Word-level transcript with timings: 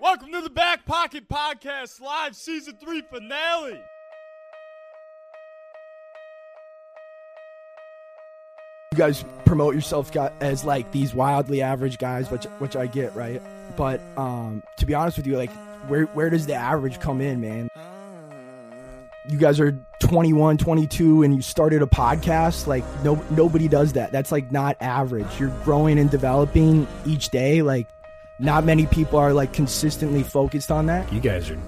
Welcome 0.00 0.30
to 0.30 0.40
the 0.40 0.50
Back 0.50 0.86
Pocket 0.86 1.28
Podcast 1.28 2.00
Live 2.00 2.36
Season 2.36 2.76
3 2.76 3.02
finale. 3.02 3.80
you 8.92 8.96
guys 8.96 9.24
promote 9.44 9.74
yourself 9.74 10.14
as 10.40 10.64
like 10.64 10.92
these 10.92 11.14
wildly 11.14 11.62
average 11.62 11.98
guys, 11.98 12.30
which 12.30 12.44
which 12.58 12.76
I 12.76 12.86
get, 12.86 13.14
right? 13.16 13.42
But 13.76 14.00
um, 14.16 14.62
to 14.76 14.86
be 14.86 14.94
honest 14.94 15.16
with 15.16 15.26
you, 15.26 15.36
like 15.36 15.50
where 15.88 16.04
where 16.04 16.30
does 16.30 16.46
the 16.46 16.54
average 16.54 17.00
come 17.00 17.20
in, 17.20 17.40
man? 17.40 17.68
You 19.28 19.36
guys 19.36 19.58
are 19.58 19.76
21, 20.00 20.58
22 20.58 21.22
and 21.24 21.34
you 21.34 21.42
started 21.42 21.82
a 21.82 21.86
podcast, 21.86 22.68
like 22.68 22.84
no 23.02 23.22
nobody 23.30 23.66
does 23.66 23.94
that. 23.94 24.12
That's 24.12 24.30
like 24.30 24.52
not 24.52 24.76
average. 24.80 25.40
You're 25.40 25.54
growing 25.64 25.98
and 25.98 26.08
developing 26.08 26.86
each 27.04 27.30
day, 27.30 27.62
like 27.62 27.88
not 28.38 28.64
many 28.64 28.86
people 28.86 29.18
are 29.18 29.32
like 29.32 29.52
consistently 29.52 30.22
focused 30.22 30.70
on 30.70 30.86
that. 30.86 31.12
You 31.12 31.20
guys 31.20 31.50
are 31.50 31.58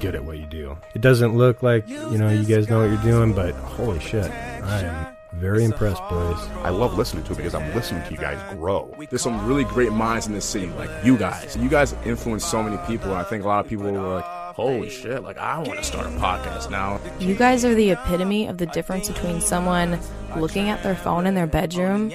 good 0.00 0.14
at 0.14 0.24
what 0.24 0.38
you 0.38 0.46
do. 0.46 0.76
It 0.94 1.00
doesn't 1.00 1.36
look 1.36 1.62
like, 1.62 1.88
you 1.88 2.18
know, 2.18 2.30
you 2.30 2.44
guys 2.44 2.68
know 2.68 2.80
what 2.80 2.90
you're 2.90 3.02
doing, 3.02 3.32
but 3.32 3.54
holy 3.54 4.00
shit. 4.00 4.30
I 4.30 4.80
am 4.80 5.16
very 5.34 5.64
impressed, 5.64 6.02
boys. 6.08 6.38
I 6.62 6.70
love 6.70 6.96
listening 6.96 7.24
to 7.24 7.32
it 7.32 7.36
because 7.36 7.54
I'm 7.54 7.74
listening 7.74 8.02
to 8.04 8.10
you 8.10 8.16
guys 8.16 8.38
grow. 8.54 8.94
There's 9.08 9.22
some 9.22 9.46
really 9.46 9.64
great 9.64 9.92
minds 9.92 10.26
in 10.26 10.32
this 10.32 10.44
city, 10.44 10.66
like 10.68 10.90
you 11.04 11.16
guys. 11.16 11.56
You 11.56 11.68
guys 11.68 11.94
influence 12.04 12.44
so 12.44 12.62
many 12.62 12.78
people, 12.86 13.10
and 13.10 13.18
I 13.18 13.24
think 13.24 13.44
a 13.44 13.48
lot 13.48 13.64
of 13.64 13.68
people 13.68 13.90
were 13.90 14.14
like, 14.16 14.24
holy 14.54 14.90
shit, 14.90 15.22
like 15.22 15.38
I 15.38 15.58
want 15.58 15.78
to 15.78 15.84
start 15.84 16.06
a 16.06 16.10
podcast 16.10 16.70
now. 16.70 17.00
You 17.18 17.34
guys 17.34 17.64
are 17.64 17.74
the 17.74 17.90
epitome 17.90 18.46
of 18.46 18.58
the 18.58 18.66
difference 18.66 19.08
between 19.08 19.40
someone 19.40 19.98
looking 20.36 20.68
at 20.68 20.82
their 20.82 20.96
phone 20.96 21.26
in 21.26 21.34
their 21.34 21.46
bedroom 21.46 22.12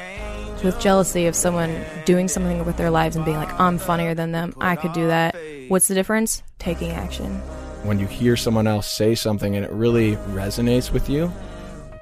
with 0.64 0.80
jealousy 0.80 1.26
of 1.26 1.36
someone 1.36 1.84
doing 2.06 2.28
something 2.28 2.64
with 2.66 2.78
their 2.78 2.90
lives 2.90 3.16
and 3.16 3.26
being 3.26 3.38
like, 3.38 3.60
I'm 3.60 3.78
funnier 3.78 4.14
than 4.14 4.32
them. 4.32 4.54
I 4.60 4.76
could 4.76 4.94
do 4.94 5.08
that. 5.08 5.36
What's 5.68 5.88
the 5.88 5.96
difference? 5.96 6.44
Taking 6.60 6.92
action. 6.92 7.42
when 7.84 8.00
you 8.00 8.08
hear 8.08 8.36
someone 8.36 8.66
else 8.66 8.92
say 8.92 9.14
something 9.14 9.56
and 9.56 9.64
it 9.64 9.72
really 9.72 10.16
resonates 10.34 10.92
with 10.92 11.08
you, 11.10 11.32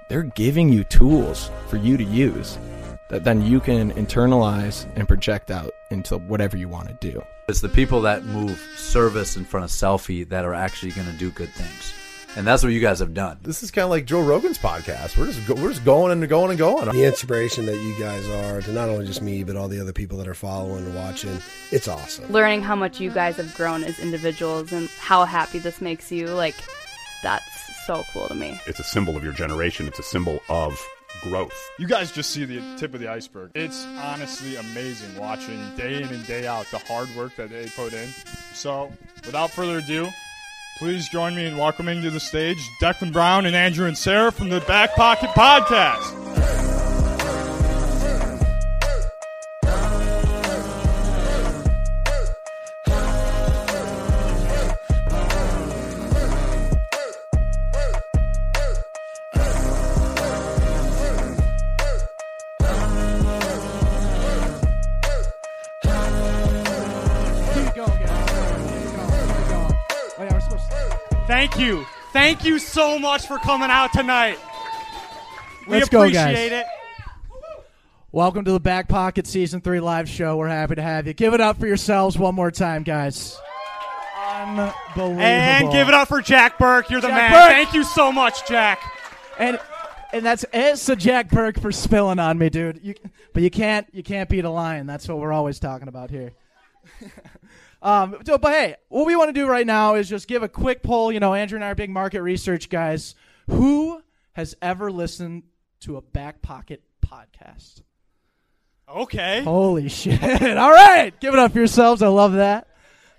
they're 0.09 0.23
giving 0.23 0.69
you 0.69 0.83
tools 0.85 1.51
for 1.67 1.77
you 1.77 1.97
to 1.97 2.03
use 2.03 2.57
that 3.09 3.23
then 3.23 3.41
you 3.41 3.59
can 3.59 3.91
internalize 3.93 4.87
and 4.95 5.07
project 5.07 5.51
out 5.51 5.71
into 5.91 6.17
whatever 6.17 6.57
you 6.57 6.67
want 6.67 6.87
to 6.87 7.11
do. 7.11 7.21
It's 7.47 7.61
the 7.61 7.69
people 7.69 8.01
that 8.01 8.23
move 8.23 8.57
service 8.77 9.35
in 9.35 9.45
front 9.45 9.65
of 9.65 9.69
selfie 9.69 10.27
that 10.29 10.45
are 10.45 10.53
actually 10.53 10.93
going 10.93 11.07
to 11.07 11.13
do 11.13 11.29
good 11.31 11.49
things. 11.53 11.93
And 12.35 12.47
that's 12.47 12.63
what 12.63 12.73
you 12.73 12.79
guys 12.79 12.99
have 12.99 13.13
done. 13.13 13.37
This 13.43 13.61
is 13.61 13.69
kind 13.69 13.83
of 13.83 13.91
like 13.91 14.05
Joe 14.05 14.21
Rogan's 14.21 14.57
podcast. 14.57 15.17
We're 15.17 15.27
just 15.27 15.47
go, 15.47 15.53
we're 15.53 15.69
just 15.69 15.85
going 15.85 16.11
and 16.11 16.27
going 16.27 16.49
and 16.49 16.57
going. 16.57 16.89
the 16.89 17.03
inspiration 17.05 17.65
that 17.67 17.75
you 17.75 17.95
guys 17.99 18.27
are 18.27 18.61
to 18.61 18.71
not 18.71 18.89
only 18.89 19.05
just 19.05 19.21
me 19.21 19.43
but 19.43 19.55
all 19.55 19.67
the 19.67 19.79
other 19.79 19.93
people 19.93 20.17
that 20.17 20.27
are 20.27 20.33
following 20.33 20.85
and 20.85 20.95
watching 20.95 21.37
it's 21.71 21.87
awesome 21.87 22.31
learning 22.31 22.61
how 22.61 22.75
much 22.75 22.99
you 22.99 23.11
guys 23.11 23.35
have 23.37 23.53
grown 23.55 23.83
as 23.83 23.99
individuals 23.99 24.71
and 24.71 24.89
how 24.99 25.25
happy 25.25 25.59
this 25.59 25.79
makes 25.81 26.11
you 26.11 26.27
like 26.27 26.55
that's 27.21 27.45
so 27.85 28.03
cool 28.13 28.27
to 28.27 28.35
me 28.35 28.59
It's 28.65 28.79
a 28.79 28.83
symbol 28.83 29.15
of 29.17 29.23
your 29.23 29.33
generation. 29.33 29.87
It's 29.87 29.99
a 29.99 30.03
symbol 30.03 30.39
of 30.49 30.79
growth. 31.21 31.53
You 31.77 31.87
guys 31.87 32.11
just 32.11 32.31
see 32.31 32.45
the 32.45 32.61
tip 32.77 32.93
of 32.93 32.99
the 32.99 33.07
iceberg. 33.09 33.51
It's 33.55 33.85
honestly 34.01 34.55
amazing 34.55 35.15
watching 35.17 35.59
day 35.75 36.01
in 36.01 36.07
and 36.09 36.25
day 36.25 36.47
out 36.47 36.65
the 36.71 36.79
hard 36.79 37.09
work 37.15 37.35
that 37.35 37.49
they 37.49 37.67
put 37.75 37.93
in. 37.93 38.09
So, 38.53 38.91
without 39.25 39.51
further 39.51 39.77
ado, 39.79 40.09
please 40.77 41.07
join 41.09 41.35
me 41.35 41.45
in 41.45 41.57
welcoming 41.57 42.01
to 42.01 42.09
the 42.09 42.19
stage 42.19 42.57
Declan 42.81 43.11
Brown 43.13 43.45
and 43.45 43.55
Andrew 43.55 43.87
and 43.87 43.97
Sarah 43.97 44.31
from 44.31 44.49
the 44.49 44.59
Back 44.61 44.95
Pocket 44.95 45.29
Podcast. 45.31 46.92
Thank 72.13 72.45
you 72.45 72.59
so 72.59 72.99
much 72.99 73.25
for 73.25 73.39
coming 73.39 73.71
out 73.71 73.91
tonight. 73.91 74.37
We 75.67 75.77
Let's 75.77 75.89
go, 75.89 76.03
guys. 76.03 76.15
appreciate 76.15 76.51
it. 76.51 76.65
Welcome 78.11 78.45
to 78.45 78.51
the 78.51 78.59
Back 78.59 78.87
Pocket 78.87 79.25
Season 79.25 79.61
3 79.61 79.79
live 79.79 80.07
show. 80.07 80.37
We're 80.37 80.47
happy 80.47 80.75
to 80.75 80.81
have 80.83 81.07
you. 81.07 81.13
Give 81.15 81.33
it 81.33 81.41
up 81.41 81.59
for 81.59 81.65
yourselves 81.65 82.15
one 82.15 82.35
more 82.35 82.51
time, 82.51 82.83
guys. 82.83 83.35
Unbelievable. 84.29 85.19
And 85.21 85.71
give 85.71 85.87
it 85.87 85.95
up 85.95 86.07
for 86.07 86.21
Jack 86.21 86.59
Burke. 86.59 86.91
You're 86.91 87.01
the 87.01 87.07
Jack 87.07 87.31
man. 87.31 87.31
Burke. 87.31 87.51
Thank 87.51 87.73
you 87.73 87.83
so 87.83 88.11
much, 88.11 88.47
Jack. 88.47 88.79
And 89.39 89.59
and 90.11 90.23
that's 90.23 90.45
it's 90.53 90.87
a 90.89 90.95
Jack 90.95 91.29
Burke 91.29 91.59
for 91.59 91.71
spilling 91.71 92.19
on 92.19 92.37
me, 92.37 92.51
dude. 92.51 92.79
You, 92.83 92.93
but 93.33 93.41
you 93.41 93.49
can't 93.49 93.87
you 93.91 94.03
can't 94.03 94.29
beat 94.29 94.45
a 94.45 94.49
lion. 94.51 94.85
That's 94.85 95.07
what 95.07 95.17
we're 95.17 95.33
always 95.33 95.59
talking 95.59 95.87
about 95.87 96.11
here. 96.11 96.33
um, 97.83 98.17
so, 98.25 98.37
but 98.39 98.53
hey, 98.53 98.75
what 98.89 99.05
we 99.05 99.15
want 99.15 99.29
to 99.29 99.33
do 99.33 99.45
right 99.47 99.67
now 99.67 99.95
is 99.95 100.09
just 100.09 100.27
give 100.27 100.41
a 100.41 100.49
quick 100.49 100.81
poll. 100.81 101.11
You 101.11 101.19
know, 101.19 101.33
Andrew 101.33 101.57
and 101.57 101.63
I 101.63 101.69
are 101.69 101.75
big 101.75 101.89
market 101.91 102.21
research 102.23 102.69
guys. 102.69 103.13
Who 103.47 104.01
has 104.31 104.55
ever 104.61 104.91
listened 104.91 105.43
to 105.81 105.97
a 105.97 106.01
back 106.01 106.41
pocket 106.41 106.81
podcast? 107.05 107.81
Okay. 108.89 109.41
Holy 109.43 109.89
shit. 109.89 110.21
All 110.57 110.71
right. 110.71 111.13
Give 111.19 111.33
it 111.33 111.39
up 111.39 111.51
for 111.51 111.59
yourselves. 111.59 112.01
I 112.01 112.07
love 112.07 112.33
that. 112.33 112.67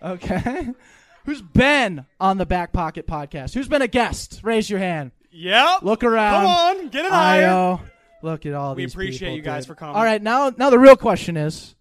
Okay. 0.03 0.69
Who's 1.25 1.41
been 1.41 2.05
on 2.21 2.37
the 2.37 2.45
Back 2.45 2.71
Pocket 2.73 3.07
podcast? 3.07 3.55
Who's 3.55 3.67
been 3.69 3.81
a 3.81 3.89
guest? 3.89 4.41
Raise 4.43 4.69
your 4.69 4.79
hand. 4.79 5.11
Yep. 5.31 5.83
Look 5.83 6.05
around. 6.05 6.43
Come 6.45 6.47
on, 6.47 6.89
get 6.89 7.07
it 7.07 7.11
higher. 7.11 7.47
IO. 7.49 7.81
Look 8.23 8.45
at 8.45 8.53
all 8.53 8.75
We 8.75 8.85
these 8.85 8.95
We 8.95 9.05
appreciate 9.07 9.29
people, 9.29 9.37
you 9.37 9.43
guys 9.43 9.65
dude. 9.65 9.69
for 9.69 9.75
coming. 9.75 9.97
All 9.97 10.05
right, 10.05 10.23
now 10.23 10.53
now 10.57 10.69
the 10.69 10.79
real 10.79 10.97
question 10.97 11.37
is 11.39 11.75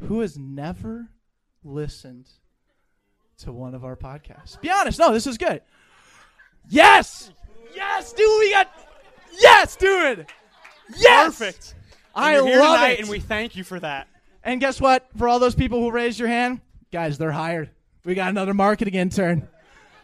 who 0.00 0.20
has 0.20 0.36
never 0.36 1.08
listened 1.64 2.28
to 3.38 3.52
one 3.52 3.74
of 3.74 3.84
our 3.84 3.96
podcasts? 3.96 4.60
Be 4.60 4.70
honest. 4.70 4.98
No, 4.98 5.12
this 5.12 5.26
is 5.26 5.38
good. 5.38 5.62
Yes. 6.68 7.30
Yes, 7.74 8.12
dude, 8.12 8.26
we 8.40 8.50
got 8.50 8.68
Yes, 9.38 9.76
dude. 9.76 10.26
Yes. 10.96 11.38
Perfect. 11.38 11.74
I 12.14 12.36
And 12.38 12.48
you're 12.48 12.58
love 12.58 12.88
it. 12.90 13.00
and 13.00 13.08
we 13.08 13.20
thank 13.20 13.54
you 13.56 13.62
for 13.64 13.78
that. 13.80 14.08
And 14.42 14.60
guess 14.60 14.80
what? 14.80 15.06
For 15.16 15.28
all 15.28 15.38
those 15.38 15.54
people 15.54 15.80
who 15.80 15.90
raised 15.90 16.18
your 16.18 16.28
hand, 16.28 16.60
guys, 16.92 17.16
they're 17.18 17.30
hired. 17.30 17.70
We 18.04 18.14
got 18.14 18.30
another 18.30 18.54
marketing 18.54 18.94
intern. 18.94 19.48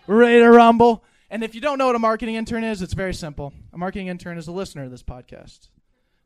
We're 0.07 0.17
ready 0.19 0.39
to 0.39 0.51
rumble. 0.51 1.03
And 1.29 1.43
if 1.43 1.55
you 1.57 1.61
don't 1.61 1.79
know 1.79 1.87
what 1.87 1.97
a 1.97 1.99
marketing 2.01 2.37
intern 2.37 2.63
is, 2.63 2.83
it's 2.83 2.95
very 2.95 3.15
simple. 3.15 3.53
A 3.73 3.79
marketing 3.79 4.07
intern 4.07 4.39
is 4.39 4.47
a 4.47 4.53
listener 4.53 4.85
to 4.85 4.91
this 4.91 5.03
podcast. 5.03 5.69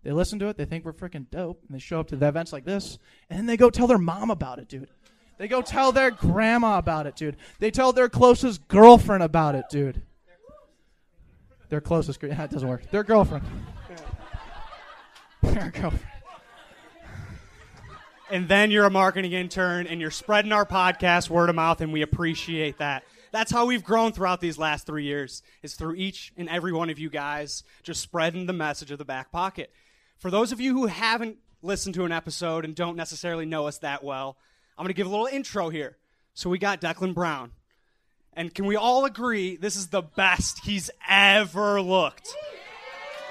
They 0.02 0.12
listen 0.12 0.38
to 0.40 0.48
it, 0.48 0.56
they 0.56 0.64
think 0.64 0.84
we're 0.84 0.92
freaking 0.94 1.28
dope, 1.30 1.62
and 1.66 1.74
they 1.74 1.78
show 1.78 2.00
up 2.00 2.08
to 2.08 2.16
the 2.16 2.26
events 2.26 2.52
like 2.54 2.64
this, 2.64 2.98
and 3.28 3.38
then 3.38 3.46
they 3.46 3.58
go 3.58 3.68
tell 3.68 3.86
their 3.86 3.98
mom 3.98 4.30
about 4.30 4.58
it, 4.58 4.66
dude. 4.68 4.88
They 5.40 5.48
go 5.48 5.62
tell 5.62 5.90
their 5.90 6.10
grandma 6.10 6.76
about 6.76 7.06
it, 7.06 7.16
dude. 7.16 7.38
They 7.60 7.70
tell 7.70 7.94
their 7.94 8.10
closest 8.10 8.68
girlfriend 8.68 9.22
about 9.22 9.54
it, 9.54 9.64
dude. 9.70 10.02
Their 11.70 11.80
closest, 11.80 12.22
yeah, 12.22 12.44
it 12.44 12.50
doesn't 12.50 12.68
work. 12.68 12.90
Their 12.90 13.02
girlfriend. 13.02 13.46
Their 15.42 15.70
girlfriend. 15.70 16.04
And 18.30 18.48
then 18.48 18.70
you're 18.70 18.84
a 18.84 18.90
marketing 18.90 19.32
intern, 19.32 19.86
and 19.86 19.98
you're 19.98 20.10
spreading 20.10 20.52
our 20.52 20.66
podcast 20.66 21.30
word 21.30 21.48
of 21.48 21.54
mouth, 21.54 21.80
and 21.80 21.90
we 21.90 22.02
appreciate 22.02 22.76
that. 22.76 23.04
That's 23.32 23.50
how 23.50 23.64
we've 23.64 23.82
grown 23.82 24.12
throughout 24.12 24.42
these 24.42 24.58
last 24.58 24.86
three 24.86 25.04
years. 25.04 25.42
Is 25.62 25.74
through 25.74 25.94
each 25.94 26.34
and 26.36 26.50
every 26.50 26.74
one 26.74 26.90
of 26.90 26.98
you 26.98 27.08
guys 27.08 27.64
just 27.82 28.02
spreading 28.02 28.44
the 28.44 28.52
message 28.52 28.90
of 28.90 28.98
the 28.98 29.06
back 29.06 29.32
pocket. 29.32 29.72
For 30.18 30.30
those 30.30 30.52
of 30.52 30.60
you 30.60 30.74
who 30.74 30.84
haven't 30.84 31.38
listened 31.62 31.94
to 31.94 32.04
an 32.04 32.12
episode 32.12 32.66
and 32.66 32.74
don't 32.74 32.96
necessarily 32.96 33.46
know 33.46 33.66
us 33.66 33.78
that 33.78 34.04
well, 34.04 34.36
I'm 34.80 34.84
going 34.84 34.94
to 34.94 34.96
give 34.96 35.08
a 35.08 35.10
little 35.10 35.26
intro 35.26 35.68
here. 35.68 35.98
So 36.32 36.48
we 36.48 36.56
got 36.56 36.80
Declan 36.80 37.12
Brown. 37.12 37.50
And 38.32 38.54
can 38.54 38.64
we 38.64 38.76
all 38.76 39.04
agree 39.04 39.56
this 39.56 39.76
is 39.76 39.88
the 39.88 40.00
best 40.00 40.60
he's 40.60 40.90
ever 41.06 41.82
looked? 41.82 42.34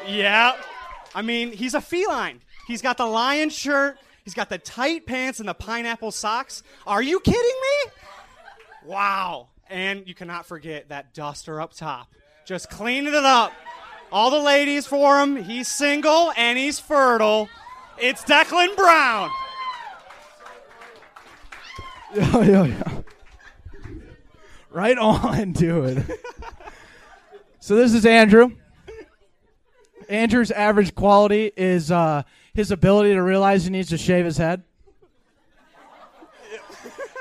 Yeah. 0.07 0.56
I 1.16 1.24
mean, 1.24 1.51
he's 1.51 1.74
a 1.74 1.81
feline. 1.81 2.42
He's 2.68 2.84
got 2.84 2.98
the 2.98 3.07
lion 3.07 3.50
shirt, 3.50 3.98
he's 4.24 4.36
got 4.36 4.50
the 4.50 4.60
tight 4.60 5.07
pants 5.07 5.40
and 5.40 5.50
the 5.50 5.56
pineapple 5.56 6.12
socks. 6.12 6.62
Are 6.86 7.01
you 7.01 7.19
kidding 7.19 7.42
me? 7.42 7.92
Wow. 8.86 9.48
And 9.72 10.07
you 10.07 10.13
cannot 10.13 10.45
forget 10.45 10.90
that 10.90 11.16
duster 11.16 11.60
up 11.60 11.74
top. 11.74 12.13
Just 12.45 12.69
cleaning 12.69 13.16
it 13.16 13.25
up. 13.25 13.54
All 14.12 14.30
the 14.30 14.38
ladies 14.38 14.86
for 14.86 15.19
him. 15.19 15.36
He's 15.36 15.68
single 15.68 16.31
and 16.38 16.60
he's 16.60 16.80
fertile. 16.80 17.50
It's 17.98 18.24
Declan 18.24 18.75
Brown. 18.75 19.31
Yo, 22.16 22.42
yo, 22.42 22.64
yo. 22.64 23.04
Right 24.72 24.98
on, 24.98 25.52
dude. 25.52 26.06
so 27.60 27.76
this 27.76 27.94
is 27.94 28.04
Andrew. 28.04 28.52
Andrew's 30.10 30.50
average 30.50 30.96
quality 30.96 31.52
is 31.56 31.92
uh, 31.92 32.24
his 32.56 32.72
ability 32.72 33.14
to 33.14 33.22
realize 33.22 33.66
he 33.66 33.70
needs 33.70 33.90
to 33.90 33.98
shave 33.98 34.26
his 34.26 34.38
head. 34.38 34.64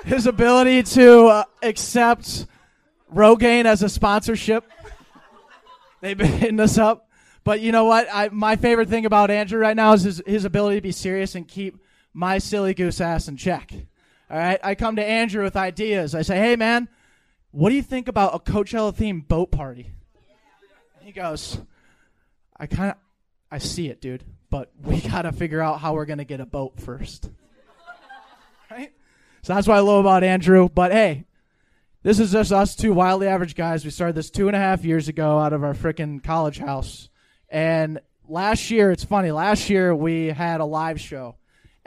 his 0.06 0.26
ability 0.26 0.82
to 0.84 1.26
uh, 1.26 1.44
accept 1.62 2.46
Rogaine 3.14 3.66
as 3.66 3.82
a 3.82 3.90
sponsorship. 3.90 4.64
They've 6.00 6.16
been 6.16 6.32
hitting 6.32 6.60
us 6.60 6.78
up. 6.78 7.10
But 7.44 7.60
you 7.60 7.72
know 7.72 7.84
what? 7.84 8.08
I, 8.10 8.30
my 8.30 8.56
favorite 8.56 8.88
thing 8.88 9.04
about 9.04 9.30
Andrew 9.30 9.58
right 9.58 9.76
now 9.76 9.92
is 9.92 10.02
his, 10.02 10.22
his 10.26 10.44
ability 10.46 10.76
to 10.76 10.82
be 10.82 10.92
serious 10.92 11.34
and 11.34 11.46
keep 11.46 11.78
my 12.14 12.38
silly 12.38 12.72
goose 12.72 13.02
ass 13.02 13.28
in 13.28 13.36
check. 13.36 13.72
All 14.30 14.38
right? 14.38 14.60
I 14.62 14.74
come 14.74 14.96
to 14.96 15.04
Andrew 15.04 15.42
with 15.42 15.56
ideas. 15.56 16.14
I 16.14 16.22
say, 16.22 16.36
hey, 16.36 16.56
man, 16.56 16.88
what 17.50 17.70
do 17.70 17.76
you 17.76 17.82
think 17.82 18.08
about 18.08 18.34
a 18.34 18.38
Coachella 18.38 18.94
themed 18.94 19.28
boat 19.28 19.50
party? 19.50 19.92
He 21.00 21.12
goes, 21.12 21.58
I 22.56 22.66
kind 22.66 22.90
of, 22.90 22.96
I 23.50 23.58
see 23.58 23.88
it, 23.88 24.00
dude, 24.00 24.24
but 24.50 24.70
we 24.82 25.00
got 25.08 25.22
to 25.22 25.32
figure 25.32 25.62
out 25.62 25.80
how 25.80 25.94
we're 25.94 26.04
going 26.04 26.18
to 26.18 26.24
get 26.24 26.40
a 26.40 26.46
boat 26.46 26.78
first. 26.78 27.30
right? 28.70 28.92
So 29.42 29.54
that's 29.54 29.66
what 29.66 29.76
I 29.76 29.80
love 29.80 30.00
about 30.00 30.22
Andrew. 30.22 30.68
But 30.68 30.92
hey, 30.92 31.24
this 32.02 32.20
is 32.20 32.32
just 32.32 32.52
us 32.52 32.76
two 32.76 32.92
wildly 32.92 33.26
average 33.26 33.54
guys. 33.54 33.84
We 33.84 33.90
started 33.90 34.14
this 34.14 34.30
two 34.30 34.48
and 34.48 34.56
a 34.56 34.60
half 34.60 34.84
years 34.84 35.08
ago 35.08 35.38
out 35.38 35.54
of 35.54 35.64
our 35.64 35.74
freaking 35.74 36.22
college 36.22 36.58
house. 36.58 37.08
And 37.48 38.00
last 38.28 38.70
year, 38.70 38.90
it's 38.90 39.04
funny, 39.04 39.30
last 39.32 39.70
year 39.70 39.94
we 39.94 40.26
had 40.26 40.60
a 40.60 40.66
live 40.66 41.00
show 41.00 41.36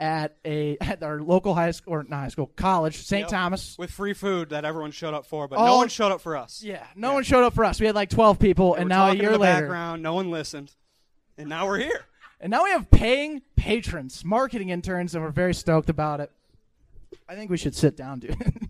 at 0.02 0.36
a 0.44 0.76
at 0.80 1.02
our 1.02 1.20
local 1.22 1.54
high 1.54 1.70
school 1.70 1.94
or 1.94 2.02
not 2.02 2.18
high 2.18 2.28
school 2.28 2.50
college 2.56 2.96
St. 2.98 3.20
Yep. 3.22 3.28
Thomas 3.30 3.76
with 3.78 3.90
free 3.90 4.12
food 4.12 4.50
that 4.50 4.64
everyone 4.64 4.90
showed 4.90 5.14
up 5.14 5.24
for, 5.24 5.46
but 5.46 5.64
no 5.64 5.76
one 5.76 5.88
showed 5.88 6.10
up 6.12 6.20
for 6.20 6.36
us. 6.36 6.60
Yeah, 6.62 6.84
no 6.96 7.14
one 7.14 7.22
showed 7.22 7.44
up 7.44 7.54
for 7.54 7.64
us. 7.64 7.80
We 7.80 7.86
had 7.86 7.94
like 7.94 8.10
12 8.10 8.38
people, 8.38 8.74
and 8.74 8.88
now 8.88 9.10
a 9.10 9.14
year 9.14 9.30
the 9.30 9.38
later, 9.38 9.60
background, 9.62 10.02
no 10.02 10.14
one 10.14 10.30
listened, 10.30 10.72
and 11.38 11.48
now 11.48 11.66
we're 11.66 11.78
here. 11.78 12.04
and 12.40 12.50
now 12.50 12.64
we 12.64 12.70
have 12.70 12.90
paying 12.90 13.42
patrons, 13.56 14.24
marketing 14.24 14.70
interns, 14.70 15.14
and 15.14 15.22
we're 15.24 15.30
very 15.30 15.54
stoked 15.54 15.88
about 15.88 16.20
it. 16.20 16.30
I 17.28 17.36
think 17.36 17.50
we 17.50 17.56
should 17.56 17.74
sit 17.74 17.96
down, 17.96 18.18
dude. 18.18 18.36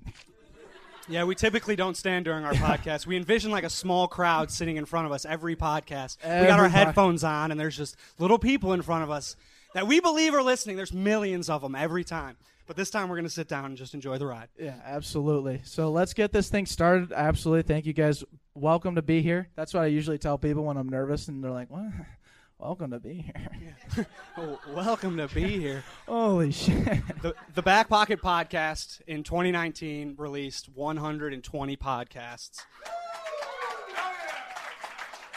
Yeah, 1.08 1.24
we 1.24 1.34
typically 1.34 1.74
don't 1.74 1.96
stand 1.96 2.24
during 2.26 2.44
our 2.44 2.52
podcast. 2.52 3.06
We 3.06 3.16
envision 3.16 3.50
like 3.50 3.64
a 3.64 3.70
small 3.70 4.06
crowd 4.06 4.52
sitting 4.52 4.76
in 4.76 4.84
front 4.84 5.04
of 5.04 5.12
us 5.12 5.26
every 5.26 5.56
podcast. 5.56 6.16
we 6.22 6.46
got 6.46 6.60
our 6.60 6.66
Every 6.66 6.70
pod- 6.70 6.86
headphones 6.86 7.24
on, 7.24 7.50
and 7.50 7.58
there's 7.58 7.76
just 7.76 7.96
little 8.20 8.38
people 8.38 8.72
in 8.72 8.82
front 8.82 9.02
of 9.02 9.10
us 9.10 9.34
that 9.74 9.86
we 9.86 10.00
believe 10.00 10.34
are 10.34 10.42
listening. 10.42 10.76
There's 10.76 10.92
millions 10.92 11.48
of 11.48 11.62
them 11.62 11.74
every 11.74 12.04
time. 12.04 12.36
But 12.66 12.76
this 12.76 12.90
time 12.90 13.08
we're 13.08 13.16
going 13.16 13.24
to 13.24 13.30
sit 13.30 13.48
down 13.48 13.66
and 13.66 13.76
just 13.76 13.92
enjoy 13.92 14.18
the 14.18 14.26
ride. 14.26 14.48
Yeah, 14.58 14.76
absolutely. 14.84 15.62
So 15.64 15.90
let's 15.90 16.14
get 16.14 16.32
this 16.32 16.48
thing 16.48 16.66
started. 16.66 17.12
Absolutely. 17.12 17.62
Thank 17.62 17.86
you 17.86 17.92
guys. 17.92 18.22
Welcome 18.54 18.94
to 18.94 19.02
be 19.02 19.20
here. 19.20 19.48
That's 19.56 19.74
what 19.74 19.82
I 19.82 19.86
usually 19.86 20.18
tell 20.18 20.38
people 20.38 20.64
when 20.64 20.76
I'm 20.76 20.88
nervous 20.88 21.28
and 21.28 21.42
they're 21.42 21.50
like, 21.50 21.70
"What? 21.70 21.90
Welcome 22.58 22.92
to 22.92 23.00
be 23.00 23.14
here." 23.14 24.06
Oh, 24.38 24.58
welcome 24.68 25.18
to 25.18 25.28
be 25.28 25.58
here. 25.58 25.84
Holy 26.08 26.52
shit. 26.52 27.02
The, 27.20 27.34
the 27.54 27.60
Back 27.60 27.90
Pocket 27.90 28.22
Podcast 28.22 29.02
in 29.06 29.22
2019 29.24 30.14
released 30.16 30.70
120 30.70 31.76
podcasts. 31.76 32.60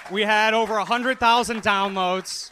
We 0.10 0.22
had 0.22 0.54
over 0.54 0.76
100,000 0.76 1.62
downloads, 1.62 2.50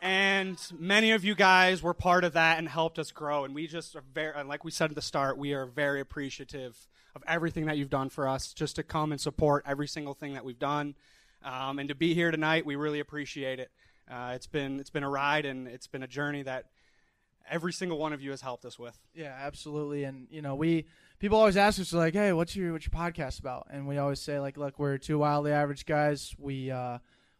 and 0.00 0.60
many 0.78 1.10
of 1.12 1.24
you 1.24 1.34
guys 1.34 1.82
were 1.82 1.94
part 1.94 2.24
of 2.24 2.32
that 2.34 2.58
and 2.58 2.68
helped 2.68 2.98
us 2.98 3.10
grow. 3.10 3.44
And 3.44 3.54
we 3.54 3.66
just 3.66 3.96
are 3.96 4.02
very, 4.14 4.42
like 4.44 4.64
we 4.64 4.70
said 4.70 4.90
at 4.90 4.94
the 4.94 5.02
start, 5.02 5.38
we 5.38 5.52
are 5.52 5.66
very 5.66 6.00
appreciative 6.00 6.88
of 7.14 7.22
everything 7.26 7.66
that 7.66 7.76
you've 7.76 7.90
done 7.90 8.08
for 8.08 8.28
us, 8.28 8.52
just 8.52 8.76
to 8.76 8.82
come 8.82 9.12
and 9.12 9.20
support 9.20 9.64
every 9.66 9.88
single 9.88 10.14
thing 10.14 10.34
that 10.34 10.44
we've 10.44 10.58
done. 10.58 10.94
Um, 11.44 11.78
and 11.78 11.88
to 11.88 11.94
be 11.94 12.14
here 12.14 12.30
tonight, 12.30 12.66
we 12.66 12.76
really 12.76 13.00
appreciate 13.00 13.60
it. 13.60 13.70
Uh, 14.10 14.32
it's 14.34 14.46
been 14.46 14.80
it's 14.80 14.90
been 14.90 15.02
a 15.02 15.08
ride 15.08 15.44
and 15.44 15.68
it's 15.68 15.86
been 15.86 16.02
a 16.02 16.06
journey 16.06 16.42
that 16.42 16.66
every 17.50 17.72
single 17.72 17.98
one 17.98 18.12
of 18.12 18.20
you 18.22 18.30
has 18.30 18.40
helped 18.40 18.64
us 18.64 18.78
with. 18.78 18.98
Yeah, 19.14 19.36
absolutely. 19.38 20.04
And 20.04 20.26
you 20.30 20.42
know, 20.42 20.54
we 20.54 20.86
people 21.18 21.38
always 21.38 21.56
ask 21.56 21.80
us 21.80 21.92
like, 21.92 22.14
"Hey, 22.14 22.32
what's 22.32 22.56
your 22.56 22.72
what's 22.72 22.86
your 22.86 22.98
podcast 22.98 23.40
about?" 23.40 23.66
And 23.70 23.86
we 23.86 23.98
always 23.98 24.20
say 24.20 24.38
like, 24.40 24.56
"Look, 24.56 24.78
we're 24.78 24.98
two 24.98 25.18
wildly 25.18 25.52
average 25.52 25.86
guys. 25.86 26.34
We 26.38 26.70
uh, 26.70 26.98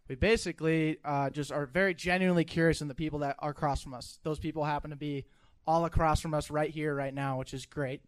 we 0.08 0.14
basically 0.14 0.98
uh, 1.04 1.30
just 1.30 1.52
are 1.52 1.66
very 1.66 1.94
genuinely 1.94 2.44
curious 2.44 2.80
in 2.80 2.88
the 2.88 2.94
people 2.94 3.20
that 3.20 3.36
are 3.38 3.50
across 3.50 3.82
from 3.82 3.94
us. 3.94 4.18
Those 4.22 4.38
people 4.38 4.64
happen 4.64 4.90
to 4.90 4.96
be 4.96 5.26
all 5.66 5.84
across 5.84 6.20
from 6.20 6.32
us 6.32 6.50
right 6.50 6.70
here, 6.70 6.94
right 6.94 7.12
now, 7.12 7.38
which 7.38 7.52
is 7.52 7.66
great. 7.66 8.00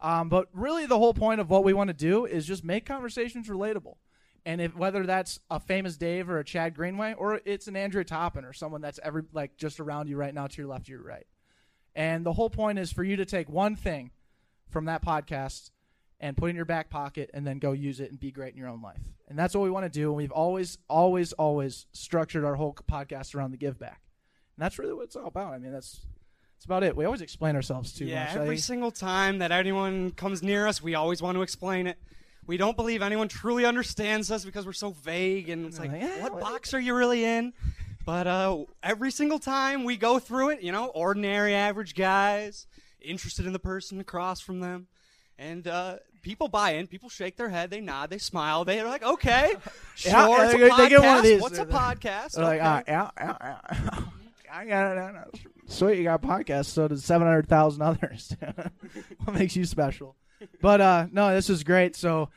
Um, 0.00 0.28
but 0.28 0.48
really, 0.52 0.86
the 0.86 0.98
whole 0.98 1.14
point 1.14 1.40
of 1.40 1.48
what 1.48 1.64
we 1.64 1.72
want 1.72 1.88
to 1.88 1.94
do 1.94 2.26
is 2.26 2.46
just 2.46 2.64
make 2.64 2.84
conversations 2.84 3.48
relatable. 3.48 3.94
And 4.44 4.60
if 4.60 4.76
whether 4.76 5.06
that's 5.06 5.38
a 5.50 5.58
famous 5.58 5.96
Dave 5.96 6.28
or 6.28 6.38
a 6.38 6.44
Chad 6.44 6.74
Greenway, 6.74 7.14
or 7.14 7.40
it's 7.44 7.68
an 7.68 7.76
Andrea 7.76 8.04
Toppin 8.04 8.44
or 8.44 8.52
someone 8.52 8.80
that's 8.80 9.00
every 9.02 9.22
like 9.32 9.56
just 9.56 9.80
around 9.80 10.08
you 10.08 10.16
right 10.16 10.34
now 10.34 10.46
to 10.46 10.56
your 10.58 10.66
left, 10.66 10.88
your 10.88 11.02
right. 11.02 11.26
And 11.94 12.26
the 12.26 12.32
whole 12.32 12.50
point 12.50 12.78
is 12.78 12.92
for 12.92 13.04
you 13.04 13.16
to 13.16 13.24
take 13.24 13.48
one 13.48 13.76
thing 13.76 14.10
from 14.68 14.86
that 14.86 15.04
podcast 15.04 15.70
and 16.24 16.38
put 16.38 16.46
it 16.46 16.50
in 16.50 16.56
your 16.56 16.64
back 16.64 16.88
pocket 16.88 17.30
and 17.34 17.46
then 17.46 17.58
go 17.58 17.72
use 17.72 18.00
it 18.00 18.10
and 18.10 18.18
be 18.18 18.30
great 18.30 18.54
in 18.54 18.58
your 18.58 18.68
own 18.68 18.80
life. 18.80 19.02
And 19.28 19.38
that's 19.38 19.54
what 19.54 19.62
we 19.62 19.68
want 19.68 19.84
to 19.84 19.90
do. 19.90 20.08
And 20.08 20.16
we've 20.16 20.32
always, 20.32 20.78
always, 20.88 21.34
always 21.34 21.84
structured 21.92 22.46
our 22.46 22.54
whole 22.54 22.74
podcast 22.90 23.34
around 23.34 23.50
the 23.50 23.58
give 23.58 23.78
back. 23.78 24.00
And 24.56 24.64
that's 24.64 24.78
really 24.78 24.94
what 24.94 25.02
it's 25.04 25.16
all 25.16 25.26
about. 25.26 25.52
I 25.52 25.58
mean, 25.58 25.70
that's 25.70 26.00
that's 26.54 26.64
about 26.64 26.82
it. 26.82 26.96
We 26.96 27.04
always 27.04 27.20
explain 27.20 27.56
ourselves 27.56 27.92
too 27.92 28.06
yeah, 28.06 28.24
much. 28.24 28.36
every 28.36 28.56
I- 28.56 28.58
single 28.58 28.90
time 28.90 29.40
that 29.40 29.52
anyone 29.52 30.12
comes 30.12 30.42
near 30.42 30.66
us, 30.66 30.82
we 30.82 30.94
always 30.94 31.20
want 31.20 31.36
to 31.36 31.42
explain 31.42 31.86
it. 31.86 31.98
We 32.46 32.56
don't 32.56 32.76
believe 32.76 33.02
anyone 33.02 33.28
truly 33.28 33.66
understands 33.66 34.30
us 34.30 34.46
because 34.46 34.64
we're 34.64 34.72
so 34.72 34.92
vague 34.92 35.50
and 35.50 35.66
it's 35.66 35.78
like, 35.78 35.92
what 36.22 36.40
box 36.40 36.72
are 36.72 36.80
you 36.80 36.94
really 36.94 37.22
in? 37.22 37.52
But 38.06 38.26
uh, 38.26 38.64
every 38.82 39.10
single 39.10 39.38
time 39.38 39.84
we 39.84 39.98
go 39.98 40.18
through 40.18 40.50
it, 40.50 40.62
you 40.62 40.72
know, 40.72 40.86
ordinary 40.86 41.54
average 41.54 41.94
guys, 41.94 42.66
interested 43.00 43.44
in 43.44 43.52
the 43.52 43.58
person 43.58 44.00
across 44.00 44.40
from 44.40 44.60
them, 44.60 44.88
and 45.38 45.66
uh, 45.66 45.96
people 46.24 46.48
buy 46.48 46.72
in. 46.72 46.88
People 46.88 47.08
shake 47.08 47.36
their 47.36 47.48
head, 47.50 47.70
they 47.70 47.80
nod, 47.80 48.10
they 48.10 48.18
smile. 48.18 48.64
They're 48.64 48.84
like, 48.84 49.04
okay, 49.04 49.54
sure, 49.94 50.10
Yeah, 50.12 50.44
it's 50.46 50.54
a 50.54 50.58
they- 50.58 50.70
they 50.70 50.88
get 50.88 51.00
one 51.00 51.18
of 51.18 51.20
podcast. 51.20 51.22
these. 51.22 51.40
What's 51.42 51.58
a 51.58 51.66
podcast? 51.66 52.32
They're 52.32 52.44
like, 52.44 52.60
Okay. 52.60 52.92
yeah, 52.92 53.10
yeah. 53.18 53.58
I 54.52 54.64
got 54.66 54.96
it. 54.96 55.40
Sweet, 55.66 55.98
you 55.98 56.04
got 56.04 56.22
a 56.22 56.26
podcast. 56.26 56.66
So 56.66 56.86
does 56.88 57.04
seven 57.04 57.26
hundred 57.26 57.48
thousand 57.48 57.82
others. 57.82 58.36
what 59.24 59.34
makes 59.34 59.56
you 59.56 59.64
special? 59.64 60.14
But 60.60 60.80
uh, 60.80 61.06
no, 61.10 61.34
this 61.34 61.50
is 61.50 61.64
great. 61.64 61.96
So 61.96 62.28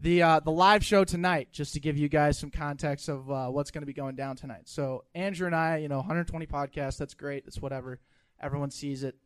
the 0.00 0.22
uh, 0.22 0.40
the 0.40 0.50
live 0.50 0.82
show 0.84 1.04
tonight, 1.04 1.48
just 1.52 1.74
to 1.74 1.80
give 1.80 1.98
you 1.98 2.08
guys 2.08 2.38
some 2.38 2.50
context 2.50 3.08
of 3.10 3.30
uh, 3.30 3.48
what's 3.48 3.70
going 3.70 3.82
to 3.82 3.86
be 3.86 3.92
going 3.92 4.14
down 4.16 4.36
tonight. 4.36 4.62
So 4.64 5.04
Andrew 5.14 5.46
and 5.46 5.54
I, 5.54 5.78
you 5.78 5.88
know, 5.88 5.98
120 5.98 6.46
podcasts. 6.46 6.96
That's 6.96 7.14
great. 7.14 7.44
That's 7.44 7.60
whatever. 7.60 8.00
Everyone 8.40 8.70
sees 8.70 9.02
it. 9.02 9.16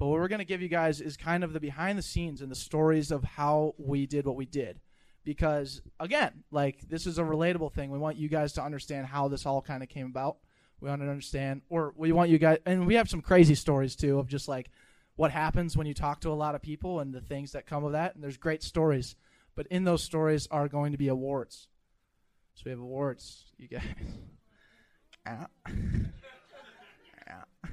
But 0.00 0.06
what 0.06 0.18
we're 0.18 0.28
going 0.28 0.38
to 0.38 0.46
give 0.46 0.62
you 0.62 0.68
guys 0.68 1.02
is 1.02 1.18
kind 1.18 1.44
of 1.44 1.52
the 1.52 1.60
behind 1.60 1.98
the 1.98 2.02
scenes 2.02 2.40
and 2.40 2.50
the 2.50 2.56
stories 2.56 3.10
of 3.10 3.22
how 3.22 3.74
we 3.76 4.06
did 4.06 4.24
what 4.24 4.34
we 4.34 4.46
did. 4.46 4.80
Because 5.24 5.82
again, 6.00 6.42
like 6.50 6.88
this 6.88 7.06
is 7.06 7.18
a 7.18 7.22
relatable 7.22 7.74
thing. 7.74 7.90
We 7.90 7.98
want 7.98 8.16
you 8.16 8.26
guys 8.26 8.54
to 8.54 8.62
understand 8.62 9.08
how 9.08 9.28
this 9.28 9.44
all 9.44 9.60
kind 9.60 9.82
of 9.82 9.90
came 9.90 10.06
about. 10.06 10.38
We 10.80 10.88
want 10.88 11.02
to 11.02 11.06
understand, 11.10 11.60
or 11.68 11.92
we 11.96 12.12
want 12.12 12.30
you 12.30 12.38
guys, 12.38 12.60
and 12.64 12.86
we 12.86 12.94
have 12.94 13.10
some 13.10 13.20
crazy 13.20 13.54
stories 13.54 13.94
too 13.94 14.18
of 14.18 14.26
just 14.26 14.48
like 14.48 14.70
what 15.16 15.32
happens 15.32 15.76
when 15.76 15.86
you 15.86 15.92
talk 15.92 16.22
to 16.22 16.30
a 16.30 16.32
lot 16.32 16.54
of 16.54 16.62
people 16.62 17.00
and 17.00 17.12
the 17.12 17.20
things 17.20 17.52
that 17.52 17.66
come 17.66 17.84
of 17.84 17.92
that. 17.92 18.14
And 18.14 18.24
there's 18.24 18.38
great 18.38 18.62
stories, 18.62 19.16
but 19.54 19.66
in 19.66 19.84
those 19.84 20.02
stories 20.02 20.48
are 20.50 20.66
going 20.66 20.92
to 20.92 20.98
be 20.98 21.08
awards. 21.08 21.68
So 22.54 22.62
we 22.64 22.70
have 22.70 22.80
awards, 22.80 23.52
you 23.58 23.68
guys. 23.68 23.82
Ah. 25.26 25.48
Yeah. 25.68 25.74
Yeah. 27.26 27.70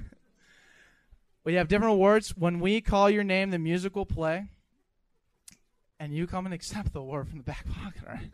We 1.47 1.53
have 1.53 1.69
different 1.69 1.93
awards. 1.93 2.35
When 2.35 2.59
we 2.59 2.81
call 2.81 3.09
your 3.09 3.23
name, 3.23 3.51
the 3.51 3.57
music 3.57 3.95
will 3.95 4.05
play, 4.05 4.49
and 5.97 6.13
you 6.13 6.27
come 6.27 6.45
and 6.45 6.53
accept 6.53 6.91
the 6.91 6.99
award 6.99 7.29
from 7.29 7.37
the 7.37 7.43
back 7.45 7.65
pocket. 7.73 8.01
All 8.05 8.15
right. 8.15 8.31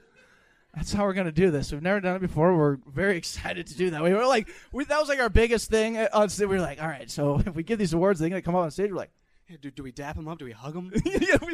That's 0.74 0.91
how 0.91 1.03
we're 1.03 1.13
gonna 1.13 1.32
do 1.32 1.51
this. 1.51 1.72
We've 1.72 1.84
never 1.84 2.00
done 2.00 2.15
it 2.15 2.22
before. 2.22 2.58
We're 2.58 2.77
very 2.91 3.15
excited 3.20 3.67
to 3.67 3.77
do 3.77 3.91
that. 3.91 4.01
We 4.01 4.15
were 4.15 4.25
like, 4.25 4.50
we, 4.72 4.86
that 4.86 5.00
was 5.00 5.10
like 5.10 5.20
our 5.20 5.29
biggest 5.29 5.70
thing. 5.70 6.00
On 6.12 6.27
stage. 6.27 6.48
We 6.48 6.55
were 6.55 6.62
like, 6.62 6.82
all 6.82 6.88
right, 6.88 7.08
so 7.08 7.38
if 7.46 7.53
we 7.53 7.62
give 7.62 7.77
these 7.77 7.93
awards, 7.93 8.20
they're 8.20 8.29
gonna 8.29 8.41
come 8.41 8.55
up 8.55 8.63
on 8.63 8.72
stage. 8.72 8.89
We're 8.89 8.98
like, 8.98 9.12
Yeah, 9.48 9.58
do, 9.62 9.70
do 9.70 9.84
we 9.84 9.91
dap 9.91 10.15
them 10.15 10.27
up? 10.27 10.39
Do 10.39 10.46
we 10.46 10.51
hug 10.51 10.74
them? 10.74 10.91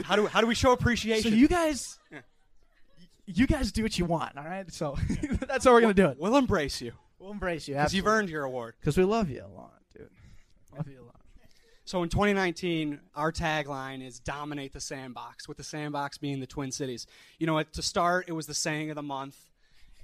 how 0.05 0.15
do 0.15 0.27
how 0.27 0.39
do 0.39 0.47
we 0.47 0.55
show 0.55 0.71
appreciation? 0.71 1.31
so 1.31 1.35
you 1.37 1.49
guys, 1.49 1.99
you 3.25 3.45
guys 3.47 3.73
do 3.73 3.83
what 3.83 3.99
you 3.99 4.05
want. 4.05 4.37
All 4.37 4.45
right. 4.45 4.71
So 4.71 4.97
that's 5.45 5.65
how 5.65 5.73
we're 5.73 5.81
gonna 5.81 5.93
do 5.93 6.07
it. 6.07 6.17
We'll 6.17 6.37
embrace 6.37 6.79
you. 6.79 6.93
We'll 7.19 7.31
embrace 7.31 7.67
you 7.67 7.75
because 7.75 7.93
you've 7.93 8.07
earned 8.07 8.29
your 8.29 8.45
award. 8.45 8.75
Because 8.79 8.97
we 8.97 9.03
love 9.03 9.29
you 9.29 9.43
a 9.43 9.51
lot, 9.53 9.81
dude. 9.93 10.07
Love 10.73 10.87
you 10.87 11.01
a 11.01 11.03
lot. 11.03 11.18
So 11.89 12.03
in 12.03 12.09
2019, 12.09 12.99
our 13.15 13.31
tagline 13.31 14.05
is 14.05 14.19
"Dominate 14.19 14.73
the 14.73 14.79
Sandbox," 14.79 15.47
with 15.47 15.57
the 15.57 15.63
sandbox 15.63 16.19
being 16.19 16.39
the 16.39 16.45
Twin 16.45 16.71
Cities. 16.71 17.07
You 17.39 17.47
know, 17.47 17.63
to 17.63 17.81
start, 17.81 18.25
it 18.27 18.33
was 18.33 18.45
the 18.45 18.53
saying 18.53 18.91
of 18.91 18.95
the 18.95 19.01
month, 19.01 19.35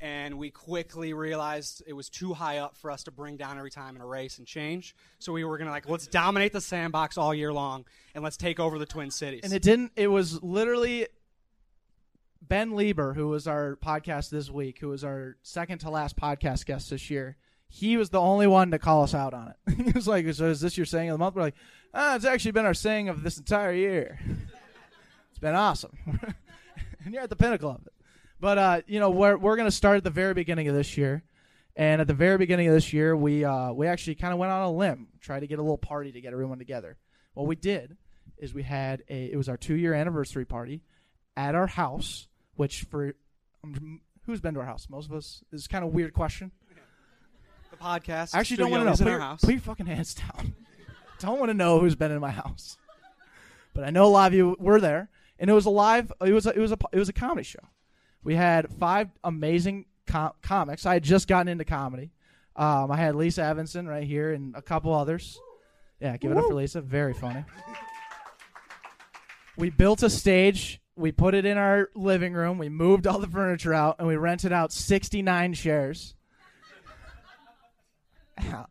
and 0.02 0.40
we 0.40 0.50
quickly 0.50 1.14
realized 1.14 1.84
it 1.86 1.94
was 1.94 2.10
too 2.10 2.34
high 2.34 2.58
up 2.58 2.76
for 2.76 2.90
us 2.90 3.04
to 3.04 3.12
bring 3.12 3.38
down 3.38 3.60
every 3.60 3.70
time 3.70 3.96
in 3.96 4.02
a 4.02 4.06
race 4.08 4.40
and 4.40 4.48
change. 4.48 4.96
So 5.20 5.32
we 5.32 5.44
were 5.44 5.60
gonna 5.60 5.70
like, 5.70 5.88
let's 5.88 6.08
dominate 6.08 6.54
the 6.54 6.62
sandbox 6.62 7.20
all 7.20 7.36
year 7.36 7.54
long, 7.54 7.86
and 8.16 8.24
let's 8.24 8.36
take 8.36 8.60
over 8.60 8.80
the 8.80 8.88
Twin 8.88 9.12
Cities. 9.12 9.42
And 9.44 9.54
it 9.54 9.62
didn't. 9.62 9.92
It 9.96 10.08
was 10.08 10.42
literally 10.42 11.06
Ben 12.42 12.76
Lieber, 12.76 13.14
who 13.14 13.28
was 13.28 13.48
our 13.48 13.76
podcast 13.76 14.32
this 14.32 14.50
week, 14.50 14.80
who 14.80 14.88
was 14.88 15.04
our 15.04 15.38
second 15.44 15.78
to 15.82 15.92
last 15.92 16.16
podcast 16.16 16.66
guest 16.66 16.90
this 16.90 17.12
year. 17.12 17.38
He 17.76 17.98
was 17.98 18.10
the 18.10 18.22
only 18.22 18.48
one 18.48 18.72
to 18.72 18.80
call 18.80 19.04
us 19.04 19.14
out 19.14 19.34
on 19.34 19.50
it. 19.50 19.76
he 19.86 19.92
was 19.92 20.08
like, 20.08 20.34
"So 20.34 20.46
is 20.46 20.62
this 20.62 20.78
your 20.78 20.86
saying 20.86 21.10
of 21.10 21.16
the 21.16 21.18
month?" 21.18 21.36
We're 21.36 21.42
like, 21.42 21.56
"Ah, 21.94 22.16
it's 22.16 22.24
actually 22.24 22.52
been 22.52 22.66
our 22.66 22.74
saying 22.74 23.10
of 23.10 23.22
this 23.22 23.38
entire 23.38 23.74
year. 23.74 24.18
it's 25.30 25.40
been 25.40 25.56
awesome, 25.56 25.92
and 27.04 27.14
you're 27.14 27.24
at 27.24 27.30
the 27.30 27.36
pinnacle 27.36 27.70
of 27.70 27.86
it." 27.86 27.92
But 28.40 28.58
uh, 28.58 28.82
you 28.88 29.02
know, 29.02 29.10
we're 29.10 29.36
we're 29.36 29.58
gonna 29.58 29.72
start 29.72 29.98
at 29.98 30.06
the 30.06 30.10
very 30.10 30.34
beginning 30.34 30.70
of 30.70 30.74
this 30.74 30.96
year, 30.96 31.24
and 31.76 32.00
at 32.00 32.08
the 32.08 32.14
very 32.14 32.38
beginning 32.38 32.70
of 32.70 32.74
this 32.74 32.94
year, 32.94 33.14
we 33.14 33.44
uh, 33.44 33.74
we 33.74 33.88
actually 33.88 34.16
kind 34.16 34.32
of 34.32 34.40
went 34.40 34.54
on 34.54 34.62
a 34.62 34.72
limb, 34.72 35.10
tried 35.20 35.42
to 35.42 35.48
get 35.48 35.60
a 35.60 35.62
little 35.62 35.78
party 35.78 36.14
to 36.14 36.22
get 36.22 36.32
everyone 36.32 36.60
together. 36.60 36.96
What 37.34 37.46
we 37.46 37.58
did 37.58 37.98
is 38.38 38.54
we 38.54 38.64
had 38.64 39.04
a 39.10 39.26
it 39.26 39.36
was 39.36 39.50
our 39.50 39.58
two 39.58 39.76
year 39.76 39.94
anniversary 39.94 40.46
party 40.46 40.82
at 41.36 41.56
our 41.56 41.68
house, 41.68 42.30
which 42.56 42.84
for 42.84 43.16
um, 43.66 44.00
who's 44.26 44.40
been 44.40 44.54
to 44.54 44.62
our 44.62 44.66
house? 44.66 44.88
Most 44.90 45.10
of 45.10 45.14
us. 45.14 45.44
Is 45.52 45.68
kind 45.68 45.84
of 45.84 45.92
weird 45.92 46.14
question. 46.14 46.52
The 47.78 47.84
podcast. 47.84 48.36
I 48.36 48.40
actually 48.40 48.58
don't 48.58 48.72
want 48.72 48.82
to 48.82 48.86
know. 48.86 48.92
is 48.94 49.02
in 49.02 49.06
Put 49.06 49.12
your, 49.12 49.20
house. 49.20 49.42
put 49.42 49.52
your 49.52 49.60
fucking 49.62 49.86
hands 49.86 50.14
down. 50.36 50.54
don't 51.20 51.40
want 51.40 51.50
to 51.50 51.54
know 51.54 51.80
who's 51.80 51.96
been 51.96 52.12
in 52.12 52.20
my 52.20 52.32
house. 52.32 52.78
But 53.74 53.84
I 53.84 53.90
know 53.90 54.06
a 54.06 54.08
lot 54.08 54.28
of 54.28 54.34
you 54.34 54.56
were 54.60 54.80
there, 54.80 55.10
and 55.40 55.50
it 55.50 55.54
was 55.54 55.66
a 55.66 55.70
live. 55.70 56.12
It 56.26 56.32
was 56.32 56.46
a, 56.46 56.52
it 56.52 56.60
was 56.60 56.72
a 56.72 56.78
it 56.94 57.00
was 57.00 57.10
a 57.10 57.14
comedy 57.14 57.44
show. 57.44 57.60
We 58.24 58.36
had 58.36 58.70
five 58.80 59.10
amazing 59.24 59.86
com- 60.08 60.32
comics. 60.42 60.86
I 60.86 60.94
had 60.94 61.04
just 61.04 61.28
gotten 61.28 61.48
into 61.50 61.66
comedy. 61.66 62.12
Um, 62.56 62.90
I 62.90 62.96
had 62.96 63.16
Lisa 63.16 63.44
Evanson 63.44 63.86
right 63.88 64.06
here 64.06 64.32
and 64.32 64.56
a 64.56 64.62
couple 64.62 64.94
others. 64.94 65.38
Yeah, 66.00 66.16
give 66.18 66.32
it 66.32 66.38
up 66.38 66.46
for 66.46 66.54
Lisa. 66.54 66.80
Very 66.82 67.14
funny. 67.14 67.44
We 69.58 69.70
built 69.70 70.04
a 70.04 70.10
stage. 70.10 70.80
We 70.96 71.12
put 71.12 71.34
it 71.34 71.46
in 71.46 71.58
our 71.58 71.90
living 71.96 72.34
room. 72.34 72.58
We 72.58 72.70
moved 72.70 73.08
all 73.08 73.20
the 73.20 73.28
furniture 73.28 73.74
out, 73.74 73.98
and 74.00 74.08
we 74.08 74.16
rented 74.16 74.54
out 74.54 74.72
69 74.72 75.54
chairs. 75.54 76.16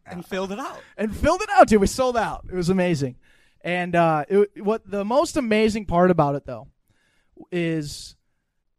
And 0.06 0.24
filled 0.24 0.52
it 0.52 0.58
out. 0.58 0.80
and 0.96 1.14
filled 1.14 1.42
it 1.42 1.48
out, 1.56 1.68
dude. 1.68 1.80
We 1.80 1.86
sold 1.86 2.16
out. 2.16 2.44
It 2.50 2.54
was 2.54 2.68
amazing. 2.68 3.16
And 3.62 3.94
uh, 3.96 4.24
it, 4.28 4.62
what 4.62 4.88
the 4.88 5.04
most 5.04 5.36
amazing 5.36 5.86
part 5.86 6.10
about 6.10 6.34
it, 6.34 6.44
though, 6.44 6.68
is 7.50 8.16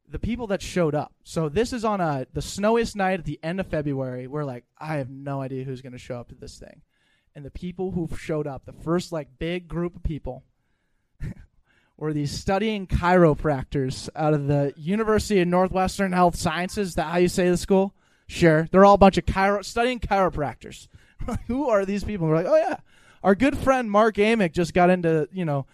the 0.07 0.19
people 0.19 0.47
that 0.47 0.61
showed 0.61 0.93
up. 0.93 1.13
So 1.23 1.49
this 1.49 1.73
is 1.73 1.83
on 1.83 2.01
a 2.01 2.27
the 2.33 2.41
snowiest 2.41 2.95
night 2.95 3.19
at 3.19 3.25
the 3.25 3.39
end 3.41 3.59
of 3.59 3.67
February. 3.67 4.27
We're 4.27 4.45
like, 4.45 4.63
I 4.77 4.95
have 4.97 5.09
no 5.09 5.41
idea 5.41 5.63
who's 5.63 5.81
going 5.81 5.93
to 5.93 5.99
show 5.99 6.19
up 6.19 6.29
to 6.29 6.35
this 6.35 6.59
thing. 6.59 6.81
And 7.33 7.43
the 7.43 7.51
people 7.51 7.91
who 7.91 8.07
showed 8.15 8.47
up, 8.47 8.65
the 8.65 8.73
first 8.73 9.11
like 9.11 9.39
big 9.39 9.67
group 9.67 9.95
of 9.95 10.03
people, 10.03 10.43
were 11.97 12.13
these 12.13 12.31
studying 12.31 12.87
chiropractors 12.87 14.09
out 14.15 14.33
of 14.33 14.47
the 14.47 14.73
University 14.77 15.41
of 15.41 15.47
Northwestern 15.47 16.11
Health 16.11 16.35
Sciences. 16.35 16.89
Is 16.89 16.95
that 16.95 17.07
how 17.11 17.17
you 17.17 17.27
say 17.27 17.49
the 17.49 17.57
school? 17.57 17.93
Sure. 18.27 18.67
They're 18.71 18.85
all 18.85 18.95
a 18.95 18.97
bunch 18.99 19.17
of 19.17 19.25
chiro- 19.25 19.63
studying 19.63 19.99
chiropractors. 19.99 20.87
Who 21.47 21.69
are 21.69 21.85
these 21.85 22.03
people? 22.03 22.27
We're 22.27 22.35
like, 22.35 22.45
oh 22.47 22.55
yeah, 22.55 22.77
our 23.23 23.35
good 23.35 23.57
friend 23.57 23.89
Mark 23.89 24.15
Amick 24.15 24.51
just 24.51 24.73
got 24.73 24.89
into 24.89 25.27
you 25.31 25.45
know 25.45 25.65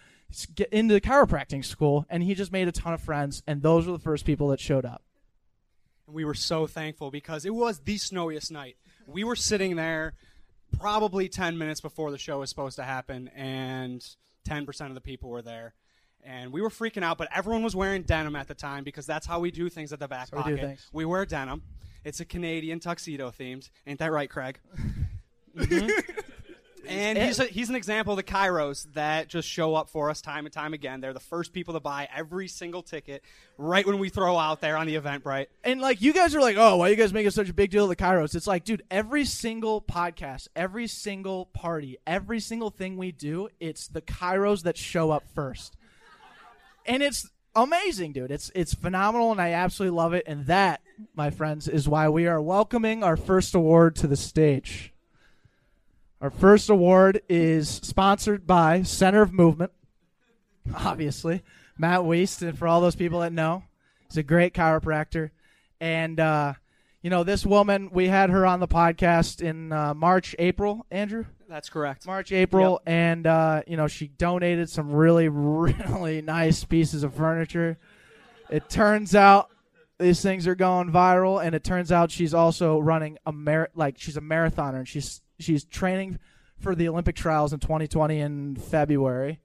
get 0.54 0.72
into 0.72 0.98
chiropractic 1.00 1.64
school, 1.64 2.06
and 2.08 2.22
he 2.22 2.34
just 2.34 2.52
made 2.52 2.68
a 2.68 2.72
ton 2.72 2.94
of 2.94 3.00
friends, 3.00 3.42
and 3.46 3.62
those 3.62 3.86
were 3.86 3.92
the 3.92 3.98
first 3.98 4.24
people 4.24 4.48
that 4.48 4.60
showed 4.60 4.84
up. 4.84 5.02
And 6.06 6.14
we 6.16 6.24
were 6.24 6.34
so 6.34 6.66
thankful 6.66 7.10
because 7.10 7.44
it 7.44 7.54
was 7.54 7.80
the 7.80 7.98
snowiest 7.98 8.50
night. 8.50 8.76
We 9.06 9.24
were 9.24 9.36
sitting 9.36 9.76
there 9.76 10.14
probably 10.78 11.28
10 11.28 11.58
minutes 11.58 11.80
before 11.82 12.10
the 12.10 12.16
show 12.18 12.38
was 12.38 12.48
supposed 12.48 12.76
to 12.76 12.82
happen, 12.84 13.28
and 13.36 14.02
10% 14.48 14.86
of 14.88 14.94
the 14.94 15.00
people 15.02 15.28
were 15.28 15.42
there. 15.42 15.74
And 16.24 16.52
we 16.52 16.60
were 16.62 16.70
freaking 16.70 17.02
out, 17.02 17.18
but 17.18 17.28
everyone 17.34 17.62
was 17.62 17.74
wearing 17.76 18.02
denim 18.02 18.36
at 18.36 18.46
the 18.48 18.54
time 18.54 18.84
because 18.84 19.04
that's 19.06 19.26
how 19.26 19.40
we 19.40 19.50
do 19.50 19.68
things 19.68 19.92
at 19.92 19.98
the 19.98 20.08
back 20.08 20.28
So 20.28 20.36
we 20.36 20.42
pocket. 20.44 20.60
things. 20.60 20.88
We 20.92 21.04
wear 21.04 21.26
denim. 21.26 21.62
It's 22.04 22.20
a 22.20 22.24
Canadian 22.24 22.80
tuxedo 22.80 23.30
themed. 23.30 23.70
Ain't 23.86 23.98
that 24.00 24.12
right, 24.12 24.28
Craig? 24.30 24.58
Mhm. 25.56 25.90
And 26.88 27.16
he's, 27.16 27.38
a, 27.38 27.44
he's 27.44 27.68
an 27.68 27.76
example 27.76 28.14
of 28.14 28.16
the 28.16 28.24
Chiros 28.24 28.92
that 28.94 29.28
just 29.28 29.46
show 29.48 29.76
up 29.76 29.88
for 29.88 30.10
us 30.10 30.20
time 30.20 30.46
and 30.46 30.52
time 30.52 30.74
again. 30.74 31.00
They're 31.00 31.12
the 31.12 31.20
first 31.20 31.52
people 31.52 31.74
to 31.74 31.80
buy 31.80 32.08
every 32.12 32.48
single 32.48 32.82
ticket 32.82 33.22
right 33.56 33.86
when 33.86 34.00
we 34.00 34.08
throw 34.08 34.36
out 34.36 34.60
there 34.60 34.76
on 34.76 34.88
the 34.88 34.96
Eventbrite. 34.96 35.46
And 35.62 35.80
like 35.80 36.02
you 36.02 36.12
guys 36.12 36.34
are 36.34 36.40
like, 36.40 36.56
oh, 36.58 36.78
why 36.78 36.88
are 36.88 36.90
you 36.90 36.96
guys 36.96 37.12
making 37.12 37.30
such 37.30 37.48
a 37.48 37.52
big 37.54 37.70
deal 37.70 37.84
of 37.84 37.88
the 37.88 37.94
Chiros? 37.96 38.34
It's 38.34 38.48
like, 38.48 38.64
dude, 38.64 38.82
every 38.90 39.24
single 39.24 39.80
podcast, 39.80 40.48
every 40.56 40.88
single 40.88 41.46
party, 41.46 41.98
every 42.04 42.40
single 42.40 42.70
thing 42.70 42.96
we 42.96 43.12
do, 43.12 43.48
it's 43.60 43.86
the 43.86 44.00
Chiros 44.02 44.64
that 44.64 44.76
show 44.76 45.12
up 45.12 45.22
first. 45.36 45.76
And 46.84 47.00
it's 47.00 47.30
amazing, 47.54 48.12
dude. 48.12 48.30
It's 48.30 48.50
it's 48.54 48.74
phenomenal 48.74 49.32
and 49.32 49.40
I 49.40 49.52
absolutely 49.52 49.96
love 49.96 50.14
it. 50.14 50.24
And 50.26 50.46
that, 50.46 50.80
my 51.14 51.30
friends, 51.30 51.68
is 51.68 51.88
why 51.88 52.08
we 52.08 52.26
are 52.26 52.40
welcoming 52.40 53.02
our 53.02 53.16
first 53.16 53.54
award 53.54 53.96
to 53.96 54.06
the 54.06 54.16
stage. 54.16 54.92
Our 56.20 56.30
first 56.30 56.70
award 56.70 57.22
is 57.28 57.68
sponsored 57.68 58.46
by 58.46 58.82
Center 58.82 59.22
of 59.22 59.32
Movement 59.32 59.72
obviously. 60.74 61.42
Matt 61.78 62.00
Weist, 62.00 62.46
and 62.46 62.58
for 62.58 62.68
all 62.68 62.80
those 62.80 62.96
people 62.96 63.20
that 63.20 63.32
know, 63.32 63.64
he's 64.08 64.16
a 64.16 64.22
great 64.22 64.54
chiropractor. 64.54 65.30
And, 65.80 66.20
uh, 66.20 66.54
you 67.00 67.10
know, 67.10 67.24
this 67.24 67.44
woman, 67.44 67.90
we 67.92 68.08
had 68.08 68.30
her 68.30 68.46
on 68.46 68.60
the 68.60 68.68
podcast 68.68 69.40
in 69.40 69.72
uh, 69.72 69.94
March, 69.94 70.36
April, 70.38 70.86
Andrew? 70.90 71.26
That's 71.52 71.68
correct. 71.68 72.06
March, 72.06 72.32
April. 72.32 72.80
And, 72.86 73.26
uh, 73.26 73.60
you 73.66 73.76
know, 73.76 73.86
she 73.86 74.08
donated 74.08 74.70
some 74.70 74.90
really, 74.90 75.28
really 75.28 76.22
nice 76.22 76.64
pieces 76.64 77.02
of 77.02 77.12
furniture. 77.12 77.76
It 78.48 78.70
turns 78.70 79.14
out 79.14 79.50
these 79.98 80.22
things 80.22 80.46
are 80.46 80.54
going 80.54 80.90
viral, 80.90 81.44
and 81.44 81.54
it 81.54 81.62
turns 81.62 81.92
out 81.92 82.10
she's 82.10 82.32
also 82.32 82.78
running 82.78 83.18
a 83.26 83.32
mar- 83.32 83.68
like 83.74 83.98
she's 83.98 84.16
a 84.16 84.22
marathoner, 84.22 84.78
and 84.78 84.88
she's 84.88 85.20
she's 85.38 85.66
training 85.66 86.18
for 86.58 86.74
the 86.74 86.88
Olympic 86.88 87.16
trials 87.16 87.52
in 87.52 87.60
2020 87.60 88.18
in 88.18 88.56
February. 88.56 89.41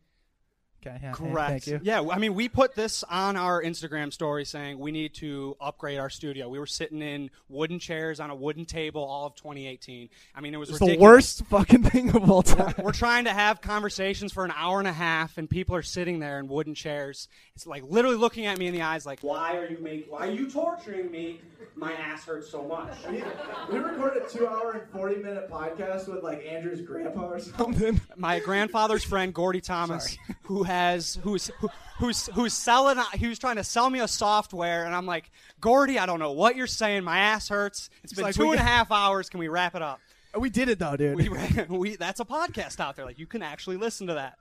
Okay, 0.86 1.00
yeah, 1.02 1.12
Correct. 1.12 1.50
Thank 1.50 1.68
you. 1.68 1.80
Yeah, 1.82 2.02
I 2.12 2.20
mean, 2.20 2.36
we 2.36 2.48
put 2.50 2.76
this 2.76 3.04
on 3.04 3.36
our 3.36 3.62
Instagram 3.64 4.14
story 4.14 4.46
saying 4.46 4.78
we 4.78 4.92
need 4.92 5.16
to 5.16 5.58
upgrade 5.60 5.98
our 6.00 6.10
studio. 6.10 6.48
We 6.50 6.60
were 6.60 6.68
sitting 6.68 7.02
in 7.02 7.32
wooden 7.50 7.80
chairs 7.80 8.20
on 8.20 8.30
a 8.30 8.36
wooden 8.36 8.64
table 8.66 9.04
all 9.04 9.26
of 9.26 9.36
2018. 9.36 10.10
I 10.36 10.42
mean, 10.42 10.54
it 10.54 10.58
was 10.58 10.70
It's 10.70 10.80
the 10.80 10.98
worst 10.98 11.46
fucking 11.48 11.84
thing 11.84 12.16
of 12.16 12.30
all 12.30 12.44
time. 12.44 12.76
We're, 12.78 12.86
we're 12.86 12.92
trying 12.92 13.26
to 13.26 13.34
have 13.34 13.60
conversations 13.60 14.32
for 14.32 14.46
an 14.46 14.54
hour 14.56 14.78
and 14.80 14.88
a 14.88 14.94
half, 14.94 15.38
and 15.38 15.50
people 15.50 15.76
are 15.76 15.82
sitting 15.82 16.20
there 16.20 16.40
in 16.40 16.48
wooden 16.48 16.76
chairs. 16.76 17.28
It's 17.56 17.66
like 17.66 17.84
literally 17.84 18.18
looking 18.18 18.46
at 18.46 18.58
me 18.60 18.68
in 18.68 18.74
the 18.74 18.84
eyes, 18.84 19.06
like, 19.06 19.22
"Why 19.22 19.58
are 19.58 19.68
you 19.68 19.80
making? 19.82 20.12
Why 20.12 20.28
are 20.28 20.32
you 20.32 20.50
torturing 20.50 21.10
me? 21.12 21.42
My 21.76 21.92
ass 21.94 22.24
hurts 22.26 22.50
so 22.50 22.64
much." 22.64 22.94
We 23.72 23.80
recorded 23.80 24.24
a 24.24 24.30
two-hour 24.30 24.72
and 24.74 24.90
forty-minute 24.92 25.50
podcast 25.52 26.08
with 26.08 26.24
like 26.24 26.46
Andrew's 26.46 26.82
grandpa 26.82 27.26
or 27.28 27.40
something. 27.58 28.00
my 28.16 28.40
grandfather's 28.40 29.04
friend 29.04 29.34
Gordy 29.34 29.60
Thomas, 29.68 30.18
who 30.44 30.64
has 30.78 31.20
who's 31.24 31.48
who, 31.60 31.70
who's 31.98 32.28
who's 32.28 32.54
selling 32.54 32.98
he 33.16 33.28
was 33.28 33.40
trying 33.40 33.56
to 33.58 33.64
sell 33.64 33.90
me 33.90 34.00
a 34.00 34.08
software, 34.08 34.86
and 34.86 34.96
I'm 34.96 35.06
like, 35.06 35.30
Gordy, 35.60 36.00
I 36.00 36.06
don't 36.06 36.20
know 36.20 36.32
what 36.32 36.56
you're 36.56 36.68
saying. 36.68 37.04
My 37.04 37.20
ass 37.20 37.50
hurts. 37.50 37.90
It's 38.04 38.14
been 38.14 38.24
like, 38.24 38.36
two 38.36 38.52
and 38.52 38.60
a 38.60 38.64
half 38.76 38.92
hours. 38.92 39.30
Can 39.30 39.40
we 39.40 39.48
wrap 39.48 39.76
it 39.76 39.82
up? 39.82 40.00
We 40.38 40.50
did 40.50 40.70
it 40.70 40.78
though, 40.80 40.96
dude. 40.96 41.16
We, 41.16 41.30
we 41.70 41.96
that's 41.96 42.20
a 42.20 42.26
podcast 42.26 42.80
out 42.80 42.96
there. 42.96 43.06
Like 43.06 43.20
you 43.20 43.26
can 43.26 43.42
actually 43.42 43.78
listen 43.78 44.08
to 44.08 44.14
that. 44.16 44.38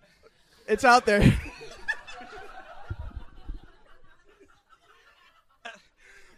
It's 0.69 0.85
out 0.85 1.07
there. 1.07 1.21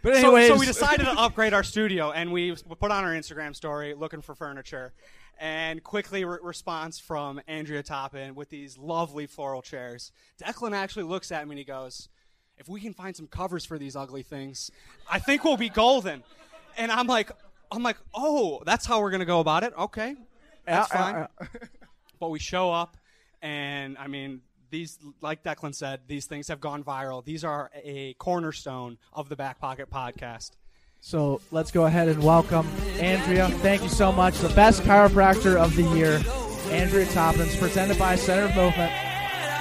but 0.03 0.15
So- 0.17 0.49
so, 0.49 0.57
we 0.57 0.67
decided 0.67 1.05
to 1.05 1.13
upgrade 1.13 1.53
our 1.55 1.63
studio, 1.65 2.11
and 2.13 2.33
we 2.33 2.55
put 2.55 2.91
on 2.91 3.05
our 3.05 3.13
Instagram 3.13 3.55
story 3.57 3.95
looking 3.95 4.21
for 4.21 4.35
furniture, 4.35 4.93
and 5.39 5.83
quickly 5.83 6.25
re- 6.25 6.39
response 6.43 6.99
from 6.99 7.41
Andrea 7.47 7.83
Toppin 7.83 8.35
with 8.35 8.49
these 8.51 8.77
lovely 8.79 9.27
floral 9.27 9.63
chairs. 9.63 10.13
Declan 10.43 10.73
actually 10.75 11.05
looks 11.05 11.31
at 11.33 11.47
me 11.47 11.53
and 11.53 11.59
he 11.59 11.65
goes, 11.65 12.09
"If 12.57 12.69
we 12.69 12.81
can 12.81 12.93
find 12.93 13.15
some 13.17 13.27
covers 13.29 13.65
for 13.65 13.79
these 13.79 13.95
ugly 13.97 14.23
things, 14.23 14.71
I 15.11 15.19
think 15.19 15.45
we'll 15.45 15.57
be 15.57 15.69
golden." 15.69 16.23
And 16.77 16.91
I'm 16.93 17.07
like, 17.07 17.31
I'm 17.71 17.83
like, 17.83 17.97
oh, 18.15 18.63
that's 18.67 18.87
how 18.87 19.01
we're 19.01 19.11
gonna 19.11 19.25
go 19.25 19.41
about 19.41 19.63
it. 19.65 19.73
Okay, 19.79 20.17
that's 20.67 20.91
Yeah, 20.93 20.99
fine. 21.13 21.29
yeah, 21.41 21.59
but 22.21 22.31
we 22.31 22.39
show 22.39 22.71
up, 22.73 22.97
and 23.43 23.97
I 23.99 24.07
mean, 24.07 24.43
these, 24.71 24.99
like 25.21 25.43
Declan 25.43 25.75
said, 25.75 26.01
these 26.07 26.27
things 26.27 26.49
have 26.49 26.61
gone 26.61 26.85
viral. 26.85 27.25
These 27.25 27.43
are 27.45 27.71
a 27.75 28.15
cornerstone 28.15 28.99
of 29.13 29.29
the 29.29 29.37
Back 29.37 29.59
Pocket 29.61 29.91
Podcast. 29.91 30.51
So 31.01 31.41
let's 31.51 31.71
go 31.71 31.87
ahead 31.87 32.09
and 32.09 32.23
welcome 32.23 32.67
Andrea. 32.99 33.49
Thank 33.49 33.83
you 33.83 33.89
so 33.89 34.13
much. 34.13 34.39
The 34.39 34.51
best 34.51 34.83
chiropractor 34.83 35.57
of 35.57 35.75
the 35.75 35.83
year, 35.97 36.21
Andrea 36.71 37.07
Toppins, 37.07 37.57
presented 37.57 37.99
by 37.99 38.17
Center 38.17 38.45
of 38.45 38.55
Movement. 38.55 38.93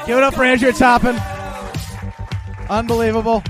Give 0.05 0.17
it 0.17 0.23
up 0.23 0.33
for 0.33 0.43
Andrea 0.43 0.73
Toppin. 0.73 1.17
Unbelievable. 2.69 3.43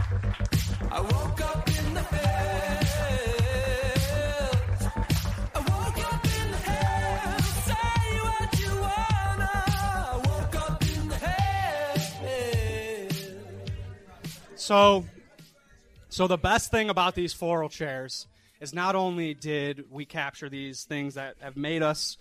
So, 14.56 15.06
so 16.18 16.26
the 16.26 16.36
best 16.36 16.72
thing 16.72 16.90
about 16.90 17.14
these 17.14 17.32
floral 17.32 17.70
chairs 17.70 18.26
is 18.60 18.74
not 18.74 18.96
only 18.96 19.36
did 19.36 19.86
we 19.92 20.04
capture 20.04 20.50
these 20.50 20.84
things 20.84 21.14
that 21.14 21.36
have 21.42 21.56
made 21.56 21.84
us 21.84 22.18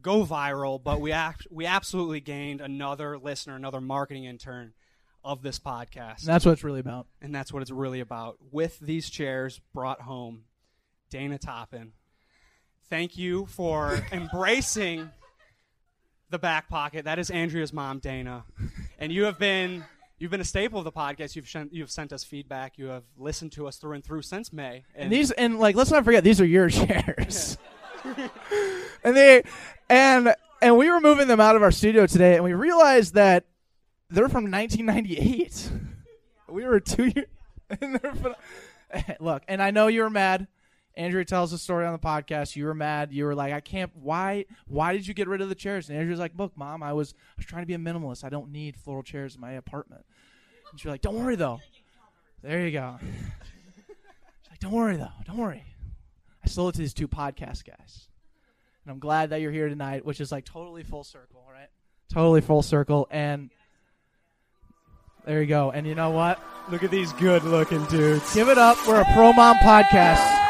go 0.00 0.24
viral, 0.24 0.82
but 0.82 1.02
we 1.02 1.12
act, 1.12 1.46
we 1.50 1.66
absolutely 1.66 2.20
gained 2.20 2.62
another 2.62 3.18
listener, 3.18 3.54
another 3.54 3.82
marketing 3.82 4.24
intern 4.24 4.72
of 5.22 5.42
this 5.42 5.58
podcast. 5.58 6.20
And 6.20 6.28
that's 6.28 6.46
what 6.46 6.52
it's 6.52 6.64
really 6.64 6.80
about. 6.80 7.08
And 7.20 7.34
that's 7.34 7.52
what 7.52 7.60
it's 7.60 7.70
really 7.70 8.00
about. 8.00 8.38
With 8.52 8.80
these 8.80 9.10
chairs 9.10 9.60
brought 9.74 10.00
home, 10.00 10.44
Dana 11.10 11.36
Toppin. 11.36 11.92
Thank 12.88 13.18
you 13.18 13.44
for 13.44 14.02
embracing 14.12 15.10
the 16.30 16.38
back 16.38 16.70
pocket. 16.70 17.04
That 17.04 17.18
is 17.18 17.28
Andrea's 17.28 17.74
mom, 17.74 17.98
Dana. 17.98 18.44
And 18.98 19.12
you 19.12 19.24
have 19.24 19.38
been 19.38 19.84
you've 20.18 20.30
been 20.30 20.40
a 20.40 20.44
staple 20.44 20.78
of 20.78 20.84
the 20.84 20.92
podcast. 20.92 21.36
You've 21.36 21.48
sent, 21.48 21.72
you've 21.72 21.90
sent 21.90 22.12
us 22.12 22.24
feedback. 22.24 22.78
You 22.78 22.86
have 22.86 23.04
listened 23.16 23.52
to 23.52 23.66
us 23.66 23.76
through 23.76 23.92
and 23.94 24.04
through 24.04 24.22
since 24.22 24.52
May. 24.52 24.84
And 24.94 25.10
these 25.10 25.30
and 25.30 25.58
like 25.58 25.76
let's 25.76 25.90
not 25.90 26.04
forget 26.04 26.24
these 26.24 26.40
are 26.40 26.46
your 26.46 26.68
chairs. 26.70 27.58
and 29.04 29.16
they 29.16 29.42
and 29.88 30.34
and 30.62 30.76
we 30.76 30.90
were 30.90 31.00
moving 31.00 31.28
them 31.28 31.40
out 31.40 31.56
of 31.56 31.62
our 31.62 31.70
studio 31.72 32.06
today 32.06 32.34
and 32.34 32.44
we 32.44 32.52
realized 32.54 33.14
that 33.14 33.44
they're 34.10 34.28
from 34.28 34.50
1998. 34.50 35.70
We 36.48 36.64
were 36.64 36.78
2 36.78 37.06
years 37.06 37.26
and 37.80 37.96
they're 37.96 38.14
from, 38.14 38.36
Look, 39.18 39.42
and 39.48 39.60
I 39.60 39.72
know 39.72 39.88
you 39.88 40.02
were 40.02 40.10
mad. 40.10 40.46
Andrea 40.96 41.24
tells 41.24 41.50
the 41.50 41.58
story 41.58 41.84
on 41.84 41.92
the 41.92 41.98
podcast. 41.98 42.56
You 42.56 42.64
were 42.64 42.74
mad. 42.74 43.12
You 43.12 43.24
were 43.26 43.34
like, 43.34 43.52
"I 43.52 43.60
can't. 43.60 43.90
Why? 43.94 44.46
Why 44.66 44.94
did 44.94 45.06
you 45.06 45.12
get 45.14 45.28
rid 45.28 45.40
of 45.42 45.48
the 45.48 45.54
chairs?" 45.54 45.90
And 45.90 45.98
Andrea's 45.98 46.18
like, 46.18 46.32
"Look, 46.36 46.56
mom, 46.56 46.82
I 46.82 46.92
was 46.94 47.14
I 47.16 47.32
was 47.36 47.46
trying 47.46 47.62
to 47.62 47.66
be 47.66 47.74
a 47.74 47.78
minimalist. 47.78 48.24
I 48.24 48.30
don't 48.30 48.50
need 48.50 48.76
floral 48.76 49.02
chairs 49.02 49.34
in 49.34 49.40
my 49.40 49.52
apartment." 49.52 50.06
And 50.70 50.80
she's 50.80 50.88
like, 50.88 51.02
"Don't 51.02 51.14
worry 51.22 51.36
though." 51.36 51.60
There 52.42 52.60
you 52.64 52.70
go. 52.70 52.98
She's 53.02 54.50
like, 54.50 54.60
"Don't 54.60 54.72
worry 54.72 54.96
though. 54.96 55.08
Don't 55.26 55.38
worry." 55.38 55.64
I 56.44 56.48
sold 56.48 56.70
it 56.70 56.76
to 56.76 56.82
these 56.82 56.94
two 56.94 57.08
podcast 57.08 57.64
guys, 57.64 58.08
and 58.84 58.92
I'm 58.92 59.00
glad 59.00 59.30
that 59.30 59.40
you're 59.40 59.50
here 59.50 59.68
tonight, 59.68 60.04
which 60.04 60.20
is 60.20 60.30
like 60.30 60.44
totally 60.44 60.84
full 60.84 61.02
circle, 61.02 61.44
right? 61.52 61.68
Totally 62.08 62.40
full 62.40 62.62
circle, 62.62 63.08
and 63.10 63.50
there 65.24 65.40
you 65.40 65.48
go. 65.48 65.72
And 65.72 65.86
you 65.86 65.96
know 65.96 66.10
what? 66.10 66.40
Look 66.70 66.84
at 66.84 66.90
these 66.92 67.12
good-looking 67.14 67.84
dudes. 67.86 68.32
Give 68.32 68.48
it 68.48 68.58
up. 68.58 68.78
We're 68.86 69.00
a 69.00 69.04
pro 69.12 69.32
mom 69.32 69.56
podcast. 69.56 70.45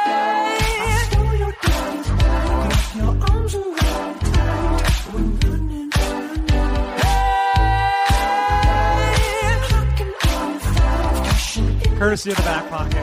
Courtesy 11.99 12.31
of 12.31 12.37
the 12.37 12.43
back 12.43 12.69
pocket. 12.69 12.97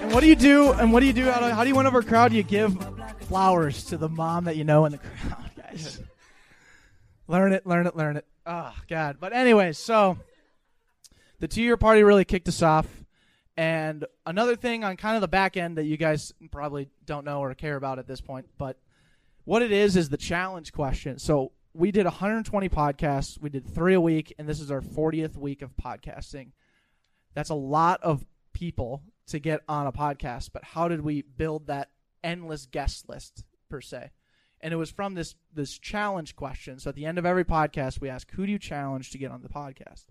And 0.00 0.12
what 0.12 0.20
do 0.20 0.26
you 0.26 0.34
do? 0.34 0.72
And 0.72 0.92
what 0.92 0.98
do 0.98 1.06
you 1.06 1.12
do? 1.12 1.30
How 1.30 1.38
do, 1.38 1.46
how 1.54 1.62
do 1.62 1.68
you 1.68 1.76
win 1.76 1.86
over 1.86 2.00
a 2.00 2.02
crowd? 2.02 2.32
You 2.32 2.42
give 2.42 2.76
flowers 3.20 3.84
to 3.84 3.96
the 3.96 4.08
mom 4.08 4.44
that 4.44 4.56
you 4.56 4.64
know 4.64 4.84
in 4.84 4.90
the 4.90 4.98
crowd, 4.98 5.50
guys. 5.56 6.00
learn 7.28 7.52
it, 7.52 7.64
learn 7.66 7.86
it, 7.86 7.94
learn 7.94 8.16
it. 8.16 8.26
Oh 8.44 8.74
God. 8.88 9.18
But 9.20 9.32
anyways, 9.32 9.78
so 9.78 10.18
the 11.38 11.46
two-year 11.46 11.76
party 11.76 12.02
really 12.02 12.24
kicked 12.24 12.48
us 12.48 12.62
off. 12.62 12.88
And 13.56 14.04
another 14.26 14.56
thing 14.56 14.82
on 14.82 14.96
kind 14.96 15.14
of 15.14 15.20
the 15.20 15.28
back 15.28 15.56
end 15.56 15.78
that 15.78 15.84
you 15.84 15.96
guys 15.96 16.32
probably 16.50 16.88
don't 17.04 17.24
know 17.24 17.40
or 17.40 17.54
care 17.54 17.76
about 17.76 18.00
at 18.00 18.08
this 18.08 18.20
point, 18.20 18.46
but 18.58 18.76
what 19.44 19.62
it 19.62 19.70
is 19.70 19.96
is 19.96 20.08
the 20.08 20.16
challenge 20.16 20.72
question. 20.72 21.20
So 21.20 21.52
we 21.72 21.90
did 21.90 22.04
120 22.04 22.68
podcasts. 22.68 23.40
We 23.40 23.50
did 23.50 23.66
three 23.66 23.94
a 23.94 24.00
week, 24.00 24.34
and 24.38 24.48
this 24.48 24.60
is 24.60 24.70
our 24.70 24.80
40th 24.80 25.36
week 25.36 25.62
of 25.62 25.76
podcasting. 25.76 26.50
That's 27.34 27.50
a 27.50 27.54
lot 27.54 28.02
of 28.02 28.26
people 28.52 29.02
to 29.28 29.38
get 29.38 29.60
on 29.68 29.86
a 29.86 29.92
podcast, 29.92 30.50
but 30.52 30.64
how 30.64 30.88
did 30.88 31.02
we 31.02 31.22
build 31.22 31.68
that 31.68 31.90
endless 32.24 32.66
guest 32.66 33.08
list 33.08 33.44
per 33.68 33.80
se? 33.80 34.10
And 34.60 34.74
it 34.74 34.76
was 34.76 34.90
from 34.90 35.14
this 35.14 35.36
this 35.54 35.78
challenge 35.78 36.36
question. 36.36 36.78
So 36.78 36.90
at 36.90 36.96
the 36.96 37.06
end 37.06 37.18
of 37.18 37.24
every 37.24 37.44
podcast, 37.44 38.00
we 38.00 38.10
ask, 38.10 38.30
"Who 38.32 38.44
do 38.44 38.52
you 38.52 38.58
challenge 38.58 39.10
to 39.10 39.18
get 39.18 39.30
on 39.30 39.42
the 39.42 39.48
podcast?" 39.48 40.06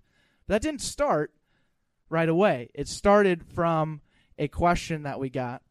But 0.47 0.55
that 0.55 0.61
didn't 0.61 0.81
start 0.81 1.33
right 2.09 2.29
away. 2.29 2.69
It 2.73 2.87
started 2.87 3.45
from 3.45 4.01
a 4.39 4.47
question 4.47 5.03
that 5.03 5.19
we 5.19 5.29
got 5.29 5.61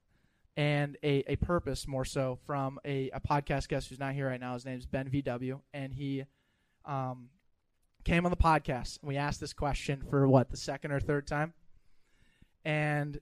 and 0.59 0.97
a, 1.05 1.23
a 1.31 1.37
purpose 1.37 1.87
more 1.87 2.05
so 2.05 2.37
from 2.45 2.81
a, 2.85 3.11
a 3.11 3.21
podcast 3.21 3.69
guest 3.69 3.89
who's 3.89 4.01
not 4.01 4.13
here 4.13 4.27
right 4.27 4.41
now. 4.41 4.55
His 4.55 4.65
name's 4.67 4.87
Ben 4.87 5.09
VW, 5.09 5.61
and 5.73 5.95
he 5.95 6.25
um, 6.85 7.29
came 8.05 8.27
on 8.27 8.31
the 8.33 8.37
podcast. 8.37 8.99
And 9.01 9.09
we 9.09 9.17
asked 9.17 9.39
this 9.39 9.53
question 9.53 10.03
for 10.11 10.27
what 10.27 10.51
the 10.51 10.57
second 10.57 10.91
or 10.91 10.99
third 10.99 11.29
time, 11.29 11.55
and 12.65 13.21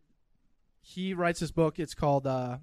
he 0.81 1.13
writes 1.13 1.41
this 1.41 1.51
book. 1.51 1.79
It's 1.79 1.95
called. 1.95 2.27
Uh, 2.27 2.57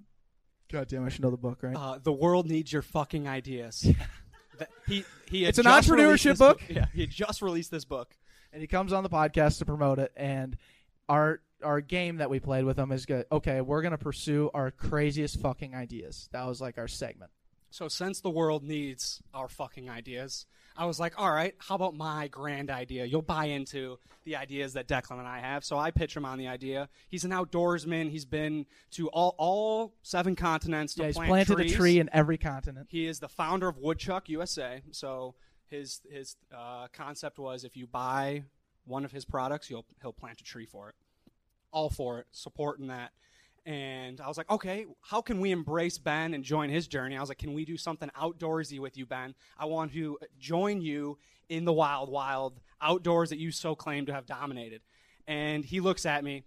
God 0.72 0.88
damn, 0.88 1.06
I 1.06 1.10
should 1.10 1.22
know 1.22 1.30
the 1.30 1.38
book, 1.38 1.60
right? 1.62 1.76
Uh, 1.76 2.00
the 2.02 2.12
world 2.12 2.50
needs 2.50 2.74
your 2.74 2.82
fucking 2.82 3.28
ideas. 3.28 3.88
He 4.88 5.04
he. 5.30 5.46
It's 5.46 5.58
an 5.58 5.66
entrepreneurship 5.66 6.24
this 6.24 6.40
book? 6.40 6.62
Yeah, 6.70 6.86
he 6.94 7.08
just 7.08 7.42
released 7.42 7.72
this 7.72 7.86
book. 7.86 8.16
and 8.52 8.62
he 8.62 8.68
comes 8.68 8.94
on 8.94 9.02
the 9.02 9.10
podcast 9.10 9.58
to 9.58 9.66
promote 9.66 9.98
it. 9.98 10.12
And 10.16 10.56
our 11.10 11.42
our 11.64 11.82
game 11.82 12.18
that 12.18 12.30
we 12.30 12.40
played 12.40 12.66
with 12.66 12.78
them 12.78 12.92
is 12.92 13.06
good. 13.06 13.26
Okay, 13.32 13.62
we're 13.62 13.82
gonna 13.82 13.98
pursue 13.98 14.50
our 14.54 14.72
craziest 14.72 15.40
fucking 15.40 15.74
ideas. 15.76 16.30
That 16.32 16.46
was 16.48 16.62
like 16.62 16.78
our 16.78 16.88
segment. 16.88 17.32
So 17.70 17.88
since 17.88 18.22
the 18.22 18.30
world 18.30 18.64
needs 18.64 19.24
our 19.34 19.48
fucking 19.50 19.90
ideas, 19.90 20.46
I 20.78 20.86
was 20.86 21.00
like, 21.00 21.20
all 21.20 21.32
right, 21.32 21.56
how 21.58 21.74
about 21.74 21.96
my 21.96 22.28
grand 22.28 22.70
idea? 22.70 23.06
You'll 23.06 23.24
buy 23.24 23.46
into 23.46 23.98
the 24.26 24.36
ideas 24.36 24.74
that 24.74 24.88
Declan 24.88 25.18
and 25.18 25.28
I 25.28 25.40
have. 25.40 25.66
So 25.66 25.78
I 25.80 25.90
pitch 25.90 26.16
him 26.16 26.24
on 26.24 26.38
the 26.38 26.48
idea. 26.48 26.88
He's 27.10 27.24
an 27.24 27.32
outdoorsman. 27.32 28.12
He's 28.12 28.26
been 28.26 28.68
to 28.92 29.08
all 29.10 29.34
all 29.40 29.94
seven 30.04 30.36
continents 30.36 30.94
to 30.96 31.02
Yeah, 31.02 31.08
he's 31.08 31.16
plant 31.16 31.30
planted 31.30 31.56
trees. 31.58 31.74
a 31.74 31.76
tree 31.76 32.00
in 32.00 32.10
every 32.14 32.38
continent. 32.38 32.88
He 32.92 33.08
is 33.08 33.20
the 33.20 33.28
founder 33.30 33.68
of 33.68 33.78
Woodchuck 33.80 34.30
USA. 34.30 34.82
So 34.92 35.34
his 35.68 36.02
his 36.12 36.36
uh, 36.56 36.88
concept 36.94 37.40
was 37.40 37.64
if 37.64 37.76
you 37.76 37.88
buy 37.88 38.44
one 38.86 39.04
of 39.06 39.12
his 39.12 39.26
products, 39.26 39.70
you'll 39.72 39.86
he'll 40.02 40.14
plant 40.14 40.40
a 40.42 40.44
tree 40.44 40.68
for 40.68 40.90
it. 40.90 40.96
All 41.74 41.90
for 41.90 42.20
it, 42.20 42.28
supporting 42.32 42.88
that. 42.88 43.12
And 43.66 44.22
I 44.22 44.28
was 44.28 44.38
like, 44.38 44.50
okay, 44.50 44.86
how 45.02 45.22
can 45.22 45.40
we 45.42 45.52
embrace 45.52 45.98
Ben 45.98 46.34
and 46.34 46.44
join 46.44 46.70
his 46.70 46.88
journey? 46.88 47.18
I 47.18 47.20
was 47.20 47.30
like, 47.30 47.38
can 47.38 47.54
we 47.54 47.66
do 47.66 47.76
something 47.76 48.10
outdoorsy 48.10 48.80
with 48.80 48.98
you, 48.98 49.06
Ben? 49.06 49.36
I 49.58 49.66
want 49.66 49.94
to 49.94 50.18
join 50.40 50.82
you 50.82 51.18
in 51.50 51.66
the 51.66 51.74
wild, 51.74 52.10
wild 52.10 52.60
outdoors 52.82 53.30
that 53.30 53.40
you 53.40 53.52
so 53.52 53.76
claim 53.76 54.06
to 54.06 54.14
have 54.14 54.26
dominated. 54.26 54.82
And 55.28 55.66
he 55.66 55.80
looks 55.80 56.06
at 56.06 56.24
me 56.24 56.44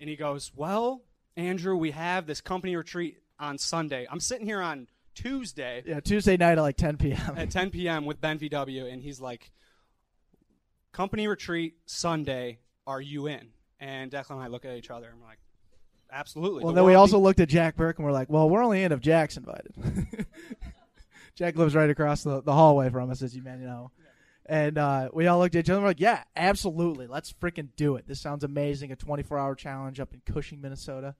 and 0.00 0.10
he 0.10 0.16
goes, 0.16 0.52
well, 0.54 1.02
Andrew, 1.36 1.76
we 1.76 1.90
have 1.92 2.26
this 2.26 2.40
company 2.40 2.74
retreat 2.76 3.18
on 3.38 3.58
Sunday. 3.58 4.06
I'm 4.10 4.20
sitting 4.20 4.46
here 4.46 4.60
on 4.60 4.88
Tuesday 5.14 5.82
Yeah, 5.84 6.00
Tuesday 6.00 6.36
night 6.36 6.58
at 6.58 6.62
like 6.62 6.76
10 6.76 6.98
p.m. 6.98 7.34
at 7.36 7.50
10 7.50 7.70
p.m. 7.70 8.04
with 8.04 8.20
Ben 8.20 8.38
VW, 8.38 8.92
and 8.92 9.02
he's 9.02 9.20
like, 9.20 9.50
"Company 10.92 11.26
retreat 11.26 11.76
Sunday. 11.86 12.58
Are 12.86 13.00
you 13.00 13.26
in?" 13.26 13.48
And 13.80 14.10
Declan 14.10 14.32
and 14.32 14.42
I 14.42 14.46
look 14.46 14.64
at 14.64 14.76
each 14.76 14.90
other, 14.90 15.08
and 15.08 15.20
we're 15.20 15.26
like, 15.26 15.38
"Absolutely." 16.10 16.64
Well, 16.64 16.72
The 16.72 16.80
then 16.80 16.86
we 16.86 16.94
also 16.94 17.18
looked 17.18 17.40
at 17.40 17.48
Jack 17.48 17.76
Burke 17.76 17.98
and 17.98 18.06
we're 18.06 18.12
like, 18.12 18.30
well, 18.30 18.48
we're 18.48 18.62
only 18.62 18.82
in 18.82 18.92
if 18.92 19.00
Jack's 19.00 19.36
invited. 19.36 19.74
Jack 21.34 21.56
lives 21.56 21.74
right 21.74 21.90
across 21.90 22.22
the, 22.22 22.42
the 22.42 22.52
hallway 22.52 22.88
from 22.88 23.10
us, 23.10 23.20
as 23.20 23.36
you 23.36 23.42
may 23.42 23.56
know. 23.56 23.90
And 24.46 24.78
uh, 24.78 25.10
we 25.12 25.26
all 25.26 25.38
looked 25.38 25.54
at 25.54 25.60
each 25.60 25.70
other 25.70 25.78
and 25.78 25.82
we're 25.84 25.90
like, 25.90 26.00
yeah, 26.00 26.22
absolutely. 26.34 27.06
Let's 27.06 27.32
freaking 27.32 27.68
do 27.76 27.96
it. 27.96 28.06
This 28.06 28.20
sounds 28.20 28.42
amazing. 28.42 28.90
A 28.92 28.96
24 28.96 29.38
hour 29.38 29.54
challenge 29.54 30.00
up 30.00 30.14
in 30.14 30.22
Cushing, 30.24 30.60
Minnesota. 30.62 31.14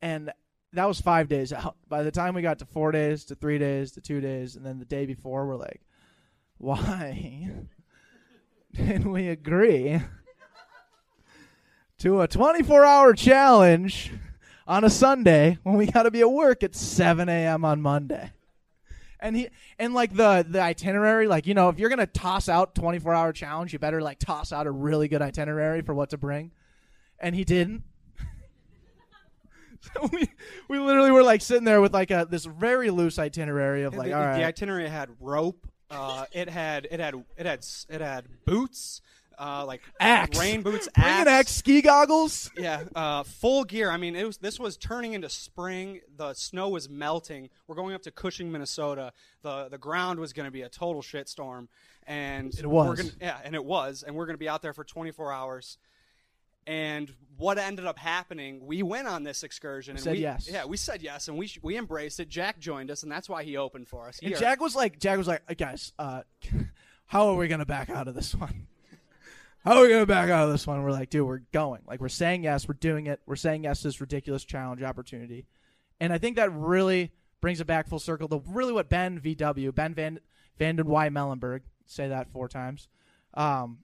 And 0.00 0.32
that 0.72 0.86
was 0.86 1.00
five 1.00 1.28
days 1.28 1.52
out. 1.52 1.76
By 1.88 2.02
the 2.02 2.10
time 2.10 2.34
we 2.34 2.42
got 2.42 2.58
to 2.58 2.64
four 2.64 2.90
days, 2.90 3.24
to 3.26 3.34
three 3.36 3.58
days, 3.58 3.92
to 3.92 4.00
two 4.00 4.20
days, 4.20 4.56
and 4.56 4.66
then 4.66 4.78
the 4.78 4.84
day 4.84 5.06
before, 5.06 5.46
we're 5.46 5.56
like, 5.56 5.82
why 6.58 7.50
didn't 8.74 9.12
we 9.12 9.28
agree 9.28 10.00
to 12.02 12.20
a 12.20 12.26
24 12.26 12.84
hour 12.84 13.14
challenge 13.14 14.10
on 14.66 14.82
a 14.82 14.90
Sunday 14.90 15.56
when 15.62 15.76
we 15.76 15.86
got 15.86 16.02
to 16.02 16.10
be 16.10 16.20
at 16.20 16.32
work 16.32 16.64
at 16.64 16.74
7 16.74 17.28
a.m. 17.28 17.64
on 17.64 17.80
Monday. 17.80 18.32
And 19.20 19.36
he 19.36 19.50
and 19.78 19.94
like 19.94 20.12
the 20.12 20.44
the 20.48 20.60
itinerary, 20.60 21.28
like 21.28 21.46
you 21.46 21.54
know, 21.54 21.68
if 21.68 21.78
you're 21.78 21.90
gonna 21.90 22.08
toss 22.08 22.48
out 22.48 22.74
24 22.74 23.14
hour 23.14 23.32
challenge, 23.32 23.72
you 23.72 23.78
better 23.78 24.02
like 24.02 24.18
toss 24.18 24.52
out 24.52 24.66
a 24.66 24.70
really 24.72 25.06
good 25.06 25.22
itinerary 25.22 25.80
for 25.82 25.94
what 25.94 26.10
to 26.10 26.18
bring. 26.18 26.50
And 27.20 27.36
he 27.36 27.44
didn't. 27.44 27.84
so 29.80 30.10
we 30.12 30.28
we 30.66 30.80
literally 30.80 31.12
were 31.12 31.22
like 31.22 31.40
sitting 31.40 31.62
there 31.62 31.80
with 31.80 31.94
like 31.94 32.10
a 32.10 32.26
this 32.28 32.46
very 32.46 32.90
loose 32.90 33.20
itinerary 33.20 33.84
of 33.84 33.94
like, 33.94 34.08
the, 34.08 34.14
all 34.14 34.24
right, 34.24 34.38
the 34.38 34.44
itinerary 34.44 34.88
had 34.88 35.08
rope. 35.20 35.68
Uh, 35.88 36.24
it 36.32 36.48
had 36.48 36.88
it 36.90 36.98
had 36.98 37.14
it 37.36 37.46
had 37.46 37.64
it 37.88 38.00
had 38.00 38.24
boots, 38.44 39.02
uh, 39.42 39.64
like 39.66 39.80
Axe. 39.98 40.38
rain 40.38 40.62
boots, 40.62 40.88
bring 40.94 41.06
an 41.06 41.26
axe, 41.28 41.50
ski 41.50 41.82
goggles. 41.82 42.50
Yeah, 42.56 42.84
uh, 42.94 43.24
full 43.24 43.64
gear. 43.64 43.90
I 43.90 43.96
mean, 43.96 44.14
it 44.14 44.24
was 44.24 44.38
this 44.38 44.60
was 44.60 44.76
turning 44.76 45.14
into 45.14 45.28
spring. 45.28 46.00
The 46.16 46.32
snow 46.34 46.68
was 46.68 46.88
melting. 46.88 47.50
We're 47.66 47.74
going 47.74 47.94
up 47.94 48.02
to 48.02 48.10
Cushing, 48.12 48.52
Minnesota. 48.52 49.12
the 49.42 49.68
The 49.68 49.78
ground 49.78 50.20
was 50.20 50.32
going 50.32 50.46
to 50.46 50.52
be 50.52 50.62
a 50.62 50.68
total 50.68 51.02
shitstorm, 51.02 51.66
and 52.06 52.54
It 52.56 52.64
We're 52.66 52.90
was. 52.90 52.98
gonna, 53.00 53.12
yeah, 53.20 53.38
and 53.44 53.54
it 53.56 53.64
was, 53.64 54.04
and 54.06 54.14
we're 54.14 54.26
going 54.26 54.34
to 54.34 54.38
be 54.40 54.48
out 54.48 54.62
there 54.62 54.72
for 54.72 54.84
24 54.84 55.32
hours. 55.32 55.78
And 56.64 57.12
what 57.38 57.58
ended 57.58 57.86
up 57.86 57.98
happening, 57.98 58.64
we 58.64 58.84
went 58.84 59.08
on 59.08 59.24
this 59.24 59.42
excursion. 59.42 59.96
And 59.96 60.04
Said 60.04 60.12
we, 60.12 60.18
yes. 60.20 60.48
Yeah, 60.48 60.64
we 60.64 60.76
said 60.76 61.02
yes, 61.02 61.26
and 61.26 61.36
we 61.36 61.48
sh- 61.48 61.58
we 61.60 61.76
embraced 61.76 62.20
it. 62.20 62.28
Jack 62.28 62.60
joined 62.60 62.88
us, 62.88 63.02
and 63.02 63.10
that's 63.10 63.28
why 63.28 63.42
he 63.42 63.56
opened 63.56 63.88
for 63.88 64.06
us. 64.06 64.20
And 64.22 64.36
Jack 64.36 64.60
was 64.60 64.76
like, 64.76 65.00
Jack 65.00 65.18
was 65.18 65.26
like, 65.26 65.42
"Hey, 65.48 65.56
guys, 65.56 65.92
uh, 65.98 66.22
how 67.06 67.30
are 67.30 67.34
we 67.34 67.48
gonna 67.48 67.66
back 67.66 67.90
out 67.90 68.06
of 68.06 68.14
this 68.14 68.32
one? 68.36 68.68
How 69.64 69.76
are 69.76 69.82
we 69.82 69.88
gonna 69.88 70.06
back 70.06 70.28
out 70.28 70.46
of 70.46 70.52
this 70.52 70.66
one? 70.66 70.82
We're 70.82 70.90
like, 70.90 71.10
dude, 71.10 71.26
we're 71.26 71.42
going. 71.52 71.82
Like, 71.86 72.00
we're 72.00 72.08
saying 72.08 72.42
yes, 72.44 72.66
we're 72.66 72.74
doing 72.74 73.06
it. 73.06 73.20
We're 73.26 73.36
saying 73.36 73.64
yes 73.64 73.82
to 73.82 73.88
this 73.88 74.00
ridiculous 74.00 74.44
challenge 74.44 74.82
opportunity, 74.82 75.46
and 76.00 76.12
I 76.12 76.18
think 76.18 76.36
that 76.36 76.52
really 76.52 77.12
brings 77.40 77.60
it 77.60 77.66
back 77.66 77.88
full 77.88 77.98
circle 77.98 78.28
to 78.28 78.42
really 78.48 78.72
what 78.72 78.88
Ben 78.88 79.20
VW, 79.20 79.74
Ben 79.74 79.94
Van 79.94 80.20
Vanden 80.58 80.86
Y 80.86 81.08
Mellenberg, 81.10 81.60
say 81.86 82.08
that 82.08 82.32
four 82.32 82.48
times. 82.48 82.88
Um, 83.34 83.78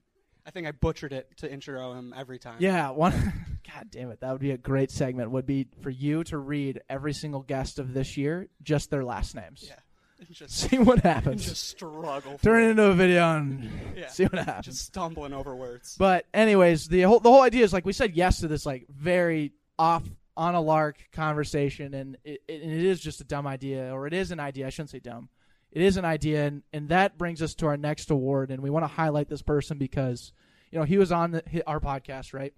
I 0.45 0.51
think 0.51 0.67
I 0.67 0.71
butchered 0.71 1.13
it 1.13 1.29
to 1.37 1.51
intro 1.51 1.93
him 1.93 2.13
every 2.15 2.39
time. 2.39 2.57
yeah, 2.59 2.89
one. 2.89 3.13
God 3.73 3.87
damn 3.91 4.09
it, 4.09 4.21
that 4.21 4.31
would 4.31 4.41
be 4.41 4.51
a 4.51 4.57
great 4.57 4.89
segment. 4.89 5.31
Would 5.31 5.45
be 5.45 5.67
for 5.81 5.91
you 5.91 6.23
to 6.25 6.37
read 6.37 6.81
every 6.89 7.13
single 7.13 7.41
guest 7.41 7.77
of 7.77 7.93
this 7.93 8.17
year, 8.17 8.47
just 8.63 8.89
their 8.89 9.03
last 9.05 9.35
names. 9.35 9.63
Yeah. 9.67 9.75
Just, 10.31 10.53
See 10.69 10.77
what 10.77 10.99
happens. 10.99 11.45
Just 11.45 11.69
struggle. 11.69 12.37
Turn 12.39 12.63
it. 12.63 12.67
it 12.67 12.69
into 12.71 12.83
a 12.83 12.93
video 12.93 13.37
and 13.37 13.69
Yeah. 13.95 14.07
see 14.09 14.23
what 14.23 14.43
happens. 14.45 14.65
Just 14.65 14.85
stumbling 14.85 15.33
over 15.33 15.55
words. 15.55 15.95
But 15.97 16.25
anyways, 16.33 16.87
the 16.87 17.03
whole 17.03 17.19
the 17.19 17.31
whole 17.31 17.41
idea 17.41 17.63
is 17.63 17.71
like 17.73 17.85
we 17.85 17.93
said 17.93 18.15
yes 18.15 18.39
to 18.41 18.47
this 18.47 18.65
like 18.65 18.85
very 18.89 19.53
off 19.77 20.03
on 20.35 20.55
a 20.55 20.61
lark 20.61 20.97
conversation, 21.11 21.93
and 21.93 22.17
it, 22.23 22.41
it, 22.47 22.61
and 22.61 22.71
it 22.71 22.85
is 22.85 22.99
just 22.99 23.19
a 23.21 23.23
dumb 23.25 23.45
idea, 23.47 23.93
or 23.93 24.07
it 24.07 24.13
is 24.13 24.31
an 24.31 24.39
idea. 24.39 24.67
I 24.67 24.69
shouldn't 24.69 24.89
say 24.89 24.99
dumb. 24.99 25.29
It 25.71 25.81
is 25.81 25.97
an 25.97 26.05
idea, 26.05 26.45
and, 26.47 26.63
and 26.73 26.89
that 26.89 27.17
brings 27.17 27.41
us 27.41 27.53
to 27.55 27.67
our 27.67 27.77
next 27.77 28.09
award, 28.09 28.49
and 28.49 28.63
we 28.63 28.69
want 28.69 28.83
to 28.83 28.87
highlight 28.87 29.27
this 29.29 29.41
person 29.41 29.77
because 29.77 30.31
you 30.71 30.79
know 30.79 30.85
he 30.85 30.97
was 30.97 31.11
on 31.11 31.31
the, 31.31 31.63
our 31.67 31.79
podcast, 31.79 32.33
right? 32.33 32.53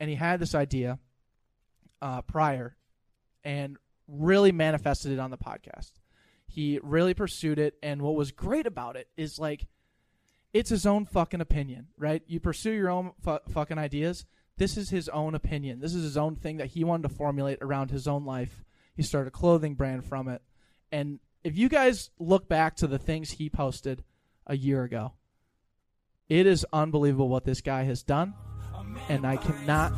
And 0.00 0.08
he 0.10 0.16
had 0.16 0.38
this 0.40 0.54
idea 0.54 0.98
uh, 2.00 2.22
prior, 2.22 2.76
and 3.44 3.76
really 4.08 4.52
manifested 4.52 5.12
it 5.12 5.18
on 5.18 5.30
the 5.30 5.38
podcast. 5.38 5.92
He 6.52 6.78
really 6.82 7.14
pursued 7.14 7.58
it, 7.58 7.76
and 7.82 8.02
what 8.02 8.14
was 8.14 8.30
great 8.30 8.66
about 8.66 8.96
it 8.96 9.08
is 9.16 9.38
like 9.38 9.66
it's 10.52 10.68
his 10.68 10.84
own 10.84 11.06
fucking 11.06 11.40
opinion, 11.40 11.86
right? 11.96 12.22
You 12.26 12.40
pursue 12.40 12.72
your 12.72 12.90
own 12.90 13.12
fu- 13.24 13.38
fucking 13.48 13.78
ideas. 13.78 14.26
This 14.58 14.76
is 14.76 14.90
his 14.90 15.08
own 15.08 15.34
opinion. 15.34 15.80
This 15.80 15.94
is 15.94 16.02
his 16.02 16.18
own 16.18 16.36
thing 16.36 16.58
that 16.58 16.66
he 16.66 16.84
wanted 16.84 17.08
to 17.08 17.14
formulate 17.14 17.56
around 17.62 17.90
his 17.90 18.06
own 18.06 18.26
life. 18.26 18.64
He 18.94 19.02
started 19.02 19.28
a 19.28 19.30
clothing 19.30 19.76
brand 19.76 20.04
from 20.04 20.28
it. 20.28 20.42
And 20.90 21.20
if 21.42 21.56
you 21.56 21.70
guys 21.70 22.10
look 22.18 22.50
back 22.50 22.76
to 22.76 22.86
the 22.86 22.98
things 22.98 23.30
he 23.30 23.48
posted 23.48 24.04
a 24.46 24.54
year 24.54 24.84
ago, 24.84 25.14
it 26.28 26.46
is 26.46 26.66
unbelievable 26.70 27.30
what 27.30 27.46
this 27.46 27.62
guy 27.62 27.84
has 27.84 28.02
done. 28.02 28.34
And 29.08 29.26
I 29.26 29.36
cannot 29.36 29.94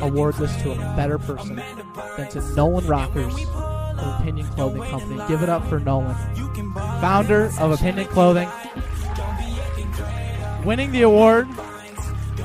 award 0.00 0.34
this 0.38 0.60
to 0.62 0.72
a 0.72 0.96
better 0.96 1.20
person 1.20 1.62
than 2.16 2.28
to 2.30 2.40
Nolan 2.56 2.88
Rockers 2.88 3.36
of 3.98 4.20
Opinion 4.20 4.46
Clothing 4.48 4.82
Company. 4.82 5.22
Give 5.28 5.42
it 5.42 5.48
up 5.48 5.66
for 5.68 5.80
Nolan, 5.80 6.14
founder 7.00 7.50
of 7.58 7.72
Opinion 7.72 8.06
Clothing. 8.08 8.48
Winning 10.64 10.92
the 10.92 11.02
award 11.02 11.46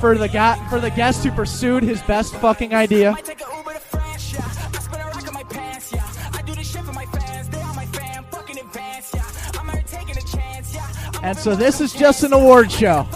for 0.00 0.16
the 0.16 0.28
guy 0.28 0.56
for 0.68 0.80
the 0.80 0.90
guest 0.90 1.24
who 1.24 1.30
pursued 1.30 1.82
his 1.82 2.02
best 2.02 2.34
fucking 2.36 2.74
idea. 2.74 3.16
And 11.22 11.36
so 11.36 11.54
this 11.54 11.82
is 11.82 11.92
just 11.92 12.22
an 12.24 12.32
award 12.32 12.72
show, 12.72 13.06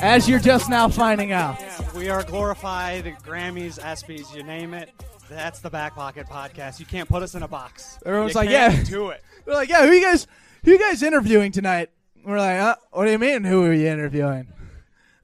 as 0.00 0.28
you're 0.28 0.40
just 0.40 0.68
now 0.68 0.88
finding 0.88 1.30
out. 1.30 1.56
We 1.94 2.08
are 2.08 2.24
glorified 2.24 3.16
Grammys, 3.24 3.78
ESPYS, 3.78 4.34
you 4.34 4.42
name 4.42 4.74
it. 4.74 4.90
That's 5.28 5.60
the 5.60 5.70
Back 5.70 5.94
Pocket 5.94 6.26
Podcast. 6.28 6.78
You 6.78 6.86
can't 6.86 7.08
put 7.08 7.22
us 7.22 7.34
in 7.34 7.42
a 7.42 7.48
box. 7.48 7.98
Everyone's 8.06 8.34
You 8.34 8.40
like, 8.40 8.48
can't 8.48 8.76
yeah, 8.76 8.84
do 8.84 9.10
it. 9.10 9.22
They're 9.44 9.54
like, 9.54 9.68
yeah, 9.68 9.86
who 9.86 9.92
you 9.92 10.02
guys, 10.02 10.26
who 10.64 10.72
you 10.72 10.78
guys 10.78 11.02
interviewing 11.02 11.52
tonight? 11.52 11.90
We're 12.24 12.38
like, 12.38 12.60
uh, 12.60 12.76
what 12.92 13.04
do 13.06 13.10
you 13.10 13.18
mean? 13.18 13.44
Who 13.44 13.64
are 13.64 13.72
you 13.72 13.86
interviewing? 13.88 14.48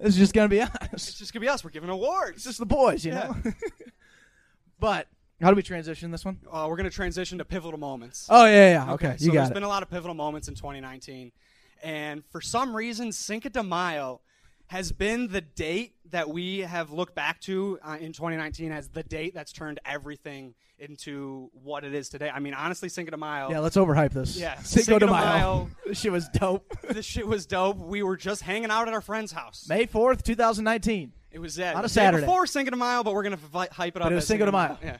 It's 0.01 0.17
just 0.17 0.35
gonna 0.35 0.49
be 0.49 0.61
us. 0.61 0.71
It's 0.93 1.15
just 1.15 1.33
gonna 1.33 1.43
be 1.43 1.49
us. 1.49 1.63
We're 1.63 1.71
giving 1.71 1.91
awards. 1.91 2.37
It's 2.37 2.45
just 2.45 2.59
the 2.59 2.67
boys, 2.67 3.05
you 3.05 3.13
know. 3.13 3.37
but 4.81 5.07
how 5.41 5.51
do 5.51 5.57
we 5.57 5.63
transition 5.63 6.11
this 6.11 6.25
one? 6.25 6.39
Uh, 6.51 6.67
we're 6.69 6.77
going 6.77 6.89
to 6.89 6.95
transition 6.95 7.39
to 7.39 7.45
pivotal 7.45 7.79
moments. 7.79 8.29
Oh, 8.31 8.45
yeah, 8.47 8.85
yeah. 8.87 8.93
Okay, 8.95 9.17
you 9.19 9.27
so 9.27 9.27
got 9.27 9.33
there's 9.35 9.51
it. 9.51 9.55
been 9.55 9.63
a 9.65 9.69
lot 9.69 9.83
of 9.83 9.91
pivotal 9.91 10.15
moments 10.15 10.47
in 10.47 10.55
2019, 10.55 11.33
and 11.83 12.25
for 12.31 12.41
some 12.41 12.77
reason, 12.77 13.11
Cinco 13.11 13.49
de 13.49 13.63
Mayo 13.63 14.21
has 14.73 14.91
been 14.91 15.29
the 15.29 15.43
date 15.43 15.93
that 16.13 16.31
we 16.31 16.61
have 16.61 16.91
looked 16.91 17.15
back 17.15 17.39
to 17.43 17.79
uh, 17.83 17.99
in 18.01 18.11
2019 18.15 18.73
as 18.73 18.89
the 18.89 19.03
date 19.03 19.35
that's 19.35 19.53
turned 19.53 19.79
everything 19.85 20.55
into 20.79 21.51
what 21.53 21.85
it 21.85 21.95
is 21.95 22.09
today. 22.09 22.31
I 22.31 22.39
mean, 22.39 22.55
honestly, 22.55 22.89
Cinco 22.89 23.11
de 23.11 23.19
Mayo. 23.19 23.51
Yeah, 23.51 23.59
let's 23.59 23.77
overhype 23.77 24.15
this. 24.15 24.35
Yeah, 24.35 24.59
Cinco, 24.63 24.99
de 24.99 25.07
Mayo. 25.07 25.25
Mayo. 25.25 25.71
this 25.87 26.01
shit 26.01 26.11
was 26.11 26.27
dope. 26.31 26.75
this 26.91 27.05
shit 27.05 27.27
was 27.27 27.45
dope. 27.45 27.77
We 27.77 28.03
were 28.03 28.17
just 28.17 28.41
hanging 28.41 28.71
out 28.71 28.89
at 28.89 28.95
our 28.95 29.03
friend's 29.03 29.31
house. 29.31 29.67
May 29.69 29.85
fourth, 29.85 30.23
two 30.23 30.35
thousand 30.35 30.65
nineteen. 30.65 31.13
It 31.31 31.39
was 31.39 31.61
uh, 31.61 31.75
On 31.77 31.85
a 31.85 31.89
Saturday. 31.89 32.23
day 32.23 32.27
before 32.27 32.47
Cinco 32.47 32.71
de 32.71 32.77
Mayo, 32.77 33.03
but 33.03 33.13
we're 33.13 33.25
gonna 33.25 33.37
fi- 33.37 33.69
hype 33.71 33.95
it 33.95 34.01
up. 34.01 34.07
But 34.07 34.13
it 34.13 34.15
was 34.15 34.25
as 34.25 34.29
Cinco 34.29 34.47
de 34.47 34.53
Mayo. 34.53 34.79
Yeah, 34.83 34.97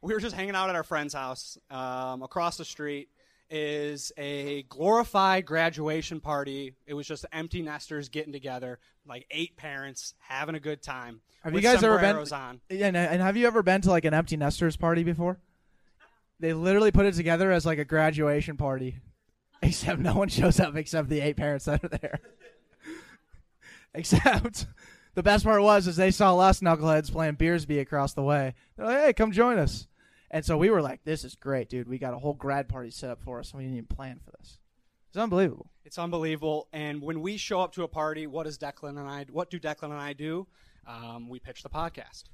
we 0.00 0.14
were 0.14 0.20
just 0.20 0.36
hanging 0.36 0.54
out 0.54 0.68
at 0.68 0.76
our 0.76 0.84
friend's 0.84 1.12
house. 1.12 1.58
Um, 1.72 2.22
across 2.22 2.56
the 2.56 2.64
street 2.64 3.08
is 3.50 4.12
a 4.16 4.62
glorified 4.64 5.44
graduation 5.46 6.20
party. 6.20 6.74
It 6.86 6.94
was 6.94 7.06
just 7.06 7.26
empty 7.32 7.62
nesters 7.62 8.08
getting 8.08 8.32
together, 8.32 8.78
like 9.06 9.26
eight 9.30 9.56
parents 9.56 10.14
having 10.18 10.54
a 10.54 10.60
good 10.60 10.82
time. 10.82 11.20
Have 11.42 11.54
you 11.54 11.60
guys 11.60 11.82
ever 11.82 11.98
been? 11.98 12.16
on? 12.32 12.60
Yeah, 12.70 12.86
and, 12.86 12.96
and 12.96 13.20
have 13.20 13.36
you 13.36 13.46
ever 13.46 13.62
been 13.62 13.80
to 13.82 13.90
like 13.90 14.04
an 14.04 14.14
empty 14.14 14.36
nesters 14.36 14.76
party 14.76 15.04
before? 15.04 15.38
They 16.40 16.52
literally 16.52 16.90
put 16.90 17.06
it 17.06 17.14
together 17.14 17.52
as 17.52 17.66
like 17.66 17.78
a 17.78 17.84
graduation 17.84 18.56
party, 18.56 18.98
except 19.62 20.00
no 20.00 20.14
one 20.14 20.28
shows 20.28 20.58
up 20.58 20.76
except 20.76 21.08
the 21.08 21.20
eight 21.20 21.36
parents 21.36 21.66
that 21.66 21.84
are 21.84 21.88
there. 21.88 22.20
except 23.94 24.66
the 25.14 25.22
best 25.22 25.44
part 25.44 25.62
was 25.62 25.86
is 25.86 25.96
they 25.96 26.10
saw 26.10 26.38
us 26.38 26.60
knuckleheads 26.60 27.12
playing 27.12 27.36
Beersby 27.36 27.80
across 27.80 28.14
the 28.14 28.22
way. 28.22 28.54
They're 28.76 28.86
like, 28.86 28.98
"Hey, 28.98 29.12
come 29.12 29.32
join 29.32 29.58
us." 29.58 29.86
And 30.32 30.44
so 30.44 30.56
we 30.56 30.70
were 30.70 30.80
like, 30.82 31.04
"This 31.04 31.24
is 31.24 31.34
great, 31.34 31.68
dude. 31.68 31.88
We 31.88 31.98
got 31.98 32.14
a 32.14 32.18
whole 32.18 32.32
grad 32.34 32.68
party 32.68 32.90
set 32.90 33.10
up 33.10 33.20
for 33.22 33.38
us. 33.38 33.50
and 33.52 33.58
We 33.58 33.64
didn't 33.64 33.76
even 33.76 33.86
plan 33.86 34.18
for 34.24 34.30
this. 34.38 34.58
It's 35.10 35.18
unbelievable." 35.18 35.70
It's 35.84 35.98
unbelievable. 35.98 36.68
And 36.72 37.02
when 37.02 37.20
we 37.20 37.36
show 37.36 37.60
up 37.60 37.72
to 37.74 37.82
a 37.82 37.88
party, 37.88 38.26
what 38.26 38.44
does 38.44 38.56
Declan 38.56 38.98
and 38.98 39.08
I? 39.08 39.26
What 39.30 39.50
do 39.50 39.60
Declan 39.60 39.90
and 39.90 39.94
I 40.00 40.12
do? 40.14 40.46
Um, 40.86 41.28
we 41.28 41.38
pitch 41.38 41.62
the 41.62 41.68
podcast. 41.68 42.24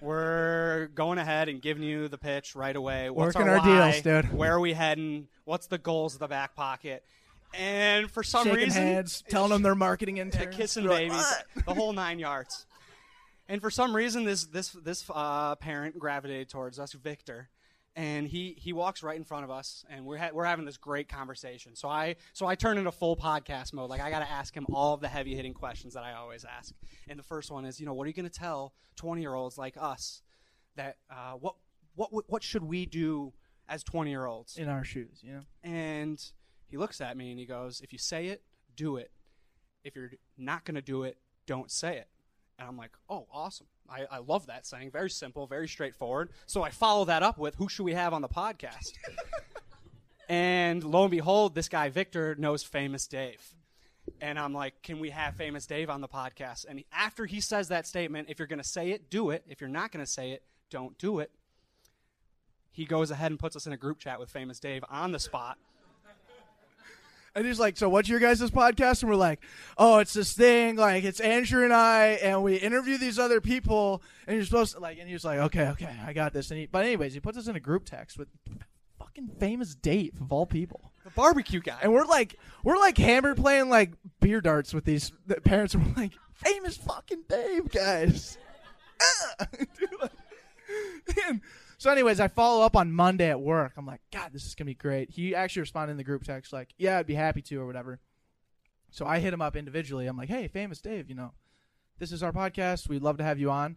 We're 0.00 0.88
going 0.94 1.16
ahead 1.18 1.48
and 1.48 1.62
giving 1.62 1.82
you 1.82 2.08
the 2.08 2.18
pitch 2.18 2.54
right 2.54 2.76
away. 2.76 3.08
What's 3.08 3.34
Working 3.34 3.48
our, 3.48 3.58
our 3.58 3.66
why? 3.66 3.90
deals, 3.92 4.02
dude. 4.02 4.32
Where 4.34 4.52
are 4.52 4.60
we 4.60 4.74
heading? 4.74 5.28
What's 5.44 5.68
the 5.68 5.78
goals 5.78 6.14
of 6.14 6.20
the 6.20 6.28
back 6.28 6.54
pocket? 6.54 7.02
And 7.54 8.10
for 8.10 8.22
some 8.22 8.44
Shaking 8.44 8.64
reason, 8.64 8.82
hands, 8.82 9.24
telling 9.28 9.50
them 9.50 9.62
they're 9.62 9.74
marketing 9.74 10.16
interns, 10.18 10.54
kissing 10.54 10.86
babies, 10.86 11.32
the 11.64 11.72
whole 11.72 11.92
nine 11.94 12.18
yards. 12.18 12.65
And 13.48 13.60
for 13.60 13.70
some 13.70 13.94
reason, 13.94 14.24
this 14.24 14.44
this 14.46 14.70
this 14.70 15.04
uh, 15.08 15.54
parent 15.56 15.98
gravitated 15.98 16.48
towards 16.48 16.80
us, 16.80 16.92
Victor, 16.92 17.48
and 17.94 18.26
he 18.26 18.56
he 18.58 18.72
walks 18.72 19.02
right 19.02 19.16
in 19.16 19.24
front 19.24 19.44
of 19.44 19.50
us, 19.50 19.84
and 19.88 20.04
we're 20.04 20.18
ha- 20.18 20.30
we're 20.32 20.44
having 20.44 20.64
this 20.64 20.76
great 20.76 21.08
conversation. 21.08 21.76
So 21.76 21.88
I 21.88 22.16
so 22.32 22.46
I 22.46 22.56
turn 22.56 22.76
into 22.76 22.90
full 22.90 23.16
podcast 23.16 23.72
mode. 23.72 23.88
Like 23.88 24.00
I 24.00 24.10
got 24.10 24.18
to 24.18 24.30
ask 24.30 24.54
him 24.54 24.66
all 24.72 24.94
of 24.94 25.00
the 25.00 25.08
heavy 25.08 25.34
hitting 25.34 25.54
questions 25.54 25.94
that 25.94 26.02
I 26.02 26.14
always 26.14 26.44
ask. 26.44 26.74
And 27.08 27.18
the 27.18 27.22
first 27.24 27.50
one 27.50 27.64
is, 27.64 27.78
you 27.78 27.86
know, 27.86 27.94
what 27.94 28.04
are 28.04 28.08
you 28.08 28.14
going 28.14 28.28
to 28.28 28.38
tell 28.38 28.74
twenty 28.96 29.22
year 29.22 29.34
olds 29.34 29.56
like 29.56 29.76
us 29.80 30.22
that 30.76 30.96
uh, 31.10 31.32
what 31.34 31.54
what 31.94 32.10
what 32.28 32.42
should 32.42 32.64
we 32.64 32.84
do 32.84 33.32
as 33.68 33.84
twenty 33.84 34.10
year 34.10 34.26
olds 34.26 34.56
in 34.56 34.68
our 34.68 34.84
shoes, 34.84 35.20
you 35.22 35.32
know? 35.32 35.42
And 35.62 36.22
he 36.68 36.76
looks 36.76 37.00
at 37.00 37.16
me 37.16 37.30
and 37.30 37.38
he 37.38 37.46
goes, 37.46 37.80
If 37.80 37.92
you 37.92 37.98
say 37.98 38.26
it, 38.26 38.42
do 38.74 38.96
it. 38.96 39.10
If 39.84 39.94
you're 39.94 40.10
not 40.36 40.64
going 40.64 40.74
to 40.74 40.82
do 40.82 41.04
it, 41.04 41.16
don't 41.46 41.70
say 41.70 41.96
it. 41.96 42.08
And 42.58 42.68
I'm 42.68 42.76
like, 42.76 42.92
Oh, 43.08 43.26
awesome. 43.32 43.66
I, 43.88 44.06
I 44.10 44.18
love 44.18 44.46
that 44.46 44.66
saying. 44.66 44.90
Very 44.90 45.10
simple, 45.10 45.46
very 45.46 45.68
straightforward. 45.68 46.30
So 46.46 46.62
I 46.62 46.70
follow 46.70 47.04
that 47.06 47.22
up 47.22 47.38
with, 47.38 47.54
Who 47.56 47.68
should 47.68 47.84
we 47.84 47.94
have 47.94 48.12
on 48.12 48.22
the 48.22 48.28
podcast? 48.28 48.92
and 50.28 50.82
lo 50.82 51.02
and 51.02 51.10
behold, 51.10 51.54
this 51.54 51.68
guy, 51.68 51.88
Victor, 51.88 52.34
knows 52.36 52.62
Famous 52.62 53.06
Dave. 53.06 53.54
And 54.20 54.38
I'm 54.38 54.52
like, 54.54 54.82
Can 54.82 54.98
we 54.98 55.10
have 55.10 55.34
Famous 55.36 55.66
Dave 55.66 55.90
on 55.90 56.00
the 56.00 56.08
podcast? 56.08 56.64
And 56.68 56.82
after 56.92 57.26
he 57.26 57.40
says 57.40 57.68
that 57.68 57.86
statement, 57.86 58.28
if 58.30 58.38
you're 58.38 58.48
going 58.48 58.62
to 58.62 58.68
say 58.68 58.90
it, 58.90 59.10
do 59.10 59.30
it. 59.30 59.44
If 59.48 59.60
you're 59.60 59.70
not 59.70 59.92
going 59.92 60.04
to 60.04 60.10
say 60.10 60.32
it, 60.32 60.42
don't 60.70 60.96
do 60.98 61.18
it. 61.20 61.30
He 62.70 62.84
goes 62.84 63.10
ahead 63.10 63.30
and 63.30 63.38
puts 63.38 63.56
us 63.56 63.66
in 63.66 63.72
a 63.72 63.76
group 63.76 63.98
chat 63.98 64.20
with 64.20 64.30
Famous 64.30 64.60
Dave 64.60 64.84
on 64.90 65.12
the 65.12 65.18
spot. 65.18 65.56
And 67.36 67.46
he's 67.46 67.60
like, 67.60 67.76
"So 67.76 67.88
what's 67.88 68.08
your 68.08 68.18
guys' 68.18 68.40
podcast?" 68.50 69.02
And 69.02 69.10
we're 69.10 69.16
like, 69.16 69.40
"Oh, 69.76 69.98
it's 69.98 70.14
this 70.14 70.32
thing. 70.32 70.76
Like 70.76 71.04
it's 71.04 71.20
Andrew 71.20 71.62
and 71.64 71.72
I, 71.72 72.18
and 72.22 72.42
we 72.42 72.56
interview 72.56 72.96
these 72.98 73.18
other 73.18 73.40
people. 73.40 74.02
And 74.26 74.36
you're 74.36 74.44
supposed 74.44 74.74
to 74.74 74.80
like." 74.80 74.98
And 74.98 75.06
he 75.06 75.12
was 75.12 75.24
like, 75.24 75.38
"Okay, 75.38 75.68
okay, 75.68 75.94
I 76.04 76.12
got 76.14 76.32
this." 76.32 76.50
And 76.50 76.58
he, 76.60 76.66
but 76.66 76.84
anyways, 76.84 77.12
he 77.14 77.20
puts 77.20 77.36
us 77.38 77.46
in 77.46 77.54
a 77.54 77.60
group 77.60 77.84
text 77.84 78.18
with 78.18 78.28
fucking 78.98 79.28
famous 79.38 79.74
Dave 79.74 80.18
of 80.20 80.32
all 80.32 80.46
people, 80.46 80.92
the 81.04 81.10
barbecue 81.10 81.60
guy. 81.60 81.78
And 81.82 81.92
we're 81.92 82.06
like, 82.06 82.36
we're 82.64 82.78
like 82.78 82.96
hammer 82.96 83.34
playing 83.34 83.68
like 83.68 83.92
beer 84.20 84.40
darts 84.40 84.72
with 84.72 84.84
these 84.86 85.12
the 85.26 85.40
parents. 85.40 85.74
And 85.74 85.86
we're 85.94 86.02
like, 86.02 86.12
famous 86.32 86.78
fucking 86.78 87.24
Dave, 87.28 87.70
guys. 87.70 88.38
Dude, 89.78 89.88
like- 90.00 90.10
and 91.28 91.40
so, 91.86 91.92
anyways, 91.92 92.18
I 92.18 92.26
follow 92.26 92.66
up 92.66 92.74
on 92.74 92.90
Monday 92.90 93.30
at 93.30 93.40
work. 93.40 93.74
I'm 93.76 93.86
like, 93.86 94.00
God, 94.10 94.32
this 94.32 94.44
is 94.44 94.56
gonna 94.56 94.66
be 94.66 94.74
great. 94.74 95.08
He 95.08 95.36
actually 95.36 95.60
responded 95.60 95.92
in 95.92 95.96
the 95.96 96.02
group 96.02 96.24
text 96.24 96.52
like, 96.52 96.74
Yeah, 96.76 96.98
I'd 96.98 97.06
be 97.06 97.14
happy 97.14 97.42
to 97.42 97.60
or 97.60 97.64
whatever. 97.64 98.00
So 98.90 99.06
I 99.06 99.20
hit 99.20 99.32
him 99.32 99.40
up 99.40 99.54
individually. 99.54 100.08
I'm 100.08 100.16
like, 100.16 100.28
Hey, 100.28 100.48
famous 100.48 100.80
Dave, 100.80 101.08
you 101.08 101.14
know, 101.14 101.30
this 102.00 102.10
is 102.10 102.24
our 102.24 102.32
podcast. 102.32 102.88
We'd 102.88 103.02
love 103.02 103.18
to 103.18 103.22
have 103.22 103.38
you 103.38 103.52
on. 103.52 103.76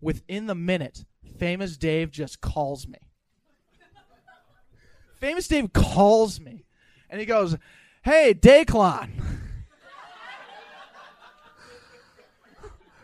Within 0.00 0.46
the 0.46 0.54
minute, 0.54 1.04
famous 1.36 1.76
Dave 1.76 2.12
just 2.12 2.40
calls 2.40 2.86
me. 2.86 2.98
famous 5.16 5.48
Dave 5.48 5.72
calls 5.72 6.38
me, 6.38 6.64
and 7.10 7.18
he 7.18 7.26
goes, 7.26 7.56
Hey, 8.04 8.34
Daklon. 8.34 9.10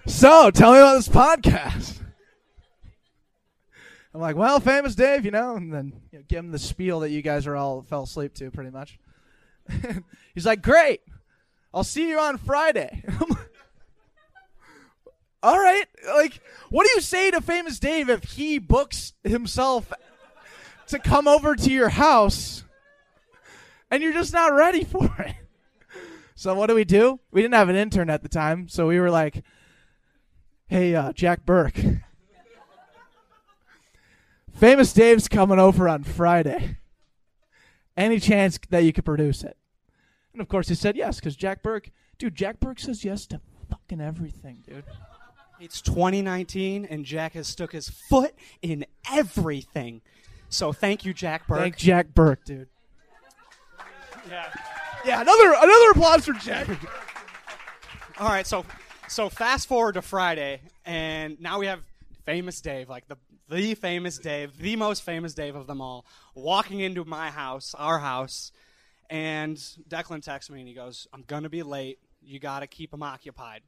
so 0.07 0.53
tell 0.53 0.75
me 0.75 0.79
about 0.79 0.95
this 0.95 1.09
podcast. 1.09 2.04
I'm 4.14 4.20
like, 4.20 4.37
well, 4.37 4.61
famous 4.61 4.94
Dave, 4.94 5.24
you 5.24 5.33
know, 5.33 5.57
and 5.57 5.72
then 5.72 5.92
you 6.12 6.20
know, 6.20 6.24
give 6.29 6.38
him 6.38 6.53
the 6.53 6.59
spiel 6.59 7.00
that 7.00 7.11
you 7.11 7.20
guys 7.20 7.48
are 7.48 7.57
all 7.57 7.83
fell 7.83 8.05
asleep 8.05 8.35
to, 8.35 8.50
pretty 8.50 8.70
much. 8.70 8.98
He's 10.35 10.46
like, 10.46 10.62
great, 10.62 11.00
I'll 11.72 11.85
see 11.85 12.09
you 12.09 12.18
on 12.18 12.38
Friday. 12.38 13.03
Like, 15.44 15.53
all 15.53 15.59
right, 15.59 15.85
like, 16.07 16.40
what 16.70 16.87
do 16.87 16.92
you 16.94 17.03
say 17.03 17.31
to 17.31 17.42
famous 17.42 17.79
Dave 17.79 18.09
if 18.09 18.24
he 18.24 18.59
books 18.59 19.12
himself 19.22 19.92
to 20.87 20.98
come 20.98 21.29
over 21.29 21.55
to 21.55 21.70
your 21.70 21.90
house 21.90 22.64
and 23.90 24.03
you're 24.03 24.14
just 24.14 24.33
not 24.33 24.55
ready 24.55 24.85
for 24.85 25.14
it? 25.18 25.35
So 26.37 26.55
what 26.55 26.66
do 26.66 26.74
we 26.74 26.85
do? 26.85 27.20
We 27.31 27.42
didn't 27.42 27.55
have 27.55 27.68
an 27.68 27.77
intern 27.77 28.11
at 28.11 28.22
the 28.22 28.29
time, 28.29 28.68
so 28.68 28.88
we 28.88 28.98
were 28.98 29.11
like, 29.11 29.44
hey, 30.66 30.94
uh, 30.94 31.12
Jack 31.12 31.46
Burke. 31.46 31.79
Famous 34.64 34.94
Dave's 34.94 35.29
coming 35.29 35.59
over 35.59 35.90
on 35.90 36.05
Friday. 36.05 36.79
Any 37.98 38.18
chance 38.18 38.59
that 38.70 38.83
you 38.83 38.94
could 38.94 39.05
produce 39.05 39.44
it? 39.44 39.59
And 40.33 40.40
of 40.40 40.48
course 40.48 40.68
he 40.68 40.74
said 40.74 40.96
yes, 40.96 41.16
because 41.16 41.37
Jack 41.37 41.62
Burke, 41.62 41.90
dude, 42.16 42.35
Jack 42.35 42.61
Burke 42.61 42.81
says 42.81 43.05
yes 43.05 43.27
to 43.27 43.42
fucking 43.68 44.00
everything, 44.00 44.64
dude. 44.66 44.85
It's 45.61 45.83
2019, 45.83 46.87
and 46.87 47.05
Jack 47.05 47.35
has 47.35 47.46
stuck 47.46 47.72
his 47.72 47.90
foot 47.90 48.35
in 48.62 48.87
everything. 49.12 50.00
So 50.48 50.72
thank 50.72 51.05
you, 51.05 51.12
Jack 51.12 51.46
Burke. 51.46 51.59
Thank 51.59 51.77
Jack 51.77 52.14
Burke, 52.14 52.46
dude. 52.46 52.68
Yeah. 54.31 54.46
Yeah, 55.05 55.20
another 55.20 55.57
another 55.59 55.90
applause 55.90 56.24
for 56.24 56.33
Jack. 56.33 56.68
All 58.18 58.29
right, 58.29 58.46
so 58.46 58.64
so 59.09 59.29
fast 59.29 59.68
forward 59.68 59.96
to 59.96 60.00
Friday, 60.00 60.62
and 60.87 61.38
now 61.38 61.59
we 61.59 61.66
have 61.66 61.81
famous 62.24 62.62
Dave, 62.62 62.88
like 62.88 63.07
the 63.09 63.18
the 63.48 63.74
famous 63.74 64.18
Dave, 64.18 64.59
the 64.59 64.76
most 64.76 65.02
famous 65.02 65.35
Dave 65.35 65.54
of 65.54 65.66
them 65.66 65.80
all, 65.80 66.07
walking 66.35 66.80
into 66.80 67.04
my 67.04 67.30
house, 67.30 67.74
our 67.78 67.98
house, 67.98 68.52
and 69.11 69.57
Declan 69.88 70.22
texts 70.22 70.50
me 70.50 70.61
and 70.61 70.68
he 70.68 70.74
goes, 70.74 71.07
"I'm 71.12 71.22
gonna 71.26 71.48
be 71.48 71.62
late. 71.62 71.98
You 72.22 72.38
gotta 72.38 72.66
keep 72.66 72.92
him 72.92 73.02
occupied. 73.02 73.62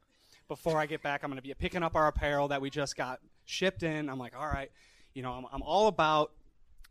Before 0.47 0.77
I 0.77 0.85
get 0.85 1.01
back, 1.03 1.23
I'm 1.23 1.29
gonna 1.29 1.41
be 1.41 1.53
picking 1.53 1.83
up 1.83 1.95
our 1.95 2.07
apparel 2.07 2.47
that 2.49 2.61
we 2.61 2.69
just 2.69 2.95
got 2.95 3.19
shipped 3.45 3.83
in." 3.83 4.09
I'm 4.09 4.19
like, 4.19 4.35
"All 4.35 4.47
right, 4.47 4.71
you 5.13 5.21
know, 5.21 5.33
I'm, 5.33 5.45
I'm 5.51 5.61
all 5.61 5.87
about 5.87 6.31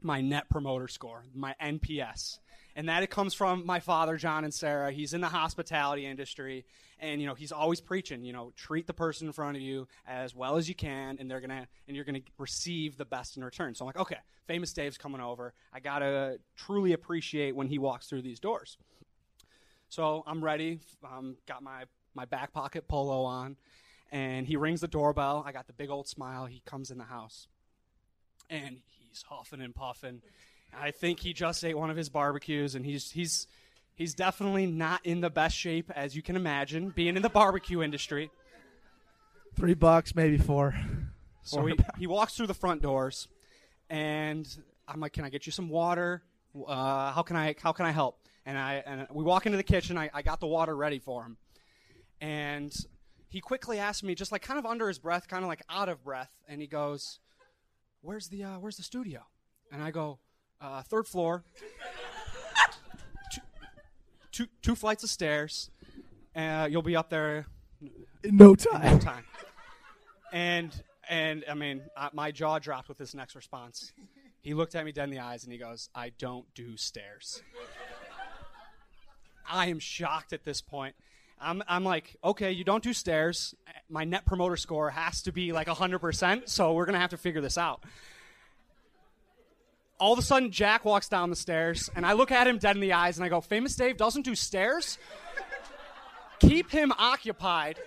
my 0.01 0.21
Net 0.21 0.49
Promoter 0.49 0.89
Score, 0.89 1.25
my 1.35 1.55
NPS." 1.61 2.39
And 2.77 2.89
that 2.91 3.03
it 3.03 3.09
comes 3.09 3.35
from 3.35 3.67
my 3.67 3.81
father 3.81 4.17
john 4.17 4.45
and 4.45 4.55
sarah. 4.55 4.93
He's 4.93 5.15
in 5.15 5.21
the 5.21 5.29
hospitality 5.29 6.07
industry 6.07 6.65
and 7.01 7.21
you 7.21 7.27
know 7.27 7.35
he's 7.35 7.51
always 7.51 7.81
preaching 7.81 8.23
you 8.23 8.33
know 8.33 8.53
treat 8.57 8.87
the 8.87 8.93
person 8.93 9.27
in 9.27 9.33
front 9.33 9.57
of 9.57 9.63
you 9.63 9.89
as 10.07 10.35
well 10.35 10.57
as 10.57 10.69
you 10.69 10.75
can 10.75 11.17
and 11.19 11.29
they're 11.29 11.41
gonna 11.41 11.67
and 11.89 11.97
you're 11.97 12.05
gonna 12.05 12.21
receive 12.39 12.97
the 12.97 13.05
best 13.05 13.37
in 13.37 13.43
return. 13.43 13.75
So 13.75 13.85
i'm 13.85 13.87
like 13.87 13.99
okay 13.99 14.19
famous 14.47 14.73
dave's 14.73 14.97
coming 14.97 15.21
over. 15.21 15.55
I 15.73 15.81
gotta 15.81 16.39
truly 16.57 16.93
appreciate 16.93 17.57
when 17.57 17.67
he 17.67 17.79
walks 17.79 18.07
through 18.07 18.23
these 18.23 18.39
doors. 18.39 18.79
So 19.89 20.23
i'm 20.27 20.45
ready. 20.45 20.79
Um, 21.05 21.37
got 21.47 21.63
my 21.63 21.85
my 22.15 22.27
back 22.27 22.53
pocket 22.53 22.87
polo 22.87 23.25
on 23.25 23.57
and 24.13 24.47
he 24.47 24.57
rings 24.57 24.81
the 24.81 24.89
doorbell. 24.89 25.43
I 25.45 25.53
got 25.53 25.67
the 25.67 25.73
big 25.73 25.91
old 25.91 26.07
smile. 26.07 26.47
He 26.47 26.63
comes 26.65 26.91
in 26.91 26.99
the 26.99 27.05
house 27.05 27.49
and 28.49 28.79
he's 28.87 29.25
huffing 29.29 29.61
and 29.61 29.75
puffing 29.75 30.23
I 30.79 30.91
think 30.91 31.21
he 31.21 31.33
just 31.33 31.65
ate 31.65 31.77
one 31.77 31.91
of 31.91 31.97
his 31.97 32.09
barbecues, 32.09 32.75
and 32.75 32.85
he's 32.85 33.11
he's 33.11 33.47
he's 33.95 34.15
definitely 34.15 34.67
not 34.67 35.05
in 35.05 35.21
the 35.21 35.31
best 35.31 35.57
shape 35.57 35.91
as 35.95 36.15
you 36.15 36.23
can 36.23 36.37
imagine, 36.37 36.91
being 36.91 37.17
in 37.17 37.23
the 37.23 37.31
barbecue 37.31 37.83
industry. 37.83 38.31
Three 39.55 39.75
bucks, 39.75 40.15
maybe 40.15 40.37
four. 40.37 40.75
So 41.43 41.65
he, 41.65 41.79
he 41.99 42.07
walks 42.07 42.35
through 42.37 42.49
the 42.49 42.55
front 42.55 42.83
doors, 42.83 43.29
and 43.89 44.47
I'm 44.87 45.01
like, 45.01 45.13
"Can 45.13 45.25
I 45.25 45.31
get 45.31 45.47
you 45.47 45.53
some 45.53 45.69
water? 45.69 46.23
Uh, 46.67 47.13
how 47.13 47.23
can 47.23 47.37
I 47.37 47.55
how 47.63 47.73
can 47.73 47.87
I 47.87 47.93
help?" 47.93 48.19
And 48.45 48.59
I 48.59 48.83
and 48.85 49.07
we 49.11 49.25
walk 49.25 49.47
into 49.47 49.57
the 49.57 49.65
kitchen. 49.65 49.97
I, 49.97 50.11
I 50.13 50.23
got 50.23 50.41
the 50.41 50.47
water 50.47 50.77
ready 50.77 50.99
for 50.99 51.23
him, 51.23 51.39
and 52.21 52.75
he 53.29 53.41
quickly 53.41 53.79
asked 53.79 54.05
me, 54.05 54.15
just 54.15 54.31
like 54.31 54.43
kind 54.43 54.59
of 54.59 54.67
under 54.67 54.89
his 54.89 54.99
breath, 54.99 55.29
kind 55.29 55.43
of 55.43 55.49
like 55.49 55.63
out 55.71 55.89
of 55.89 56.05
breath, 56.05 56.31
and 56.49 56.61
he 56.61 56.67
goes, 56.67 57.19
"Where's 58.03 58.29
the 58.29 58.45
uh, 58.45 58.59
Where's 58.59 58.77
the 58.77 58.83
studio?" 58.83 59.23
And 59.73 59.83
I 59.83 59.91
go, 59.91 60.19
uh, 60.61 60.83
third 60.83 61.07
floor, 61.07 61.43
two, 63.31 63.41
two, 64.33 64.47
two 64.63 64.75
flights 64.75 65.03
of 65.05 65.11
stairs. 65.11 65.71
Uh, 66.35 66.69
you'll 66.71 66.83
be 66.83 66.97
up 66.97 67.09
there 67.09 67.47
In 68.23 68.37
no 68.37 68.51
In 68.51 68.57
time. 68.57 68.83
no 68.93 68.99
time. 68.99 69.25
And 70.33 70.83
and 71.09 71.45
I 71.49 71.55
mean, 71.55 71.83
uh, 71.97 72.09
my 72.13 72.31
jaw 72.33 72.59
dropped 72.59 72.89
with 72.89 72.99
this 72.99 73.15
next 73.15 73.35
response. 73.37 73.93
He 74.43 74.55
looked 74.55 74.75
at 74.75 74.85
me 74.85 74.93
dead 74.93 75.05
in 75.05 75.11
the 75.11 75.21
eyes 75.21 75.45
and 75.45 75.53
he 75.53 75.59
goes, 75.59 75.89
"I 75.95 76.11
don't 76.19 76.47
do 76.55 76.77
stairs." 76.77 77.43
I 79.49 79.67
am 79.69 79.79
shocked 79.79 80.33
at 80.33 80.45
this 80.45 80.61
point. 80.61 80.97
I'm, 81.41 81.63
I'm 81.69 81.85
like, 81.85 82.17
okay, 82.25 82.51
you 82.51 82.65
don't 82.65 82.83
do 82.83 82.93
stairs. 82.93 83.55
My 83.89 84.05
net 84.05 84.25
promoter 84.27 84.57
score 84.57 84.91
has 84.91 85.23
to 85.23 85.33
be 85.33 85.53
like 85.53 85.69
100%, 85.69 86.49
so 86.49 86.73
we're 86.73 86.85
going 86.87 86.95
to 86.95 86.99
have 87.01 87.11
to 87.11 87.17
figure 87.17 87.41
this 87.41 87.57
out 87.57 87.85
all 89.99 90.13
of 90.13 90.19
a 90.19 90.23
sudden 90.23 90.51
Jack 90.51 90.85
walks 90.85 91.09
down 91.09 91.31
the 91.31 91.37
stairs 91.37 91.91
and 91.95 92.05
I 92.05 92.13
look 92.13 92.31
at 92.31 92.47
him 92.47 92.59
dead 92.59 92.77
in 92.77 92.81
the 92.81 92.93
eyes 92.93 93.17
and 93.17 93.25
I 93.25 93.29
go, 93.29 93.41
Famous 93.41 93.75
Dave 93.77 93.97
doesn't 93.97 94.23
do 94.23 94.35
stairs? 94.35 94.99
Keep 96.41 96.71
him 96.71 96.93
occupied. 96.99 97.79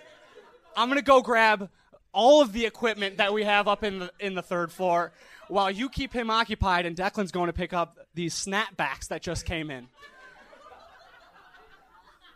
I'm 0.76 0.88
gonna 0.88 1.02
go 1.02 1.22
grab 1.22 1.68
all 2.12 2.42
of 2.42 2.52
the 2.52 2.66
equipment 2.66 3.18
that 3.18 3.32
we 3.32 3.44
have 3.44 3.68
up 3.68 3.84
in 3.84 4.00
the 4.00 4.12
in 4.18 4.34
the 4.34 4.42
third 4.42 4.72
floor 4.72 5.12
while 5.48 5.70
you 5.70 5.88
keep 5.88 6.12
him 6.12 6.30
occupied 6.30 6.86
and 6.86 6.96
Declan's 6.96 7.32
going 7.32 7.48
to 7.48 7.52
pick 7.52 7.72
up 7.72 7.98
these 8.14 8.34
snapbacks 8.34 9.08
that 9.08 9.22
just 9.22 9.44
came 9.44 9.70
in. 9.70 9.88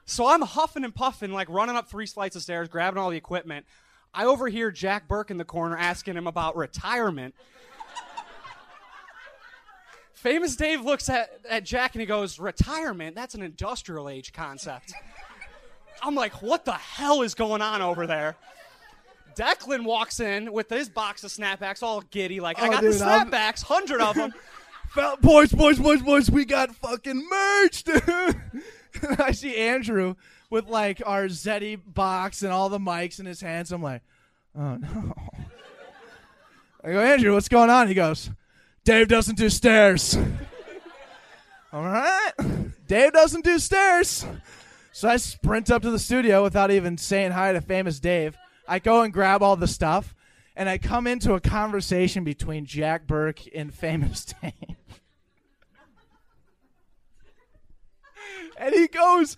So 0.07 0.27
I'm 0.27 0.43
huffing 0.43 0.85
and 0.85 0.95
puffing, 0.95 1.33
like 1.33 1.49
running 1.49 1.77
up 1.77 1.89
three 1.89 2.07
flights 2.07 2.37
of 2.37 2.43
stairs, 2.43 2.69
grabbing 2.69 2.99
all 2.99 3.11
the 3.11 3.17
equipment. 3.17 3.65
I 4.13 4.27
overhear 4.27 4.71
Jack 4.71 5.09
Burke 5.09 5.31
in 5.31 5.39
the 5.39 5.45
corner 5.45 5.77
asking 5.77 6.17
him 6.17 6.27
about 6.27 6.57
retirement. 6.57 7.35
Famous 10.25 10.57
Dave 10.57 10.81
looks 10.81 11.11
at, 11.11 11.39
at 11.51 11.65
Jack 11.65 11.95
and 11.95 12.01
he 12.01 12.07
goes, 12.07 12.39
Retirement? 12.39 13.15
That's 13.15 13.35
an 13.35 13.43
industrial 13.43 14.09
age 14.09 14.33
concept. 14.33 14.95
I'm 16.03 16.15
like, 16.15 16.41
what 16.41 16.65
the 16.65 16.73
hell 16.73 17.21
is 17.21 17.35
going 17.35 17.61
on 17.61 17.83
over 17.83 18.07
there? 18.07 18.35
Declan 19.37 19.85
walks 19.85 20.21
in 20.21 20.51
with 20.51 20.71
his 20.71 20.89
box 20.89 21.25
of 21.25 21.31
snapbacks, 21.31 21.83
all 21.83 22.01
giddy, 22.11 22.41
like, 22.41 22.59
I 22.59 22.69
Oh, 22.69 22.71
got 22.71 22.81
dude, 22.81 22.95
the 22.95 23.05
I'm- 23.05 23.31
snapbacks, 23.31 23.63
hundred 23.65 24.01
of 24.01 24.15
them. 24.15 24.33
Fel- 24.95 25.19
boys, 25.19 25.53
boys, 25.53 25.79
boys, 25.79 26.01
boys, 26.01 26.31
we 26.31 26.47
got 26.47 26.75
fucking 26.75 27.29
merch, 27.29 27.85
dude. 27.85 28.03
I 29.19 29.33
see 29.33 29.59
Andrew 29.59 30.15
with 30.49 30.69
like 30.69 31.03
our 31.05 31.27
Zeddy 31.27 31.79
box 31.85 32.43
and 32.43 32.51
all 32.51 32.71
the 32.71 32.79
mics 32.79 33.21
in 33.21 33.27
his 33.27 33.43
hands. 33.43 33.73
I'm 33.73 33.83
like, 33.83 34.01
oh 34.57 34.77
no. 34.77 35.15
I 36.83 36.93
go, 36.93 37.01
Andrew, 37.01 37.35
what's 37.35 37.49
going 37.49 37.69
on? 37.69 37.89
He 37.89 37.95
goes, 37.95 38.31
Dave 38.85 39.09
doesn't 39.09 39.37
do 39.39 39.49
stairs. 39.49 40.17
all 41.73 41.83
right. 41.83 42.33
Dave 42.87 43.13
doesn't 43.13 43.45
do 43.45 43.59
stairs. 43.59 44.27
So 44.93 45.09
I 45.09 45.17
sprint 45.17 45.71
up 45.71 45.83
to 45.83 45.91
the 45.91 45.99
studio 45.99 46.43
without 46.43 46.71
even 46.71 46.99
saying 46.99 47.33
hi 47.33 47.53
to 47.53 47.61
famous 47.61 47.99
Dave. 47.99 48.37
I 48.69 48.79
go 48.79 49.03
and 49.03 49.13
grab 49.13 49.43
all 49.43 49.57
the 49.57 49.67
stuff, 49.67 50.15
and 50.55 50.69
I 50.69 50.79
come 50.79 51.07
into 51.07 51.35
a 51.35 51.41
conversation 51.41 52.25
between 52.25 52.65
Jack 52.67 53.07
Burke 53.07 53.41
and 53.55 53.75
famous 53.75 54.25
Dave. 54.43 54.53
and 58.57 58.75
he 58.75 58.87
goes, 58.87 59.37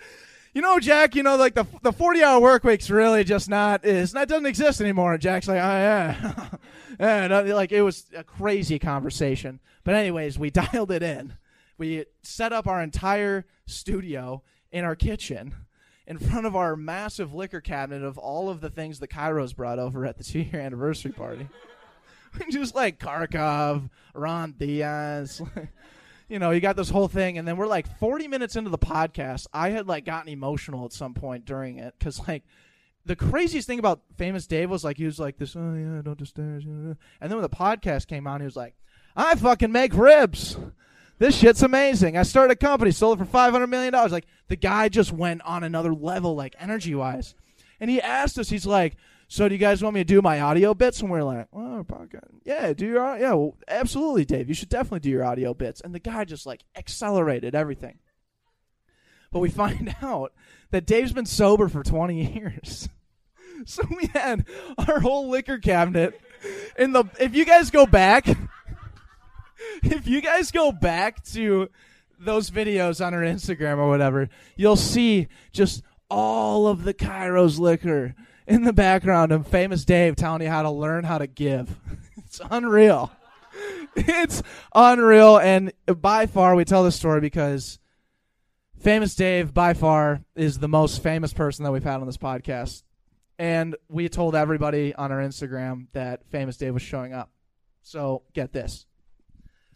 "You 0.53 0.63
know, 0.63 0.79
Jack, 0.79 1.15
you 1.15 1.23
know, 1.23 1.37
like 1.37 1.55
the 1.55 1.67
the 1.83 1.93
forty 1.93 2.23
hour 2.23 2.41
work 2.41 2.65
week's 2.65 2.91
really 2.91 3.25
just 3.25 3.49
not 3.49 3.85
is 3.85 4.13
that 4.13 4.29
doesn't 4.29 4.47
exist 4.47 4.81
anymore." 4.81 5.15
And 5.15 5.23
Jack's 5.23 5.49
like, 5.49 5.57
"Oh 5.57 5.61
yeah, 5.61 6.49
yeah." 6.99 7.25
Uh, 7.25 7.29
no, 7.29 7.55
like 7.55 7.73
it 7.73 7.83
was 7.83 8.07
a 8.15 8.25
crazy 8.25 8.79
conversation. 8.79 9.61
But 9.85 9.95
anyways, 9.95 10.39
we 10.39 10.51
dialed 10.73 10.91
it 10.91 11.03
in. 11.03 11.35
We 11.79 12.07
set 12.23 12.53
up 12.53 12.67
our 12.67 12.83
entire 12.83 13.47
studio 13.67 14.43
in 14.73 14.85
our 14.85 14.97
kitchen, 14.97 15.55
in 16.07 16.19
front 16.19 16.47
of 16.47 16.57
our 16.57 16.77
massive 16.77 17.35
liquor 17.35 17.61
cabinet 17.61 18.03
of 18.03 18.19
all 18.19 18.49
of 18.49 18.61
the 18.61 18.71
things 18.71 18.99
that 19.01 19.11
Chiros 19.11 19.55
brought 19.55 19.79
over 19.79 20.07
at 20.07 20.19
the 20.19 20.25
two 20.25 20.41
year 20.41 20.61
anniversary 20.61 21.13
party. 21.13 21.49
Just 22.51 22.75
like 22.75 22.99
Karkov, 22.99 23.89
Ron 24.15 24.55
Diaz. 24.59 25.41
you 26.29 26.39
know, 26.39 26.51
you 26.51 26.61
got 26.61 26.77
this 26.77 26.91
whole 26.91 27.09
thing, 27.09 27.39
and 27.39 27.47
then 27.47 27.57
we're 27.57 27.67
like 27.67 27.99
40 27.99 28.29
minutes 28.29 28.57
into 28.57 28.71
the 28.71 28.79
podcast. 28.79 29.47
I 29.53 29.71
had 29.71 29.87
like 29.87 30.05
gotten 30.05 30.31
emotional 30.31 30.85
at 30.85 30.93
some 30.93 31.15
point 31.15 31.45
during 31.45 31.79
it 31.79 31.95
because 31.99 32.27
like 32.27 32.43
the 33.07 33.17
craziest 33.17 33.67
thing 33.67 33.79
about 33.79 34.01
Famous 34.17 34.47
Dave 34.47 34.69
was 34.69 34.85
like 34.85 34.97
he 34.97 35.05
was 35.05 35.19
like 35.19 35.39
this, 35.39 35.55
oh 35.57 35.75
yeah, 35.75 36.03
don't 36.03 36.19
do 36.19 36.27
and 36.37 36.97
then 37.21 37.31
when 37.31 37.43
the 37.43 37.49
podcast 37.49 38.09
came 38.09 38.27
on, 38.27 38.41
he 38.41 38.45
was 38.45 38.57
like, 38.57 38.75
I 39.15 39.35
fucking 39.37 39.73
make 39.73 39.95
ribs. 39.95 40.59
This 41.19 41.39
shit's 41.39 41.63
amazing. 41.63 42.19
I 42.19 42.25
started 42.25 42.53
a 42.53 42.57
company, 42.57 42.91
sold 42.91 43.19
it 43.19 43.25
for 43.25 43.31
five 43.31 43.53
hundred 43.53 43.69
million 43.69 43.93
dollars. 43.93 44.13
Like 44.13 44.27
the 44.49 44.57
guy 44.57 44.89
just 44.89 45.13
went 45.13 45.41
on 45.43 45.65
another 45.65 45.95
level, 45.95 46.35
like 46.35 46.55
energy 46.59 46.95
wise. 46.95 47.35
And 47.81 47.89
he 47.89 48.01
asked 48.01 48.39
us, 48.39 48.51
he's 48.51 48.67
like, 48.67 48.97
"So 49.29 49.49
do 49.49 49.55
you 49.55 49.59
guys 49.59 49.83
want 49.83 49.95
me 49.95 50.01
to 50.01 50.05
do 50.05 50.21
my 50.21 50.41
audio 50.41 50.75
bits?" 50.75 51.01
And 51.01 51.11
we're 51.11 51.23
like, 51.23 51.49
oh, 51.55 51.87
podcast, 51.89 52.29
yeah, 52.45 52.73
do 52.75 52.87
your 52.87 53.17
yeah, 53.17 53.33
well, 53.33 53.57
absolutely, 53.69 54.27
Dave. 54.27 54.49
You 54.49 54.55
should 54.55 54.69
definitely 54.69 55.01
do 55.01 55.11
your 55.11 55.25
audio 55.25 55.55
bits." 55.55 55.81
And 55.81 55.95
the 55.95 56.01
guy 56.01 56.25
just 56.25 56.45
like 56.45 56.65
accelerated 56.77 57.55
everything. 57.55 57.99
But 59.31 59.41
we 59.41 59.49
find 59.51 59.95
out 60.03 60.35
that 60.71 60.87
Dave's 60.87 61.13
been 61.13 61.27
sober 61.27 61.69
for 61.69 61.83
twenty 61.83 62.35
years. 62.35 62.89
So 63.65 63.83
we 63.91 64.07
had 64.13 64.47
our 64.87 65.01
whole 65.01 65.29
liquor 65.29 65.59
cabinet 65.59 66.21
in 66.79 66.93
the. 66.93 67.05
If 67.19 67.35
you 67.35 67.45
guys 67.45 67.71
go 67.71 67.87
back, 67.87 68.29
if 69.83 70.07
you 70.07 70.21
guys 70.21 70.51
go 70.51 70.73
back 70.73 71.25
to 71.33 71.69
those 72.19 72.51
videos 72.51 73.05
on 73.05 73.15
our 73.15 73.23
Instagram 73.23 73.79
or 73.79 73.89
whatever, 73.89 74.29
you'll 74.57 74.77
see 74.77 75.29
just 75.53 75.83
all 76.09 76.67
of 76.67 76.85
the 76.85 76.95
Chiros 76.95 77.59
liquor 77.59 78.15
in 78.47 78.63
the 78.63 78.73
background 78.73 79.33
of 79.33 79.47
famous 79.47 79.85
Dave 79.85 80.17
telling 80.17 80.43
you 80.43 80.49
how 80.49 80.63
to 80.63 80.71
learn 80.71 81.05
how 81.05 81.19
to 81.19 81.27
give. 81.27 81.79
It's 82.27 82.41
unreal. 82.51 83.13
It's 83.95 84.43
unreal. 84.75 85.39
And 85.39 85.73
by 85.87 86.27
far, 86.27 86.55
we 86.55 86.65
tell 86.65 86.83
this 86.83 86.97
story 86.97 87.21
because 87.21 87.79
famous 88.81 89.15
Dave, 89.15 89.55
by 89.55 89.75
far, 89.75 90.23
is 90.35 90.59
the 90.59 90.69
most 90.69 91.03
famous 91.03 91.33
person 91.33 91.65
that 91.65 91.71
we've 91.71 91.85
had 91.85 92.01
on 92.01 92.07
this 92.07 92.19
podcast. 92.19 92.83
And 93.39 93.77
we 93.89 94.09
told 94.09 94.35
everybody 94.35 94.95
on 94.95 95.13
our 95.13 95.21
Instagram 95.21 95.87
that 95.93 96.27
famous 96.31 96.57
Dave 96.57 96.75
was 96.75 96.83
showing 96.83 97.13
up. 97.13 97.31
So 97.83 98.23
get 98.33 98.53
this. 98.53 98.87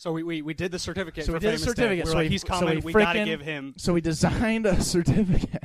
So 0.01 0.13
we, 0.13 0.23
we, 0.23 0.41
we 0.41 0.55
did 0.55 0.73
the 0.73 0.79
certificate. 0.79 1.27
So 1.27 1.33
for 1.33 1.35
we 1.35 1.41
did 1.41 1.47
Famous 1.49 1.61
Dave. 1.61 1.69
certificate. 1.77 2.05
We're 2.07 2.11
so 2.11 2.17
like, 2.17 2.25
we, 2.25 2.29
he's 2.31 2.41
so 2.41 2.67
we, 2.67 2.77
we 2.79 2.93
gotta 2.95 3.25
give 3.27 3.43
him. 3.43 3.75
So 3.77 3.93
we 3.93 4.01
designed 4.01 4.65
a 4.65 4.81
certificate 4.83 5.63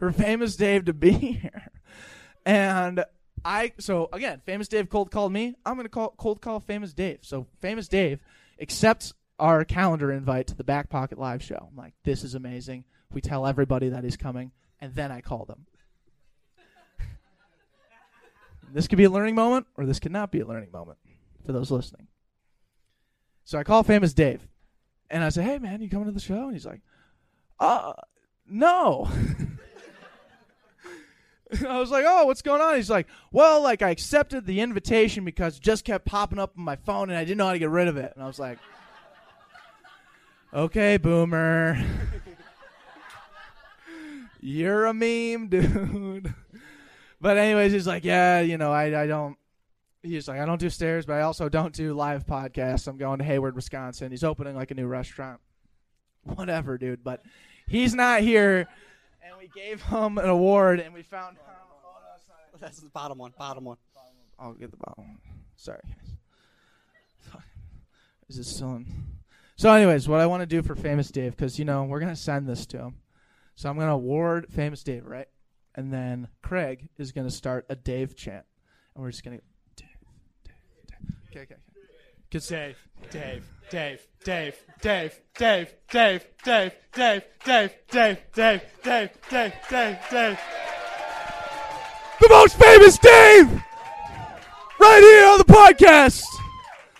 for 0.00 0.10
famous 0.10 0.56
Dave 0.56 0.86
to 0.86 0.92
be 0.92 1.10
here, 1.12 1.70
and 2.44 3.04
I. 3.44 3.74
So 3.78 4.08
again, 4.12 4.42
famous 4.44 4.66
Dave 4.66 4.88
cold 4.88 5.12
called 5.12 5.32
me. 5.32 5.54
I'm 5.64 5.76
gonna 5.76 5.88
call 5.88 6.12
cold 6.18 6.40
call 6.40 6.58
famous 6.58 6.92
Dave. 6.92 7.20
So 7.22 7.46
famous 7.60 7.86
Dave 7.86 8.18
accepts 8.60 9.14
our 9.38 9.64
calendar 9.64 10.10
invite 10.10 10.48
to 10.48 10.56
the 10.56 10.64
Back 10.64 10.90
Pocket 10.90 11.16
Live 11.16 11.40
show. 11.40 11.68
I'm 11.70 11.76
like, 11.76 11.94
this 12.02 12.24
is 12.24 12.34
amazing. 12.34 12.82
We 13.12 13.20
tell 13.20 13.46
everybody 13.46 13.90
that 13.90 14.02
he's 14.02 14.16
coming, 14.16 14.50
and 14.80 14.92
then 14.92 15.12
I 15.12 15.20
call 15.20 15.44
them. 15.44 15.66
This 18.72 18.88
could 18.88 18.98
be 18.98 19.04
a 19.04 19.10
learning 19.10 19.34
moment, 19.34 19.66
or 19.76 19.86
this 19.86 20.00
could 20.00 20.12
not 20.12 20.30
be 20.30 20.40
a 20.40 20.46
learning 20.46 20.70
moment 20.72 20.98
for 21.44 21.52
those 21.52 21.70
listening. 21.70 22.06
So 23.44 23.58
I 23.58 23.64
call 23.64 23.82
famous 23.82 24.12
Dave, 24.12 24.46
and 25.10 25.24
I 25.24 25.30
say, 25.30 25.42
"Hey, 25.42 25.58
man, 25.58 25.80
you 25.80 25.88
coming 25.88 26.06
to 26.06 26.12
the 26.12 26.20
show?" 26.20 26.44
And 26.44 26.52
he's 26.52 26.66
like, 26.66 26.80
"Uh, 27.58 27.94
no." 28.46 29.08
I 31.66 31.80
was 31.80 31.90
like, 31.90 32.04
"Oh, 32.06 32.26
what's 32.26 32.42
going 32.42 32.60
on?" 32.60 32.76
He's 32.76 32.90
like, 32.90 33.06
"Well, 33.32 33.62
like 33.62 33.80
I 33.80 33.90
accepted 33.90 34.44
the 34.44 34.60
invitation 34.60 35.24
because 35.24 35.56
it 35.56 35.62
just 35.62 35.84
kept 35.84 36.04
popping 36.04 36.38
up 36.38 36.52
on 36.58 36.64
my 36.64 36.76
phone, 36.76 37.08
and 37.08 37.18
I 37.18 37.24
didn't 37.24 37.38
know 37.38 37.46
how 37.46 37.52
to 37.52 37.58
get 37.58 37.70
rid 37.70 37.88
of 37.88 37.96
it." 37.96 38.12
And 38.14 38.22
I 38.22 38.26
was 38.26 38.38
like, 38.38 38.58
"Okay, 40.52 40.98
boomer." 40.98 41.82
You're 44.40 44.86
a 44.86 44.94
meme, 44.94 45.48
dude. 45.48 46.32
But 47.20 47.36
anyways, 47.36 47.72
he's 47.72 47.86
like, 47.86 48.04
yeah, 48.04 48.40
you 48.40 48.58
know, 48.58 48.72
I, 48.72 49.02
I 49.02 49.06
don't. 49.06 49.36
He's 50.02 50.28
like, 50.28 50.40
I 50.40 50.46
don't 50.46 50.60
do 50.60 50.70
stairs, 50.70 51.06
but 51.06 51.14
I 51.14 51.22
also 51.22 51.48
don't 51.48 51.74
do 51.74 51.92
live 51.92 52.24
podcasts. 52.24 52.86
I'm 52.86 52.96
going 52.96 53.18
to 53.18 53.24
Hayward, 53.24 53.56
Wisconsin. 53.56 54.10
He's 54.10 54.24
opening 54.24 54.54
like 54.54 54.70
a 54.70 54.74
new 54.74 54.86
restaurant. 54.86 55.40
Whatever, 56.22 56.78
dude. 56.78 57.02
But 57.02 57.22
he's 57.66 57.94
not 57.94 58.20
here, 58.20 58.68
and 59.22 59.36
we 59.38 59.48
gave 59.48 59.82
him 59.82 60.18
an 60.18 60.28
award, 60.28 60.80
and 60.80 60.94
we 60.94 61.02
found. 61.02 61.36
That's 62.60 62.80
the 62.80 62.88
bottom 62.88 63.18
one. 63.18 63.32
Bottom 63.38 63.64
one. 63.64 63.76
I'll 64.38 64.52
get 64.52 64.70
the 64.70 64.76
bottom 64.76 65.04
one. 65.04 65.18
Sorry. 65.56 65.80
Is 68.28 68.38
it 68.38 68.44
still 68.44 68.76
in? 68.76 68.86
So, 69.56 69.72
anyways, 69.72 70.08
what 70.08 70.20
I 70.20 70.26
want 70.26 70.42
to 70.42 70.46
do 70.46 70.62
for 70.62 70.76
Famous 70.76 71.10
Dave, 71.10 71.32
because 71.32 71.58
you 71.58 71.64
know 71.64 71.84
we're 71.84 71.98
gonna 71.98 72.14
send 72.14 72.46
this 72.46 72.66
to 72.66 72.78
him, 72.78 72.96
so 73.56 73.68
I'm 73.68 73.78
gonna 73.78 73.94
award 73.94 74.46
Famous 74.50 74.82
Dave, 74.82 75.06
right? 75.06 75.28
And 75.78 75.92
then 75.92 76.26
Craig 76.42 76.88
is 76.98 77.12
gonna 77.12 77.30
start 77.30 77.64
a 77.70 77.76
Dave 77.76 78.16
chant, 78.16 78.44
and 78.96 79.04
we're 79.04 79.12
just 79.12 79.22
gonna 79.22 79.38
Dave, 79.76 79.86
Dave, 80.44 80.56
Dave. 80.88 81.16
Okay, 81.30 81.40
okay, 81.42 81.54
okay. 81.54 81.60
Cause 82.32 82.48
Dave, 82.48 82.76
Dave, 83.12 83.48
Dave, 83.70 84.00
Dave, 84.24 84.56
Dave, 84.80 85.14
Dave, 85.38 85.72
Dave, 85.92 86.24
Dave, 86.42 86.74
Dave, 86.92 87.22
Dave, 87.22 87.22
Dave, 87.44 87.72
Dave, 87.92 88.60
Dave, 88.82 89.10
Dave, 89.30 89.52
Dave, 89.70 89.98
Dave. 90.10 90.40
the 92.20 92.28
most 92.28 92.58
famous 92.58 92.98
Dave, 92.98 93.52
right 94.80 95.00
here 95.00 95.26
on 95.28 95.38
the 95.38 95.44
podcast. 95.44 96.24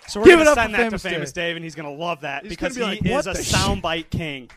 So 0.07 0.21
we're 0.21 0.27
Give 0.27 0.39
gonna 0.39 0.51
up 0.51 0.55
send 0.57 0.71
for 0.77 0.83
that 0.83 0.91
to 0.91 0.99
Famous 1.01 1.33
Dave. 1.33 1.43
Dave, 1.49 1.57
and 1.57 1.65
he's 1.65 1.75
gonna 1.75 1.93
love 1.93 2.21
that 2.21 2.45
He's 2.45 2.51
because 2.51 2.79
gonna 2.79 2.93
be 2.93 2.99
he 2.99 3.13
like, 3.13 3.21
is 3.21 3.27
"What 3.27 3.35
a 3.35 3.39
the 3.39 3.45
shit?" 3.45 3.57
soundbite 3.57 4.11
king. 4.11 4.49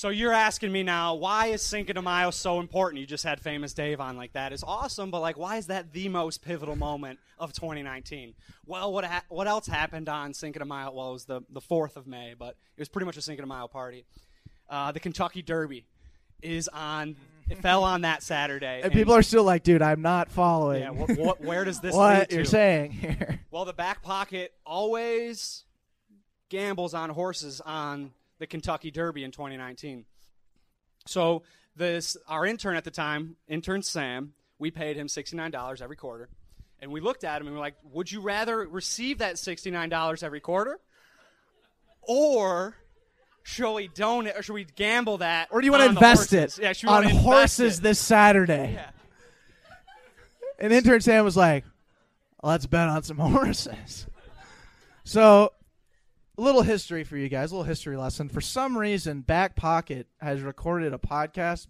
So 0.00 0.08
you're 0.08 0.32
asking 0.32 0.72
me 0.72 0.82
now, 0.82 1.14
why 1.14 1.48
is 1.48 1.60
Cinco 1.60 1.92
de 1.92 2.00
Mayo 2.00 2.30
so 2.30 2.58
important? 2.58 3.00
You 3.02 3.06
just 3.06 3.22
had 3.22 3.38
Famous 3.38 3.74
Dave 3.74 4.00
on 4.00 4.16
like 4.16 4.32
that. 4.32 4.50
It's 4.50 4.64
awesome, 4.66 5.10
but 5.10 5.20
like, 5.20 5.36
why 5.36 5.58
is 5.58 5.66
that 5.66 5.92
the 5.92 6.08
most 6.08 6.40
pivotal 6.42 6.74
moment 6.74 7.18
of 7.38 7.52
2019? 7.52 8.32
Well, 8.64 8.94
what 8.94 9.04
ha- 9.04 9.24
what 9.28 9.46
else 9.46 9.66
happened 9.66 10.08
on 10.08 10.32
Cinco 10.32 10.60
de 10.60 10.64
Mayo? 10.64 10.90
Well, 10.92 11.10
it 11.10 11.12
was 11.12 11.24
the 11.26 11.42
the 11.50 11.60
fourth 11.60 11.98
of 11.98 12.06
May, 12.06 12.32
but 12.32 12.56
it 12.78 12.80
was 12.80 12.88
pretty 12.88 13.04
much 13.04 13.18
a 13.18 13.20
Cinco 13.20 13.42
de 13.42 13.46
Mayo 13.46 13.68
party. 13.68 14.06
Uh, 14.70 14.90
the 14.90 15.00
Kentucky 15.00 15.42
Derby 15.42 15.84
is 16.40 16.66
on. 16.68 17.16
It 17.50 17.58
fell 17.58 17.84
on 17.84 18.00
that 18.00 18.22
Saturday, 18.22 18.80
And 18.82 18.94
people 18.94 19.12
are 19.12 19.22
still 19.22 19.44
like, 19.44 19.64
dude, 19.64 19.82
I'm 19.82 20.00
not 20.00 20.30
following. 20.30 20.80
Yeah, 20.80 20.90
what, 20.92 21.18
what, 21.18 21.40
where 21.42 21.66
does 21.66 21.80
this 21.80 21.94
what 21.94 22.32
you're 22.32 22.46
saying 22.46 22.92
here? 22.92 23.40
Well, 23.50 23.66
the 23.66 23.74
back 23.74 24.02
pocket 24.02 24.54
always 24.64 25.64
gambles 26.48 26.94
on 26.94 27.10
horses 27.10 27.60
on 27.60 28.12
the 28.40 28.48
Kentucky 28.48 28.90
Derby 28.90 29.22
in 29.22 29.30
2019. 29.30 30.04
So 31.06 31.44
this 31.76 32.16
our 32.26 32.44
intern 32.44 32.74
at 32.74 32.82
the 32.82 32.90
time, 32.90 33.36
intern 33.46 33.82
Sam, 33.82 34.32
we 34.58 34.72
paid 34.72 34.96
him 34.96 35.06
$69 35.06 35.80
every 35.80 35.94
quarter. 35.96 36.28
And 36.80 36.90
we 36.90 37.00
looked 37.00 37.22
at 37.24 37.40
him 37.40 37.46
and 37.46 37.54
we're 37.54 37.60
like, 37.60 37.76
"Would 37.92 38.10
you 38.10 38.20
rather 38.22 38.66
receive 38.66 39.18
that 39.18 39.36
$69 39.36 40.22
every 40.22 40.40
quarter 40.40 40.80
or 42.02 42.74
should 43.42 43.74
we 43.74 43.88
donate 43.88 44.36
or 44.36 44.42
should 44.42 44.54
we 44.54 44.64
gamble 44.64 45.18
that 45.18 45.48
Or 45.50 45.60
do 45.60 45.66
you 45.66 45.72
want 45.72 45.82
to 45.84 45.88
invest 45.90 46.30
horses? 46.30 46.58
it 46.58 46.62
Yeah, 46.62 46.72
should 46.72 46.88
we 46.88 46.94
on 46.94 47.04
invest 47.04 47.24
horses 47.24 47.78
it? 47.78 47.82
this 47.82 47.98
Saturday? 47.98 48.72
Yeah. 48.74 48.90
And 50.58 50.72
intern 50.72 51.00
Sam 51.00 51.24
was 51.24 51.36
like, 51.36 51.64
let's 52.42 52.66
bet 52.66 52.88
on 52.88 53.02
some 53.02 53.16
horses. 53.18 54.06
So, 55.04 55.52
a 56.40 56.42
little 56.42 56.62
history 56.62 57.04
for 57.04 57.18
you 57.18 57.28
guys, 57.28 57.52
a 57.52 57.54
little 57.54 57.68
history 57.68 57.98
lesson. 57.98 58.30
For 58.30 58.40
some 58.40 58.76
reason, 58.76 59.20
Back 59.20 59.56
Pocket 59.56 60.06
has 60.22 60.40
recorded 60.40 60.94
a 60.94 60.98
podcast 60.98 61.66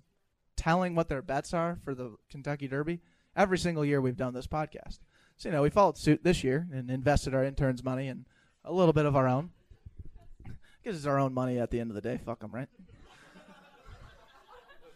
telling 0.56 0.94
what 0.94 1.09
their 1.09 1.22
bets 1.22 1.52
are 1.52 1.80
for 1.85 1.92
the 1.92 2.14
Kentucky 2.30 2.68
Derby. 2.68 3.00
Every 3.35 3.59
single 3.59 3.85
year 3.85 4.00
we've 4.00 4.16
done 4.16 4.33
this 4.33 4.46
podcast. 4.46 5.00
So, 5.38 5.48
you 5.48 5.52
know, 5.52 5.62
we 5.62 5.70
followed 5.70 5.98
suit 5.98 6.22
this 6.22 6.44
year 6.44 6.68
and 6.72 6.88
invested 6.88 7.35
our 7.35 7.44
interns' 7.44 7.83
money 7.83 8.06
and 8.06 8.27
a 8.64 8.73
little 8.73 8.92
bit 8.92 9.06
of 9.06 9.16
our 9.16 9.27
own. 9.27 9.50
Because 10.44 10.96
it's 10.96 11.06
our 11.06 11.18
own 11.18 11.35
money 11.35 11.58
at 11.58 11.71
the 11.73 11.81
end 11.81 11.90
of 11.90 11.96
the 11.96 12.00
day. 12.00 12.21
Fuck 12.25 12.38
them, 12.38 12.52
right? 12.52 12.68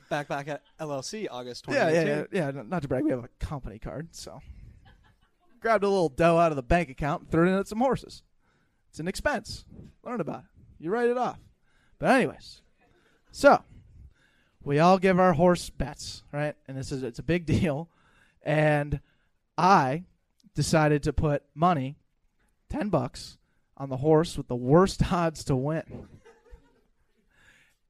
Back 0.09 0.29
back 0.29 0.47
at 0.47 0.62
LLC 0.79 1.27
August 1.29 1.64
Yeah, 1.68 1.91
yeah, 1.91 2.05
yeah, 2.05 2.25
yeah. 2.31 2.62
Not 2.64 2.83
to 2.83 2.89
brag, 2.89 3.03
we 3.03 3.11
have 3.11 3.25
a 3.25 3.29
company 3.41 3.81
card, 3.81 4.14
so 4.14 4.41
grabbed 5.61 5.83
a 5.83 5.89
little 5.89 6.11
dough 6.11 6.39
out 6.39 6.53
of 6.53 6.57
the 6.57 6.62
bank 6.62 6.91
account 6.91 7.22
and 7.22 7.31
threw 7.31 7.47
it 7.47 7.53
in 7.53 7.59
at 7.59 7.66
some 7.66 7.81
horses. 7.81 8.22
It's 8.95 9.01
an 9.01 9.09
expense. 9.09 9.65
Learn 10.05 10.21
about 10.21 10.45
it. 10.45 10.45
You 10.79 10.89
write 10.89 11.11
it 11.11 11.19
off. 11.19 11.41
But 11.99 12.13
anyways, 12.13 12.63
so 13.33 13.61
we 14.63 14.79
all 14.79 15.01
give 15.01 15.19
our 15.19 15.33
horse 15.33 15.69
bets, 15.69 16.23
right? 16.31 16.55
And 16.69 16.79
this 16.79 16.93
is 16.93 17.03
it's 17.03 17.19
a 17.19 17.25
big 17.25 17.45
deal. 17.61 17.89
And 18.45 19.01
I 19.59 20.05
decided 20.55 21.03
to 21.03 21.13
put 21.13 21.43
money, 21.57 21.97
ten 22.71 22.89
bucks, 22.89 23.37
on 23.77 23.89
the 23.89 23.97
horse 23.97 24.37
with 24.39 24.47
the 24.47 24.55
worst 24.55 25.03
odds 25.13 25.43
to 25.47 25.57
win. 25.57 26.07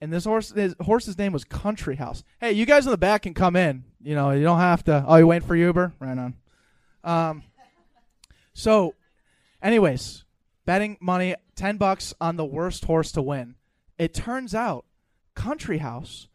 and 0.01 0.11
this 0.11 0.25
horse 0.25 0.53
his 0.53 0.75
horse's 0.81 1.19
name 1.19 1.35
was 1.35 1.45
Country 1.45 1.97
House. 1.97 2.25
Hey, 2.41 2.53
you 2.53 2.65
guys 2.65 2.87
in 2.87 2.91
the 2.91 2.97
back 2.97 3.25
can 3.25 3.35
come 3.35 3.57
in. 3.57 3.85
You 4.01 4.15
know, 4.15 4.31
you 4.31 4.43
don't 4.43 4.59
have 4.59 4.83
to. 4.85 5.05
Oh, 5.07 5.17
you 5.17 5.27
waiting 5.27 5.47
for 5.47 5.55
Uber? 5.55 5.93
Right 6.01 6.17
on. 6.17 6.35
Um, 7.05 7.43
so, 8.55 8.95
anyways, 9.63 10.24
betting 10.65 10.97
money 11.01 11.35
ten 11.55 11.77
bucks 11.77 12.15
on 12.21 12.37
the 12.37 12.45
worst 12.45 12.85
horse 12.85 13.13
to 13.13 13.23
win. 13.23 13.57
It 13.99 14.15
turns 14.15 14.55
out 14.55 14.85
Country 15.35 15.79
House 15.79 16.29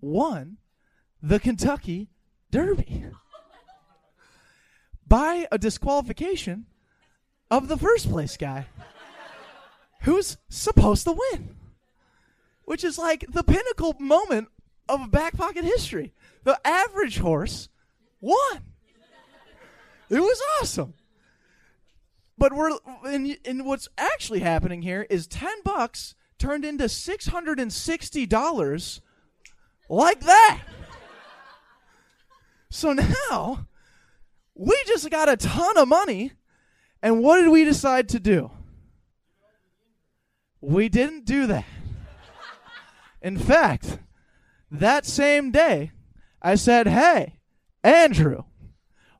won 0.00 0.58
the 1.22 1.40
Kentucky 1.40 2.10
Derby 2.50 3.04
by 5.06 5.46
a 5.50 5.58
disqualification 5.58 6.66
of 7.50 7.68
the 7.68 7.76
first 7.76 8.10
place 8.10 8.36
guy 8.36 8.66
who's 10.02 10.36
supposed 10.48 11.04
to 11.04 11.12
win, 11.32 11.56
which 12.64 12.84
is 12.84 12.98
like 12.98 13.24
the 13.28 13.42
pinnacle 13.42 13.96
moment 13.98 14.48
of 14.88 15.10
back 15.10 15.36
pocket 15.36 15.64
history. 15.64 16.12
The 16.44 16.58
average 16.66 17.18
horse 17.18 17.68
won. 18.20 18.62
It 20.10 20.20
was 20.20 20.42
awesome. 20.60 20.94
But 22.36 22.52
we're 22.52 22.76
and, 23.04 23.38
and 23.44 23.64
what's 23.64 23.88
actually 23.96 24.40
happening 24.40 24.82
here 24.82 25.06
is 25.08 25.26
10 25.26 25.62
bucks 25.64 26.14
turned 26.38 26.64
into 26.64 26.84
$660 26.84 29.00
like 29.88 30.20
that. 30.20 30.62
So 32.70 32.92
now 32.92 33.66
we 34.54 34.76
just 34.86 35.08
got 35.10 35.28
a 35.28 35.36
ton 35.36 35.78
of 35.78 35.88
money 35.88 36.32
and 37.02 37.22
what 37.22 37.40
did 37.40 37.50
we 37.50 37.64
decide 37.64 38.08
to 38.10 38.18
do? 38.18 38.50
We 40.60 40.88
didn't 40.88 41.26
do 41.26 41.46
that. 41.46 41.66
In 43.20 43.38
fact, 43.38 43.98
that 44.70 45.06
same 45.06 45.50
day, 45.50 45.92
I 46.42 46.56
said, 46.56 46.88
Hey, 46.88 47.38
Andrew, 47.82 48.44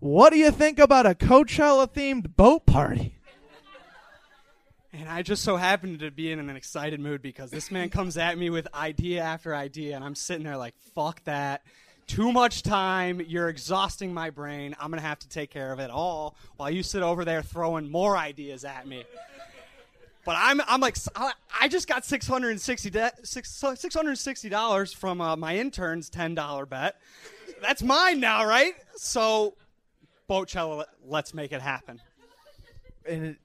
what 0.04 0.34
do 0.34 0.38
you 0.38 0.50
think 0.50 0.78
about 0.78 1.06
a 1.06 1.14
Coachella 1.14 1.88
themed 1.90 2.36
boat 2.36 2.66
party? 2.66 3.16
And 4.92 5.08
I 5.08 5.22
just 5.22 5.42
so 5.42 5.56
happened 5.56 6.00
to 6.00 6.10
be 6.10 6.30
in 6.30 6.38
an 6.38 6.50
excited 6.50 7.00
mood 7.00 7.22
because 7.22 7.50
this 7.50 7.70
man 7.70 7.88
comes 7.88 8.18
at 8.18 8.36
me 8.36 8.50
with 8.50 8.68
idea 8.74 9.22
after 9.22 9.54
idea, 9.54 9.96
and 9.96 10.04
I'm 10.04 10.14
sitting 10.14 10.44
there 10.44 10.58
like, 10.58 10.74
fuck 10.94 11.24
that. 11.24 11.62
Too 12.06 12.32
much 12.32 12.62
time. 12.62 13.22
You're 13.26 13.48
exhausting 13.48 14.12
my 14.12 14.28
brain. 14.28 14.76
I'm 14.78 14.90
going 14.90 15.00
to 15.00 15.06
have 15.06 15.20
to 15.20 15.28
take 15.30 15.48
care 15.48 15.72
of 15.72 15.80
it 15.80 15.90
all 15.90 16.36
while 16.58 16.68
you 16.68 16.82
sit 16.82 17.02
over 17.02 17.24
there 17.24 17.40
throwing 17.40 17.90
more 17.90 18.14
ideas 18.14 18.66
at 18.66 18.86
me. 18.86 19.04
But 20.26 20.36
I'm, 20.38 20.60
I'm 20.68 20.82
like, 20.82 20.98
I 21.16 21.68
just 21.68 21.88
got 21.88 22.02
$660, 22.02 23.22
$660 23.22 24.94
from 24.94 25.22
uh, 25.22 25.36
my 25.36 25.56
intern's 25.56 26.10
$10 26.10 26.68
bet. 26.68 26.96
That's 27.62 27.82
mine 27.82 28.20
now, 28.20 28.44
right? 28.44 28.74
So, 28.96 29.54
Boatchella, 30.28 30.84
let's 31.04 31.34
make 31.34 31.52
it 31.52 31.60
happen. 31.60 32.00
And 33.08 33.24
it, 33.26 33.36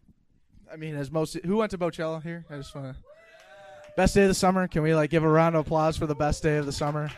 I 0.72 0.76
mean, 0.78 0.96
as 0.96 1.12
most 1.12 1.38
who 1.46 1.58
went 1.58 1.72
to 1.72 1.78
Boatchella 1.78 2.24
here? 2.24 2.46
I 2.50 2.56
just 2.58 2.74
want 2.76 2.96
to 2.96 3.04
best 3.98 4.16
day 4.16 4.22
of 4.24 4.28
the 4.30 4.34
summer. 4.34 4.68
Can 4.68 4.82
we 4.84 4.96
like 4.96 5.10
give 5.10 5.24
a 5.24 5.28
round 5.28 5.56
of 5.56 5.66
applause 5.66 5.98
for 5.98 6.08
the 6.08 6.16
best 6.16 6.42
day 6.44 6.58
of 6.58 6.66
the 6.66 6.72
summer? 6.72 7.10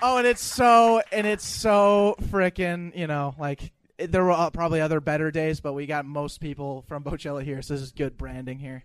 Oh, 0.00 0.16
and 0.18 0.26
it's 0.26 0.42
so 0.42 1.02
and 1.12 1.26
it's 1.26 1.44
so 1.46 2.16
freaking 2.24 2.96
you 2.96 3.06
know 3.06 3.34
like 3.38 3.72
it- 3.98 4.10
there 4.12 4.24
were 4.24 4.30
uh, 4.32 4.50
probably 4.50 4.80
other 4.80 5.00
better 5.00 5.30
days, 5.30 5.60
but 5.60 5.72
we 5.74 5.86
got 5.86 6.04
most 6.04 6.40
people 6.40 6.82
from 6.88 7.02
Boatchella 7.04 7.42
here, 7.42 7.62
so 7.62 7.74
this 7.74 7.82
is 7.82 7.92
good 7.92 8.16
branding 8.16 8.58
here 8.58 8.84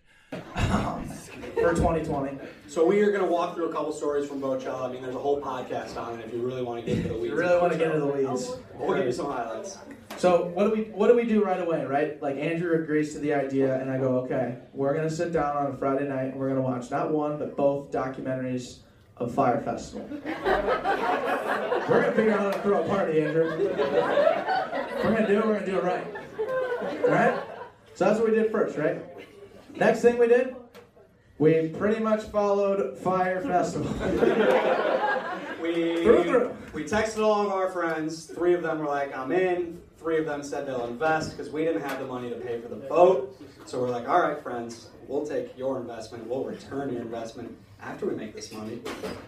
for 1.56 1.74
2020. 1.74 2.38
So 2.68 2.86
we 2.86 3.02
are 3.02 3.12
going 3.12 3.24
to 3.24 3.30
walk 3.30 3.56
through 3.56 3.70
a 3.70 3.74
couple 3.74 3.92
stories 3.92 4.28
from 4.28 4.42
Boatchella. 4.42 4.90
I 4.90 4.92
mean, 4.92 5.02
there's 5.02 5.16
a 5.16 5.20
whole 5.20 5.42
podcast 5.42 5.98
on 5.98 6.20
it 6.20 6.26
if 6.26 6.34
you 6.34 6.42
really 6.42 6.64
want 6.64 6.80
to 6.80 6.86
get 6.86 6.98
into 6.98 7.10
the 7.10 7.16
weeds. 7.16 7.32
You 7.32 7.36
really 7.36 7.62
want 7.62 7.72
to 7.74 7.78
get 7.78 7.88
into 7.88 8.00
the 8.00 8.08
weeds. 8.08 8.52
We'll 8.76 8.98
give 8.98 9.06
you 9.06 9.12
some 9.12 9.28
highlights. 9.28 9.78
So 10.18 10.46
what 10.54 10.66
do 10.66 10.72
we 10.72 10.84
what 10.92 11.08
do 11.08 11.16
we 11.16 11.26
do 11.26 11.44
right 11.44 11.60
away, 11.60 11.86
right? 11.86 12.22
Like 12.22 12.38
Andrew 12.38 12.82
agrees 12.82 13.14
to 13.14 13.20
the 13.20 13.34
idea, 13.34 13.82
and 13.82 13.90
I 13.90 13.98
go, 13.98 14.20
okay, 14.20 14.58
we're 14.74 14.94
gonna 14.94 15.10
sit 15.10 15.32
down 15.34 15.58
on 15.58 15.72
a 15.74 15.78
Friday 15.78 16.08
night 16.08 16.26
and 16.26 16.36
we're 16.36 16.50
gonna 16.50 16.62
watch 16.62 16.92
not 16.92 17.12
one 17.12 17.38
but 17.40 17.58
both 17.58 17.92
documentaries 17.92 18.80
of 19.18 19.34
Fyre 19.34 19.62
Festival. 19.62 20.08
we're 20.14 22.02
gonna 22.02 22.12
figure 22.12 22.34
out 22.34 22.40
how 22.42 22.52
to 22.52 22.60
throw 22.62 22.84
a 22.84 22.88
party, 22.88 23.22
Andrew. 23.22 23.50
we're 23.58 25.04
gonna 25.04 25.28
do 25.28 25.40
it. 25.40 25.46
We're 25.46 25.54
gonna 25.54 25.66
do 25.66 25.78
it 25.78 25.84
right. 25.84 26.08
All 27.04 27.10
right. 27.10 27.44
So 27.96 28.06
that's 28.06 28.20
what 28.20 28.30
we 28.30 28.36
did 28.36 28.52
first, 28.52 28.78
right? 28.78 29.02
Next 29.76 30.02
thing 30.02 30.18
we 30.18 30.28
did, 30.28 30.56
we 31.40 31.70
pretty 31.70 32.02
much 32.02 32.24
followed 32.24 32.98
Fyre 33.00 33.42
Festival. 33.42 33.92
We, 35.62 36.04
Through, 36.04 36.24
through. 36.26 36.58
we 36.74 36.84
texted 36.84 37.24
all 37.24 37.40
of 37.46 37.50
our 37.50 37.70
friends. 37.72 38.26
Three 38.26 38.54
of 38.54 38.62
them 38.62 38.80
were 38.80 38.86
like, 38.86 39.16
I'm 39.18 39.32
in. 39.32 39.82
Three 39.98 40.18
of 40.18 40.26
them 40.26 40.44
said 40.44 40.68
they'll 40.68 40.86
invest 40.88 41.32
because 41.38 41.54
we 41.54 41.64
didn't 41.64 41.84
have 41.84 42.00
the 42.00 42.06
money 42.06 42.30
to 42.30 42.36
pay 42.36 42.60
for 42.60 42.68
the 42.68 42.76
boat. 42.76 43.40
So 43.66 43.80
we're 43.80 43.88
like, 43.90 44.10
all 44.10 44.20
right, 44.20 44.44
friends, 44.44 44.90
we'll 45.08 45.26
take 45.26 45.58
your 45.58 45.80
investment. 45.80 46.28
We'll 46.28 46.44
return 46.44 46.92
your 46.92 47.02
investment 47.02 47.56
after 47.82 48.06
we 48.06 48.14
make 48.14 48.36
this 48.36 48.52
money. 48.52 48.82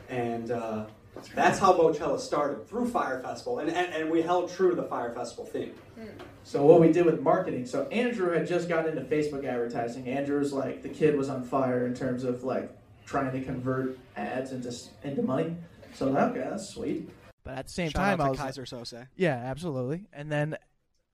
And 0.10 0.52
uh, 0.52 0.88
that's 1.34 1.60
how 1.60 1.74
Boatchella 1.74 2.20
started 2.20 2.68
through 2.68 2.90
Fyre 2.90 3.22
Festival. 3.22 3.60
And, 3.60 3.70
and, 3.70 3.94
and 3.94 4.12
we 4.12 4.22
held 4.22 4.52
true 4.52 4.70
to 4.70 4.76
the 4.76 4.84
Fyre 4.84 5.14
Festival 5.14 5.46
theme. 5.46 5.74
Hmm. 5.96 6.08
So 6.44 6.64
what 6.66 6.80
we 6.80 6.92
did 6.92 7.06
with 7.06 7.22
marketing. 7.22 7.66
So 7.66 7.88
Andrew 7.88 8.32
had 8.32 8.48
just 8.48 8.70
got 8.70 8.88
into 8.88 9.02
Facebook 9.02 9.46
advertising. 9.46 10.08
Andrew's 10.08 10.54
like 10.54 10.84
the 10.84 10.90
kid 10.90 11.18
was 11.18 11.30
on 11.30 11.44
fire 11.44 11.86
in 11.88 11.94
terms 11.94 12.24
of 12.24 12.44
like 12.44 12.72
trying 13.06 13.32
to 13.32 13.42
convert 13.42 13.98
ads 14.16 14.52
into 14.52 14.76
into 15.04 15.22
money. 15.22 15.56
So 15.94 16.16
okay, 16.16 16.40
that's 16.50 16.70
sweet. 16.70 17.10
But 17.44 17.58
at 17.58 17.68
the 17.68 17.74
same 17.74 17.90
Shout 17.90 18.02
time, 18.02 18.22
out 18.22 18.40
I 18.40 18.46
was 18.48 18.58
Keyser 18.58 18.68
Söze. 18.68 19.08
yeah, 19.16 19.36
absolutely. 19.36 20.06
And 20.12 20.32
then 20.32 20.58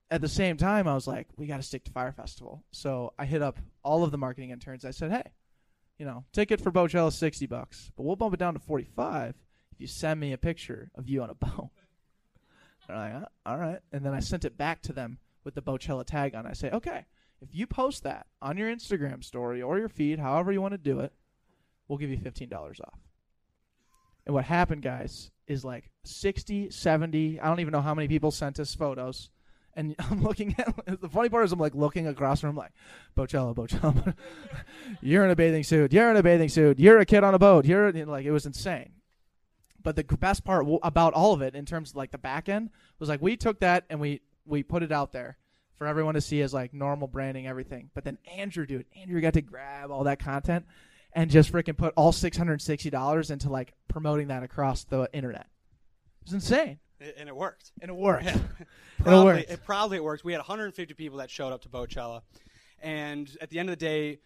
at 0.10 0.22
the 0.22 0.30
same 0.30 0.58
time, 0.58 0.88
I 0.88 0.93
was 0.93 1.08
like, 1.08 1.28
we 1.38 1.45
got 1.45 1.58
to 1.58 1.64
stick 1.64 1.84
to 1.86 1.91
Fyre 1.91 2.12
Festival. 2.12 2.64
So 2.72 3.14
I 3.18 3.26
hit 3.26 3.41
up 3.41 3.60
all 3.84 4.04
of 4.04 4.12
the 4.12 4.18
marketing 4.18 4.49
interns. 4.49 4.84
I 4.84 4.91
said, 4.91 5.12
hey, 5.12 5.32
you 5.97 6.06
know, 6.06 6.26
ticket 6.34 6.60
for 6.60 6.72
Boatchella 6.72 7.10
is 7.10 7.16
sixty 7.16 7.45
bucks, 7.45 7.91
but 7.95 8.04
we'll 8.04 8.16
bump 8.16 8.34
it 8.34 8.39
down 8.39 8.54
to 8.54 8.60
forty 8.60 8.86
five 8.86 9.36
if 9.36 9.51
you 9.82 9.88
send 9.88 10.19
me 10.19 10.32
a 10.32 10.38
picture 10.38 10.91
of 10.95 11.09
you 11.09 11.21
on 11.23 11.29
a 11.29 11.36
boat. 11.45 11.69
They're 12.88 12.97
like, 12.97 13.13
"Uh, 13.13 13.25
all 13.45 13.57
right. 13.57 13.79
And 13.91 14.05
then 14.05 14.13
I 14.13 14.19
sent 14.19 14.45
it 14.45 14.57
back 14.57 14.82
to 14.84 14.93
them 14.93 15.19
with 15.43 15.55
the 15.55 15.61
Boatchella 15.61 16.05
tag 16.05 16.36
on. 16.36 16.45
I 16.45 16.53
say, 16.53 16.69
okay, 16.71 17.05
if 17.41 17.49
you 17.53 17.67
post 17.67 18.03
that 18.03 18.27
on 18.41 18.57
your 18.57 18.73
Instagram 18.73 19.23
story 19.23 19.61
or 19.61 19.77
your 19.79 19.89
feed, 19.89 20.19
however 20.19 20.51
you 20.51 20.61
want 20.61 20.73
to 20.73 20.77
do 20.77 20.99
it, 20.99 21.13
we'll 21.88 21.97
give 21.97 22.09
you 22.09 22.17
$15 22.17 22.51
off. 22.82 22.99
And 24.25 24.36
what 24.36 24.45
happened, 24.45 24.84
guys, 24.84 25.32
is 25.47 25.65
like 25.65 25.89
60, 26.03 26.69
70, 26.69 27.39
I 27.39 27.47
don't 27.47 27.59
even 27.59 27.71
know 27.71 27.82
how 27.82 27.95
many 27.95 28.07
people 28.07 28.29
sent 28.29 28.59
us 28.59 28.75
photos. 28.75 29.32
And 29.73 29.95
I'm 29.99 30.21
looking 30.21 30.55
at 30.59 31.01
the 31.01 31.09
funny 31.09 31.29
part 31.29 31.45
is 31.45 31.51
I'm 31.51 31.59
like 31.59 31.75
looking 31.75 32.07
across 32.07 32.43
room 32.43 32.55
like 32.55 32.71
Boatchella, 33.17 33.55
Boatchella. 33.55 34.15
you're 35.01 35.25
in 35.25 35.32
a 35.32 35.36
bathing 35.36 35.63
suit. 35.63 35.91
You're 35.91 36.11
in 36.11 36.17
a 36.17 36.23
bathing 36.23 36.49
suit. 36.49 36.77
You're 36.77 36.99
a 36.99 37.05
kid 37.05 37.23
on 37.23 37.34
a 37.34 37.39
boat. 37.39 37.65
You're 37.65 37.91
like 38.05 38.25
it 38.25 38.32
was 38.32 38.45
insane. 38.45 38.91
But 39.84 39.95
the 39.95 40.03
best 40.03 40.43
part 40.43 40.65
about 40.84 41.13
all 41.13 41.34
of 41.34 41.41
it, 41.41 41.55
in 41.55 41.65
terms 41.65 41.91
of 41.91 41.95
like 41.95 42.11
the 42.11 42.17
back 42.17 42.49
end, 42.49 42.69
was 42.99 43.09
like 43.09 43.21
we 43.21 43.38
took 43.38 43.59
that 43.61 43.86
and 43.89 43.99
we 43.99 44.21
we 44.45 44.63
put 44.63 44.84
it 44.84 44.91
out 44.91 45.11
there 45.11 45.38
for 45.75 45.88
everyone 45.88 46.13
to 46.13 46.21
see 46.21 46.41
as 46.41 46.53
like 46.53 46.73
normal 46.73 47.07
branding, 47.07 47.47
everything. 47.47 47.89
But 47.93 48.03
then 48.03 48.17
Andrew, 48.38 48.65
dude, 48.65 48.86
Andrew 48.95 49.19
got 49.21 49.34
to 49.34 49.41
grab 49.41 49.89
all 49.91 50.03
that 50.05 50.19
content 50.19 50.65
and 51.13 51.29
just 51.32 51.51
freaking 51.51 51.75
put 51.77 51.93
all 51.97 52.11
six 52.11 52.38
hundred 52.38 52.61
sixty 52.61 52.89
dollars 52.89 53.32
into 53.32 53.49
like 53.49 53.73
promoting 53.88 54.27
that 54.27 54.43
across 54.43 54.84
the 54.84 55.09
internet. 55.13 55.47
It 56.21 56.25
was 56.25 56.34
insane, 56.34 56.77
And 56.99 57.13
and 57.17 57.29
it 57.29 57.36
worked. 57.36 57.71
and 57.82 57.89
it 57.89 57.95
worked. 57.95 58.25
Yeah. 58.25 58.38
It 58.99 59.03
Proudly, 59.05 59.25
worked. 59.25 59.49
it 59.49 59.63
proudly 59.65 59.97
it 59.97 60.03
worked. 60.03 60.23
We 60.23 60.32
had 60.34 60.38
150 60.39 60.93
people 60.93 61.17
that 61.17 61.32
showed 61.32 61.51
up 61.51 61.63
to 61.63 61.69
Boatchella, 61.69 62.21
and 62.84 63.27
at 63.41 63.49
the 63.49 63.57
end 63.57 63.69
of 63.69 63.79
the 63.79 63.84
day, 63.84 64.19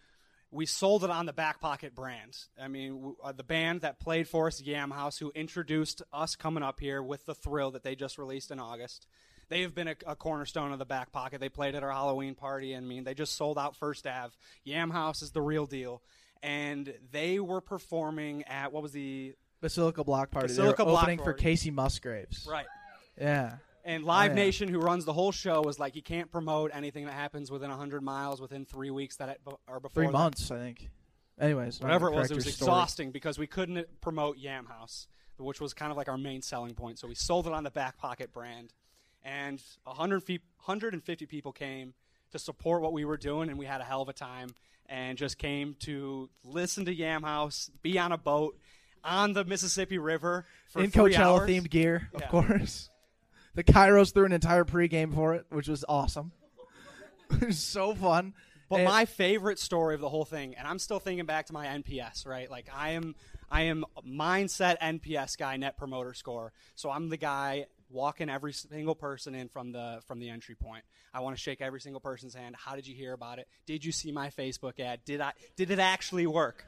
we 0.50 0.64
sold 0.66 1.04
it 1.04 1.10
on 1.10 1.26
the 1.26 1.32
back 1.32 1.60
pocket 1.60 1.94
brand. 1.94 2.36
I 2.60 2.68
mean, 2.68 2.94
w- 2.94 3.16
uh, 3.22 3.32
the 3.32 3.42
band 3.42 3.80
that 3.82 3.98
played 4.00 4.28
for 4.28 4.46
us, 4.46 4.60
Yam 4.62 4.90
Haus, 4.90 5.18
who 5.18 5.30
introduced 5.34 6.02
us 6.12 6.36
coming 6.36 6.62
up 6.62 6.80
here 6.80 7.02
with 7.02 7.26
the 7.26 7.34
Thrill 7.34 7.72
that 7.72 7.82
they 7.82 7.94
just 7.96 8.16
released 8.18 8.50
in 8.50 8.58
August. 8.60 9.06
They 9.48 9.62
have 9.62 9.74
been 9.74 9.88
a, 9.88 9.94
a 10.06 10.16
cornerstone 10.16 10.72
of 10.72 10.78
the 10.78 10.84
back 10.84 11.12
pocket. 11.12 11.40
They 11.40 11.48
played 11.48 11.74
at 11.74 11.82
our 11.82 11.90
Halloween 11.92 12.34
party, 12.34 12.72
and 12.72 12.86
I 12.86 12.88
mean, 12.88 13.04
they 13.04 13.14
just 13.14 13.34
sold 13.36 13.58
out 13.58 13.76
First 13.76 14.06
Ave. 14.06 14.34
Yam 14.64 14.90
Haus 14.90 15.22
is 15.22 15.30
the 15.32 15.42
real 15.42 15.66
deal, 15.66 16.02
and 16.42 16.92
they 17.12 17.38
were 17.38 17.60
performing 17.60 18.42
at 18.44 18.72
what 18.72 18.82
was 18.82 18.92
the 18.92 19.34
Basilica 19.60 20.04
Block 20.04 20.30
Party. 20.30 20.48
Basilica 20.48 20.84
Block 20.84 21.02
opening 21.04 21.18
for 21.18 21.32
Kacey 21.34 21.72
Musgraves. 21.72 22.46
right. 22.50 22.66
Yeah. 23.20 23.56
And 23.86 24.02
oh, 24.04 24.06
Live 24.08 24.32
Oh, 24.32 24.34
yeah. 24.34 24.44
Nation, 24.44 24.68
who 24.68 24.80
runs 24.80 25.04
the 25.04 25.12
whole 25.12 25.30
show, 25.32 25.62
was 25.62 25.78
like, 25.78 25.94
you 25.94 26.02
can't 26.02 26.30
promote 26.30 26.72
anything 26.74 27.04
that 27.06 27.12
happens 27.14 27.50
within 27.52 27.70
100 27.70 28.02
miles 28.02 28.40
within 28.40 28.64
three 28.66 28.90
weeks 28.90 29.16
that 29.16 29.28
it, 29.28 29.40
or 29.68 29.78
before 29.80 30.02
Three 30.02 30.06
that. 30.06 30.12
months, 30.12 30.50
I 30.50 30.56
think. 30.58 30.90
Anyways, 31.40 31.80
Whatever 31.80 32.08
it 32.08 32.14
was, 32.14 32.30
it 32.30 32.34
was 32.34 32.44
your 32.46 32.52
story. 32.52 32.68
exhausting 32.70 33.10
because 33.12 33.38
we 33.38 33.46
couldn't 33.46 33.86
promote 34.00 34.38
Yam 34.38 34.66
Haus, 34.66 35.06
which 35.38 35.60
was 35.60 35.72
kind 35.72 35.90
of 35.92 35.96
like 35.96 36.08
our 36.08 36.18
main 36.18 36.42
selling 36.42 36.74
point. 36.74 36.98
So 36.98 37.06
we 37.06 37.14
sold 37.14 37.46
it 37.46 37.52
on 37.52 37.62
the 37.62 37.70
back 37.70 37.96
pocket 37.96 38.32
brand, 38.32 38.72
and 39.22 39.62
100 39.84 40.20
fe- 40.24 40.40
150 40.64 41.26
people 41.26 41.52
came 41.52 41.94
to 42.32 42.38
support 42.40 42.82
what 42.82 42.92
we 42.92 43.04
were 43.04 43.16
doing, 43.16 43.50
and 43.50 43.58
we 43.58 43.66
had 43.66 43.80
a 43.80 43.84
hell 43.84 44.02
of 44.02 44.08
a 44.08 44.12
time. 44.12 44.48
and 44.88 45.18
just 45.18 45.36
came 45.36 45.74
to 45.80 46.30
listen 46.44 46.84
to 46.84 46.94
Yam 46.94 47.24
Haus, 47.24 47.72
be 47.82 47.98
on 47.98 48.12
a 48.12 48.16
boat 48.18 48.56
on 49.02 49.32
the 49.32 49.44
Mississippi 49.44 49.98
River 49.98 50.46
for 50.68 50.80
in 50.80 50.92
Coachella 50.92 51.18
hours. 51.40 51.50
themed 51.50 51.70
gear, 51.70 52.08
of 52.14 52.20
Yeah. 52.20 52.28
course. 52.28 52.88
The 53.56 53.64
Chiros 53.64 54.12
threw 54.12 54.26
an 54.26 54.32
entire 54.32 54.64
pregame 54.64 55.14
for 55.14 55.34
it, 55.34 55.46
which 55.50 55.66
was 55.66 55.84
awesome. 55.88 56.30
it 57.30 57.46
was 57.48 57.58
so 57.58 57.94
fun. 57.94 58.34
But 58.68 58.76
And- 58.80 58.84
my 58.84 59.04
favorite 59.06 59.58
story 59.58 59.94
of 59.94 60.00
the 60.00 60.08
whole 60.08 60.24
thing, 60.24 60.54
and 60.56 60.66
I'm 60.68 60.78
still 60.78 60.98
thinking 61.00 61.24
back 61.26 61.46
to 61.46 61.52
my 61.52 61.66
NPS, 61.66 62.26
right? 62.26 62.50
Like 62.50 62.68
I 62.74 62.90
am, 62.90 63.14
I 63.50 63.62
am 63.62 63.84
mindset 64.06 64.76
NPS 64.80 65.38
guy, 65.38 65.56
Net 65.56 65.76
Promoter 65.76 66.14
Score. 66.14 66.52
So 66.74 66.90
I'm 66.90 67.08
the 67.08 67.16
guy 67.16 67.66
walking 67.88 68.28
every 68.28 68.52
single 68.52 68.94
person 68.96 69.34
in 69.34 69.48
from 69.48 69.72
the 69.72 70.00
from 70.06 70.18
the 70.18 70.28
entry 70.28 70.54
point. 70.56 70.84
I 71.14 71.20
want 71.20 71.36
to 71.36 71.40
shake 71.40 71.60
every 71.62 71.80
single 71.80 72.00
person's 72.00 72.34
hand. 72.34 72.56
How 72.58 72.74
did 72.74 72.86
you 72.86 72.94
hear 72.94 73.12
about 73.12 73.38
it? 73.38 73.48
Did 73.64 73.84
you 73.84 73.92
see 73.92 74.12
my 74.12 74.28
Facebook 74.30 74.80
ad? 74.80 75.00
Did 75.04 75.20
I? 75.20 75.32
Did 75.56 75.70
it 75.70 75.78
actually 75.78 76.26
work? 76.26 76.66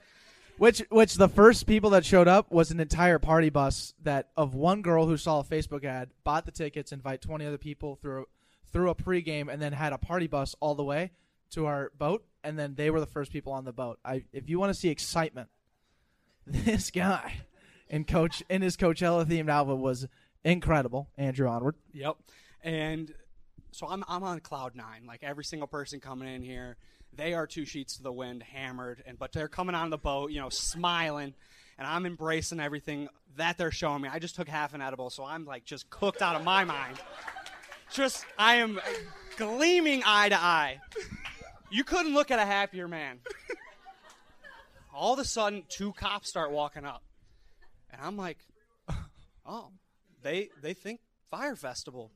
Which 0.58 0.80
which 0.90 1.14
the 1.14 1.28
first 1.28 1.66
people 1.66 1.90
that 1.90 2.04
showed 2.04 2.26
up 2.26 2.50
was 2.50 2.70
an 2.70 2.80
entire 2.80 3.18
party 3.18 3.48
bus 3.48 3.94
that 4.02 4.30
of 4.36 4.54
one 4.54 4.82
girl 4.82 5.06
who 5.06 5.16
saw 5.16 5.40
a 5.40 5.44
Facebook 5.44 5.84
ad, 5.84 6.10
bought 6.24 6.46
the 6.46 6.52
tickets, 6.52 6.90
invite 6.90 7.22
twenty 7.22 7.46
other 7.46 7.58
people 7.58 7.96
through 7.96 8.26
through 8.72 8.90
a 8.90 8.94
pregame, 8.94 9.52
and 9.52 9.62
then 9.62 9.72
had 9.72 9.92
a 9.92 9.98
party 9.98 10.26
bus 10.26 10.56
all 10.60 10.74
the 10.74 10.84
way 10.84 11.12
to 11.50 11.66
our 11.66 11.92
boat, 11.96 12.24
and 12.42 12.58
then 12.58 12.74
they 12.74 12.90
were 12.90 13.00
the 13.00 13.06
first 13.06 13.32
people 13.32 13.52
on 13.52 13.64
the 13.64 13.72
boat. 13.72 13.98
I 14.04 14.24
if 14.32 14.50
you 14.50 14.58
want 14.58 14.70
to 14.70 14.78
see 14.78 14.88
excitement, 14.88 15.48
this 16.46 16.90
guy 16.90 17.42
in 17.88 18.04
coach 18.04 18.42
in 18.48 18.62
his 18.62 18.76
Coachella 18.76 19.24
themed 19.24 19.50
outfit 19.50 19.78
was 19.78 20.08
incredible. 20.44 21.08
Andrew 21.16 21.48
onward. 21.48 21.76
Yep. 21.92 22.16
And 22.62 23.14
so 23.70 23.86
I'm 23.86 24.04
I'm 24.08 24.24
on 24.24 24.40
cloud 24.40 24.74
nine. 24.74 25.06
Like 25.06 25.22
every 25.22 25.44
single 25.44 25.68
person 25.68 26.00
coming 26.00 26.28
in 26.28 26.42
here, 26.42 26.76
they 27.18 27.34
are 27.34 27.46
two 27.46 27.66
sheets 27.66 27.96
to 27.96 28.02
the 28.02 28.12
wind, 28.12 28.42
hammered, 28.42 29.02
and 29.04 29.18
but 29.18 29.32
they're 29.32 29.48
coming 29.48 29.74
on 29.74 29.90
the 29.90 29.98
boat, 29.98 30.30
you 30.30 30.40
know, 30.40 30.48
smiling, 30.48 31.34
and 31.76 31.86
I'm 31.86 32.06
embracing 32.06 32.60
everything 32.60 33.08
that 33.36 33.58
they're 33.58 33.72
showing 33.72 34.00
me. 34.00 34.08
I 34.10 34.20
just 34.20 34.36
took 34.36 34.48
half 34.48 34.72
an 34.72 34.80
edible, 34.80 35.10
so 35.10 35.24
I'm 35.24 35.44
like 35.44 35.64
just 35.64 35.90
cooked 35.90 36.22
out 36.22 36.36
of 36.36 36.44
my 36.44 36.64
mind. 36.64 36.96
Just 37.92 38.24
I 38.38 38.56
am 38.56 38.80
gleaming 39.36 40.02
eye 40.06 40.28
to 40.28 40.36
eye. 40.40 40.80
You 41.70 41.84
couldn't 41.84 42.14
look 42.14 42.30
at 42.30 42.38
a 42.38 42.46
happier 42.46 42.88
man. 42.88 43.18
All 44.94 45.12
of 45.12 45.18
a 45.18 45.24
sudden, 45.24 45.64
two 45.68 45.92
cops 45.92 46.28
start 46.28 46.50
walking 46.50 46.84
up, 46.84 47.02
and 47.90 48.00
I'm 48.00 48.16
like, 48.16 48.38
"Oh, 49.44 49.70
they 50.22 50.50
they 50.62 50.72
think 50.72 51.00
Fyre 51.30 51.56
Festival," 51.56 52.12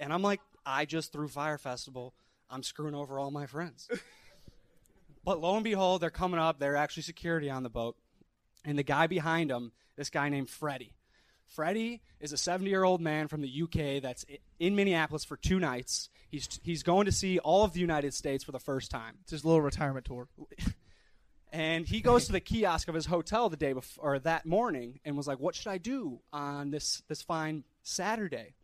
and 0.00 0.12
I'm 0.12 0.22
like, 0.22 0.40
"I 0.66 0.84
just 0.84 1.12
threw 1.12 1.28
Fyre 1.28 1.58
Festival. 1.58 2.12
I'm 2.50 2.62
screwing 2.62 2.94
over 2.94 3.18
all 3.18 3.30
my 3.30 3.46
friends." 3.46 3.88
But 5.24 5.40
lo 5.40 5.54
and 5.54 5.64
behold, 5.64 6.00
they're 6.00 6.10
coming 6.10 6.40
up. 6.40 6.58
They're 6.58 6.76
actually 6.76 7.04
security 7.04 7.50
on 7.50 7.62
the 7.62 7.70
boat, 7.70 7.96
and 8.64 8.78
the 8.78 8.82
guy 8.82 9.06
behind 9.06 9.50
them, 9.50 9.72
this 9.96 10.10
guy 10.10 10.28
named 10.28 10.50
Freddie. 10.50 10.92
Freddie 11.46 12.00
is 12.18 12.32
a 12.32 12.36
70 12.36 12.70
year 12.70 12.82
old 12.82 13.00
man 13.00 13.28
from 13.28 13.42
the 13.42 13.62
UK 13.62 14.02
that's 14.02 14.24
in 14.58 14.74
Minneapolis 14.74 15.24
for 15.24 15.36
two 15.36 15.60
nights. 15.60 16.08
He's 16.30 16.48
he's 16.62 16.82
going 16.82 17.04
to 17.04 17.12
see 17.12 17.38
all 17.38 17.64
of 17.64 17.74
the 17.74 17.80
United 17.80 18.14
States 18.14 18.42
for 18.42 18.52
the 18.52 18.58
first 18.58 18.90
time. 18.90 19.18
It's 19.22 19.32
his 19.32 19.44
little 19.44 19.60
retirement 19.60 20.06
tour. 20.06 20.28
And 21.54 21.86
he 21.86 22.00
goes 22.00 22.24
to 22.26 22.32
the 22.32 22.40
kiosk 22.40 22.88
of 22.88 22.94
his 22.94 23.04
hotel 23.04 23.50
the 23.50 23.58
day 23.58 23.74
before 23.74 24.14
or 24.14 24.18
that 24.20 24.46
morning 24.46 25.00
and 25.04 25.18
was 25.18 25.28
like, 25.28 25.38
"What 25.38 25.54
should 25.54 25.68
I 25.68 25.76
do 25.76 26.20
on 26.32 26.70
this 26.70 27.02
this 27.08 27.20
fine 27.20 27.64
Saturday?" 27.82 28.54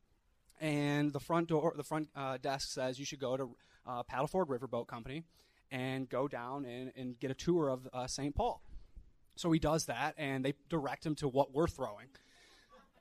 And 0.59 1.13
the 1.13 1.21
front 1.21 1.49
door, 1.49 1.75
the 1.77 1.85
front 1.85 2.09
uh, 2.17 2.39
desk 2.39 2.71
says 2.71 2.99
you 2.99 3.05
should 3.05 3.21
go 3.21 3.37
to 3.37 3.57
uh, 3.87 4.03
Padelford 4.05 4.47
Riverboat 4.47 4.87
Company 4.87 5.25
and 5.71 6.09
go 6.09 6.29
down 6.29 6.64
and, 6.64 6.93
and 6.97 7.19
get 7.19 7.31
a 7.31 7.35
tour 7.35 7.69
of 7.69 7.89
uh, 7.93 8.07
St. 8.07 8.35
Paul. 8.35 8.62
So 9.37 9.53
he 9.53 9.59
does 9.59 9.87
that, 9.87 10.14
and 10.19 10.45
they 10.45 10.55
direct 10.69 11.07
him 11.07 11.14
to 11.16 11.29
what 11.29 11.55
we're 11.55 11.69
throwing. 11.69 12.09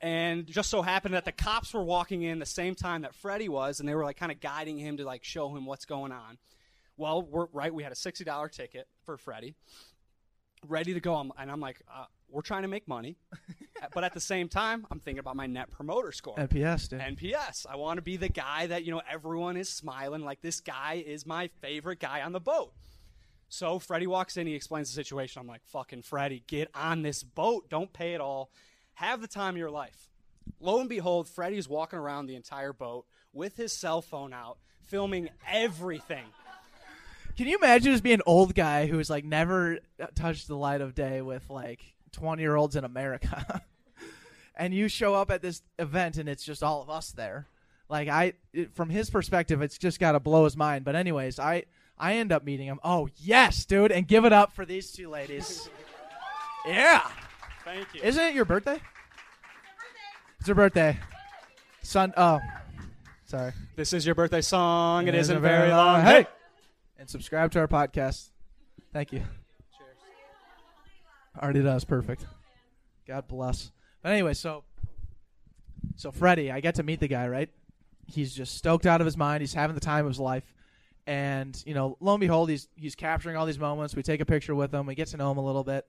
And 0.01 0.45
just 0.45 0.70
so 0.70 0.84
happened 0.84 1.15
that 1.15 1.26
the 1.26 1.32
cops 1.32 1.74
were 1.74 1.84
walking 1.84 2.22
in 2.22 2.38
the 2.38 2.45
same 2.45 2.76
time 2.76 3.01
that 3.01 3.15
Freddie 3.15 3.49
was, 3.49 3.80
and 3.80 3.89
they 3.89 3.95
were 3.95 4.03
like 4.03 4.18
kind 4.18 4.32
of 4.32 4.39
guiding 4.39 4.78
him 4.78 4.97
to 4.97 5.05
like 5.05 5.24
show 5.24 5.55
him 5.55 5.65
what's 5.65 5.86
going 5.86 6.11
on. 6.11 6.38
Well, 6.97 7.24
we're 7.24 7.47
right. 7.51 7.74
We 7.74 7.84
had 7.84 7.91
a 7.91 7.95
sixty 7.95 8.24
dollar 8.24 8.49
ticket 8.49 8.88
for 9.05 9.18
Freddie, 9.18 9.55
ready 10.68 10.93
to 10.93 10.99
go. 10.99 11.15
I'm, 11.15 11.32
and 11.39 11.49
I'm 11.49 11.59
like, 11.59 11.82
uh, 11.91 12.05
we're 12.30 12.41
trying 12.41 12.63
to 12.63 12.67
make 12.67 12.88
money, 12.88 13.17
but 13.93 14.03
at 14.03 14.13
the 14.13 14.19
same 14.19 14.49
time, 14.49 14.86
I'm 14.91 14.99
thinking 14.99 15.19
about 15.19 15.36
my 15.36 15.47
net 15.47 15.71
promoter 15.71 16.11
score. 16.11 16.36
NPS, 16.36 16.89
dude. 16.89 16.99
NPS. 16.99 17.65
I 17.69 17.75
want 17.75 17.97
to 17.97 18.01
be 18.01 18.17
the 18.17 18.30
guy 18.30 18.67
that 18.67 18.84
you 18.84 18.91
know 18.91 19.01
everyone 19.09 19.57
is 19.57 19.69
smiling 19.69 20.23
like 20.23 20.41
this 20.41 20.59
guy 20.59 21.03
is 21.05 21.25
my 21.25 21.47
favorite 21.61 21.99
guy 21.99 22.21
on 22.21 22.32
the 22.32 22.39
boat. 22.39 22.73
So 23.49 23.80
Freddie 23.80 24.07
walks 24.07 24.36
in, 24.36 24.45
he 24.45 24.55
explains 24.55 24.89
the 24.89 24.95
situation. 24.95 25.39
I'm 25.39 25.47
like, 25.47 25.61
fucking 25.65 26.01
Freddie, 26.01 26.43
get 26.47 26.69
on 26.75 27.01
this 27.01 27.23
boat. 27.23 27.69
Don't 27.69 27.93
pay 27.93 28.13
it 28.13 28.21
all. 28.21 28.51
Have 28.95 29.21
the 29.21 29.28
time 29.28 29.53
of 29.53 29.57
your 29.57 29.71
life. 29.71 30.09
Lo 30.59 30.80
and 30.80 30.89
behold, 30.89 31.30
Freddie's 31.30 31.69
walking 31.69 31.99
around 31.99 32.25
the 32.25 32.36
entire 32.36 32.73
boat 32.73 33.05
with 33.32 33.55
his 33.55 33.71
cell 33.71 34.01
phone 34.01 34.34
out, 34.34 34.57
filming 34.86 35.30
everything. 35.49 36.25
Can 37.38 37.47
you 37.47 37.57
imagine 37.57 37.91
just 37.91 38.03
being 38.03 38.15
an 38.15 38.21
old 38.25 38.55
guy 38.55 38.88
who's 38.88 39.09
like 39.09 39.23
never 39.23 39.78
touched 40.15 40.47
the 40.47 40.57
light 40.57 40.82
of 40.82 40.95
day 40.95 41.21
with 41.21 41.49
like 41.49 41.93
20 42.12 42.41
year 42.41 42.55
olds 42.55 42.76
in 42.76 42.84
America? 42.84 43.62
and 44.55 44.74
you 44.74 44.88
show 44.88 45.14
up 45.14 45.32
at 45.32 45.41
this 45.41 45.62
event 45.80 46.18
and 46.18 46.28
it's 46.28 46.43
just 46.43 46.64
all 46.64 46.82
of 46.82 46.89
us 46.89 47.12
there. 47.12 47.47
Like 47.89 48.08
I 48.08 48.34
it, 48.53 48.76
from 48.76 48.89
his 48.89 49.10
perspective 49.10 49.62
it's 49.62 49.78
just 49.78 49.99
got 49.99 50.14
to 50.14 50.20
blow 50.20 50.43
his 50.43 50.58
mind. 50.58 50.84
But 50.84 50.95
anyways, 50.95 51.39
I 51.39 51.66
I 51.97 52.16
end 52.16 52.32
up 52.32 52.43
meeting 52.43 52.68
him. 52.68 52.80
Oh, 52.84 53.10
yes, 53.18 53.66
dude, 53.66 53.91
and 53.91 54.08
give 54.08 54.26
it 54.26 54.34
up 54.34 54.53
for 54.53 54.66
these 54.66 54.91
two 54.91 55.10
ladies. 55.10 55.70
yeah. 56.68 57.01
Thank 57.64 57.88
you. 57.93 58.01
Isn't 58.03 58.24
it 58.24 58.36
your 58.36 58.45
birthday? 58.45 58.80
It's 60.39 60.47
your 60.47 60.55
birthday. 60.55 60.99
Son 61.82 62.14
oh. 62.18 62.39
Sorry. 63.26 63.51
This 63.76 63.93
is 63.93 64.05
your 64.05 64.16
birthday 64.16 64.41
song. 64.41 65.08
It 65.08 65.16
isn't 65.16 65.41
very 65.41 65.70
long. 65.70 66.01
Hey. 66.01 66.28
And 66.97 67.10
subscribe 67.10 67.51
to 67.51 67.60
our 67.60 67.68
podcast. 67.68 68.30
Thank 68.93 69.12
you. 69.12 69.24
Already 71.38 71.61
does. 71.61 71.85
Perfect. 71.85 72.25
God 73.07 73.27
bless. 73.27 73.71
But 74.01 74.11
anyway, 74.11 74.33
so 74.33 74.63
so 75.95 76.11
Freddie, 76.11 76.51
I 76.51 76.59
get 76.59 76.75
to 76.75 76.83
meet 76.83 76.99
the 76.99 77.07
guy, 77.07 77.27
right? 77.27 77.49
He's 78.05 78.33
just 78.33 78.55
stoked 78.55 78.85
out 78.85 79.01
of 79.01 79.05
his 79.05 79.17
mind. 79.17 79.41
He's 79.41 79.53
having 79.53 79.73
the 79.73 79.81
time 79.81 80.05
of 80.05 80.11
his 80.11 80.19
life. 80.19 80.43
And, 81.05 81.61
you 81.65 81.73
know, 81.73 81.97
lo 81.99 82.13
and 82.13 82.21
behold, 82.21 82.49
he's 82.49 82.67
he's 82.75 82.95
capturing 82.95 83.38
all 83.38 83.45
these 83.45 83.59
moments. 83.59 83.95
We 83.95 84.03
take 84.03 84.21
a 84.21 84.25
picture 84.25 84.55
with 84.55 84.73
him. 84.73 84.85
We 84.85 84.95
get 84.95 85.07
to 85.09 85.17
know 85.17 85.31
him 85.31 85.38
a 85.38 85.45
little 85.45 85.63
bit. 85.63 85.85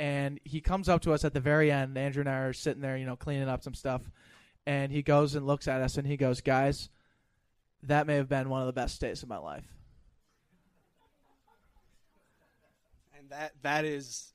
And 0.00 0.38
he 0.44 0.60
comes 0.60 0.88
up 0.88 1.02
to 1.02 1.12
us 1.12 1.24
at 1.24 1.34
the 1.34 1.40
very 1.40 1.72
end. 1.72 1.96
Andrew 1.96 2.20
and 2.20 2.28
I 2.28 2.38
are 2.38 2.52
sitting 2.52 2.82
there, 2.82 2.96
you 2.96 3.06
know, 3.06 3.16
cleaning 3.16 3.48
up 3.48 3.62
some 3.62 3.74
stuff. 3.74 4.02
And 4.66 4.92
he 4.92 5.02
goes 5.02 5.34
and 5.34 5.46
looks 5.46 5.66
at 5.66 5.80
us 5.80 5.96
and 5.96 6.06
he 6.06 6.16
goes, 6.16 6.40
Guys, 6.40 6.88
that 7.84 8.06
may 8.06 8.16
have 8.16 8.28
been 8.28 8.48
one 8.48 8.60
of 8.60 8.66
the 8.66 8.72
best 8.72 9.00
days 9.00 9.22
of 9.22 9.28
my 9.28 9.38
life. 9.38 9.64
And 13.18 13.30
that 13.30 13.52
that 13.62 13.84
is 13.84 14.32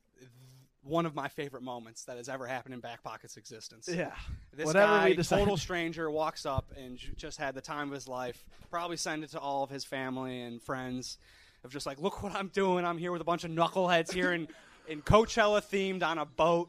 one 0.84 1.06
of 1.06 1.14
my 1.14 1.28
favorite 1.28 1.62
moments 1.62 2.04
that 2.04 2.16
has 2.18 2.28
ever 2.28 2.46
happened 2.46 2.74
in 2.74 2.80
Back 2.80 3.02
Pocket's 3.02 3.36
existence. 3.36 3.88
Yeah. 3.90 4.12
This 4.52 4.66
Whatever 4.66 4.92
guy, 4.92 5.08
we 5.10 5.14
decide. 5.14 5.38
total 5.38 5.56
stranger, 5.56 6.10
walks 6.10 6.44
up 6.46 6.70
and 6.76 6.98
j- 6.98 7.08
just 7.16 7.38
had 7.38 7.54
the 7.54 7.60
time 7.60 7.88
of 7.88 7.94
his 7.94 8.06
life. 8.06 8.44
Probably 8.70 8.96
sent 8.98 9.24
it 9.24 9.30
to 9.30 9.38
all 9.40 9.62
of 9.64 9.70
his 9.70 9.84
family 9.84 10.42
and 10.42 10.62
friends 10.62 11.18
of 11.64 11.72
just 11.72 11.86
like, 11.86 11.98
look 12.00 12.22
what 12.22 12.34
I'm 12.34 12.48
doing. 12.48 12.84
I'm 12.84 12.98
here 12.98 13.12
with 13.12 13.22
a 13.22 13.24
bunch 13.24 13.44
of 13.44 13.50
knuckleheads 13.50 14.12
here 14.12 14.32
in, 14.32 14.46
in 14.88 15.00
Coachella 15.02 15.62
themed 15.62 16.02
on 16.02 16.18
a 16.18 16.26
boat. 16.26 16.68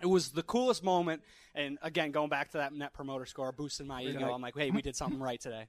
It 0.00 0.06
was 0.06 0.30
the 0.30 0.42
coolest 0.44 0.84
moment. 0.84 1.22
And 1.54 1.78
again, 1.82 2.12
going 2.12 2.28
back 2.28 2.52
to 2.52 2.58
that 2.58 2.72
net 2.72 2.92
promoter 2.94 3.26
score, 3.26 3.50
boosting 3.50 3.88
my 3.88 4.02
ego. 4.02 4.20
like- 4.20 4.32
I'm 4.32 4.40
like, 4.40 4.56
hey, 4.56 4.70
we 4.70 4.80
did 4.82 4.94
something 4.94 5.18
right 5.18 5.40
today. 5.40 5.66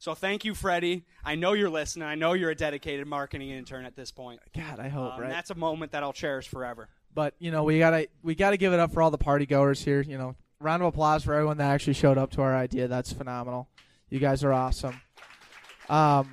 So 0.00 0.16
thank 0.16 0.44
you, 0.44 0.52
Freddie. 0.52 1.04
I 1.24 1.36
know 1.36 1.52
you're 1.52 1.70
listening. 1.70 2.08
I 2.08 2.16
know 2.16 2.32
you're 2.32 2.50
a 2.50 2.56
dedicated 2.56 3.06
marketing 3.06 3.50
intern 3.50 3.84
at 3.84 3.94
this 3.94 4.10
point. 4.10 4.40
God, 4.52 4.80
I 4.80 4.88
hope, 4.88 5.12
Um, 5.14 5.20
right? 5.20 5.30
That's 5.30 5.50
a 5.50 5.54
moment 5.54 5.92
that 5.92 6.02
I'll 6.02 6.12
cherish 6.12 6.48
forever. 6.48 6.88
But 7.14 7.34
you 7.38 7.50
know, 7.50 7.64
we 7.64 7.78
gotta 7.78 8.08
we 8.22 8.34
gotta 8.34 8.56
give 8.56 8.72
it 8.72 8.80
up 8.80 8.92
for 8.92 9.02
all 9.02 9.10
the 9.10 9.18
party 9.18 9.46
goers 9.46 9.82
here. 9.82 10.00
You 10.00 10.18
know, 10.18 10.36
round 10.60 10.82
of 10.82 10.88
applause 10.88 11.24
for 11.24 11.34
everyone 11.34 11.58
that 11.58 11.70
actually 11.70 11.94
showed 11.94 12.18
up 12.18 12.30
to 12.32 12.42
our 12.42 12.54
idea. 12.54 12.88
That's 12.88 13.12
phenomenal. 13.12 13.68
You 14.08 14.18
guys 14.18 14.44
are 14.44 14.52
awesome. 14.52 15.00
Um, 15.88 16.32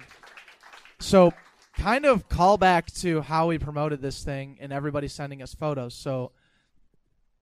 so 0.99 1.33
kind 1.73 2.05
of 2.05 2.27
call 2.29 2.57
back 2.57 2.91
to 2.91 3.21
how 3.21 3.47
we 3.47 3.57
promoted 3.57 4.01
this 4.01 4.23
thing 4.23 4.57
and 4.59 4.71
everybody 4.73 5.07
sending 5.07 5.41
us 5.41 5.53
photos. 5.53 5.93
So 5.95 6.31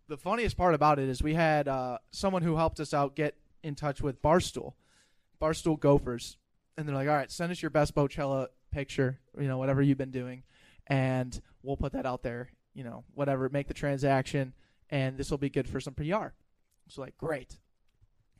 the 0.07 0.17
funniest 0.17 0.55
part 0.55 0.73
about 0.73 0.99
it 0.99 1.09
is 1.09 1.21
we 1.21 1.33
had 1.33 1.67
uh, 1.67 1.97
someone 2.11 2.43
who 2.43 2.55
helped 2.55 2.79
us 2.79 2.93
out 2.93 3.15
get 3.15 3.35
in 3.63 3.75
touch 3.75 4.01
with 4.01 4.21
Barstool, 4.21 4.73
Barstool 5.41 5.79
Gophers, 5.79 6.37
and 6.77 6.87
they're 6.87 6.95
like, 6.95 7.07
"All 7.07 7.15
right, 7.15 7.31
send 7.31 7.51
us 7.51 7.61
your 7.61 7.71
best 7.71 7.95
Boatchella 7.95 8.47
picture, 8.71 9.19
you 9.39 9.47
know, 9.47 9.57
whatever 9.57 9.81
you've 9.81 9.97
been 9.97 10.11
doing, 10.11 10.43
and 10.85 11.39
we'll 11.63 11.77
put 11.77 11.93
that 11.93 12.05
out 12.05 12.23
there, 12.23 12.51
you 12.77 12.83
know, 12.83 13.03
whatever, 13.15 13.49
make 13.49 13.67
the 13.67 13.73
transaction, 13.73 14.53
and 14.89 15.17
this 15.17 15.31
will 15.31 15.39
be 15.39 15.49
good 15.49 15.67
for 15.67 15.81
some 15.81 15.95
PR." 15.95 16.27
So 16.87 17.01
like, 17.01 17.17
great, 17.17 17.57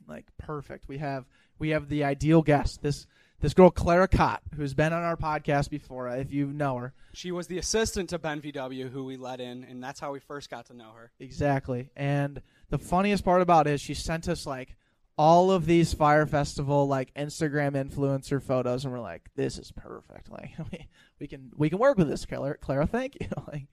like 0.07 0.25
perfect. 0.38 0.88
We 0.88 0.99
have 0.99 1.25
we 1.59 1.69
have 1.69 1.89
the 1.89 2.03
ideal 2.03 2.43
guest. 2.43 2.81
This 2.81 3.07
This 3.39 3.53
girl 3.53 3.71
Clara 3.71 4.07
Cott, 4.07 4.41
who's 4.55 4.73
been 4.73 4.93
on 4.93 5.03
our 5.03 5.17
podcast 5.17 5.69
before, 5.69 6.07
if 6.09 6.31
you 6.31 6.47
know 6.47 6.77
her. 6.77 6.93
She 7.13 7.31
was 7.31 7.47
the 7.47 7.57
assistant 7.57 8.09
to 8.09 8.19
Ben 8.19 8.41
VW, 8.41 8.89
who 8.91 9.03
we 9.03 9.17
let 9.17 9.41
in, 9.41 9.63
and 9.63 9.83
that's 9.83 9.99
how 9.99 10.11
we 10.11 10.19
first 10.19 10.49
got 10.49 10.67
to 10.67 10.73
know 10.73 10.91
her. 10.95 11.11
Exactly. 11.19 11.89
And 11.95 12.41
the 12.69 12.77
funniest 12.77 13.25
part 13.25 13.41
about 13.41 13.67
it 13.67 13.73
is 13.73 13.81
she 13.81 13.95
sent 13.95 14.29
us 14.29 14.45
like 14.45 14.75
all 15.17 15.49
of 15.51 15.65
these 15.65 15.93
Fyre 15.93 16.27
festival 16.27 16.88
like 16.88 17.13
Instagram 17.15 17.71
influencer 17.73 18.41
photos, 18.41 18.85
and 18.85 18.93
we're 18.93 18.99
like, 18.99 19.29
"This 19.35 19.57
is 19.57 19.71
perfect. 19.71 20.29
Like, 20.38 20.51
we, 20.71 20.88
we 21.19 21.27
can 21.27 21.51
we 21.55 21.69
can 21.69 21.79
work 21.79 21.97
with 21.97 22.07
this, 22.07 22.25
Clara. 22.25 22.57
Clara, 22.57 22.85
thank 22.85 23.17
you. 23.19 23.27
like, 23.47 23.67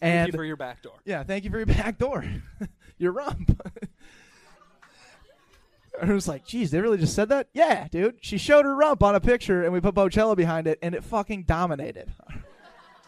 Thank 0.00 0.14
and 0.14 0.32
you 0.32 0.38
for 0.38 0.44
your 0.44 0.56
back 0.56 0.82
door. 0.82 0.94
yeah, 1.04 1.24
thank 1.24 1.44
you 1.44 1.50
for 1.50 1.56
your 1.56 1.66
back 1.66 1.98
door, 1.98 2.24
your 2.98 3.12
rump. 3.12 3.60
and 6.00 6.10
it 6.10 6.14
was 6.14 6.28
like, 6.28 6.46
geez, 6.46 6.70
they 6.70 6.80
really 6.80 6.98
just 6.98 7.14
said 7.14 7.28
that? 7.30 7.48
Yeah, 7.52 7.88
dude. 7.88 8.18
She 8.20 8.38
showed 8.38 8.64
her 8.64 8.74
rump 8.76 9.02
on 9.02 9.14
a 9.14 9.20
picture, 9.20 9.64
and 9.64 9.72
we 9.72 9.80
put 9.80 9.94
Boatchella 9.94 10.36
behind 10.36 10.66
it, 10.66 10.78
and 10.82 10.94
it 10.94 11.02
fucking 11.02 11.44
dominated. 11.44 12.12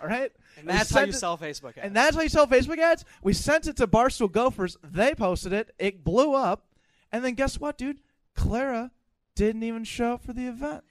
All 0.03 0.09
right. 0.09 0.33
And 0.59 0.69
that's 0.69 0.91
how 0.91 1.03
you 1.03 1.11
it- 1.11 1.15
sell 1.15 1.39
Facebook 1.39 1.77
ads. 1.77 1.87
and 1.87 1.95
that's 1.97 2.17
how 2.17 2.23
you 2.23 2.29
sell 2.29 2.47
Facebook 2.47 2.79
ads. 2.79 3.05
We 3.23 3.33
sent 3.33 3.67
it 3.69 3.77
to 3.77 3.87
Barstool 3.87 4.31
Gophers. 4.31 4.77
They 4.83 5.15
posted 5.15 5.53
it. 5.53 5.73
It 5.79 6.03
blew 6.05 6.35
up. 6.35 6.67
And 7.13 7.25
then 7.25 7.35
guess 7.35 7.59
what, 7.61 7.79
dude? 7.79 8.01
Clara 8.35 8.91
didn't 9.35 9.63
even 9.63 9.85
show 9.85 10.15
up 10.15 10.25
for 10.25 10.33
the 10.33 10.47
event. 10.47 10.83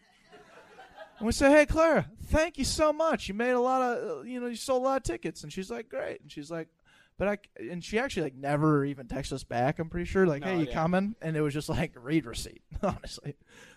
And 1.17 1.25
we 1.25 1.31
say, 1.33 1.51
hey, 1.51 1.65
Clara, 1.65 2.09
thank 2.29 2.57
you 2.57 2.63
so 2.63 2.93
much. 2.93 3.27
You 3.27 3.33
made 3.33 3.51
a 3.51 3.59
lot 3.59 3.81
of, 3.81 4.19
uh, 4.19 4.21
you 4.21 4.39
know, 4.39 4.47
you 4.47 4.55
sold 4.55 4.81
a 4.83 4.85
lot 4.85 4.97
of 4.97 5.03
tickets. 5.03 5.43
And 5.43 5.51
she's 5.51 5.69
like, 5.69 5.89
great. 5.89 6.21
And 6.21 6.31
she's 6.31 6.49
like, 6.49 6.67
but 7.17 7.27
I, 7.27 7.37
and 7.59 7.83
she 7.83 7.99
actually 7.99 8.23
like 8.23 8.35
never 8.35 8.85
even 8.85 9.07
texted 9.07 9.33
us 9.33 9.43
back. 9.43 9.79
I'm 9.79 9.89
pretty 9.89 10.05
sure, 10.05 10.25
like, 10.25 10.41
No, 10.41 10.47
hey, 10.47 10.59
you 10.59 10.65
yeah. 10.67 10.73
coming? 10.73 11.15
And 11.21 11.35
it 11.35 11.41
was 11.41 11.53
just 11.53 11.67
like 11.69 11.91
read 11.95 12.25
receipt, 12.25 12.61
honestly. 12.83 13.35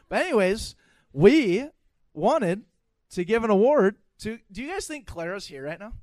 But 0.09 0.23
anyways, 0.27 0.77
we 1.13 1.67
wanted 2.15 2.63
to 3.11 3.25
give 3.25 3.43
an 3.43 3.51
award 3.51 3.97
to. 4.21 4.39
Do 4.53 4.63
you 4.63 4.71
guys 4.71 4.87
think 4.87 5.07
Clara's 5.07 5.47
here 5.47 5.65
right 5.65 5.81
now? 5.81 5.95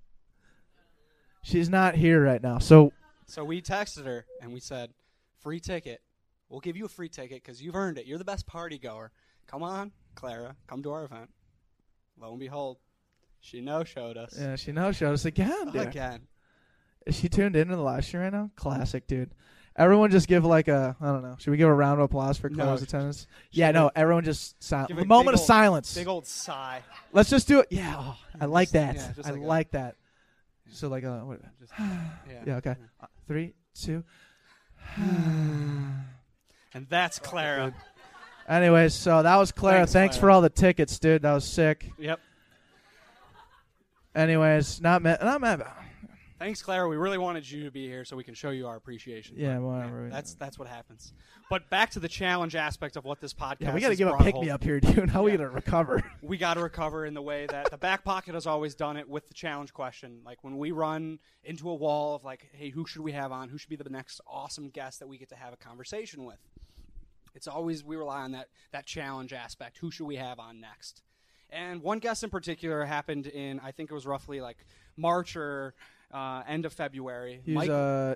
She's 1.42 1.70
not 1.70 1.96
here 1.96 2.22
right 2.24 2.44
now. 2.44 2.58
So 2.60 2.92
So 3.26 3.46
we 3.46 3.62
texted 3.62 4.06
her 4.06 4.26
and 4.42 4.52
we 4.52 4.60
said, 4.60 4.92
"Free 5.40 5.60
ticket. 5.62 6.02
We'll 6.50 6.60
give 6.60 6.76
you 6.76 6.86
a 6.86 6.90
free 6.90 7.10
ticket 7.10 7.42
because 7.44 7.62
you've 7.62 7.76
earned 7.76 7.98
it. 7.98 8.06
You're 8.06 8.18
the 8.18 8.26
best 8.26 8.46
party 8.48 8.78
goer. 8.78 9.12
Come 9.48 9.64
on, 9.64 9.92
Clara, 10.16 10.56
come 10.68 10.84
to 10.84 10.92
our 10.92 11.06
event." 11.06 11.30
Lo 12.22 12.32
and 12.32 12.40
behold, 12.40 12.78
she 13.40 13.62
no 13.62 13.84
showed 13.84 14.18
us 14.18 14.36
yeah, 14.40 14.56
she 14.56 14.72
knows 14.72 14.96
showed 14.98 15.14
us 15.14 15.26
again. 15.26 15.68
Dude. 15.72 15.82
again. 15.88 16.22
Is 17.06 17.18
she 17.18 17.30
tuned 17.30 17.56
into 17.56 17.76
the 17.76 17.82
live 17.82 18.04
stream 18.06 18.24
right 18.24 18.34
now? 18.34 18.52
Classic, 18.56 19.08
dude. 19.08 19.32
Everyone 19.78 20.12
just 20.12 20.28
give 20.28 20.44
like 20.44 20.68
a 20.68 20.98
I 21.00 21.06
don't 21.06 21.22
know. 21.24 21.36
Should 21.40 21.52
we 21.52 21.58
give 21.58 21.70
a 21.70 21.74
round 21.74 22.00
of 22.02 22.06
applause 22.06 22.38
for 22.38 22.50
No. 22.50 22.56
Clara's 22.64 22.82
attendance? 22.82 23.26
Yeah, 23.52 23.72
no. 23.72 23.90
Everyone 23.96 24.26
just 24.26 24.62
silent. 24.62 24.90
Give 24.90 24.98
A 24.98 25.02
a 25.02 25.06
moment 25.06 25.28
big 25.28 25.34
of 25.36 25.40
old- 25.40 25.48
silence. 25.48 25.96
Big 25.96 26.08
old 26.08 26.28
sigh. 26.28 26.82
Let's 27.14 27.30
just 27.30 27.48
do 27.48 27.62
it. 27.62 27.68
Yeah, 27.70 27.96
oh, 27.98 28.18
I 28.42 28.46
like 28.46 28.72
that. 28.72 28.96
yeah, 28.96 29.12
just 29.16 29.30
I 29.30 29.32
like 29.32 29.70
a- 29.70 29.72
that. 29.72 29.96
So 30.72 30.90
like 30.90 31.04
a 31.04 31.20
what? 31.26 31.40
Just, 31.60 31.72
Yeah. 32.46 32.58
Okay. 32.58 32.76
Uh, 33.02 33.06
three, 33.28 33.54
two. 33.74 34.04
And 36.72 36.88
that's 36.88 37.18
Clara. 37.18 37.74
Anyways, 38.50 38.96
so 38.96 39.22
that 39.22 39.36
was 39.36 39.52
Clara. 39.52 39.78
Thanks, 39.80 39.94
Thanks, 39.94 40.16
Clara. 40.18 40.22
for 40.22 40.32
all 40.32 40.42
the 40.42 40.50
tickets, 40.50 40.98
dude. 40.98 41.22
That 41.22 41.34
was 41.34 41.46
sick. 41.46 41.92
Yep. 42.00 42.20
Anyways, 44.16 44.82
not 44.82 45.02
mad. 45.02 45.20
Not 45.22 45.40
mad. 45.42 45.62
about- 45.62 45.76
Thanks, 46.40 46.62
Clara. 46.64 46.88
We 46.88 46.96
really 46.96 47.18
wanted 47.18 47.50
you 47.50 47.66
to 47.66 47.72
be 47.72 47.86
here 47.86 48.06
so 48.06 48.16
we 48.16 48.24
can 48.24 48.34
show 48.34 48.50
you 48.52 48.66
our 48.66 48.78
appreciation. 48.78 49.36
Yeah, 49.38 49.56
But, 49.58 49.62
whatever. 49.64 50.10
that's 50.10 50.36
that's 50.36 50.58
what 50.58 50.70
happens. 50.70 51.14
But 51.50 51.70
back 51.70 51.90
to 51.92 52.00
the 52.00 52.08
challenge 52.08 52.56
aspect 52.56 52.96
of 52.96 53.04
what 53.04 53.20
this 53.20 53.34
podcast. 53.34 53.58
Yeah, 53.60 53.74
we 53.74 53.82
got 53.82 53.90
to 53.90 53.96
give 53.98 54.08
a 54.08 54.18
pick 54.18 54.36
me 54.36 54.50
up 54.50 54.64
here, 54.64 54.80
dude. 54.80 55.10
How 55.10 55.24
we 55.24 55.32
Yeah. 55.32 55.38
gonna 55.38 55.50
recover? 55.50 56.02
we 56.22 56.38
got 56.38 56.54
to 56.54 56.62
recover 56.62 57.06
in 57.06 57.14
the 57.14 57.22
way 57.22 57.46
that 57.48 57.70
the 57.72 57.78
back 57.78 58.06
pocket 58.06 58.36
has 58.36 58.48
always 58.48 58.74
done 58.74 58.96
it 58.96 59.08
with 59.10 59.28
the 59.28 59.34
challenge 59.34 59.74
question. 59.74 60.22
Like 60.26 60.42
when 60.44 60.58
we 60.58 60.72
run 60.72 61.20
into 61.44 61.70
a 61.70 61.76
wall 61.76 62.16
of 62.16 62.24
like, 62.24 62.48
hey, 62.54 62.70
who 62.70 62.86
should 62.88 63.02
we 63.02 63.12
have 63.12 63.34
on? 63.34 63.50
Who 63.50 63.58
should 63.58 63.70
be 63.70 63.76
the 63.76 63.90
next 63.90 64.22
awesome 64.26 64.70
guest 64.70 65.00
that 65.00 65.08
we 65.10 65.18
get 65.18 65.28
to 65.30 65.36
have 65.36 65.52
a 65.54 65.58
conversation 65.58 66.24
with? 66.24 66.40
It's 67.40 67.48
always 67.48 67.86
we 67.86 67.96
rely 67.96 68.24
on 68.24 68.34
that 68.34 68.50
that 68.74 68.86
challenge 68.86 69.32
aspect. 69.32 69.78
Who 69.78 69.92
should 69.92 70.08
we 70.08 70.18
have 70.18 70.40
on 70.40 70.60
next? 70.60 71.02
And 71.50 71.82
one 71.82 72.00
guest 72.00 72.22
in 72.22 72.30
particular 72.30 72.84
happened 72.84 73.28
in 73.28 73.62
I 73.62 73.72
think 73.72 73.90
it 73.90 73.94
was 73.94 74.06
roughly 74.06 74.42
like 74.42 74.58
March 74.98 75.38
or 75.38 75.74
uh, 76.14 76.44
end 76.46 76.66
of 76.66 76.74
February. 76.74 77.40
He 77.46 77.54
was 77.54 77.68
Mike- 77.68 77.70
uh 77.70 78.16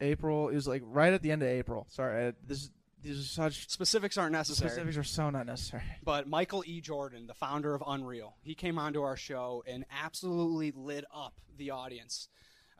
April. 0.00 0.48
It 0.48 0.54
was 0.54 0.66
like 0.66 0.82
right 0.86 1.12
at 1.12 1.20
the 1.20 1.30
end 1.32 1.42
of 1.42 1.48
April. 1.48 1.86
Sorry, 1.90 2.28
I, 2.28 2.32
this 2.46 2.70
these 3.02 3.20
are 3.20 3.24
such 3.24 3.68
specifics 3.68 4.16
aren't 4.16 4.32
necessary. 4.32 4.70
specifics 4.70 4.96
are 4.96 5.04
so 5.04 5.28
not 5.28 5.44
necessary. 5.44 5.82
But 6.02 6.26
Michael 6.26 6.64
E. 6.66 6.80
Jordan, 6.80 7.26
the 7.26 7.34
founder 7.34 7.74
of 7.74 7.82
Unreal, 7.86 8.36
he 8.40 8.54
came 8.54 8.78
onto 8.78 9.02
our 9.02 9.18
show 9.18 9.62
and 9.66 9.84
absolutely 10.02 10.72
lit 10.74 11.04
up 11.14 11.34
the 11.58 11.72
audience. 11.72 12.28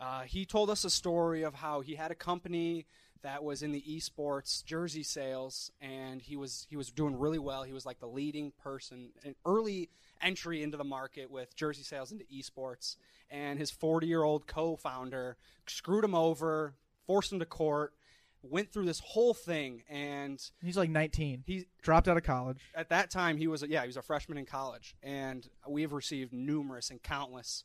Uh, 0.00 0.22
he 0.22 0.46
told 0.46 0.70
us 0.70 0.84
a 0.84 0.90
story 0.90 1.42
of 1.42 1.54
how 1.54 1.82
he 1.82 1.96
had 1.96 2.10
a 2.10 2.14
company 2.14 2.86
that 3.22 3.42
was 3.44 3.62
in 3.62 3.72
the 3.72 3.82
esports 3.82 4.64
jersey 4.64 5.02
sales, 5.02 5.70
and 5.80 6.20
he 6.22 6.36
was 6.36 6.66
he 6.70 6.76
was 6.76 6.90
doing 6.90 7.18
really 7.18 7.38
well. 7.38 7.62
He 7.62 7.72
was 7.72 7.86
like 7.86 8.00
the 8.00 8.06
leading 8.08 8.52
person, 8.62 9.10
an 9.24 9.34
early 9.46 9.90
entry 10.20 10.62
into 10.62 10.76
the 10.76 10.84
market 10.84 11.30
with 11.30 11.54
jersey 11.56 11.82
sales 11.82 12.12
into 12.12 12.24
esports. 12.24 12.96
And 13.30 13.58
his 13.58 13.70
40 13.70 14.06
year 14.06 14.22
old 14.22 14.46
co-founder 14.46 15.36
screwed 15.66 16.04
him 16.04 16.14
over, 16.14 16.74
forced 17.06 17.32
him 17.32 17.38
to 17.38 17.46
court, 17.46 17.94
went 18.42 18.72
through 18.72 18.84
this 18.84 19.00
whole 19.00 19.32
thing, 19.34 19.82
and 19.88 20.38
He's 20.62 20.76
like 20.76 20.90
19. 20.90 21.44
he 21.46 21.66
Dropped 21.80 22.08
out 22.08 22.16
of 22.16 22.24
college. 22.24 22.58
at 22.74 22.88
that 22.90 23.10
time 23.10 23.36
he 23.38 23.46
was 23.46 23.62
a, 23.62 23.68
yeah 23.68 23.80
he 23.82 23.86
was 23.86 23.96
a 23.96 24.02
freshman 24.02 24.36
in 24.38 24.44
college 24.46 24.94
and 25.02 25.48
we 25.66 25.82
have 25.82 25.92
received 25.92 26.32
numerous 26.32 26.90
and 26.90 27.02
countless 27.02 27.64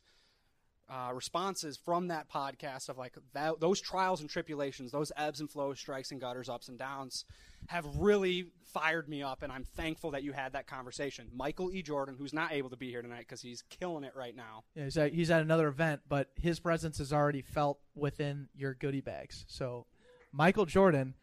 uh, 0.90 1.12
responses 1.14 1.78
from 1.78 2.08
that 2.08 2.30
podcast 2.32 2.88
of 2.88 2.98
like 2.98 3.14
that, 3.34 3.60
those 3.60 3.82
trials 3.82 4.22
and 4.22 4.30
tribulations 4.30 4.92
those 4.92 5.12
ebbs 5.18 5.42
and 5.42 5.50
flows 5.52 5.80
strikes 5.80 6.12
and 6.12 6.22
gutters 6.22 6.48
ups 6.48 6.70
and 6.70 6.80
downs 6.80 7.26
have 7.68 7.86
really 7.98 8.46
fired 8.74 9.10
me 9.10 9.22
up 9.22 9.44
and 9.44 9.52
i'm 9.52 9.66
thankful 9.66 10.12
that 10.12 10.24
you 10.24 10.32
had 10.32 10.54
that 10.54 10.66
conversation 10.66 11.28
michael 11.36 11.70
e 11.74 11.82
jordan 11.82 12.16
who's 12.18 12.34
not 12.34 12.54
able 12.54 12.70
to 12.70 12.78
be 12.78 12.90
here 12.90 13.02
tonight 13.02 13.26
because 13.28 13.42
he's 13.42 13.64
killing 13.70 14.06
it 14.06 14.14
right 14.16 14.36
now 14.36 14.64
Yeah, 14.76 14.86
he's 14.86 14.98
at, 14.98 15.12
he's 15.14 15.30
at 15.30 15.42
another 15.42 15.68
event, 15.68 16.02
but 16.08 16.30
his 16.36 16.60
presence 16.60 17.00
is 17.02 17.12
already 17.12 17.42
felt 17.42 17.80
within 17.96 18.48
your 18.56 18.74
goodie 18.74 19.02
bags. 19.02 19.44
So, 19.50 19.88
Michael 20.32 20.66
Jordan 20.66 21.16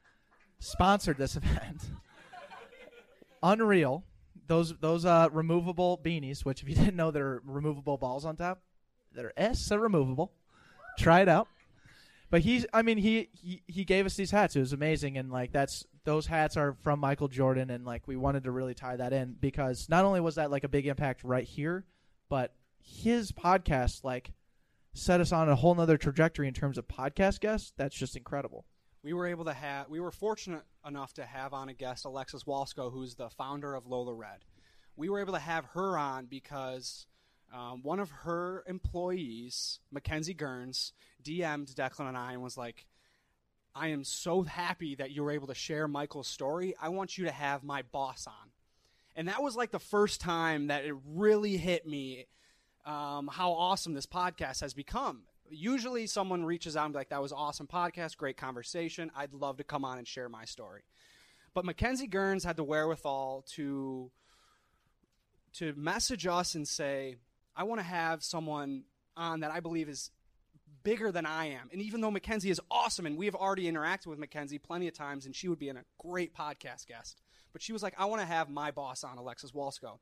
sponsored 0.59 1.17
this 1.17 1.37
event. 1.43 1.83
Unreal. 3.43 4.05
Those 4.47 4.75
those 4.81 5.05
uh, 5.05 5.29
removable 5.33 5.99
beanies, 6.03 6.45
which 6.45 6.63
if 6.63 6.69
you 6.69 6.75
didn't 6.75 6.97
know, 6.97 7.11
they're 7.11 7.41
removable 7.45 7.97
balls 7.97 8.25
on 8.25 8.37
top. 8.37 8.61
They're 9.15 9.33
eh, 9.39 9.49
S, 9.51 9.67
they're 9.67 9.79
removable. 9.79 10.33
Try 10.99 11.21
it 11.23 11.29
out. 11.29 11.49
But 12.31 12.41
he's, 12.43 12.67
I 12.73 12.83
mean, 12.83 12.99
he, 12.99 13.29
he 13.33 13.63
he 13.67 13.85
gave 13.85 14.07
us 14.07 14.17
these 14.17 14.31
hats. 14.31 14.57
It 14.57 14.61
was 14.61 14.73
amazing, 14.73 15.19
and 15.19 15.31
like 15.31 15.53
that's 15.53 15.85
those 16.05 16.27
hats 16.27 16.57
are 16.57 16.77
from 16.83 16.99
Michael 16.99 17.29
Jordan, 17.29 17.71
and 17.71 17.85
like 17.85 18.07
we 18.09 18.17
wanted 18.17 18.45
to 18.45 18.51
really 18.51 18.75
tie 18.75 18.97
that 18.97 19.13
in 19.13 19.37
because 19.41 19.89
not 19.89 20.05
only 20.05 20.21
was 20.21 20.35
that 20.35 20.51
like 20.51 20.65
a 20.65 20.69
big 20.69 20.87
impact 20.87 21.23
right 21.23 21.45
here, 21.45 21.85
but 22.29 22.53
his 22.81 23.31
podcast 23.33 24.03
like 24.05 24.33
set 24.95 25.21
us 25.21 25.33
on 25.33 25.49
a 25.49 25.55
whole 25.55 25.75
nother 25.75 25.97
trajectory 25.97 26.49
in 26.49 26.55
terms 26.55 26.77
of 26.79 26.89
podcast 26.89 27.41
guests. 27.41 27.73
That's 27.77 27.95
just 27.97 28.17
incredible. 28.17 28.65
we 29.03 29.13
were 29.13 29.27
able 29.27 29.45
to 29.45 29.55
have 29.55 29.89
we 29.89 30.01
were 30.01 30.11
fortunate 30.11 30.63
enough 30.87 31.13
to 31.15 31.25
have 31.25 31.53
on 31.53 31.69
a 31.69 31.75
guest 31.75 32.05
alexis 32.05 32.45
walsko 32.45 32.93
who's 32.93 33.15
the 33.15 33.29
founder 33.31 33.75
of 33.75 33.87
lola 33.87 34.13
red 34.15 34.45
we 34.97 35.09
were 35.09 35.21
able 35.21 35.33
to 35.35 35.39
have 35.39 35.65
her 35.75 35.97
on 35.99 36.27
because 36.27 37.07
um, 37.55 37.83
one 37.83 38.01
of 38.01 38.11
her 38.11 38.65
employees 38.67 39.79
mackenzie 39.91 40.35
gurns 40.35 40.93
dm'd 41.23 41.69
declan 41.69 42.09
and 42.09 42.17
i 42.17 42.33
and 42.33 42.43
was 42.43 42.57
like 42.57 42.87
i 43.75 43.89
am 43.89 44.05
so 44.05 44.43
happy 44.43 44.95
that 44.95 45.11
you 45.11 45.23
were 45.23 45.31
able 45.31 45.47
to 45.47 45.55
share 45.55 45.87
michael's 45.87 46.29
story 46.29 46.75
i 46.81 46.89
want 46.89 47.17
you 47.17 47.25
to 47.25 47.33
have 47.33 47.63
my 47.63 47.83
boss 47.93 48.27
on 48.27 48.51
and 49.17 49.29
that 49.29 49.43
was 49.43 49.57
like 49.57 49.71
the 49.71 49.79
first 49.79 50.21
time 50.21 50.67
that 50.69 50.85
it 50.85 50.95
really 51.07 51.57
hit 51.57 51.87
me 51.87 52.27
um, 52.85 53.29
how 53.33 53.53
awesome 53.53 53.95
this 53.95 54.07
podcast 54.07 54.61
has 54.61 54.75
become. 54.75 55.23
Usually, 55.51 56.07
someone 56.07 56.45
reaches 56.45 56.77
out 56.77 56.87
and 56.87 56.95
be 56.95 56.99
like, 56.99 57.11
"That 57.11 57.23
was 57.23 57.33
awesome 57.33 57.67
podcast, 57.67 58.17
great 58.17 58.37
conversation. 58.37 59.11
I'd 59.15 59.33
love 59.33 59.59
to 59.59 59.65
come 59.65 59.85
on 59.85 59.99
and 59.99 60.07
share 60.07 60.29
my 60.29 60.45
story." 60.45 60.83
But 61.53 61.65
Mackenzie 61.65 62.09
Gurns 62.09 62.45
had 62.45 62.57
the 62.57 62.65
wherewithal 62.65 63.45
to 63.55 64.11
to 65.55 65.73
message 65.75 66.27
us 66.27 66.55
and 66.55 66.67
say, 66.67 67.17
"I 67.57 67.65
want 67.65 67.81
to 67.81 67.85
have 67.85 68.23
someone 68.23 68.85
on 69.17 69.41
that 69.41 69.51
I 69.51 69.61
believe 69.61 69.89
is 69.89 70.11
bigger 70.83 71.13
than 71.13 71.27
I 71.27 71.47
am." 71.47 71.69
And 71.73 71.81
even 71.81 72.01
though 72.01 72.11
Mackenzie 72.11 72.51
is 72.51 72.61
awesome, 72.71 73.07
and 73.07 73.17
we 73.17 73.27
have 73.27 73.35
already 73.35 73.65
interacted 73.65 74.07
with 74.07 74.19
Mackenzie 74.19 74.59
plenty 74.59 74.89
of 74.89 74.95
times, 74.95 75.27
and 75.27 75.35
she 75.35 75.49
would 75.49 75.59
be 75.59 75.69
a 75.69 75.85
great 75.99 76.35
podcast 76.35 76.87
guest, 76.87 77.23
but 77.53 77.63
she 77.63 77.73
was 77.73 77.83
like, 77.83 77.95
"I 77.99 78.05
want 78.07 78.21
to 78.21 78.27
have 78.27 78.49
my 78.49 78.71
boss 78.71 79.05
on, 79.05 79.19
Alexis 79.19 79.53
Walsko." 79.53 79.99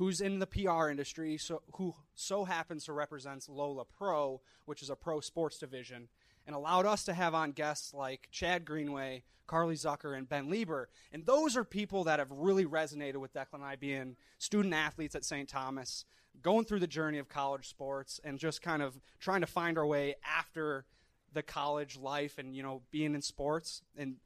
who's 0.00 0.22
in 0.22 0.38
the 0.38 0.46
PR 0.46 0.88
industry, 0.88 1.36
so 1.36 1.60
who 1.74 1.94
so 2.14 2.44
happens 2.44 2.86
to 2.86 2.92
represents 2.94 3.50
Lola 3.50 3.84
Pro, 3.84 4.40
which 4.64 4.80
is 4.80 4.88
a 4.88 4.96
pro 4.96 5.20
sports 5.20 5.58
division, 5.58 6.08
and 6.46 6.56
allowed 6.56 6.86
us 6.86 7.04
to 7.04 7.12
have 7.12 7.34
on 7.34 7.52
guests 7.52 7.92
like 7.92 8.26
Chad 8.30 8.64
Greenway, 8.64 9.24
Carly 9.46 9.74
Zucker, 9.74 10.16
and 10.16 10.26
Ben 10.26 10.48
Leber. 10.48 10.86
And 11.12 11.26
those 11.26 11.54
are 11.54 11.64
people 11.64 12.04
that 12.04 12.18
have 12.18 12.30
really 12.30 12.64
resonated 12.64 13.18
with 13.18 13.34
Declan 13.34 13.56
and 13.56 13.64
I 13.64 13.76
being 13.76 14.16
student 14.38 14.72
athletes 14.72 15.14
at 15.14 15.22
St. 15.22 15.46
Thomas, 15.46 16.06
going 16.42 16.64
through 16.64 16.80
the 16.80 16.86
journey 16.86 17.18
of 17.18 17.28
college 17.28 17.68
sports, 17.68 18.20
and 18.24 18.38
just 18.38 18.62
kind 18.62 18.82
of 18.82 18.98
trying 19.18 19.40
to 19.40 19.46
find 19.46 19.76
our 19.76 19.86
way 19.86 20.16
after 20.24 20.84
the 21.32 21.42
college 21.42 21.96
life 21.96 22.38
and, 22.38 22.56
you 22.56 22.62
know, 22.62 22.82
being 22.90 23.14
in 23.14 23.22
sports. 23.22 23.82
And 23.96 24.16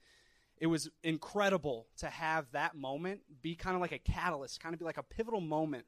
it 0.59 0.69
was 0.69 0.89
incredible 1.03 1.89
to 1.99 2.07
have 2.07 2.51
that 2.53 2.75
moment 2.75 3.21
be 3.43 3.55
kind 3.55 3.75
of 3.75 3.83
like 3.83 3.93
a 3.93 3.99
catalyst, 3.99 4.61
kind 4.61 4.73
of 4.73 4.79
be 4.79 4.85
like 4.85 4.99
a 4.99 5.03
pivotal 5.03 5.41
moment 5.41 5.87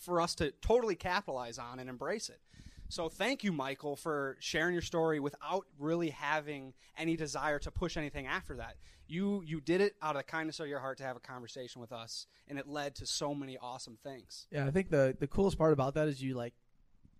for 0.00 0.20
us 0.20 0.34
to 0.36 0.52
totally 0.62 0.94
capitalize 0.94 1.58
on 1.58 1.78
and 1.78 1.88
embrace 1.90 2.28
it. 2.28 2.40
So 2.88 3.08
thank 3.08 3.44
you, 3.44 3.52
Michael, 3.52 3.96
for 3.96 4.36
sharing 4.40 4.72
your 4.72 4.82
story 4.82 5.20
without 5.20 5.66
really 5.78 6.10
having 6.10 6.72
any 6.96 7.16
desire 7.16 7.58
to 7.60 7.70
push 7.70 7.96
anything 7.96 8.26
after 8.26 8.56
that. 8.56 8.76
You 9.06 9.42
you 9.44 9.60
did 9.60 9.80
it 9.80 9.94
out 10.02 10.16
of 10.16 10.20
the 10.20 10.30
kindness 10.30 10.60
of 10.60 10.68
your 10.68 10.80
heart 10.80 10.98
to 10.98 11.04
have 11.04 11.16
a 11.16 11.20
conversation 11.20 11.80
with 11.80 11.92
us, 11.92 12.26
and 12.46 12.58
it 12.58 12.66
led 12.66 12.94
to 12.96 13.06
so 13.06 13.34
many 13.34 13.56
awesome 13.58 13.98
things. 14.02 14.46
Yeah, 14.50 14.66
I 14.66 14.70
think 14.70 14.90
the 14.90 15.16
the 15.18 15.26
coolest 15.26 15.58
part 15.58 15.72
about 15.72 15.94
that 15.94 16.08
is 16.08 16.22
you 16.22 16.34
like, 16.34 16.54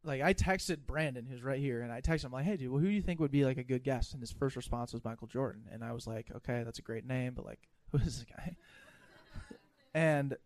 like 0.04 0.22
I 0.22 0.34
texted 0.34 0.86
Brandon, 0.86 1.26
who's 1.26 1.42
right 1.42 1.60
here, 1.60 1.82
and 1.82 1.92
I 1.92 2.00
texted 2.00 2.24
him 2.24 2.32
like, 2.32 2.44
"Hey, 2.44 2.56
dude, 2.56 2.70
well, 2.70 2.80
who 2.80 2.88
do 2.88 2.92
you 2.92 3.02
think 3.02 3.20
would 3.20 3.30
be 3.30 3.44
like 3.44 3.58
a 3.58 3.64
good 3.64 3.84
guest?" 3.84 4.12
And 4.12 4.22
his 4.22 4.32
first 4.32 4.56
response 4.56 4.92
was 4.92 5.04
Michael 5.04 5.28
Jordan, 5.28 5.62
and 5.70 5.82
I 5.84 5.92
was 5.92 6.06
like, 6.06 6.30
"Okay, 6.36 6.62
that's 6.62 6.78
a 6.78 6.82
great 6.82 7.06
name, 7.06 7.34
but 7.34 7.44
like, 7.44 7.68
who 7.92 7.98
is 7.98 8.18
this 8.18 8.24
guy?" 8.24 8.56
and 9.94 10.36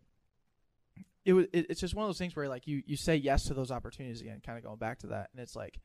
it 1.25 1.33
was 1.33 1.45
it, 1.53 1.67
it's 1.69 1.79
just 1.79 1.95
one 1.95 2.03
of 2.03 2.09
those 2.09 2.17
things 2.17 2.35
where 2.35 2.49
like 2.49 2.67
you 2.67 2.83
you 2.85 2.97
say 2.97 3.15
yes 3.15 3.45
to 3.45 3.53
those 3.53 3.71
opportunities 3.71 4.21
again, 4.21 4.41
kind 4.45 4.57
of 4.57 4.63
going 4.63 4.77
back 4.77 4.99
to 4.99 5.07
that, 5.07 5.29
and 5.33 5.41
it's 5.41 5.55
like, 5.55 5.79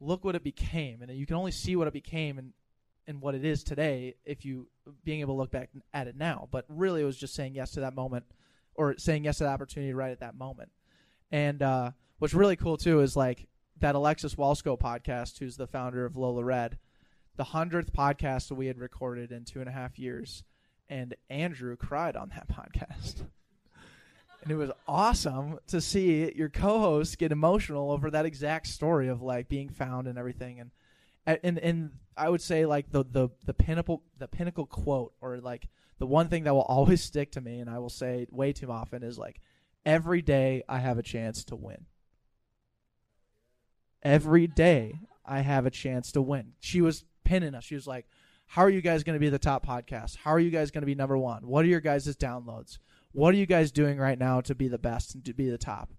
look 0.00 0.24
what 0.24 0.34
it 0.34 0.44
became, 0.44 1.02
and 1.02 1.10
you 1.12 1.26
can 1.26 1.36
only 1.36 1.52
see 1.52 1.76
what 1.76 1.88
it 1.88 1.92
became 1.92 2.38
and 2.38 2.52
and 3.06 3.20
what 3.20 3.34
it 3.34 3.44
is 3.44 3.64
today 3.64 4.14
if 4.24 4.44
you 4.44 4.68
being 5.04 5.20
able 5.20 5.34
to 5.34 5.38
look 5.38 5.50
back 5.50 5.70
at 5.92 6.06
it 6.06 6.16
now. 6.16 6.48
But 6.50 6.64
really, 6.68 7.02
it 7.02 7.06
was 7.06 7.16
just 7.16 7.34
saying 7.34 7.54
yes 7.54 7.72
to 7.72 7.80
that 7.80 7.94
moment, 7.94 8.24
or 8.74 8.96
saying 8.98 9.24
yes 9.24 9.38
to 9.38 9.44
the 9.44 9.50
opportunity 9.50 9.92
right 9.92 10.12
at 10.12 10.20
that 10.20 10.36
moment. 10.36 10.70
And 11.30 11.62
uh, 11.62 11.90
what's 12.18 12.34
really 12.34 12.56
cool 12.56 12.76
too 12.76 13.00
is 13.00 13.16
like 13.16 13.48
that 13.80 13.94
Alexis 13.94 14.36
Walsko 14.36 14.78
podcast, 14.78 15.38
who's 15.38 15.56
the 15.56 15.66
founder 15.66 16.04
of 16.04 16.16
Lola 16.16 16.44
Red, 16.44 16.78
the 17.36 17.44
hundredth 17.44 17.92
podcast 17.92 18.48
that 18.48 18.54
we 18.54 18.66
had 18.66 18.78
recorded 18.78 19.32
in 19.32 19.44
two 19.44 19.60
and 19.60 19.68
a 19.68 19.72
half 19.72 19.98
years, 19.98 20.44
and 20.88 21.14
Andrew 21.28 21.76
cried 21.76 22.16
on 22.16 22.30
that 22.30 22.48
podcast. 22.52 23.24
And 24.42 24.50
it 24.50 24.56
was 24.56 24.70
awesome 24.88 25.58
to 25.68 25.80
see 25.80 26.32
your 26.34 26.48
co-host 26.48 27.18
get 27.18 27.32
emotional 27.32 27.90
over 27.92 28.10
that 28.10 28.26
exact 28.26 28.66
story 28.66 29.08
of 29.08 29.22
like 29.22 29.48
being 29.48 29.68
found 29.68 30.08
and 30.08 30.18
everything 30.18 30.60
and 30.60 30.70
and 31.26 31.58
and 31.58 31.90
I 32.16 32.28
would 32.28 32.42
say 32.42 32.66
like 32.66 32.90
the 32.90 33.04
the 33.04 33.28
the 33.44 33.54
pinnacle 33.54 34.02
the 34.18 34.28
pinnacle 34.28 34.66
quote 34.66 35.14
or 35.20 35.38
like 35.38 35.68
the 35.98 36.06
one 36.06 36.28
thing 36.28 36.44
that 36.44 36.54
will 36.54 36.62
always 36.62 37.02
stick 37.02 37.32
to 37.32 37.40
me 37.40 37.60
and 37.60 37.70
I 37.70 37.78
will 37.78 37.88
say 37.90 38.26
way 38.30 38.52
too 38.52 38.70
often 38.70 39.02
is 39.02 39.18
like 39.18 39.40
every 39.86 40.22
day 40.22 40.62
I 40.68 40.78
have 40.78 40.98
a 40.98 41.02
chance 41.02 41.44
to 41.44 41.56
win. 41.56 41.86
Every 44.02 44.48
day 44.48 44.94
I 45.24 45.40
have 45.40 45.64
a 45.64 45.70
chance 45.70 46.10
to 46.12 46.22
win. 46.22 46.54
She 46.58 46.80
was 46.80 47.04
pinning 47.24 47.54
us. 47.54 47.62
She 47.62 47.76
was 47.76 47.86
like, 47.86 48.06
"How 48.46 48.62
are 48.62 48.70
you 48.70 48.80
guys 48.80 49.04
going 49.04 49.14
to 49.14 49.20
be 49.20 49.28
the 49.28 49.38
top 49.38 49.64
podcast? 49.64 50.16
How 50.16 50.32
are 50.32 50.40
you 50.40 50.50
guys 50.50 50.72
going 50.72 50.82
to 50.82 50.86
be 50.86 50.96
number 50.96 51.16
1? 51.16 51.46
What 51.46 51.64
are 51.64 51.68
your 51.68 51.80
guys' 51.80 52.16
downloads? 52.16 52.78
What 53.12 53.34
are 53.34 53.38
you 53.38 53.46
guys 53.46 53.70
doing 53.70 53.98
right 53.98 54.18
now 54.18 54.40
to 54.42 54.54
be 54.54 54.68
the 54.68 54.78
best 54.78 55.14
and 55.14 55.24
to 55.24 55.32
be 55.32 55.48
the 55.48 55.58
top?" 55.58 55.90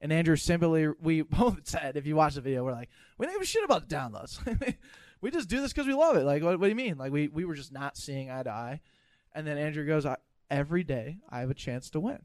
And 0.00 0.12
Andrew 0.12 0.36
simply, 0.36 0.88
we 1.00 1.22
both 1.22 1.60
said, 1.64 1.96
if 1.96 2.06
you 2.06 2.16
watch 2.16 2.34
the 2.34 2.40
video, 2.40 2.64
we're 2.64 2.72
like, 2.72 2.90
we 3.16 3.26
don't 3.26 3.34
give 3.34 3.42
a 3.42 3.46
shit 3.46 3.64
about 3.64 3.88
the 3.88 3.94
downloads. 3.94 4.76
we 5.20 5.30
just 5.30 5.48
do 5.48 5.60
this 5.60 5.72
because 5.72 5.86
we 5.86 5.94
love 5.94 6.16
it. 6.16 6.24
Like, 6.24 6.42
what, 6.42 6.58
what, 6.58 6.66
do 6.66 6.70
you 6.70 6.76
mean? 6.76 6.98
Like, 6.98 7.12
we, 7.12 7.28
we 7.28 7.44
were 7.44 7.54
just 7.54 7.72
not 7.72 7.96
seeing 7.96 8.30
eye 8.30 8.42
to 8.42 8.50
eye. 8.50 8.80
And 9.34 9.46
then 9.46 9.58
Andrew 9.58 9.86
goes, 9.86 10.06
every 10.50 10.84
day 10.84 11.18
I 11.28 11.40
have 11.40 11.50
a 11.50 11.54
chance 11.54 11.90
to 11.90 12.00
win. 12.00 12.22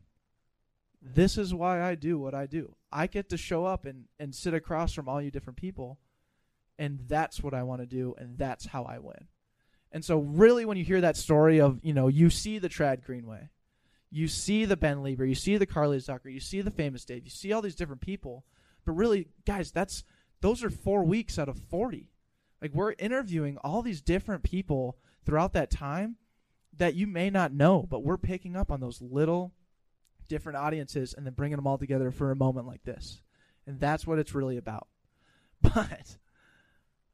This 1.02 1.38
is 1.38 1.54
why 1.54 1.82
I 1.82 1.96
do 1.96 2.18
what 2.18 2.34
I 2.34 2.46
do. 2.46 2.76
I 2.92 3.08
get 3.08 3.30
to 3.30 3.38
show 3.38 3.66
up 3.66 3.86
and, 3.86 4.06
and 4.20 4.34
sit 4.34 4.54
across 4.54 4.94
from 4.94 5.10
all 5.10 5.22
you 5.22 5.32
different 5.32 5.58
people. 5.58 6.00
And 6.80 7.00
that's 7.08 7.44
what 7.44 7.54
I 7.54 7.64
want 7.64 7.82
to 7.82 7.86
do. 7.86 8.16
And 8.18 8.38
that's 8.38 8.68
how 8.68 8.84
I 8.84 9.00
win. 9.00 9.28
And 9.92 10.04
so, 10.04 10.20
really, 10.20 10.66
when 10.66 10.78
you 10.78 10.84
hear 10.84 11.02
that 11.02 11.18
story 11.18 11.62
of, 11.62 11.80
you 11.84 11.94
know, 11.94 12.08
you 12.08 12.32
see 12.32 12.58
the 12.58 12.70
Chad 12.70 13.04
Greenway, 13.04 13.50
you 14.14 14.28
see 14.28 14.66
the 14.66 14.78
Ben 14.78 14.98
Leber, 14.98 15.28
you 15.28 15.34
see 15.34 15.58
the 15.58 15.66
Carly 15.66 15.98
Zucker, 15.98 16.32
you 16.32 16.40
see 16.40 16.62
the 16.62 16.70
famous 16.70 17.04
Dave, 17.04 17.24
you 17.24 17.32
see 17.32 17.52
all 17.52 17.64
these 17.64 17.76
different 17.76 18.02
people. 18.02 18.46
But 18.86 18.94
really, 18.94 19.30
guys, 19.46 19.72
that's 19.72 20.04
those 20.42 20.64
are 20.64 20.70
four 20.70 21.04
weeks 21.04 21.40
out 21.40 21.50
of 21.50 21.58
forty. 21.58 22.12
Like 22.62 22.74
we're 22.74 22.94
interviewing 23.00 23.58
all 23.58 23.82
these 23.82 24.02
different 24.02 24.44
people 24.44 24.98
throughout 25.26 25.54
that 25.54 25.72
time 25.72 26.18
that 26.78 26.94
you 26.94 27.08
may 27.08 27.32
not 27.32 27.54
know, 27.54 27.88
but 27.90 28.04
we're 28.04 28.18
picking 28.18 28.56
up 28.56 28.72
on 28.72 28.80
those 28.80 29.02
little 29.02 29.54
different 30.28 30.58
audiences 30.58 31.14
and 31.14 31.26
then 31.26 31.34
bringing 31.34 31.58
them 31.58 31.68
all 31.68 31.78
together 31.78 32.12
for 32.12 32.32
a 32.32 32.36
moment 32.36 32.68
like 32.68 32.84
this. 32.84 33.22
And 33.66 33.80
that's 33.80 34.06
what 34.06 34.20
it's 34.20 34.36
really 34.36 34.58
about. 34.58 34.88
But 35.62 36.18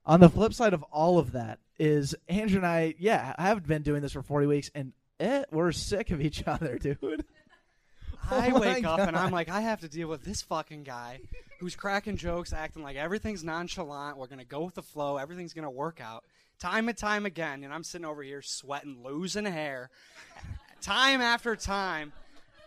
on 0.05 0.21
the 0.21 0.29
flip 0.29 0.55
side 0.55 0.73
of 0.73 0.81
all 0.83 1.19
of 1.19 1.33
that 1.33 1.59
is 1.77 2.15
Andrew 2.27 2.57
and 2.57 2.65
I, 2.65 2.95
yeah, 2.97 3.35
I 3.37 3.43
have 3.43 3.67
been 3.67 3.83
doing 3.83 4.01
this 4.01 4.13
for 4.13 4.23
40 4.23 4.47
weeks 4.47 4.71
and 4.73 4.91
eh, 5.19 5.43
we're 5.51 5.71
sick 5.71 6.11
of 6.11 6.21
each 6.21 6.45
other, 6.47 6.77
dude. 6.77 7.25
I 8.31 8.51
Oh 8.51 8.59
wake 8.59 8.85
up 8.85 8.99
and 8.99 9.17
I'm 9.17 9.25
God. 9.27 9.31
like, 9.31 9.49
I 9.49 9.61
have 9.61 9.81
to 9.81 9.87
deal 9.87 10.07
with 10.07 10.23
this 10.23 10.41
fucking 10.43 10.83
guy 10.83 11.19
who's 11.59 11.75
cracking 11.75 12.17
jokes, 12.17 12.53
acting 12.53 12.83
like 12.83 12.95
everything's 12.95 13.43
nonchalant. 13.43 14.17
We're 14.17 14.27
gonna 14.27 14.45
go 14.45 14.63
with 14.63 14.75
the 14.75 14.83
flow. 14.83 15.17
Everything's 15.17 15.53
gonna 15.53 15.71
work 15.71 15.99
out. 15.99 16.23
Time 16.59 16.89
and 16.89 16.97
time 16.97 17.25
again, 17.25 17.63
and 17.63 17.73
I'm 17.73 17.83
sitting 17.83 18.05
over 18.05 18.21
here 18.21 18.41
sweating, 18.41 19.01
losing 19.03 19.45
hair, 19.45 19.89
time 20.81 21.21
after 21.21 21.55
time, 21.55 22.11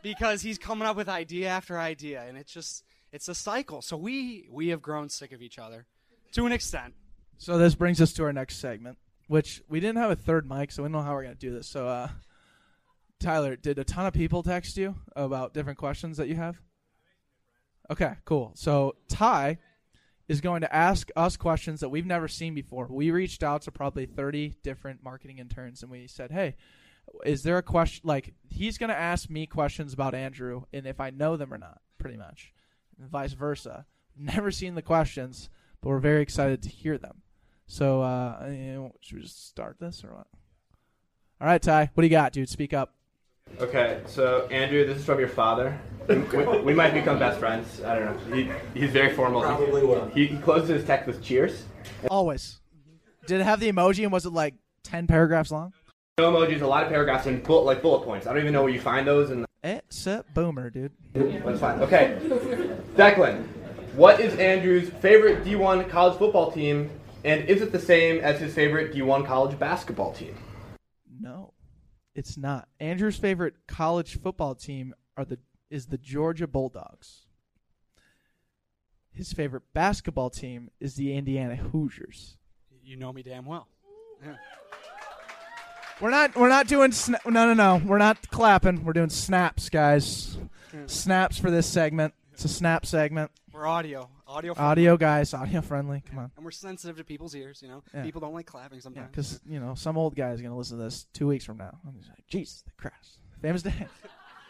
because 0.03 0.43
he's 0.43 0.59
coming 0.59 0.89
up 0.89 0.97
with 0.97 1.09
idea 1.09 1.49
after 1.49 1.79
idea, 1.79 2.25
and 2.27 2.37
it's 2.39 2.53
just 2.53 2.85
it's 3.13 3.29
a 3.29 3.35
cycle. 3.35 3.83
So 3.83 3.97
we 3.97 4.49
we 4.51 4.69
have 4.69 4.83
grown 4.83 5.11
sick 5.11 5.33
of 5.33 5.43
each 5.43 5.59
other 5.59 5.87
to 6.33 6.47
an 6.47 6.53
extent. 6.53 6.95
So 7.39 7.59
this 7.59 7.75
brings 7.75 8.01
us 8.01 8.13
to 8.15 8.25
our 8.25 8.33
next 8.33 8.59
segment, 8.59 8.99
which 9.29 9.63
we 9.69 9.79
didn't 9.81 9.99
have 9.99 10.11
a 10.11 10.17
third 10.17 10.49
mic, 10.49 10.73
so 10.73 10.83
we 10.83 10.87
don't 10.87 10.93
know 10.93 11.03
how 11.03 11.13
we're 11.15 11.25
gonna 11.25 11.35
do 11.35 11.53
this. 11.55 11.69
So, 11.69 11.87
uh, 11.87 12.09
Tyler, 13.23 13.57
did 13.57 13.79
a 13.79 13.85
ton 13.85 14.07
of 14.07 14.13
people 14.13 14.43
text 14.43 14.77
you 14.77 14.97
about 15.17 15.55
different 15.55 15.79
questions 15.79 16.17
that 16.17 16.29
you 16.29 16.35
have? 16.35 16.61
Okay, 17.91 18.15
cool. 18.25 18.53
So 18.55 18.97
Ty 19.09 19.59
is 20.29 20.41
going 20.41 20.63
to 20.63 20.75
ask 20.75 21.11
us 21.17 21.37
questions 21.37 21.81
that 21.81 21.89
we've 21.89 22.07
never 22.07 22.29
seen 22.29 22.55
before. 22.55 22.87
We 22.91 23.11
reached 23.11 23.43
out 23.43 23.63
to 23.63 23.73
probably 23.73 24.07
30 24.07 24.55
different 24.63 25.03
marketing 25.03 25.39
interns 25.39 25.83
and 25.83 25.91
we 25.91 26.07
said, 26.07 26.31
"Hey, 26.31 26.57
is 27.25 27.43
there 27.43 27.59
a 27.59 27.63
question 27.63 28.03
like 28.05 28.35
he's 28.49 28.79
going 28.79 28.91
to 28.91 28.99
ask 28.99 29.29
me 29.29 29.47
questions 29.47 29.93
about 29.93 30.15
Andrew 30.15 30.63
and 30.73 30.87
if 30.87 31.01
I 31.01 31.11
know 31.11 31.37
them 31.37 31.53
or 31.53 31.59
not, 31.59 31.81
pretty 31.99 32.17
much. 32.17 32.53
And 32.99 33.09
vice 33.09 33.33
versa. 33.33 33.87
Never 34.17 34.51
seen 34.51 34.75
the 34.75 34.83
questions, 34.83 35.49
but 35.81 35.89
we're 35.89 35.99
very 35.99 36.23
excited 36.23 36.63
to 36.63 36.69
hear 36.69 36.99
them. 36.99 37.23
So, 37.67 38.03
uh, 38.03 38.91
should 39.01 39.17
we 39.17 39.23
just 39.23 39.49
start 39.49 39.79
this 39.81 40.05
or 40.05 40.15
what? 40.15 40.27
All 41.41 41.47
right, 41.47 41.63
Ty, 41.63 41.91
what 41.95 42.03
do 42.03 42.07
you 42.07 42.11
got, 42.11 42.33
dude? 42.33 42.49
Speak 42.49 42.75
up. 42.75 42.95
Okay, 43.61 44.01
so 44.07 44.47
Andrew, 44.51 44.85
this 44.87 44.99
is 44.99 45.05
from 45.05 45.19
your 45.19 45.29
father. 45.29 45.79
We, 46.09 46.17
we 46.63 46.75
might 46.75 46.95
become 46.95 47.19
best 47.19 47.39
friends. 47.39 47.83
I 47.85 47.95
don't 47.99 48.31
know. 48.31 48.37
He, 48.37 48.51
he's 48.75 48.91
very 48.91 49.13
formal. 49.15 49.41
Probably 49.43 49.83
will. 49.85 50.07
He, 50.09 50.27
he 50.27 50.37
closes 50.39 50.69
his 50.71 50.85
text 50.85 51.07
with 51.07 51.23
cheers. 51.23 51.65
Always. 52.11 52.61
Did 53.27 53.41
it 53.41 53.45
have 53.45 53.61
the 53.61 53.71
emoji 53.71 54.03
and 54.03 54.11
was 54.13 54.27
it 54.27 54.33
like 54.33 54.55
10 54.83 55.07
paragraphs 55.07 55.53
long? 55.53 55.73
No 56.19 56.33
emojis, 56.33 56.61
a 56.61 56.67
lot 56.67 56.83
of 56.83 56.89
paragraphs 56.89 57.27
and 57.27 57.43
bullet, 57.43 57.63
like 57.63 57.83
bullet 57.83 58.05
points. 58.05 58.27
I 58.27 58.31
don't 58.33 58.41
even 58.43 58.53
know 58.53 58.63
where 58.63 58.73
you 58.73 58.81
find 58.81 59.07
those. 59.07 59.31
And 59.31 59.47
It's 59.63 60.07
a 60.07 60.25
boomer, 60.35 60.69
dude. 60.71 60.93
that's 61.15 61.61
fine. 61.61 61.81
Okay, 61.81 62.19
Declan, 62.97 63.47
what 63.95 64.21
is 64.21 64.35
Andrew's 64.39 64.91
favorite 64.91 65.45
D1 65.45 65.89
college 65.89 66.19
football 66.19 66.51
team, 66.51 66.91
and 67.25 67.45
is 67.49 67.63
it 67.63 67.73
the 67.73 67.79
same 67.79 68.19
as 68.21 68.41
his 68.41 68.53
favorite 68.53 68.93
D1 68.93 69.25
college 69.25 69.59
basketball 69.59 70.13
team? 70.13 70.37
No, 71.21 71.52
it's 72.15 72.37
not. 72.37 72.69
Andrew's 72.81 73.17
favorite 73.17 73.55
college 73.67 74.21
football 74.21 74.55
team 74.55 74.95
are 75.17 75.25
the 75.25 75.39
is 75.71 75.87
the 75.87 75.99
Georgia 75.99 76.47
Bulldogs. 76.47 77.27
His 79.11 79.33
favorite 79.33 79.63
basketball 79.75 80.31
team 80.31 80.71
is 80.81 80.95
the 80.97 81.15
Indiana 81.15 81.57
Hoosiers. 81.57 82.37
You 82.83 82.97
know 82.97 83.13
me 83.13 83.23
damn 83.23 83.45
well. 83.47 83.69
Yeah. 84.25 84.37
We're 86.01 86.11
not 86.11 86.35
we're 86.37 86.49
not 86.49 86.67
doing 86.67 86.91
sna- 86.91 87.25
no 87.27 87.53
no 87.53 87.55
no. 87.55 87.83
We're 87.85 87.99
not 87.99 88.29
clapping. 88.31 88.85
We're 88.85 88.93
doing 88.93 89.11
snaps, 89.11 89.69
guys. 89.69 90.37
Snaps 90.87 91.39
for 91.39 91.51
this 91.51 91.67
segment. 91.67 92.15
It's 92.33 92.45
a 92.45 92.49
snap 92.49 92.87
segment. 92.87 93.31
We're 93.53 93.67
audio, 93.67 94.09
audio, 94.33 94.55
friendly. 94.55 94.71
Audio 94.71 94.97
guys, 94.97 95.35
audio 95.35 95.61
friendly. 95.61 96.03
Come 96.09 96.19
on. 96.19 96.31
and 96.37 96.45
we're 96.45 96.51
sensitive 96.51 96.97
to 96.97 97.05
people's 97.05 97.35
ears. 97.35 97.61
You 97.63 97.69
know, 97.69 97.83
Yeah. 97.95 98.03
people 98.03 98.21
don't 98.21 98.35
like 98.35 98.47
clapping 98.47 98.79
Yeah, 98.79 98.83
sometimes. 98.83 99.09
because 99.11 99.41
you 99.47 99.61
know 99.61 99.75
some 99.75 99.97
old 99.99 100.17
guy 100.17 100.31
is 100.31 100.41
gonna 100.41 100.57
listen 100.57 100.79
to 100.79 100.85
this 100.85 101.05
two 101.13 101.27
weeks 101.27 101.45
from 101.45 101.59
now. 101.59 101.79
I'm 101.87 101.97
just 101.99 102.09
like, 102.11 102.27
Jesus 102.29 102.65
Christ, 102.77 103.19
famous 103.41 103.63
day. 103.63 103.87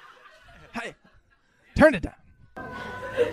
hey, 0.80 0.95
turn 1.74 1.95
it 1.95 2.03
down. 2.03 2.14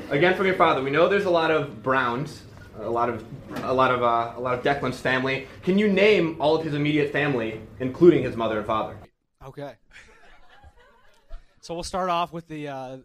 Again, 0.09 0.35
from 0.35 0.45
your 0.45 0.55
father, 0.55 0.81
we 0.81 0.89
know 0.89 1.07
there's 1.07 1.25
a 1.25 1.29
lot 1.29 1.51
of 1.51 1.83
Browns 1.83 2.43
a 2.81 2.89
lot 2.89 3.09
of 3.09 3.25
a 3.63 3.73
lot 3.73 3.91
of 3.91 4.01
uh, 4.03 4.33
a 4.37 4.39
lot 4.39 4.53
of 4.57 4.63
Declan's 4.63 4.99
family. 4.99 5.47
Can 5.63 5.77
you 5.77 5.91
name 5.91 6.37
all 6.39 6.55
of 6.55 6.63
his 6.63 6.73
immediate 6.73 7.11
family, 7.11 7.61
including 7.79 8.23
his 8.23 8.35
mother 8.35 8.57
and 8.57 8.65
father? 8.67 8.97
Okay. 9.45 9.73
So 11.61 11.73
we'll 11.73 11.83
start 11.83 12.09
off 12.09 12.31
with 12.31 12.47
the 12.47 12.69
uh, 12.69 12.97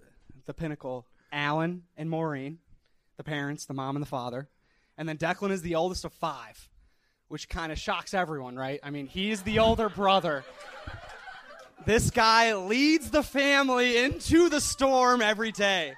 the 0.46 0.54
pinnacle: 0.54 1.06
Alan 1.32 1.82
and 1.96 2.08
Maureen, 2.08 2.58
the 3.16 3.24
parents, 3.24 3.66
the 3.66 3.74
mom 3.74 3.96
and 3.96 4.02
the 4.02 4.08
father, 4.08 4.48
and 4.96 5.08
then 5.08 5.18
Declan 5.18 5.50
is 5.50 5.62
the 5.62 5.74
oldest 5.74 6.04
of 6.04 6.12
five, 6.12 6.68
which 7.28 7.48
kind 7.48 7.72
of 7.72 7.78
shocks 7.78 8.14
everyone, 8.14 8.56
right? 8.56 8.80
I 8.82 8.90
mean, 8.90 9.06
he's 9.06 9.42
the 9.42 9.58
older 9.58 9.88
brother. 9.88 10.44
This 11.86 12.10
guy 12.10 12.54
leads 12.54 13.10
the 13.10 13.22
family 13.22 13.98
into 13.98 14.48
the 14.48 14.60
storm 14.60 15.20
every 15.20 15.52
day. 15.52 15.94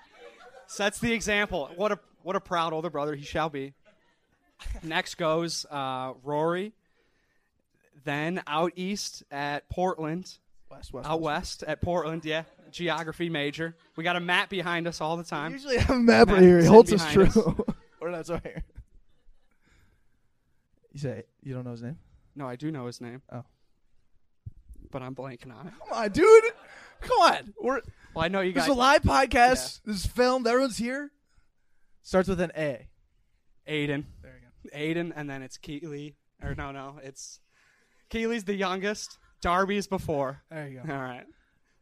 Sets 0.67 0.99
the 0.99 1.13
example. 1.13 1.71
What 1.77 1.93
a 1.93 1.99
what 2.23 2.35
a 2.35 2.41
proud 2.41 2.73
older 2.73 2.91
brother 2.91 3.15
he 3.15 3.25
shall 3.25 3.49
be. 3.49 3.73
Next 4.83 5.15
goes 5.15 5.65
uh, 5.71 6.15
Rory. 6.25 6.73
Then 8.05 8.43
out 8.47 8.73
east 8.75 9.23
at 9.31 9.69
Portland. 9.69 10.39
West, 10.71 10.93
west, 10.93 11.09
out 11.09 11.21
west 11.21 11.63
at 11.67 11.81
Portland, 11.81 12.25
yeah. 12.25 12.43
Geography 12.77 13.31
major. 13.31 13.75
We 13.97 14.05
got 14.05 14.17
a 14.17 14.21
map 14.21 14.51
behind 14.51 14.87
us 14.87 15.01
all 15.01 15.17
the 15.17 15.25
time. 15.25 15.53
Usually 15.53 15.79
have 15.79 15.97
a 15.97 15.99
map 15.99 16.29
right 16.29 16.43
here. 16.43 16.61
He 16.61 16.67
holds 16.67 16.93
us 16.93 17.11
true. 17.11 17.27
or 18.03 18.11
that's 18.13 18.29
right 18.29 18.43
here. 18.43 18.63
You 20.93 21.01
say 21.01 21.23
you 21.43 21.55
don't 21.55 21.65
know 21.65 21.71
his 21.71 21.83
name? 21.83 21.97
No, 22.35 22.47
I 22.47 22.57
do 22.57 22.71
know 22.71 22.85
his 22.85 23.01
name. 23.01 23.23
Oh. 23.33 23.45
But 24.91 25.01
I'm 25.01 25.15
blanking 25.15 25.57
on 25.59 25.69
it. 25.69 25.73
Come 25.89 25.99
on, 25.99 26.11
dude. 26.11 26.45
Come 27.01 27.19
on. 27.19 27.55
We're 27.59 27.81
Well, 28.15 28.25
I 28.25 28.29
know 28.29 28.43
you 28.43 28.53
this 28.53 28.65
guys. 28.65 28.69
is 28.71 28.77
a 28.77 28.79
live 28.79 29.03
podcast. 29.03 29.81
This 29.85 29.97
is 30.05 30.07
filmed. 30.07 30.47
Everyone's 30.47 30.77
here. 30.77 31.11
Starts 32.03 32.29
with 32.29 32.41
an 32.43 32.53
A. 32.59 32.89
Aiden. 33.67 34.05
There 34.23 34.39
you 34.39 34.71
go. 34.71 34.77
Aiden, 34.77 35.13
and 35.17 35.31
then 35.31 35.41
it's 35.43 35.57
Keeley. 35.57 36.15
Or 36.43 36.55
no, 36.55 36.73
no, 36.73 36.97
it's 37.03 37.41
Keeley's 38.11 38.45
the 38.45 38.55
youngest. 38.55 39.19
Darby's 39.41 39.87
before. 39.87 40.43
There 40.51 40.69
you 40.69 40.83
go. 40.87 40.93
All 40.93 41.01
right. 41.01 41.25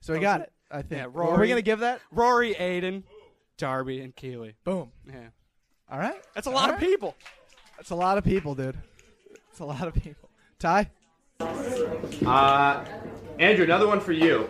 So 0.00 0.12
we 0.12 0.20
got 0.20 0.40
it. 0.40 0.52
I 0.74 0.82
think. 0.82 1.00
Yeah, 1.00 1.20
Are 1.22 1.38
we 1.38 1.48
gonna 1.48 1.62
give 1.62 1.80
that? 1.80 2.00
Rory, 2.10 2.54
Aiden, 2.54 3.04
Darby, 3.58 4.00
and 4.00 4.14
Keeley. 4.14 4.56
Boom. 4.64 4.90
Yeah. 5.06 5.28
All 5.90 5.98
right. 6.00 6.16
That's 6.34 6.48
a 6.48 6.50
lot 6.50 6.68
All 6.70 6.74
of 6.74 6.80
people. 6.80 7.14
That's 7.76 7.90
a 7.90 7.94
lot 7.94 8.18
of 8.18 8.24
people, 8.24 8.56
dude. 8.56 8.76
It's 9.50 9.60
a 9.60 9.64
lot 9.64 9.86
of 9.86 9.94
people. 9.94 10.28
Ty. 10.58 10.90
Uh, 11.40 12.84
Andrew, 13.38 13.64
another 13.64 13.86
one 13.86 14.00
for 14.00 14.12
you. 14.12 14.48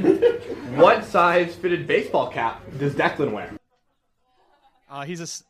what 0.76 1.04
size 1.04 1.54
fitted 1.54 1.86
baseball 1.86 2.30
cap 2.30 2.62
does 2.78 2.94
Declan 2.94 3.32
wear? 3.32 3.50
Uh, 4.90 5.04
he's 5.04 5.20
a. 5.20 5.24
s- 5.24 5.44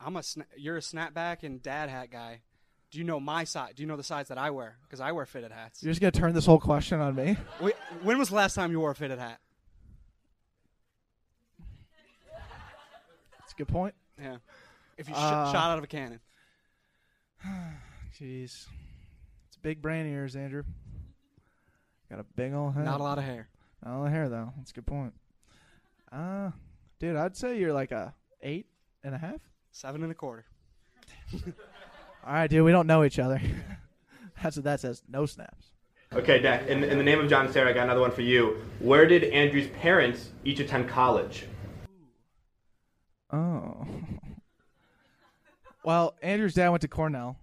I'm 0.00 0.16
a. 0.16 0.20
Sna- 0.20 0.46
you're 0.56 0.78
a 0.78 0.80
snapback 0.80 1.42
and 1.42 1.62
dad 1.62 1.90
hat 1.90 2.10
guy. 2.10 2.40
Do 2.94 3.00
you 3.00 3.04
know 3.04 3.18
my 3.18 3.42
size? 3.42 3.72
Do 3.74 3.82
you 3.82 3.88
know 3.88 3.96
the 3.96 4.04
size 4.04 4.28
that 4.28 4.38
I 4.38 4.50
wear? 4.50 4.76
Because 4.84 5.00
I 5.00 5.10
wear 5.10 5.26
fitted 5.26 5.50
hats. 5.50 5.82
You're 5.82 5.90
just 5.90 6.00
gonna 6.00 6.12
turn 6.12 6.32
this 6.32 6.46
whole 6.46 6.60
question 6.60 7.00
on 7.00 7.16
me? 7.16 7.36
Wait, 7.60 7.74
when 8.04 8.18
was 8.20 8.28
the 8.28 8.36
last 8.36 8.54
time 8.54 8.70
you 8.70 8.78
wore 8.78 8.92
a 8.92 8.94
fitted 8.94 9.18
hat? 9.18 9.40
That's 13.40 13.52
a 13.52 13.56
good 13.56 13.66
point. 13.66 13.96
Yeah. 14.16 14.36
If 14.96 15.08
you 15.08 15.14
sh- 15.16 15.18
Uh, 15.18 15.50
shot 15.50 15.70
out 15.72 15.78
of 15.78 15.82
a 15.82 15.88
cannon. 15.88 16.20
Jeez. 18.16 18.68
It's 19.48 19.56
big 19.60 19.82
brain 19.82 20.06
ears, 20.06 20.36
Andrew. 20.36 20.62
Got 22.08 22.20
a 22.20 22.24
big 22.36 22.54
old 22.54 22.74
head. 22.74 22.84
Not 22.84 23.00
a 23.00 23.02
lot 23.02 23.18
of 23.18 23.24
hair. 23.24 23.48
Not 23.84 23.96
a 23.96 23.98
lot 23.98 24.06
of 24.06 24.12
hair 24.12 24.28
though. 24.28 24.52
That's 24.56 24.70
a 24.70 24.74
good 24.74 24.86
point. 24.86 25.14
Uh 26.12 26.52
dude, 27.00 27.16
I'd 27.16 27.36
say 27.36 27.58
you're 27.58 27.72
like 27.72 27.90
a 27.90 28.14
eight 28.40 28.66
and 29.02 29.16
a 29.16 29.18
half. 29.18 29.40
Seven 29.72 30.04
and 30.04 30.12
a 30.12 30.14
quarter. 30.14 30.44
All 32.26 32.32
right, 32.32 32.48
dude. 32.48 32.64
We 32.64 32.72
don't 32.72 32.86
know 32.86 33.04
each 33.04 33.18
other. 33.18 33.40
That's 34.42 34.56
what 34.56 34.64
that 34.64 34.80
says. 34.80 35.02
No 35.08 35.26
snaps. 35.26 35.66
Okay, 36.12 36.38
Deck, 36.38 36.68
in, 36.68 36.84
in 36.84 36.96
the 36.96 37.04
name 37.04 37.18
of 37.18 37.28
John 37.28 37.46
and 37.46 37.52
Sarah, 37.52 37.70
I 37.70 37.72
got 37.72 37.84
another 37.84 38.00
one 38.00 38.12
for 38.12 38.22
you. 38.22 38.62
Where 38.78 39.04
did 39.04 39.24
Andrew's 39.24 39.66
parents 39.66 40.30
each 40.44 40.60
attend 40.60 40.88
college? 40.88 41.46
Oh. 43.32 43.84
well, 45.84 46.14
Andrew's 46.22 46.54
dad 46.54 46.68
went 46.68 46.82
to 46.82 46.88
Cornell, 46.88 47.36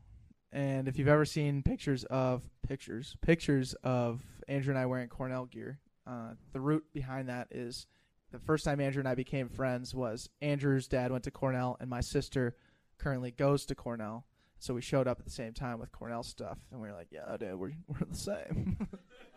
and 0.53 0.87
if 0.87 0.97
you've 0.97 1.09
ever 1.09 1.25
seen 1.25 1.63
pictures 1.63 2.05
of 2.05 2.43
pictures 2.65 3.17
pictures 3.21 3.73
of 3.83 4.21
Andrew 4.47 4.71
and 4.71 4.79
I 4.79 4.85
wearing 4.85 5.09
Cornell 5.09 5.45
gear, 5.45 5.79
uh, 6.07 6.35
the 6.53 6.61
root 6.61 6.85
behind 6.93 7.27
that 7.27 7.49
is 7.51 7.87
the 8.31 8.39
first 8.39 8.63
time 8.63 8.79
Andrew 8.79 9.01
and 9.01 9.07
I 9.09 9.15
became 9.15 9.49
friends 9.49 9.93
was 9.93 10.29
Andrew's 10.41 10.87
dad 10.87 11.11
went 11.11 11.25
to 11.25 11.31
Cornell, 11.31 11.75
and 11.81 11.89
my 11.89 11.99
sister 11.99 12.55
currently 12.97 13.31
goes 13.31 13.65
to 13.65 13.75
Cornell. 13.75 14.25
So 14.61 14.75
we 14.75 14.81
showed 14.81 15.07
up 15.07 15.17
at 15.17 15.25
the 15.25 15.31
same 15.31 15.53
time 15.53 15.79
with 15.79 15.91
Cornell 15.91 16.21
stuff, 16.21 16.59
and 16.71 16.79
we 16.79 16.87
were 16.87 16.93
like, 16.93 17.07
"Yeah, 17.09 17.35
dude, 17.35 17.55
we're 17.55 17.71
we're 17.87 18.05
the 18.07 18.15
same." 18.15 18.77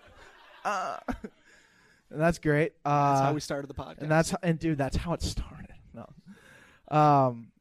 uh, 0.67 0.99
and 1.09 2.21
that's 2.21 2.39
great. 2.39 2.75
Uh, 2.85 3.15
That's 3.15 3.25
how 3.29 3.33
we 3.33 3.41
started 3.41 3.69
the 3.69 3.75
podcast. 3.75 4.03
and 4.03 4.11
that's 4.11 4.31
how, 4.31 4.37
and 4.43 4.59
dude, 4.59 4.77
that's 4.77 4.99
how 4.99 5.15
it 5.15 5.23
started. 5.23 5.73
No, 5.95 6.07
um, 6.95 7.53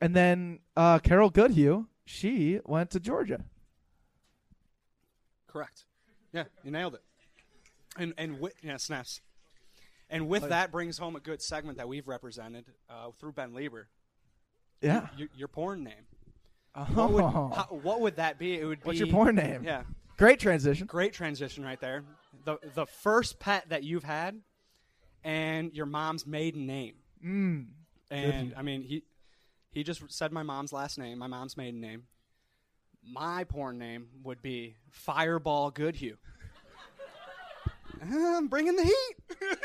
and 0.00 0.14
then 0.14 0.60
uh, 0.76 1.00
Carol 1.00 1.30
Goodhue, 1.30 1.86
she 2.06 2.60
went 2.64 2.90
to 2.90 3.00
Georgia. 3.00 3.44
Correct. 5.48 5.86
Yeah, 6.32 6.44
you 6.62 6.70
nailed 6.70 6.94
it. 6.94 7.02
And 7.98 8.14
and 8.18 8.38
with, 8.38 8.54
yeah, 8.62 8.76
snaps. 8.76 9.20
And 10.10 10.28
with 10.28 10.42
Like- 10.42 10.50
that 10.50 10.70
brings 10.70 10.98
home 10.98 11.16
a 11.16 11.20
good 11.20 11.42
segment 11.42 11.78
that 11.78 11.88
we've 11.88 12.06
represented 12.06 12.66
uh, 12.88 13.10
through 13.18 13.32
Ben 13.32 13.52
Leber. 13.52 13.86
Yeah. 14.80 15.08
Your, 15.16 15.28
your 15.34 15.48
porn 15.48 15.82
name. 15.82 16.06
Oh. 16.74 16.82
What 16.82 17.12
would, 17.12 17.22
how, 17.22 17.68
what 17.70 18.00
would 18.00 18.16
that 18.16 18.38
be? 18.38 18.58
It 18.58 18.64
would 18.64 18.80
be 18.80 18.86
What's 18.86 18.98
your 18.98 19.08
porn 19.08 19.36
name? 19.36 19.62
Yeah. 19.64 19.82
Great 20.16 20.38
transition. 20.38 20.86
Great 20.86 21.12
transition 21.12 21.64
right 21.64 21.80
there. 21.80 22.04
The 22.44 22.58
the 22.74 22.86
first 22.86 23.38
pet 23.38 23.68
that 23.70 23.82
you've 23.84 24.04
had, 24.04 24.40
and 25.22 25.72
your 25.72 25.86
mom's 25.86 26.26
maiden 26.26 26.66
name. 26.66 26.94
Mm. 27.24 27.66
And 28.10 28.48
Good. 28.50 28.58
I 28.58 28.62
mean, 28.62 28.82
he 28.82 29.02
he 29.70 29.82
just 29.82 30.02
said 30.12 30.32
my 30.32 30.42
mom's 30.42 30.72
last 30.72 30.98
name, 30.98 31.18
my 31.18 31.26
mom's 31.26 31.56
maiden 31.56 31.80
name. 31.80 32.04
My 33.06 33.44
porn 33.44 33.78
name 33.78 34.08
would 34.22 34.40
be 34.40 34.76
Fireball 34.90 35.70
Goodhue. 35.70 36.16
I'm 38.02 38.48
bringing 38.48 38.76
the 38.76 38.84
heat. 38.84 39.16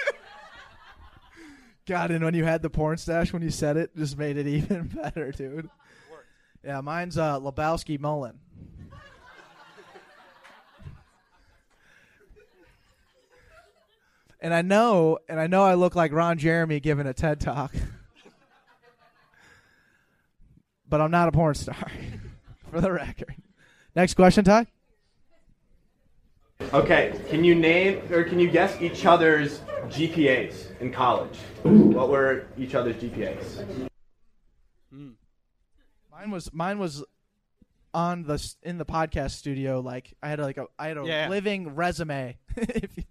God, 1.85 2.11
and 2.11 2.23
when 2.23 2.33
you 2.33 2.43
had 2.43 2.61
the 2.61 2.69
porn 2.69 2.97
stash 2.97 3.33
when 3.33 3.41
you 3.41 3.49
said 3.49 3.77
it, 3.77 3.95
just 3.95 4.17
made 4.17 4.37
it 4.37 4.45
even 4.45 4.87
better, 4.87 5.31
dude. 5.31 5.69
Yeah, 6.63 6.81
mine's 6.81 7.17
uh, 7.17 7.39
Lebowski 7.39 7.99
Mullen. 7.99 8.39
and 14.41 14.53
I 14.53 14.61
know, 14.61 15.19
and 15.29 15.39
I 15.39 15.47
know, 15.47 15.63
I 15.63 15.75
look 15.75 15.95
like 15.95 16.11
Ron 16.11 16.37
Jeremy 16.37 16.79
giving 16.79 17.07
a 17.07 17.13
TED 17.13 17.39
talk, 17.39 17.73
but 20.87 20.99
I'm 20.99 21.11
not 21.11 21.29
a 21.29 21.31
porn 21.31 21.55
star, 21.55 21.91
for 22.71 22.81
the 22.81 22.91
record. 22.91 23.35
Next 23.95 24.15
question, 24.15 24.43
Ty. 24.43 24.67
Okay, 26.73 27.17
can 27.29 27.43
you 27.45 27.55
name 27.55 28.01
or 28.11 28.23
can 28.23 28.37
you 28.37 28.49
guess 28.49 28.79
each 28.81 29.05
other's 29.05 29.61
GPAs 29.87 30.79
in 30.81 30.91
college? 30.91 31.37
What 31.63 32.09
were 32.09 32.45
each 32.57 32.75
other's 32.75 32.97
GPAs? 32.97 33.88
Mine 36.29 36.31
was 36.31 36.53
mine 36.53 36.79
was 36.79 37.03
on 37.93 38.23
the 38.23 38.53
in 38.61 38.77
the 38.77 38.85
podcast 38.85 39.31
studio. 39.31 39.79
Like 39.79 40.13
I 40.21 40.29
had 40.29 40.39
like 40.39 40.57
a 40.57 40.65
I 40.77 40.87
had 40.89 40.97
a 40.97 41.05
Yeah. 41.05 41.27
living 41.29 41.73
resume. 41.75 42.37
if 42.55 42.95
you, 42.97 43.03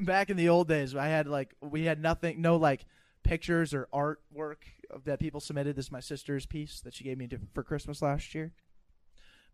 back 0.00 0.30
in 0.30 0.36
the 0.36 0.48
old 0.48 0.68
days, 0.68 0.94
I 0.96 1.08
had 1.08 1.26
like 1.26 1.54
we 1.60 1.84
had 1.84 2.00
nothing, 2.00 2.40
no 2.40 2.56
like 2.56 2.86
pictures 3.22 3.74
or 3.74 3.88
artwork 3.92 4.62
of- 4.90 5.04
that 5.04 5.18
people 5.20 5.40
submitted. 5.40 5.76
This 5.76 5.86
is 5.86 5.92
my 5.92 6.00
sister's 6.00 6.46
piece 6.46 6.80
that 6.80 6.94
she 6.94 7.04
gave 7.04 7.18
me 7.18 7.26
to, 7.28 7.38
for 7.52 7.62
Christmas 7.62 8.00
last 8.02 8.34
year. 8.34 8.52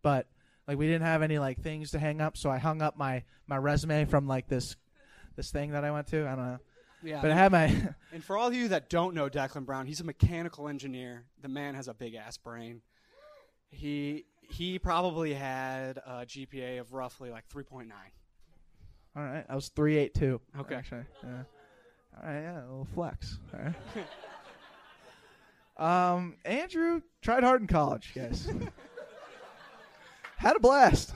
But 0.02 0.28
like 0.68 0.78
we 0.78 0.86
didn't 0.86 1.02
have 1.06 1.22
any 1.22 1.38
like 1.38 1.60
things 1.62 1.90
to 1.92 1.98
hang 1.98 2.20
up, 2.20 2.36
so 2.36 2.48
I 2.50 2.58
hung 2.58 2.80
up 2.82 2.96
my 2.96 3.24
my 3.46 3.56
resume 3.56 4.04
from 4.04 4.26
like 4.28 4.46
this 4.48 4.76
this 5.36 5.50
thing 5.50 5.72
that 5.72 5.84
I 5.84 5.90
went 5.90 6.06
to. 6.08 6.26
I 6.28 6.36
don't 6.36 6.44
know. 6.46 6.58
Yeah. 7.02 7.22
But 7.22 7.30
I 7.30 7.34
had 7.34 7.50
my 7.52 7.94
And 8.12 8.22
for 8.22 8.36
all 8.36 8.48
of 8.48 8.54
you 8.54 8.68
that 8.68 8.90
don't 8.90 9.14
know 9.14 9.28
Declan 9.30 9.64
Brown, 9.64 9.86
he's 9.86 10.00
a 10.00 10.04
mechanical 10.04 10.68
engineer. 10.68 11.24
The 11.40 11.48
man 11.48 11.74
has 11.74 11.88
a 11.88 11.94
big 11.94 12.14
ass 12.14 12.36
brain. 12.36 12.82
He 13.70 14.24
he 14.42 14.78
probably 14.78 15.32
had 15.32 15.98
a 15.98 16.26
GPA 16.26 16.80
of 16.80 16.92
roughly 16.92 17.30
like 17.30 17.48
3.9. 17.48 17.86
all 19.16 19.22
right. 19.22 19.44
I 19.48 19.54
was 19.54 19.68
three 19.68 19.96
eight 19.96 20.12
two. 20.14 20.40
Okay. 20.58 20.74
Actually. 20.74 21.04
Yeah. 21.22 21.28
All 22.20 22.28
right. 22.28 22.40
Yeah. 22.40 22.58
A 22.58 22.62
little 22.62 22.88
flex. 22.94 23.38
All 23.54 23.60
right. 23.60 23.74
Um, 25.76 26.36
Andrew 26.44 27.00
tried 27.22 27.42
hard 27.42 27.62
in 27.62 27.66
college, 27.66 28.12
guys. 28.14 28.46
Had 30.36 30.56
a 30.56 30.60
blast. 30.60 31.14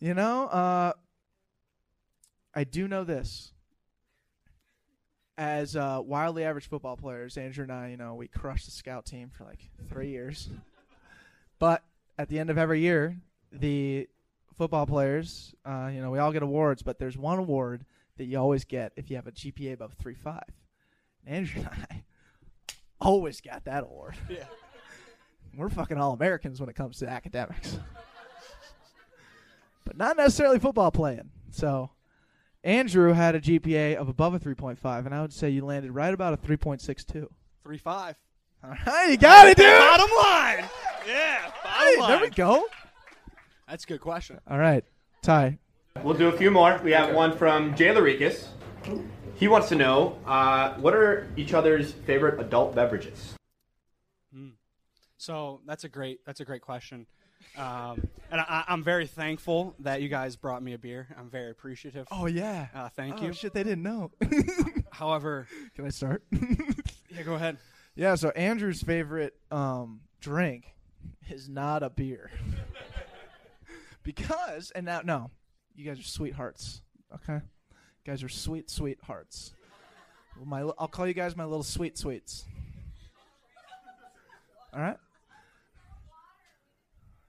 You 0.00 0.12
know, 0.14 0.46
uh, 0.46 0.92
I 2.52 2.64
do 2.64 2.88
know 2.88 3.04
this. 3.04 3.52
As 5.36 5.74
uh, 5.76 6.00
wildly 6.04 6.44
average 6.44 6.68
football 6.68 6.96
players, 6.96 7.36
Andrew 7.36 7.64
and 7.64 7.72
I, 7.72 7.88
you 7.88 7.96
know, 7.96 8.14
we 8.14 8.28
crushed 8.28 8.66
the 8.66 8.70
scout 8.70 9.04
team 9.06 9.30
for 9.30 9.44
like 9.44 9.60
three 9.88 10.10
years. 10.10 10.48
But 11.60 11.84
at 12.18 12.28
the 12.28 12.40
end 12.40 12.50
of 12.50 12.58
every 12.58 12.80
year, 12.80 13.16
the 13.52 14.08
football 14.58 14.86
players, 14.86 15.54
uh, 15.64 15.88
you 15.94 16.02
know, 16.02 16.10
we 16.10 16.18
all 16.18 16.32
get 16.32 16.42
awards, 16.42 16.82
but 16.82 16.98
there's 16.98 17.16
one 17.16 17.38
award 17.38 17.86
that 18.16 18.24
you 18.24 18.38
always 18.38 18.64
get 18.64 18.92
if 18.96 19.08
you 19.08 19.16
have 19.16 19.28
a 19.28 19.32
GPA 19.32 19.74
above 19.74 19.94
three 19.94 20.16
five. 20.16 20.42
Andrew 21.26 21.62
and 21.62 21.86
I 21.90 22.04
always 23.00 23.40
got 23.40 23.64
that 23.64 23.84
award. 23.84 24.16
Yeah. 24.28 24.44
We're 25.56 25.70
fucking 25.70 25.96
all 25.96 26.12
Americans 26.12 26.60
when 26.60 26.68
it 26.68 26.76
comes 26.76 26.98
to 26.98 27.08
academics. 27.08 27.78
but 29.84 29.96
not 29.96 30.16
necessarily 30.16 30.58
football 30.58 30.90
playing. 30.90 31.30
So 31.50 31.90
Andrew 32.64 33.12
had 33.12 33.34
a 33.34 33.40
GPA 33.40 33.94
of 33.96 34.08
above 34.08 34.34
a 34.34 34.40
3.5, 34.40 35.04
and 35.06 35.14
I 35.14 35.20
would 35.20 35.32
say 35.32 35.50
you 35.50 35.64
landed 35.64 35.92
right 35.92 36.12
about 36.14 36.32
a 36.32 36.36
3.62. 36.38 37.28
Three 37.62 37.78
five. 37.78 38.16
All 38.62 38.74
right, 38.86 39.10
you 39.10 39.16
got 39.16 39.46
it, 39.46 39.56
dude. 39.56 39.66
Bottom 39.66 40.10
line. 40.16 40.68
Yeah. 41.06 41.50
Bottom 41.62 41.86
Hey, 41.86 42.00
line. 42.00 42.08
there 42.10 42.20
we 42.20 42.30
go. 42.30 42.66
That's 43.68 43.84
a 43.84 43.86
good 43.86 44.00
question. 44.00 44.38
All 44.50 44.58
right, 44.58 44.84
Ty. 45.22 45.58
We'll 46.02 46.14
do 46.16 46.28
a 46.28 46.32
few 46.36 46.50
more. 46.50 46.80
We 46.82 46.92
have 46.92 47.14
one 47.14 47.36
from 47.36 47.74
Jay 47.74 47.86
Larikis. 47.88 48.46
He 49.36 49.48
wants 49.48 49.68
to 49.70 49.74
know 49.76 50.18
uh, 50.26 50.74
what 50.74 50.94
are 50.94 51.26
each 51.36 51.54
other's 51.54 51.92
favorite 51.92 52.40
adult 52.40 52.74
beverages? 52.74 53.34
So 55.16 55.60
that's 55.66 55.84
a 55.84 55.88
great 55.88 56.20
that's 56.26 56.40
a 56.40 56.44
great 56.44 56.60
question, 56.60 57.06
um, 57.56 58.06
and 58.30 58.40
I, 58.40 58.64
I'm 58.68 58.82
very 58.82 59.06
thankful 59.06 59.74
that 59.80 60.02
you 60.02 60.08
guys 60.08 60.36
brought 60.36 60.62
me 60.62 60.72
a 60.74 60.78
beer. 60.78 61.06
I'm 61.18 61.30
very 61.30 61.50
appreciative. 61.50 62.06
Oh 62.10 62.26
yeah. 62.26 62.66
Uh, 62.74 62.88
thank 62.90 63.20
Oh, 63.20 63.26
you. 63.26 63.32
Shit, 63.32 63.52
they 63.54 63.62
didn't 63.62 63.82
know. 63.82 64.10
However, 64.90 65.46
Can 65.76 65.84
I 65.86 65.90
start? 65.90 66.22
yeah, 67.10 67.22
go 67.24 67.34
ahead. 67.34 67.58
yeah. 67.94 68.14
So 68.16 68.30
Andrew's 68.30 68.82
favorite 68.82 69.34
um, 69.50 70.00
drink 70.20 70.74
is 71.30 71.48
not 71.48 71.82
a 71.82 71.90
beer, 71.90 72.30
because 74.02 74.70
and 74.72 74.86
now 74.86 75.00
no, 75.04 75.30
you 75.74 75.84
guys 75.84 75.98
are 75.98 76.02
sweethearts. 76.04 76.82
Okay, 77.14 77.34
you 77.34 78.04
guys 78.06 78.22
are 78.22 78.28
sweet 78.28 78.70
sweethearts. 78.70 79.52
Well, 80.36 80.46
my 80.46 80.60
I'll 80.78 80.88
call 80.88 81.06
you 81.06 81.14
guys 81.14 81.36
my 81.36 81.44
little 81.44 81.62
sweet 81.62 81.96
sweets. 81.98 82.44
All 84.72 84.80
right. 84.80 84.96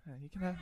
Yeah, 0.07 0.13
you 0.21 0.29
can 0.29 0.41
have. 0.41 0.57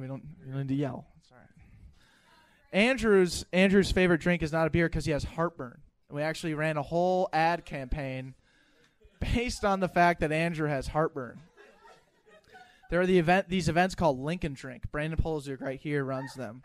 We 0.00 0.06
don't. 0.06 0.22
We 0.46 0.58
need 0.58 0.68
to 0.68 0.74
yell. 0.74 1.06
It's 1.20 1.30
all 1.32 1.38
right. 1.38 2.78
Andrew's 2.78 3.46
Andrew's 3.52 3.90
favorite 3.90 4.20
drink 4.20 4.42
is 4.42 4.52
not 4.52 4.66
a 4.66 4.70
beer 4.70 4.86
because 4.88 5.06
he 5.06 5.12
has 5.12 5.24
heartburn. 5.24 5.80
We 6.10 6.22
actually 6.22 6.54
ran 6.54 6.76
a 6.76 6.82
whole 6.82 7.28
ad 7.32 7.64
campaign 7.64 8.34
based 9.20 9.64
on 9.64 9.80
the 9.80 9.88
fact 9.88 10.20
that 10.20 10.30
Andrew 10.30 10.68
has 10.68 10.88
heartburn. 10.88 11.40
There 12.90 13.00
are 13.00 13.06
the 13.06 13.18
event 13.18 13.48
these 13.48 13.68
events 13.68 13.94
called 13.94 14.18
Lincoln 14.18 14.54
Drink. 14.54 14.90
Brandon 14.90 15.18
Polzuk 15.18 15.60
right 15.60 15.80
here 15.80 16.04
runs 16.04 16.34
them. 16.34 16.62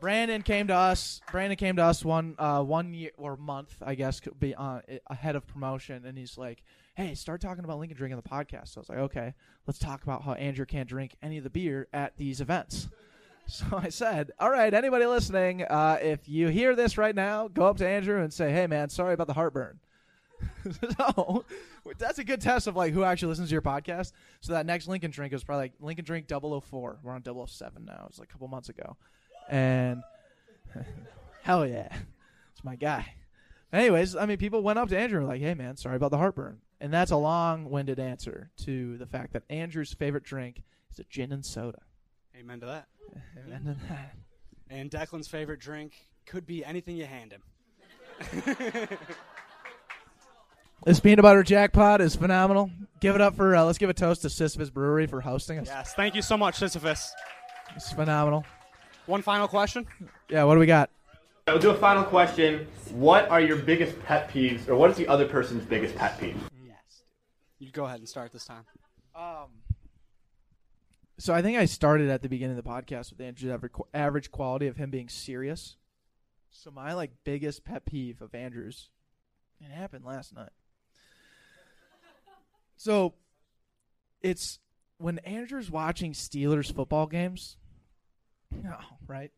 Brandon 0.00 0.42
came 0.42 0.68
to 0.68 0.74
us. 0.74 1.20
Brandon 1.30 1.56
came 1.56 1.76
to 1.76 1.84
us 1.84 2.04
one 2.04 2.34
uh, 2.38 2.62
one 2.62 2.94
year 2.94 3.10
or 3.16 3.36
month, 3.36 3.74
I 3.82 3.94
guess, 3.94 4.20
could 4.20 4.38
be 4.40 4.54
uh, 4.54 4.80
ahead 5.06 5.36
of 5.36 5.46
promotion, 5.46 6.04
and 6.06 6.16
he's 6.16 6.38
like, 6.38 6.62
"Hey, 7.00 7.14
start 7.14 7.40
talking 7.40 7.64
about 7.64 7.78
Lincoln 7.78 7.96
Drink 7.96 8.12
on 8.12 8.20
the 8.22 8.28
podcast." 8.28 8.68
So 8.68 8.78
I 8.78 8.80
was 8.80 8.88
like, 8.88 8.98
"Okay, 8.98 9.34
let's 9.66 9.78
talk 9.78 10.02
about 10.02 10.22
how 10.22 10.34
Andrew 10.34 10.66
can't 10.66 10.88
drink 10.88 11.16
any 11.22 11.38
of 11.38 11.44
the 11.44 11.50
beer 11.50 11.88
at 11.92 12.16
these 12.16 12.40
events." 12.40 12.88
So 13.46 13.64
I 13.72 13.88
said, 13.88 14.30
"All 14.38 14.50
right, 14.50 14.72
anybody 14.72 15.06
listening, 15.06 15.64
uh, 15.64 15.98
if 16.00 16.28
you 16.28 16.48
hear 16.48 16.76
this 16.76 16.96
right 16.96 17.14
now, 17.14 17.48
go 17.48 17.66
up 17.66 17.78
to 17.78 17.88
Andrew 17.88 18.22
and 18.22 18.32
say, 18.32 18.52
"Hey, 18.52 18.68
man, 18.68 18.90
sorry 18.90 19.12
about 19.12 19.26
the 19.26 19.32
heartburn." 19.32 19.80
so 20.96 21.44
that's 21.98 22.18
a 22.18 22.24
good 22.24 22.40
test 22.40 22.66
of 22.66 22.76
like 22.76 22.92
who 22.92 23.02
actually 23.02 23.28
listens 23.28 23.48
to 23.48 23.52
your 23.52 23.62
podcast. 23.62 24.12
So 24.40 24.52
that 24.52 24.66
next 24.66 24.88
Lincoln 24.88 25.10
Drink 25.10 25.32
was 25.32 25.44
probably 25.44 25.64
like 25.64 25.72
Lincoln 25.80 26.04
Drink 26.04 26.28
004. 26.28 27.00
We're 27.02 27.12
on 27.12 27.24
007 27.24 27.84
now. 27.84 28.02
It 28.04 28.10
was 28.10 28.18
like 28.18 28.28
a 28.28 28.32
couple 28.32 28.48
months 28.48 28.68
ago, 28.68 28.96
and 29.48 30.02
hell 31.42 31.66
yeah, 31.66 31.94
it's 32.52 32.64
my 32.64 32.76
guy. 32.76 33.14
Anyways, 33.72 34.16
I 34.16 34.26
mean, 34.26 34.38
people 34.38 34.62
went 34.62 34.78
up 34.78 34.88
to 34.88 34.98
Andrew 34.98 35.26
like, 35.26 35.40
"Hey, 35.40 35.54
man, 35.54 35.76
sorry 35.76 35.96
about 35.96 36.10
the 36.10 36.18
heartburn," 36.18 36.58
and 36.80 36.92
that's 36.92 37.10
a 37.10 37.16
long-winded 37.16 37.98
answer 37.98 38.50
to 38.64 38.96
the 38.98 39.06
fact 39.06 39.32
that 39.32 39.42
Andrew's 39.50 39.92
favorite 39.92 40.24
drink 40.24 40.62
is 40.90 40.98
a 40.98 41.04
gin 41.04 41.32
and 41.32 41.44
soda. 41.44 41.80
Amen 42.38 42.60
to 42.60 42.66
that. 42.66 42.86
Amen 43.46 43.64
to 43.64 43.76
that. 43.88 44.14
And 44.68 44.90
Declan's 44.90 45.28
favorite 45.28 45.60
drink 45.60 45.94
could 46.26 46.46
be 46.46 46.64
anything 46.64 46.96
you 46.96 47.06
hand 47.06 47.32
him. 47.32 48.88
This 50.86 50.98
peanut 50.98 51.22
butter 51.22 51.42
jackpot 51.42 52.00
is 52.00 52.16
phenomenal. 52.16 52.70
Give 53.00 53.14
it 53.14 53.20
up 53.20 53.36
for 53.36 53.54
uh, 53.54 53.64
let's 53.64 53.76
give 53.76 53.90
a 53.90 53.94
toast 53.94 54.22
to 54.22 54.30
Sisyphus 54.30 54.70
Brewery 54.70 55.06
for 55.06 55.20
hosting 55.20 55.58
us. 55.58 55.66
yes, 55.66 55.92
thank 55.92 56.14
you 56.14 56.22
so 56.22 56.38
much, 56.38 56.54
Sisyphus. 56.56 57.12
It's 57.76 57.92
phenomenal. 57.92 58.46
One 59.04 59.20
final 59.20 59.46
question. 59.46 59.86
Yeah, 60.30 60.44
what 60.44 60.54
do 60.54 60.60
we 60.60 60.66
got? 60.66 60.88
We'll 61.46 61.58
do 61.58 61.70
a 61.70 61.74
final 61.74 62.02
question. 62.04 62.66
What 62.92 63.28
are 63.28 63.40
your 63.40 63.56
biggest 63.56 64.00
pet 64.04 64.30
peeves, 64.30 64.68
or 64.68 64.76
what 64.76 64.90
is 64.90 64.96
the 64.96 65.06
other 65.06 65.26
person's 65.28 65.64
biggest 65.64 65.96
pet 65.96 66.18
peeve? 66.18 66.36
You 67.60 67.70
go 67.70 67.84
ahead 67.84 67.98
and 67.98 68.08
start 68.08 68.32
this 68.32 68.46
time. 68.46 68.64
Um, 69.14 69.48
so 71.18 71.34
I 71.34 71.42
think 71.42 71.58
I 71.58 71.66
started 71.66 72.08
at 72.08 72.22
the 72.22 72.28
beginning 72.28 72.56
of 72.58 72.64
the 72.64 72.68
podcast 72.68 73.10
with 73.10 73.20
Andrew's 73.20 73.52
average, 73.52 73.72
average 73.92 74.30
quality 74.30 74.66
of 74.66 74.76
him 74.76 74.90
being 74.90 75.10
serious. 75.10 75.76
So 76.50 76.70
my 76.70 76.94
like 76.94 77.10
biggest 77.22 77.64
pet 77.64 77.84
peeve 77.84 78.22
of 78.22 78.34
Andrew's, 78.34 78.88
it 79.60 79.70
happened 79.70 80.06
last 80.06 80.34
night. 80.34 80.48
So 82.76 83.12
it's 84.22 84.58
when 84.96 85.18
Andrew's 85.18 85.70
watching 85.70 86.12
Steelers 86.12 86.74
football 86.74 87.06
games. 87.06 87.58
No, 88.50 88.76
right? 89.06 89.32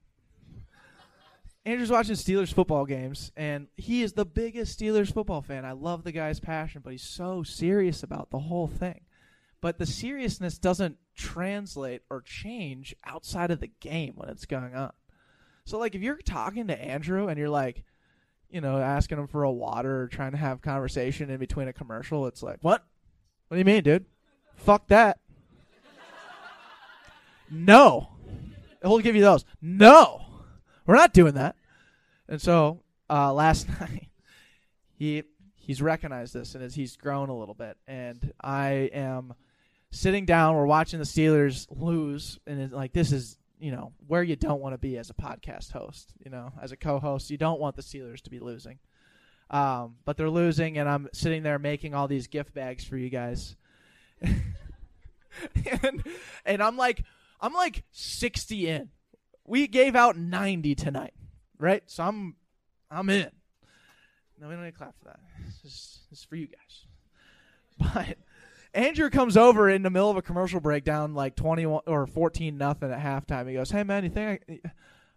Andrew's 1.65 1.91
watching 1.91 2.17
Steelers 2.17 2.53
football 2.53 2.85
games, 2.85 3.31
and 3.37 3.69
he 3.77 4.03
is 4.03 4.15
the 4.15 4.25
biggest 4.25 4.79
Steelers 4.79 5.13
football 5.13 5.43
fan. 5.43 5.65
I 5.65 5.73
love 5.73 6.03
the 6.03 6.11
guy's 6.11 6.41
passion, 6.41 6.83
but 6.83 6.91
he's 6.91 7.03
so 7.03 7.45
serious 7.45 8.03
about 8.03 8.31
the 8.31 8.41
whole 8.41 8.67
thing. 8.67 9.03
But 9.61 9.79
the 9.79 9.87
seriousness 9.87 10.59
doesn't 10.59 10.97
translate 11.17 12.03
or 12.11 12.21
change 12.21 12.97
outside 13.05 13.53
of 13.53 13.61
the 13.61 13.69
game 13.69 14.15
when 14.17 14.29
it's 14.29 14.45
going 14.45 14.75
on. 14.75 14.93
So, 15.65 15.79
like, 15.79 15.95
if 15.95 16.03
you're 16.03 16.17
talking 16.17 16.67
to 16.67 16.85
Andrew 16.85 17.29
and 17.29 17.39
you're 17.39 17.49
like, 17.49 17.85
you 18.51 18.61
know, 18.61 18.79
asking 18.79 19.19
him 19.19 19.29
for 19.29 19.45
a 19.45 19.53
water 19.53 20.03
or 20.03 20.09
trying 20.09 20.33
to 20.33 20.39
have 20.39 20.63
conversation 20.63 21.31
in 21.31 21.39
between 21.39 21.69
a 21.69 21.73
commercial, 21.73 22.27
it's 22.27 22.43
like, 22.43 22.59
what? 22.63 22.85
What 23.47 23.55
do 23.55 23.59
you 23.59 23.65
mean, 23.65 23.85
dude? 23.85 24.05
Fuck 24.57 24.89
that. 24.89 25.21
No. 27.49 28.09
He'll 28.83 28.99
give 28.99 29.15
you 29.15 29.23
those. 29.23 29.45
No. 29.61 30.27
We're 30.87 30.97
not 30.97 31.13
doing 31.13 31.35
that. 31.35 31.57
And 32.29 32.41
so 32.41 32.81
uh, 33.09 33.33
last 33.35 33.69
night, 33.81 34.09
he 34.99 35.25
he's 35.57 35.81
recognized 35.81 36.35
this 36.35 36.55
and 36.55 36.65
as 36.65 36.75
he's 36.75 36.97
grown 36.97 37.29
a 37.29 37.37
little 37.37 37.55
bit. 37.55 37.77
And 37.87 38.33
I 38.41 38.91
am 38.93 39.35
sitting 39.91 40.25
down. 40.25 40.57
We're 40.57 40.67
watching 40.67 40.99
the 40.99 41.05
Steelers 41.05 41.67
lose, 41.71 42.39
and 42.47 42.61
it's 42.61 42.73
like 42.73 42.93
this 42.93 43.13
is 43.13 43.39
you 43.59 43.71
know 43.71 43.93
where 44.07 44.23
you 44.23 44.37
don't 44.37 44.61
want 44.61 44.75
to 44.75 44.79
be 44.79 44.99
as 44.99 45.11
a 45.11 45.15
podcast 45.15 45.73
host. 45.73 46.13
You 46.25 46.31
know, 46.31 46.53
as 46.61 46.73
a 46.73 46.77
co-host, 46.77 47.31
you 47.31 47.39
don't 47.39 47.61
want 47.61 47.77
the 47.77 47.83
Steelers 47.83 48.21
to 48.23 48.31
be 48.31 48.41
losing. 48.41 48.79
Um, 49.51 49.97
but 50.07 50.17
they're 50.17 50.31
losing, 50.31 50.79
and 50.79 50.89
I'm 50.89 51.09
sitting 51.13 51.43
there 51.43 51.59
making 51.59 51.95
all 51.95 52.09
these 52.09 52.27
gift 52.27 52.55
bags 52.55 52.85
for 52.85 52.97
you 52.97 53.11
guys. 53.11 53.55
and 54.23 56.05
and 56.45 56.63
I'm 56.63 56.77
like 56.77 57.05
I'm 57.41 57.53
like 57.53 57.85
60 57.93 58.69
in. 58.69 58.89
We 59.53 59.67
gave 59.67 59.95
out 59.95 60.17
90 60.17 60.75
tonight, 60.77 61.13
right? 61.59 61.83
So 61.85 62.05
I'm 62.05 62.37
I'm 62.91 63.11
in. 63.11 63.31
No, 64.41 64.49
we 64.49 64.55
don't 64.55 64.65
need 64.65 64.71
to 64.71 64.79
clap 64.79 64.99
for 64.99 65.05
that. 65.05 65.21
This 65.63 66.01
is, 66.11 66.25
for 66.25 66.37
you 66.37 66.47
guys. 66.47 66.87
But 67.95 68.17
Andrew 68.73 69.11
comes 69.11 69.37
over 69.37 69.69
in 69.69 69.83
the 69.83 69.91
middle 69.91 70.09
of 70.09 70.17
a 70.17 70.23
commercial 70.23 70.59
breakdown, 70.59 71.13
like 71.13 71.37
21 71.37 71.83
or 71.87 72.07
14 72.07 72.57
nothing 72.57 72.91
at 72.91 72.99
halftime. 72.99 73.47
He 73.47 73.53
goes, 73.53 73.71
"Hey 73.71 73.83
man, 73.83 74.05
you 74.05 74.09
think 74.09 74.43
I, 74.49 74.71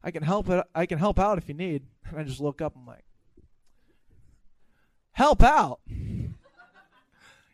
I 0.04 0.12
can 0.12 0.22
help 0.22 0.50
it? 0.50 0.66
I 0.76 0.86
can 0.86 1.00
help 1.00 1.18
out 1.18 1.38
if 1.38 1.48
you 1.48 1.54
need." 1.54 1.84
And 2.10 2.20
I 2.20 2.24
just 2.24 2.42
look 2.42 2.62
up. 2.62 2.74
I'm 2.76 2.86
like, 2.86 3.06
"Help 5.14 5.44
out? 5.44 5.80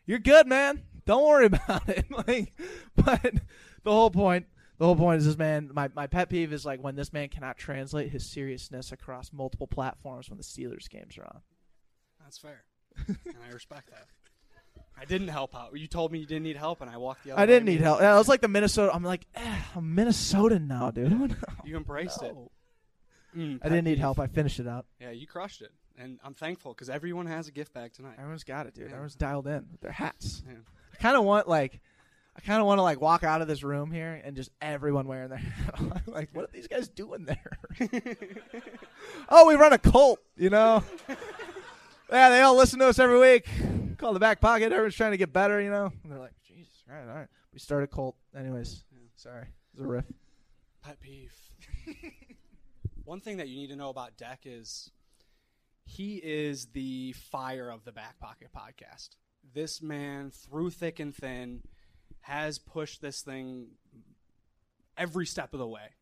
You're 0.04 0.18
good, 0.18 0.48
man. 0.48 0.82
Don't 1.06 1.24
worry 1.24 1.46
about 1.52 1.88
it." 1.88 2.06
like, 2.26 2.58
but 2.96 3.34
the 3.84 3.92
whole 3.92 4.10
point, 4.10 4.46
the 4.82 4.86
whole 4.88 4.96
point 4.96 5.20
is 5.20 5.26
this 5.26 5.38
man. 5.38 5.70
My 5.72 5.90
my 5.94 6.08
pet 6.08 6.28
peeve 6.28 6.52
is 6.52 6.66
like 6.66 6.82
when 6.82 6.96
this 6.96 7.12
man 7.12 7.28
cannot 7.28 7.56
translate 7.56 8.10
his 8.10 8.28
seriousness 8.28 8.90
across 8.90 9.32
multiple 9.32 9.68
platforms 9.68 10.28
when 10.28 10.38
the 10.38 10.42
Steelers 10.42 10.90
games 10.90 11.16
are 11.18 11.24
on. 11.24 11.40
That's 12.20 12.36
fair, 12.36 12.64
and 13.06 13.16
I 13.48 13.52
respect 13.52 13.90
that. 13.90 14.06
I 15.00 15.04
didn't 15.04 15.28
help 15.28 15.54
out. 15.54 15.78
You 15.78 15.86
told 15.86 16.10
me 16.10 16.18
you 16.18 16.26
didn't 16.26 16.42
need 16.42 16.56
help, 16.56 16.80
and 16.80 16.90
I 16.90 16.96
walked 16.96 17.22
the 17.22 17.30
other. 17.30 17.40
I 17.40 17.46
didn't 17.46 17.66
need 17.66 17.80
help. 17.80 18.00
Yeah, 18.00 18.12
I 18.12 18.18
was 18.18 18.26
like 18.26 18.40
the 18.40 18.48
Minnesota. 18.48 18.92
I'm 18.92 19.04
like, 19.04 19.24
eh, 19.36 19.58
I'm 19.76 19.96
Minnesotan 19.96 20.66
now, 20.66 20.90
dude. 20.90 21.36
You 21.64 21.76
embraced 21.76 22.20
it. 22.24 22.34
Mm, 23.36 23.60
I 23.62 23.68
didn't 23.68 23.84
need 23.84 23.98
help. 23.98 24.18
I 24.18 24.26
finished 24.26 24.58
it 24.58 24.66
out. 24.66 24.86
Yeah, 25.00 25.12
you 25.12 25.28
crushed 25.28 25.62
it. 25.62 25.70
and 25.96 26.18
I'm 26.24 26.34
thankful 26.34 26.74
because 26.74 26.90
everyone 26.90 27.26
has 27.26 27.46
a 27.46 27.52
gift 27.52 27.72
bag 27.72 27.92
tonight. 27.92 28.16
Everyone's 28.18 28.42
got 28.42 28.66
it, 28.66 28.74
dude. 28.74 28.86
Yeah. 28.86 28.90
Everyone's 28.94 29.14
dialed 29.14 29.46
in 29.46 29.68
with 29.70 29.80
their 29.80 29.92
hats. 29.92 30.42
Yeah. 30.44 30.56
I 30.92 30.96
kind 30.96 31.16
of 31.16 31.22
want 31.22 31.46
like, 31.46 31.80
I 32.36 32.40
kind 32.40 32.60
of 32.60 32.66
want 32.66 32.78
to 32.78 32.82
like 32.82 33.00
walk 33.00 33.24
out 33.24 33.42
of 33.42 33.48
this 33.48 33.62
room 33.62 33.90
here 33.90 34.20
and 34.24 34.34
just 34.34 34.50
everyone 34.60 35.06
wearing 35.06 35.28
their 35.28 35.38
hat. 35.38 36.02
like, 36.06 36.30
what 36.32 36.44
are 36.44 36.52
these 36.52 36.66
guys 36.66 36.88
doing 36.88 37.24
there? 37.26 37.58
oh, 39.28 39.46
we 39.46 39.54
run 39.54 39.72
a 39.72 39.78
cult, 39.78 40.18
you 40.36 40.48
know. 40.48 40.82
yeah, 42.10 42.30
they 42.30 42.40
all 42.40 42.56
listen 42.56 42.78
to 42.78 42.86
us 42.86 42.98
every 42.98 43.18
week. 43.18 43.46
Call 43.98 44.14
the 44.14 44.20
back 44.20 44.40
pocket. 44.40 44.72
Everyone's 44.72 44.94
trying 44.94 45.10
to 45.10 45.18
get 45.18 45.32
better, 45.32 45.60
you 45.60 45.70
know. 45.70 45.92
And 46.02 46.10
they're 46.10 46.18
like, 46.18 46.34
Jesus, 46.46 46.82
all 46.88 46.96
right, 46.96 47.08
all 47.08 47.14
right. 47.14 47.28
We 47.52 47.58
start 47.58 47.84
a 47.84 47.86
cult, 47.86 48.16
anyways. 48.36 48.84
Sorry, 49.14 49.42
it 49.42 49.80
was 49.80 49.84
a 49.84 49.88
riff. 49.88 50.04
Pet 50.82 50.98
peeve. 51.00 51.34
One 53.04 53.20
thing 53.20 53.36
that 53.36 53.48
you 53.48 53.56
need 53.56 53.68
to 53.68 53.76
know 53.76 53.90
about 53.90 54.16
Deck 54.16 54.40
is 54.44 54.90
he 55.84 56.16
is 56.16 56.66
the 56.72 57.12
fire 57.12 57.70
of 57.70 57.84
the 57.84 57.92
Back 57.92 58.18
Pocket 58.18 58.48
podcast. 58.56 59.10
This 59.54 59.82
man, 59.82 60.30
through 60.30 60.70
thick 60.70 60.98
and 60.98 61.14
thin, 61.14 61.62
has 62.22 62.58
pushed 62.58 63.00
this 63.02 63.22
thing 63.22 63.68
every 64.96 65.26
step 65.26 65.52
of 65.52 65.58
the 65.58 65.66
way. 65.66 65.94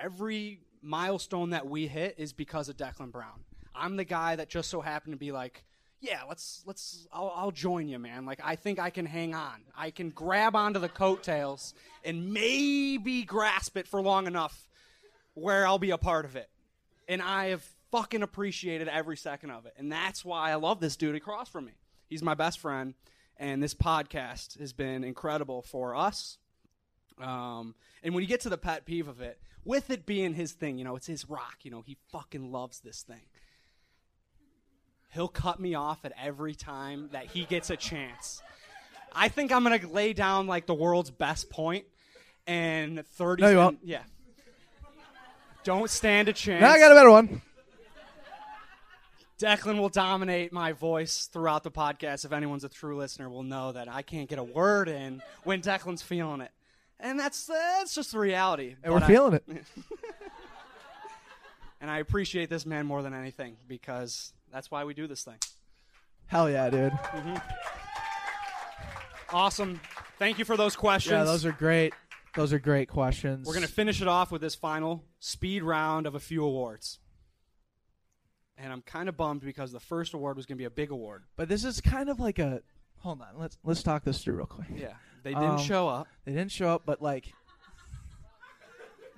Every 0.00 0.60
milestone 0.82 1.50
that 1.50 1.66
we 1.66 1.86
hit 1.86 2.16
is 2.18 2.32
because 2.32 2.68
of 2.68 2.76
Declan 2.76 3.10
Brown. 3.10 3.44
I'm 3.74 3.96
the 3.96 4.04
guy 4.04 4.36
that 4.36 4.48
just 4.48 4.70
so 4.70 4.80
happened 4.80 5.12
to 5.14 5.18
be 5.18 5.32
like, 5.32 5.64
yeah, 6.00 6.20
let's 6.28 6.62
let's 6.66 7.06
I'll, 7.12 7.32
I'll 7.34 7.50
join 7.50 7.88
you, 7.88 7.98
man. 7.98 8.26
Like 8.26 8.40
I 8.44 8.56
think 8.56 8.78
I 8.78 8.90
can 8.90 9.06
hang 9.06 9.34
on. 9.34 9.62
I 9.76 9.90
can 9.90 10.10
grab 10.10 10.54
onto 10.54 10.78
the 10.78 10.88
coattails 10.88 11.74
and 12.04 12.32
maybe 12.32 13.22
grasp 13.22 13.76
it 13.76 13.88
for 13.88 14.00
long 14.00 14.26
enough 14.26 14.68
where 15.34 15.66
I'll 15.66 15.78
be 15.78 15.90
a 15.90 15.98
part 15.98 16.24
of 16.24 16.36
it. 16.36 16.48
And 17.08 17.22
I 17.22 17.46
have 17.46 17.64
fucking 17.92 18.22
appreciated 18.22 18.88
every 18.88 19.16
second 19.16 19.50
of 19.50 19.66
it. 19.66 19.74
And 19.78 19.90
that's 19.90 20.24
why 20.24 20.50
I 20.50 20.56
love 20.56 20.80
this 20.80 20.96
dude 20.96 21.14
across 21.14 21.48
from 21.48 21.66
me. 21.66 21.72
He's 22.08 22.22
my 22.22 22.34
best 22.34 22.58
friend, 22.58 22.94
and 23.38 23.62
this 23.62 23.74
podcast 23.74 24.58
has 24.58 24.72
been 24.72 25.04
incredible 25.04 25.62
for 25.62 25.94
us. 25.94 26.38
Um, 27.20 27.74
and 28.02 28.14
when 28.14 28.22
you 28.22 28.28
get 28.28 28.40
to 28.40 28.48
the 28.48 28.58
pet 28.58 28.84
peeve 28.84 29.08
of 29.08 29.20
it, 29.20 29.40
with 29.64 29.90
it 29.90 30.06
being 30.06 30.34
his 30.34 30.52
thing, 30.52 30.78
you 30.78 30.84
know, 30.84 30.96
it's 30.96 31.06
his 31.06 31.28
rock, 31.28 31.58
you 31.62 31.70
know, 31.70 31.82
he 31.82 31.96
fucking 32.12 32.52
loves 32.52 32.80
this 32.80 33.02
thing. 33.02 33.22
He'll 35.12 35.28
cut 35.28 35.58
me 35.58 35.74
off 35.74 36.04
at 36.04 36.12
every 36.22 36.54
time 36.54 37.08
that 37.12 37.26
he 37.26 37.44
gets 37.44 37.70
a 37.70 37.76
chance. 37.76 38.42
I 39.12 39.28
think 39.28 39.50
I'm 39.50 39.62
gonna 39.62 39.80
lay 39.90 40.12
down 40.12 40.46
like 40.46 40.66
the 40.66 40.74
world's 40.74 41.10
best 41.10 41.48
point, 41.48 41.86
and 42.46 43.04
thirty. 43.06 43.42
No, 43.42 43.48
you 43.48 43.56
won't. 43.56 43.78
Yeah. 43.82 44.02
Don't 45.64 45.88
stand 45.88 46.28
a 46.28 46.34
chance. 46.34 46.60
Now 46.60 46.70
I 46.70 46.78
got 46.78 46.92
a 46.92 46.94
better 46.94 47.10
one. 47.10 47.40
Declan 49.38 49.78
will 49.78 49.88
dominate 49.90 50.52
my 50.52 50.72
voice 50.72 51.26
throughout 51.30 51.62
the 51.62 51.70
podcast. 51.70 52.24
If 52.24 52.32
anyone's 52.32 52.64
a 52.64 52.68
true 52.68 52.96
listener, 52.96 53.28
will 53.28 53.42
know 53.42 53.72
that 53.72 53.88
I 53.88 54.02
can't 54.02 54.28
get 54.28 54.38
a 54.38 54.44
word 54.44 54.88
in 54.88 55.22
when 55.44 55.60
Declan's 55.60 56.02
feeling 56.02 56.40
it, 56.40 56.50
and 56.98 57.18
that's 57.20 57.46
that's 57.46 57.94
just 57.94 58.12
the 58.12 58.18
reality. 58.18 58.76
And 58.82 58.92
we're 58.94 59.00
I- 59.00 59.06
feeling 59.06 59.34
it. 59.34 59.44
and 61.80 61.90
I 61.90 61.98
appreciate 61.98 62.48
this 62.48 62.64
man 62.64 62.86
more 62.86 63.02
than 63.02 63.12
anything 63.14 63.56
because 63.68 64.32
that's 64.50 64.70
why 64.70 64.84
we 64.84 64.94
do 64.94 65.06
this 65.06 65.22
thing. 65.22 65.36
Hell 66.28 66.50
yeah, 66.50 66.70
dude. 66.70 66.92
Mhm. 66.92 67.42
Awesome. 69.30 69.80
Thank 70.18 70.38
you 70.38 70.44
for 70.44 70.56
those 70.56 70.76
questions. 70.76 71.12
Yeah, 71.12 71.24
those 71.24 71.44
are 71.44 71.52
great. 71.52 71.92
Those 72.34 72.52
are 72.52 72.58
great 72.58 72.88
questions. 72.88 73.46
We're 73.46 73.54
going 73.54 73.66
to 73.66 73.72
finish 73.72 74.00
it 74.02 74.08
off 74.08 74.30
with 74.30 74.40
this 74.40 74.54
final 74.54 75.04
speed 75.20 75.62
round 75.62 76.06
of 76.06 76.14
a 76.14 76.20
few 76.20 76.44
awards. 76.44 76.98
And 78.58 78.72
I'm 78.72 78.82
kind 78.82 79.08
of 79.08 79.16
bummed 79.16 79.42
because 79.42 79.70
the 79.72 79.80
first 79.80 80.14
award 80.14 80.36
was 80.36 80.46
going 80.46 80.56
to 80.56 80.60
be 80.60 80.64
a 80.64 80.70
big 80.70 80.90
award. 80.90 81.24
But 81.36 81.48
this 81.48 81.64
is 81.64 81.80
kind 81.80 82.08
of 82.08 82.18
like 82.20 82.38
a. 82.38 82.62
Hold 83.00 83.20
on, 83.20 83.28
let's 83.38 83.58
let's 83.64 83.82
talk 83.82 84.02
this 84.04 84.22
through 84.24 84.36
real 84.36 84.46
quick. 84.46 84.68
Yeah, 84.74 84.94
they 85.22 85.34
didn't 85.34 85.44
Um, 85.44 85.58
show 85.58 85.88
up. 85.88 86.08
They 86.24 86.32
didn't 86.32 86.50
show 86.52 86.70
up, 86.70 86.82
but 86.86 87.02
like, 87.02 87.32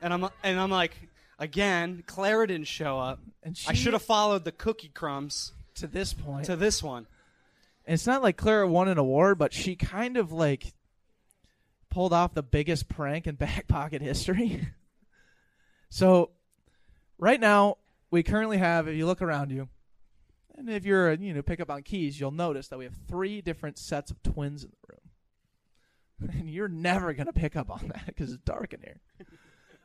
And 0.03 0.12
I'm 0.12 0.28
and 0.43 0.59
I'm 0.61 0.70
like, 0.70 0.97
again, 1.39 2.03
Clara 2.07 2.47
didn't 2.49 2.66
show 2.66 2.99
up. 2.99 3.20
And 3.43 3.59
I 3.68 3.72
should 3.72 3.93
have 3.93 4.03
followed 4.03 4.45
the 4.45 4.53
cookie 4.53 4.91
crumbs 4.93 5.53
to 5.76 5.86
this 5.86 6.12
point, 6.12 6.47
to 6.47 6.57
this 6.57 6.82
one. 6.82 7.07
And 7.86 7.95
it's 7.95 8.07
not 8.07 8.22
like 8.22 8.36
Clara 8.36 8.66
won 8.68 8.89
an 8.89 8.99
award, 8.99 9.39
but 9.39 9.53
she 9.55 9.76
kind 9.76 10.16
of 10.16 10.32
like 10.32 10.72
pulled 11.91 12.12
off 12.12 12.34
the 12.34 12.43
biggest 12.43 12.89
prank 12.89 13.26
in 13.26 13.34
back 13.36 13.68
pocket 13.68 14.03
history. 14.03 14.66
so, 15.89 16.30
right 17.18 17.41
now, 17.41 17.78
we 18.11 18.23
currently 18.23 18.59
have, 18.59 18.89
if 18.89 18.97
you 18.97 19.07
look 19.07 19.23
around 19.23 19.51
you, 19.51 19.69
and 20.57 20.69
if 20.69 20.85
you're, 20.85 21.13
you 21.13 21.33
know, 21.33 21.43
pick 21.43 21.61
up 21.61 21.71
on 21.71 21.83
keys, 21.83 22.19
you'll 22.19 22.31
notice 22.31 22.69
that 22.69 22.79
we 22.79 22.85
have 22.85 22.97
three 23.09 23.41
different 23.41 23.79
sets 23.79 24.11
of 24.11 24.23
twins 24.23 24.65
in 24.65 24.71
the 24.71 24.77
room. 24.89 24.99
And 26.41 26.51
you're 26.51 26.67
never 26.67 27.13
going 27.13 27.29
to 27.29 27.33
pick 27.33 27.55
up 27.55 27.71
on 27.71 27.93
that 27.95 28.07
because 28.07 28.33
it's 28.33 28.43
dark 28.43 28.73
in 28.73 28.81
here. 28.81 29.01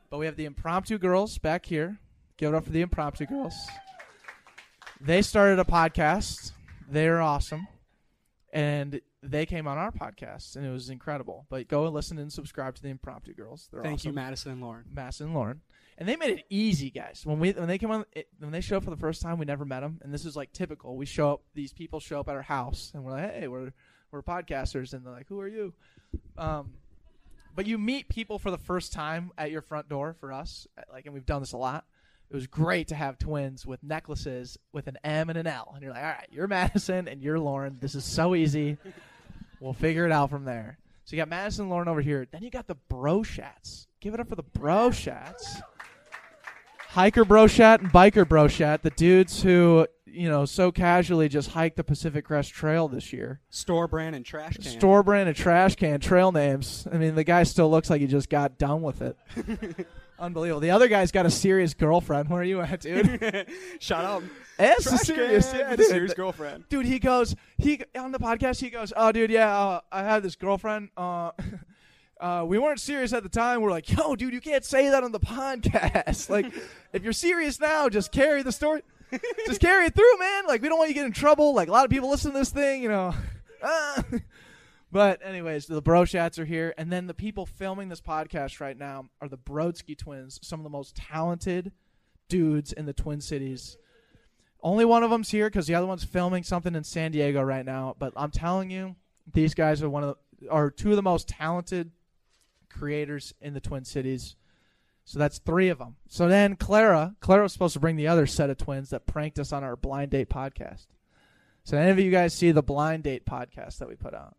But 0.09 0.17
we 0.17 0.25
have 0.25 0.35
the 0.35 0.45
impromptu 0.45 0.97
girls 0.97 1.37
back 1.37 1.65
here. 1.67 1.99
Give 2.37 2.53
it 2.53 2.55
up 2.55 2.63
for 2.63 2.71
the 2.71 2.81
impromptu 2.81 3.27
girls. 3.27 3.53
They 4.99 5.21
started 5.21 5.59
a 5.59 5.63
podcast. 5.63 6.53
They're 6.89 7.21
awesome. 7.21 7.67
And 8.51 8.99
they 9.23 9.45
came 9.45 9.67
on 9.67 9.77
our 9.77 9.91
podcast, 9.91 10.55
and 10.55 10.65
it 10.65 10.69
was 10.69 10.89
incredible. 10.89 11.45
But 11.49 11.67
go 11.67 11.85
and 11.85 11.93
listen 11.93 12.17
and 12.19 12.31
subscribe 12.31 12.75
to 12.75 12.81
the 12.81 12.89
Impromptu 12.89 13.33
Girls. 13.33 13.69
They're 13.71 13.81
Thank 13.81 14.03
you. 14.03 14.11
Madison 14.11 14.51
and 14.51 14.61
Lauren. 14.61 14.83
Madison 14.91 15.27
and 15.27 15.35
Lauren, 15.35 15.61
and 15.97 16.07
they 16.07 16.15
made 16.15 16.31
it 16.31 16.45
easy, 16.49 16.89
guys. 16.89 17.25
When 17.25 17.39
we 17.39 17.51
when 17.51 17.67
they 17.67 17.77
came 17.77 17.91
on, 17.91 18.05
it, 18.11 18.27
when 18.39 18.51
they 18.51 18.61
show 18.61 18.77
up 18.77 18.83
for 18.83 18.89
the 18.89 18.97
first 18.97 19.21
time, 19.21 19.37
we 19.37 19.45
never 19.45 19.65
met 19.65 19.79
them, 19.79 19.99
and 20.03 20.13
this 20.13 20.25
is 20.25 20.35
like 20.35 20.51
typical. 20.51 20.97
We 20.97 21.05
show 21.05 21.33
up; 21.33 21.41
these 21.53 21.71
people 21.73 21.99
show 21.99 22.19
up 22.19 22.29
at 22.29 22.35
our 22.35 22.41
house, 22.41 22.91
and 22.93 23.03
we're 23.03 23.11
like, 23.11 23.33
"Hey, 23.33 23.47
we're 23.47 23.71
we're 24.11 24.21
podcasters," 24.21 24.93
and 24.93 25.05
they're 25.05 25.13
like, 25.13 25.27
"Who 25.29 25.39
are 25.39 25.47
you?" 25.47 25.73
Um, 26.37 26.73
but 27.55 27.65
you 27.65 27.77
meet 27.77 28.09
people 28.09 28.39
for 28.39 28.51
the 28.51 28.57
first 28.57 28.93
time 28.93 29.31
at 29.37 29.51
your 29.51 29.61
front 29.61 29.87
door 29.87 30.15
for 30.19 30.33
us, 30.33 30.67
like, 30.91 31.05
and 31.05 31.13
we've 31.13 31.25
done 31.25 31.41
this 31.41 31.53
a 31.53 31.57
lot. 31.57 31.85
It 32.29 32.35
was 32.35 32.47
great 32.47 32.87
to 32.87 32.95
have 32.95 33.19
twins 33.19 33.63
with 33.65 33.83
necklaces 33.83 34.57
with 34.71 34.87
an 34.87 34.97
M 35.03 35.29
and 35.29 35.37
an 35.37 35.45
L, 35.45 35.71
and 35.73 35.83
you're 35.83 35.93
like, 35.93 36.03
"All 36.03 36.09
right, 36.09 36.27
you're 36.31 36.47
Madison 36.47 37.07
and 37.07 37.21
you're 37.21 37.39
Lauren. 37.39 37.77
This 37.79 37.95
is 37.95 38.03
so 38.03 38.33
easy. 38.35 38.77
We'll 39.63 39.73
figure 39.73 40.05
it 40.05 40.11
out 40.11 40.29
from 40.29 40.45
there." 40.45 40.77
So 41.05 41.15
you 41.15 41.21
got 41.21 41.29
Madison 41.29 41.63
and 41.63 41.71
Lauren 41.71 41.87
over 41.87 42.01
here. 42.01 42.27
Then 42.31 42.43
you 42.43 42.49
got 42.49 42.67
the 42.67 42.77
Broshats. 42.89 43.87
Give 43.99 44.13
it 44.13 44.19
up 44.19 44.29
for 44.29 44.35
the 44.35 44.43
Broshats. 44.43 45.61
Hiker 46.89 47.25
Broshat 47.25 47.79
and 47.79 47.91
Biker 47.91 48.23
Broshat, 48.23 48.83
the 48.83 48.91
dudes 48.91 49.41
who, 49.41 49.87
you 50.05 50.29
know, 50.29 50.45
so 50.45 50.71
casually 50.71 51.27
just 51.27 51.49
hiked 51.49 51.75
the 51.75 51.83
Pacific 51.83 52.23
Crest 52.25 52.53
Trail 52.53 52.87
this 52.87 53.11
year. 53.11 53.41
Store 53.49 53.87
brand 53.87 54.15
and 54.15 54.23
trash 54.23 54.57
can. 54.57 54.63
Store 54.63 55.01
brand 55.01 55.27
and 55.27 55.35
trash 55.35 55.75
can 55.75 55.99
trail 55.99 56.31
names. 56.31 56.87
I 56.91 56.97
mean, 56.97 57.15
the 57.15 57.23
guy 57.23 57.43
still 57.43 57.71
looks 57.71 57.89
like 57.89 57.99
he 57.99 58.05
just 58.05 58.29
got 58.29 58.59
done 58.59 58.83
with 58.83 59.01
it. 59.01 59.17
Unbelievable. 60.23 60.61
The 60.61 60.71
other 60.71 60.87
guy's 60.87 61.11
got 61.11 61.25
a 61.25 61.29
serious 61.29 61.73
girlfriend. 61.73 62.29
Where 62.29 62.39
are 62.39 62.45
you 62.45 62.61
at, 62.61 62.79
dude? 62.79 63.45
Shut 63.79 64.05
up. 64.05 64.23
It's 64.57 64.85
Trash 64.85 65.01
serious, 65.01 65.51
can 65.51 65.59
yeah, 65.59 65.73
a 65.73 65.77
dude. 65.77 65.87
serious 65.87 66.13
girlfriend. 66.13 66.69
Dude, 66.69 66.85
he 66.85 66.97
goes, 66.97 67.35
he 67.57 67.81
on 67.97 68.13
the 68.13 68.19
podcast, 68.19 68.61
he 68.61 68.69
goes, 68.69 68.93
"Oh, 68.95 69.11
dude, 69.11 69.31
yeah, 69.31 69.53
uh, 69.53 69.81
I 69.91 70.03
had 70.03 70.23
this 70.23 70.37
girlfriend. 70.37 70.91
Uh, 70.95 71.31
uh, 72.21 72.45
we 72.47 72.57
weren't 72.57 72.79
serious 72.79 73.11
at 73.11 73.23
the 73.23 73.29
time. 73.29 73.61
We're 73.61 73.71
like, 73.71 73.91
yo, 73.91 74.15
dude, 74.15 74.33
you 74.33 74.39
can't 74.39 74.63
say 74.63 74.89
that 74.91 75.03
on 75.03 75.11
the 75.11 75.19
podcast. 75.19 76.29
like, 76.29 76.45
if 76.93 77.03
you're 77.03 77.11
serious 77.11 77.59
now, 77.59 77.89
just 77.89 78.13
carry 78.13 78.43
the 78.43 78.53
story, 78.53 78.81
just 79.45 79.59
carry 79.59 79.87
it 79.87 79.93
through, 79.93 80.19
man. 80.19 80.45
Like, 80.47 80.61
we 80.61 80.69
don't 80.69 80.77
want 80.77 80.89
you 80.89 80.93
to 80.93 80.99
get 81.01 81.05
in 81.05 81.11
trouble. 81.11 81.53
Like, 81.53 81.67
a 81.67 81.71
lot 81.71 81.83
of 81.83 81.91
people 81.91 82.09
listen 82.09 82.31
to 82.31 82.37
this 82.37 82.49
thing, 82.49 82.81
you 82.81 82.87
know. 82.87 83.13
But 84.93 85.25
anyways, 85.25 85.65
the 85.65 85.81
Broshats 85.81 86.37
are 86.37 86.45
here, 86.45 86.71
and 86.77 86.91
then 86.91 87.07
the 87.07 87.15
people 87.15 87.47
filming 87.47 87.89
this 87.89 87.99
podcast 87.99 88.59
right 88.59 88.77
now 88.77 89.09
are 89.19 89.27
the 89.27 89.39
Brodsky 89.39 89.97
twins, 89.97 90.39
some 90.43 90.59
of 90.59 90.63
the 90.63 90.69
most 90.69 90.95
talented 90.95 91.71
dudes 92.29 92.71
in 92.71 92.85
the 92.85 92.93
Twin 92.93 93.19
Cities. 93.19 93.75
Only 94.61 94.85
one 94.85 95.01
of 95.01 95.09
them's 95.09 95.31
here 95.31 95.47
because 95.47 95.65
the 95.65 95.73
other 95.73 95.87
one's 95.87 96.03
filming 96.03 96.43
something 96.43 96.75
in 96.75 96.83
San 96.83 97.11
Diego 97.11 97.41
right 97.41 97.65
now. 97.65 97.95
But 97.97 98.13
I'm 98.15 98.29
telling 98.29 98.69
you, 98.69 98.95
these 99.33 99.55
guys 99.55 99.81
are 99.81 99.89
one 99.89 100.03
of 100.03 100.15
the, 100.39 100.49
are 100.51 100.69
two 100.69 100.91
of 100.91 100.95
the 100.95 101.01
most 101.01 101.27
talented 101.27 101.89
creators 102.69 103.33
in 103.41 103.55
the 103.55 103.59
Twin 103.59 103.85
Cities. 103.85 104.35
So 105.05 105.17
that's 105.17 105.39
three 105.39 105.69
of 105.69 105.79
them. 105.79 105.95
So 106.07 106.27
then 106.27 106.55
Clara, 106.55 107.15
Clara 107.19 107.41
was 107.41 107.53
supposed 107.53 107.73
to 107.73 107.79
bring 107.79 107.95
the 107.95 108.07
other 108.07 108.27
set 108.27 108.51
of 108.51 108.59
twins 108.59 108.91
that 108.91 109.07
pranked 109.07 109.39
us 109.39 109.51
on 109.51 109.63
our 109.63 109.75
blind 109.75 110.11
date 110.11 110.29
podcast. 110.29 110.85
So 111.63 111.79
any 111.79 111.89
of 111.89 111.97
you 111.97 112.11
guys 112.11 112.35
see 112.35 112.51
the 112.51 112.61
blind 112.61 113.01
date 113.01 113.25
podcast 113.25 113.79
that 113.79 113.89
we 113.89 113.95
put 113.95 114.13
out? 114.13 114.35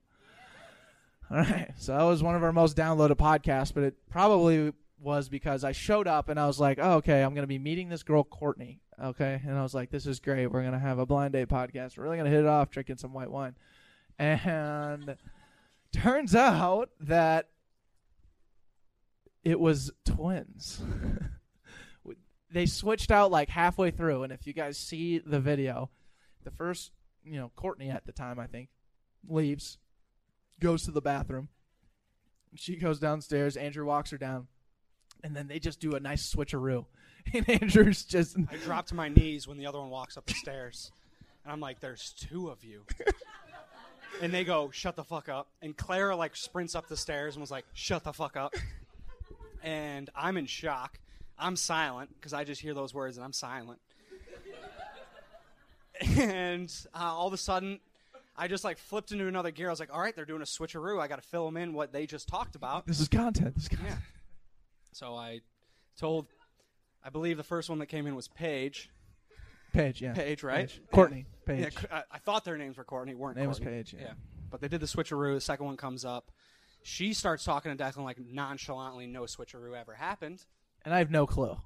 All 1.34 1.40
right. 1.40 1.72
So 1.78 1.96
that 1.96 2.04
was 2.04 2.22
one 2.22 2.36
of 2.36 2.44
our 2.44 2.52
most 2.52 2.76
downloaded 2.76 3.16
podcasts, 3.16 3.74
but 3.74 3.82
it 3.82 3.96
probably 4.08 4.72
was 5.00 5.28
because 5.28 5.64
I 5.64 5.72
showed 5.72 6.06
up 6.06 6.28
and 6.28 6.38
I 6.38 6.46
was 6.46 6.60
like, 6.60 6.78
oh, 6.80 6.94
okay, 6.98 7.22
I'm 7.22 7.34
going 7.34 7.42
to 7.42 7.48
be 7.48 7.58
meeting 7.58 7.88
this 7.88 8.04
girl, 8.04 8.22
Courtney. 8.22 8.80
Okay. 9.02 9.42
And 9.44 9.58
I 9.58 9.62
was 9.62 9.74
like, 9.74 9.90
this 9.90 10.06
is 10.06 10.20
great. 10.20 10.46
We're 10.46 10.60
going 10.60 10.74
to 10.74 10.78
have 10.78 11.00
a 11.00 11.06
blind 11.06 11.32
date 11.32 11.48
podcast. 11.48 11.98
We're 11.98 12.04
really 12.04 12.18
going 12.18 12.30
to 12.30 12.36
hit 12.36 12.44
it 12.44 12.48
off 12.48 12.70
drinking 12.70 12.98
some 12.98 13.12
white 13.12 13.32
wine. 13.32 13.56
And 14.16 15.16
turns 15.92 16.36
out 16.36 16.90
that 17.00 17.48
it 19.42 19.58
was 19.58 19.90
twins. 20.04 20.80
they 22.52 22.66
switched 22.66 23.10
out 23.10 23.32
like 23.32 23.48
halfway 23.48 23.90
through, 23.90 24.22
and 24.22 24.32
if 24.32 24.46
you 24.46 24.52
guys 24.52 24.78
see 24.78 25.18
the 25.18 25.40
video, 25.40 25.90
the 26.44 26.52
first, 26.52 26.92
you 27.24 27.38
know, 27.38 27.50
Courtney 27.56 27.90
at 27.90 28.06
the 28.06 28.12
time 28.12 28.38
I 28.38 28.46
think 28.46 28.68
leaves, 29.28 29.78
goes 30.60 30.84
to 30.84 30.90
the 30.90 31.00
bathroom. 31.00 31.48
She 32.54 32.76
goes 32.76 32.98
downstairs. 32.98 33.56
Andrew 33.56 33.84
walks 33.84 34.10
her 34.10 34.18
down, 34.18 34.46
and 35.22 35.34
then 35.34 35.48
they 35.48 35.58
just 35.58 35.80
do 35.80 35.94
a 35.94 36.00
nice 36.00 36.32
switcheroo, 36.32 36.86
and 37.32 37.48
Andrew's 37.48 38.04
just 38.04 38.36
I 38.50 38.56
drop 38.56 38.86
to 38.86 38.94
my 38.94 39.08
knees 39.08 39.48
when 39.48 39.58
the 39.58 39.66
other 39.66 39.80
one 39.80 39.90
walks 39.90 40.16
up 40.16 40.26
the 40.26 40.34
stairs, 40.34 40.92
and 41.44 41.52
I'm 41.52 41.60
like, 41.60 41.80
"There's 41.80 42.12
two 42.12 42.48
of 42.48 42.62
you." 42.62 42.82
and 44.22 44.32
they 44.32 44.44
go, 44.44 44.70
"Shut 44.70 44.94
the 44.94 45.04
fuck 45.04 45.28
up!" 45.28 45.48
And 45.62 45.76
Clara 45.76 46.14
like 46.14 46.36
sprints 46.36 46.74
up 46.74 46.88
the 46.88 46.96
stairs 46.96 47.34
and 47.34 47.40
was 47.40 47.50
like, 47.50 47.64
"Shut 47.72 48.04
the 48.04 48.12
fuck 48.12 48.36
up!" 48.36 48.54
and 49.62 50.10
I'm 50.14 50.36
in 50.36 50.46
shock. 50.46 51.00
I'm 51.38 51.56
silent 51.56 52.10
because 52.14 52.32
I 52.32 52.44
just 52.44 52.60
hear 52.60 52.74
those 52.74 52.94
words 52.94 53.16
and 53.16 53.24
I'm 53.24 53.32
silent. 53.32 53.80
and 56.18 56.72
uh, 56.94 56.98
all 56.98 57.26
of 57.26 57.32
a 57.32 57.38
sudden, 57.38 57.80
I 58.36 58.48
just 58.48 58.64
like 58.64 58.78
flipped 58.78 59.12
into 59.12 59.28
another 59.28 59.50
gear. 59.50 59.68
I 59.68 59.70
was 59.70 59.80
like, 59.80 59.92
"All 59.92 60.00
right, 60.00 60.14
they're 60.14 60.24
doing 60.24 60.42
a 60.42 60.44
switcheroo. 60.44 61.00
I 61.00 61.06
got 61.08 61.16
to 61.22 61.28
fill 61.28 61.46
them 61.46 61.56
in 61.56 61.72
what 61.72 61.92
they 61.92 62.06
just 62.06 62.28
talked 62.28 62.56
about." 62.56 62.86
this 62.86 63.00
is 63.00 63.08
content. 63.08 63.54
This 63.54 63.64
is 63.64 63.68
content. 63.68 63.90
Yeah. 63.90 63.96
So 64.92 65.14
I 65.16 65.40
told, 65.98 66.26
I 67.04 67.10
believe 67.10 67.36
the 67.36 67.42
first 67.44 67.68
one 67.70 67.78
that 67.80 67.86
came 67.86 68.06
in 68.06 68.14
was 68.14 68.28
Paige. 68.28 68.90
Paige, 69.72 70.02
yeah. 70.02 70.12
Paige, 70.12 70.42
right? 70.44 70.68
Paige. 70.68 70.80
Courtney, 70.92 71.26
Yeah, 71.48 71.54
I, 71.66 71.70
c- 71.70 71.86
I, 71.90 72.02
I 72.12 72.18
thought 72.18 72.44
their 72.44 72.56
names 72.56 72.76
were 72.76 72.84
Courtney. 72.84 73.14
weren't 73.14 73.36
Name 73.36 73.48
was 73.48 73.58
Courtney. 73.58 73.78
Paige, 73.78 73.96
yeah. 74.00 74.12
But 74.50 74.60
they 74.60 74.68
did 74.68 74.80
the 74.80 74.86
switcheroo. 74.86 75.34
The 75.34 75.40
second 75.40 75.66
one 75.66 75.76
comes 75.76 76.04
up. 76.04 76.30
She 76.84 77.12
starts 77.12 77.42
talking 77.44 77.76
to 77.76 77.82
Declan 77.84 78.04
like 78.04 78.18
nonchalantly, 78.20 79.06
no 79.08 79.22
switcheroo 79.22 79.76
ever 79.76 79.94
happened. 79.94 80.44
and 80.84 80.94
I 80.94 80.98
have 80.98 81.10
no 81.10 81.26
clue. 81.26 81.56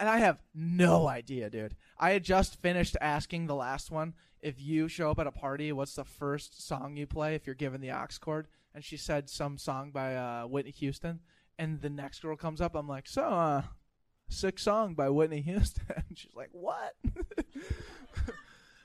and 0.00 0.08
I 0.08 0.18
have 0.18 0.38
no 0.54 1.06
idea, 1.06 1.50
dude. 1.50 1.76
I 1.98 2.10
had 2.10 2.24
just 2.24 2.60
finished 2.62 2.96
asking 3.00 3.46
the 3.46 3.54
last 3.54 3.90
one 3.90 4.14
if 4.42 4.60
you 4.60 4.88
show 4.88 5.10
up 5.10 5.18
at 5.18 5.26
a 5.26 5.32
party, 5.32 5.72
what's 5.72 5.94
the 5.94 6.04
first 6.04 6.66
song 6.66 6.96
you 6.96 7.06
play 7.06 7.34
if 7.34 7.46
you're 7.46 7.54
given 7.54 7.80
the 7.80 7.90
aux 7.90 8.06
chord? 8.20 8.48
And 8.74 8.84
she 8.84 8.96
said 8.96 9.28
some 9.28 9.58
song 9.58 9.90
by 9.90 10.16
uh, 10.16 10.46
Whitney 10.46 10.72
Houston. 10.72 11.20
And 11.58 11.80
the 11.80 11.90
next 11.90 12.22
girl 12.22 12.36
comes 12.36 12.60
up, 12.60 12.74
I'm 12.74 12.88
like, 12.88 13.06
so, 13.06 13.22
uh, 13.22 13.62
sick 14.28 14.58
song 14.58 14.94
by 14.94 15.10
Whitney 15.10 15.42
Houston. 15.42 16.04
She's 16.14 16.34
like, 16.34 16.50
what? 16.52 16.94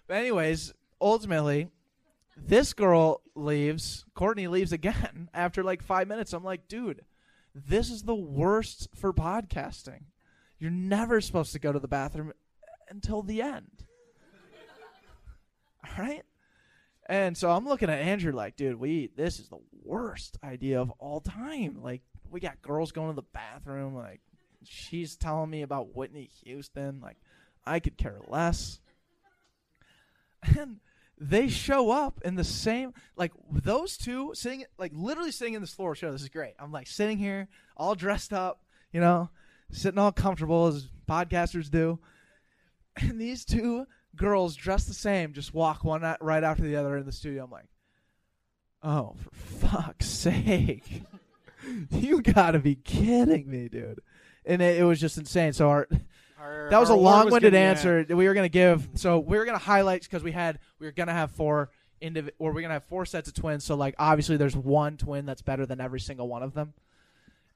but 0.07 0.13
anyways, 0.13 0.73
ultimately, 0.99 1.69
this 2.35 2.73
girl 2.73 3.21
leaves. 3.35 4.05
Courtney 4.13 4.47
leaves 4.47 4.73
again 4.73 5.29
after 5.33 5.63
like 5.63 5.81
five 5.81 6.07
minutes. 6.07 6.33
I'm 6.33 6.43
like, 6.43 6.67
dude, 6.67 7.05
this 7.53 7.89
is 7.89 8.03
the 8.03 8.15
worst 8.15 8.89
for 8.93 9.13
podcasting. 9.13 10.03
You're 10.59 10.71
never 10.71 11.21
supposed 11.21 11.53
to 11.53 11.59
go 11.59 11.71
to 11.71 11.79
the 11.79 11.87
bathroom 11.87 12.33
until 12.89 13.21
the 13.21 13.41
end. 13.41 13.85
Right? 15.97 16.23
And 17.07 17.37
so 17.37 17.51
I'm 17.51 17.67
looking 17.67 17.89
at 17.89 17.99
Andrew 17.99 18.31
like, 18.31 18.55
dude, 18.55 18.79
we 18.79 19.11
this 19.15 19.39
is 19.39 19.47
the 19.49 19.59
worst 19.83 20.37
idea 20.43 20.81
of 20.81 20.91
all 20.97 21.21
time. 21.21 21.79
Like, 21.83 22.01
we 22.31 22.39
got 22.39 22.61
girls 22.61 22.91
going 22.91 23.09
to 23.09 23.15
the 23.15 23.27
bathroom. 23.33 23.95
Like, 23.95 24.21
she's 24.63 25.15
telling 25.15 25.51
me 25.51 25.61
about 25.61 25.95
Whitney 25.95 26.29
Houston. 26.43 27.01
Like, 27.01 27.17
I 27.65 27.79
could 27.79 27.97
care 27.97 28.19
less. 28.27 28.79
And 30.57 30.79
they 31.17 31.47
show 31.47 31.91
up 31.91 32.19
in 32.25 32.35
the 32.35 32.43
same 32.43 32.93
like 33.15 33.31
those 33.49 33.97
two 33.97 34.31
sitting 34.33 34.65
like 34.77 34.91
literally 34.93 35.31
sitting 35.31 35.53
in 35.53 35.61
this 35.61 35.73
floor 35.73 35.95
show. 35.95 36.11
This 36.11 36.23
is 36.23 36.29
great. 36.29 36.53
I'm 36.59 36.71
like 36.71 36.87
sitting 36.87 37.17
here 37.17 37.47
all 37.77 37.95
dressed 37.95 38.33
up, 38.33 38.61
you 38.91 38.99
know, 38.99 39.29
sitting 39.71 39.99
all 39.99 40.11
comfortable 40.11 40.67
as 40.67 40.89
podcasters 41.09 41.69
do. 41.69 41.99
And 42.97 43.19
these 43.19 43.43
two 43.45 43.87
girls 44.15 44.55
dressed 44.55 44.87
the 44.87 44.93
same 44.93 45.33
just 45.33 45.53
walk 45.53 45.83
one 45.83 46.01
right 46.21 46.43
after 46.43 46.63
the 46.63 46.75
other 46.75 46.97
in 46.97 47.05
the 47.05 47.11
studio. 47.11 47.43
I'm 47.43 47.51
like, 47.51 47.67
oh, 48.83 49.15
for 49.21 49.35
fuck's 49.67 50.05
sake. 50.09 51.03
you 51.91 52.21
gotta 52.21 52.59
be 52.59 52.75
kidding 52.75 53.49
me, 53.49 53.67
dude. 53.69 53.99
And 54.45 54.61
it, 54.61 54.79
it 54.79 54.83
was 54.83 54.99
just 54.99 55.17
insane. 55.17 55.53
So 55.53 55.69
our 55.69 55.87
Our- 56.39 56.69
that 56.69 56.79
was 56.79 56.89
our 56.91 56.97
a 56.97 56.99
long-winded 56.99 57.55
answer 57.55 58.03
that 58.03 58.15
we 58.15 58.27
were 58.27 58.33
going 58.35 58.45
to 58.45 58.49
give. 58.49 58.87
So 58.95 59.17
we 59.19 59.37
were 59.37 59.45
going 59.45 59.57
to 59.57 59.63
highlight 59.65 60.03
because 60.03 60.21
we 60.23 60.31
had 60.31 60.59
we 60.79 60.85
were 60.85 60.91
going 60.91 61.07
to 61.07 61.13
have 61.13 61.31
four 61.31 61.71
indiv- 62.01 62.29
or 62.37 62.49
we're 62.51 62.61
going 62.61 62.69
to 62.69 62.73
have 62.73 62.83
four 62.83 63.05
sets 63.05 63.27
of 63.27 63.33
twins. 63.33 63.63
So 63.63 63.75
like 63.75 63.95
obviously 63.97 64.37
there's 64.37 64.55
one 64.55 64.97
twin 64.97 65.25
that's 65.25 65.41
better 65.41 65.65
than 65.65 65.81
every 65.81 65.99
single 65.99 66.27
one 66.27 66.43
of 66.43 66.53
them, 66.53 66.73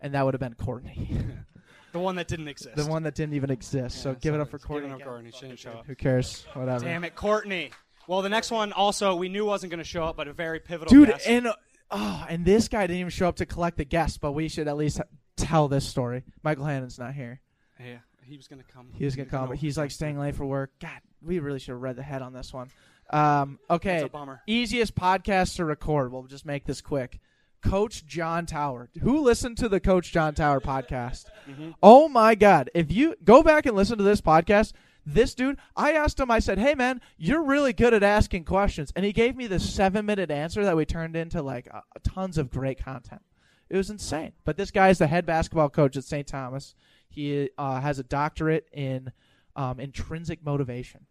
and 0.02 0.16
that 0.16 0.26
would 0.26 0.34
have 0.34 0.42
been 0.42 0.56
Courtney, 0.56 1.16
The 1.92 2.00
one 2.00 2.16
that 2.16 2.28
didn't 2.28 2.48
exist. 2.48 2.76
the 2.76 2.86
one 2.86 3.04
that 3.04 3.16
didn't 3.16 3.34
even 3.34 3.50
exist. 3.50 4.02
so 4.02 4.14
give 4.16 4.34
it 4.36 4.42
up 4.42 4.50
for 4.50 4.60
Courtney. 4.60 4.92
up. 4.92 5.02
Courtney. 5.02 5.32
She 5.32 5.48
didn't 5.48 5.60
show 5.60 5.72
up. 5.72 5.86
Who 5.88 5.96
cares? 5.96 6.46
Whatever. 6.54 6.86
Damn 6.86 7.04
it, 7.04 7.16
Courtney. 7.16 7.72
Well, 8.08 8.22
the 8.22 8.30
next 8.30 8.52
one 8.52 8.72
also 8.74 9.16
we 9.16 9.30
knew 9.30 9.46
wasn't 9.46 9.72
going 9.72 9.80
to 9.80 9.84
show 9.84 10.04
up, 10.04 10.18
but 10.18 10.28
a 10.28 10.34
very 10.34 10.60
pivotal 10.60 10.90
dude. 10.92 11.10
guest. 11.10 11.28
And 11.28 11.50
oh, 11.92 12.26
and 12.30 12.44
this 12.46 12.68
guy 12.68 12.88
didn't 12.88 13.00
even 13.00 13.10
show 13.12 13.28
up 13.28 13.36
to 13.38 13.46
collect 13.46 13.78
the 13.78 13.86
guests, 13.86 14.18
but 14.18 14.32
we 14.32 14.48
should 14.48 14.68
at 14.68 14.78
least 14.78 15.00
tell 15.38 15.68
this 15.68 15.88
story. 15.88 16.24
Michael 16.44 16.66
Hannon's 16.66 16.98
not 17.00 17.14
here. 17.14 17.40
yeah, 17.80 17.98
he 18.24 18.36
was 18.38 18.48
going 18.48 18.62
to 18.62 18.68
come. 18.68 18.90
He 18.94 19.06
was 19.06 19.16
gonna 19.16 19.30
come, 19.30 19.50
but 19.50 19.58
he's 19.58 19.78
like 19.78 19.92
staying 19.92 20.20
late 20.20 20.36
for 20.36 20.46
work. 20.46 20.72
God, 20.80 21.00
we 21.22 21.40
really 21.40 21.60
should 21.60 21.72
have 21.74 21.82
read 21.82 21.96
the 21.96 22.04
head 22.04 22.22
on 22.22 22.34
this 22.34 22.52
one. 22.54 22.70
Um, 23.12 23.58
okay, 23.70 23.98
That's 24.02 24.04
a 24.06 24.10
bummer. 24.10 24.42
easiest 24.46 24.94
podcast 24.96 25.56
to 25.56 25.66
record. 25.66 26.12
We'll 26.12 26.24
just 26.24 26.46
make 26.46 26.66
this 26.66 26.82
quick. 26.82 27.20
Coach 27.62 28.06
John 28.06 28.46
Tauer. 28.46 28.90
Who 29.02 29.20
listened 29.20 29.58
to 29.58 29.70
the 29.70 29.80
Coach 29.80 30.12
John 30.12 30.34
Tauer 30.34 30.62
podcast? 30.62 31.26
Mm-hmm. 31.50 31.72
Oh 31.82 32.08
my 32.08 32.36
God! 32.36 32.70
If 32.74 32.92
you 32.92 33.16
go 33.24 33.44
back 33.44 33.66
and 33.66 33.76
listen 33.76 33.98
to 33.98 34.04
this 34.04 34.22
podcast, 34.22 34.74
this 35.06 35.34
dude, 35.34 35.58
I 35.76 35.94
asked 35.94 36.20
him. 36.20 36.32
I 36.32 36.40
said, 36.40 36.60
"Hey 36.60 36.76
man, 36.76 37.02
you're 37.18 37.44
really 37.44 37.74
good 37.74 37.94
at 37.94 38.04
asking 38.04 38.46
questions," 38.46 38.92
and 38.96 39.06
he 39.06 39.12
gave 39.12 39.36
me 39.36 39.48
this 39.48 39.74
seven 39.74 40.06
minute 40.06 40.32
answer 40.32 40.64
that 40.64 40.78
we 40.78 40.86
turned 40.86 41.16
into 41.16 41.42
like 41.42 41.68
uh, 41.74 41.82
tons 42.04 42.38
of 42.38 42.50
great 42.50 42.84
content. 42.84 43.22
It 43.70 43.78
was 43.78 43.90
insane. 43.90 44.34
But 44.46 44.58
this 44.58 44.72
guy 44.72 44.90
is 44.90 44.98
the 44.98 45.08
head 45.08 45.26
basketball 45.26 45.70
coach 45.70 45.96
at 45.96 46.04
St. 46.04 46.28
Thomas. 46.28 46.76
He 47.08 47.50
uh, 47.58 47.82
has 47.82 48.00
a 48.00 48.04
doctorate 48.04 48.68
in 48.72 49.12
um, 49.56 49.80
intrinsic 49.80 50.44
motivation, 50.44 51.06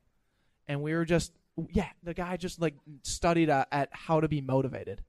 and 0.67 0.83
we 0.83 0.95
were 0.95 1.05
just 1.05 1.33
yeah, 1.73 1.89
the 2.03 2.15
guy 2.15 2.37
just 2.37 2.61
like 2.61 2.75
studied 3.03 3.51
uh, 3.51 3.65
at 3.73 3.89
how 3.93 4.21
to 4.21 4.29
be 4.29 4.41
motivated, 4.41 5.03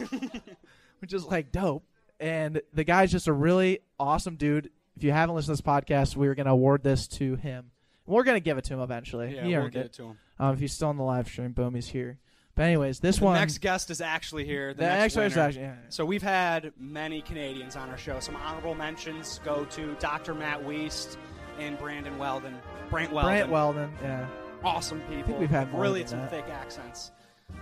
which 1.00 1.12
is 1.12 1.24
like 1.26 1.52
dope. 1.52 1.84
And 2.20 2.60
the 2.72 2.84
guy's 2.84 3.10
just 3.10 3.28
a 3.28 3.32
really 3.32 3.80
awesome 3.98 4.36
dude. 4.36 4.70
If 4.96 5.02
you 5.02 5.10
haven't 5.12 5.34
listened 5.34 5.56
to 5.56 5.62
this 5.62 5.68
podcast, 5.68 6.16
we 6.16 6.28
are 6.28 6.34
going 6.34 6.46
to 6.46 6.52
award 6.52 6.82
this 6.82 7.08
to 7.08 7.34
him. 7.36 7.70
We're 8.06 8.22
going 8.22 8.36
to 8.36 8.40
give 8.44 8.58
it 8.58 8.64
to 8.64 8.74
him 8.74 8.80
eventually. 8.80 9.34
Yeah, 9.34 9.44
he 9.44 9.56
we'll 9.56 9.68
give 9.68 9.82
it. 9.82 9.86
it 9.86 9.92
to 9.94 10.02
him. 10.04 10.18
Um, 10.38 10.54
if 10.54 10.60
he's 10.60 10.72
still 10.72 10.88
on 10.88 10.96
the 10.96 11.02
live 11.02 11.26
stream, 11.26 11.52
boom, 11.52 11.74
he's 11.74 11.88
here. 11.88 12.18
But 12.54 12.64
anyways, 12.64 13.00
this 13.00 13.18
the 13.18 13.24
one. 13.24 13.34
next 13.34 13.58
guest 13.58 13.90
is 13.90 14.00
actually 14.00 14.44
here. 14.44 14.72
The, 14.74 14.82
The 14.82 14.86
next 14.88 15.16
next 15.16 15.32
is 15.32 15.38
actually- 15.38 15.62
yeah, 15.62 15.68
yeah. 15.72 15.88
So 15.88 16.04
we've 16.04 16.22
had 16.22 16.72
many 16.78 17.20
Canadians 17.22 17.74
on 17.74 17.90
our 17.90 17.98
show. 17.98 18.20
Some 18.20 18.36
honorable 18.36 18.74
mentions 18.76 19.40
go 19.44 19.64
to 19.64 19.96
Dr. 19.98 20.34
Matt 20.34 20.62
Weist 20.62 21.16
and 21.58 21.76
Brandon 21.78 22.16
Weldon. 22.16 22.56
Brant 22.90 23.12
Weldon. 23.12 23.28
Brant 23.32 23.50
Weldon, 23.50 23.92
yeah. 24.02 24.28
Awesome 24.62 25.00
people. 25.10 25.34
we've 25.34 25.50
had 25.50 25.70
more 25.72 25.80
really 25.82 26.06
some 26.06 26.20
that. 26.20 26.30
thick 26.30 26.44
accents. 26.48 27.10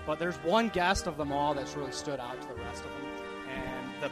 But 0.06 0.18
there's 0.18 0.36
one 0.38 0.68
guest 0.68 1.06
of 1.06 1.16
them 1.16 1.30
all 1.32 1.54
that's 1.54 1.76
really 1.76 1.92
stood 1.92 2.18
out 2.18 2.40
to 2.42 2.48
the 2.48 2.56
rest 2.62 2.84
of 2.84 2.90
them. 2.90 3.06
And 3.48 4.02
the, 4.02 4.08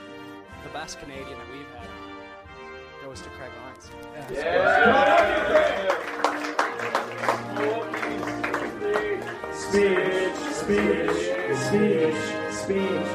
the 0.63 0.71
best 0.73 1.01
Canadian 1.01 1.37
that 1.37 1.51
we've 1.51 1.67
had 1.77 1.89
on 1.89 2.11
goes 3.05 3.21
to 3.23 3.29
Craig 3.31 3.51
Lynes. 3.65 3.91
Speech, 9.53 10.37
speech, 10.53 11.11
speech, 11.59 12.21
speech. 12.55 13.09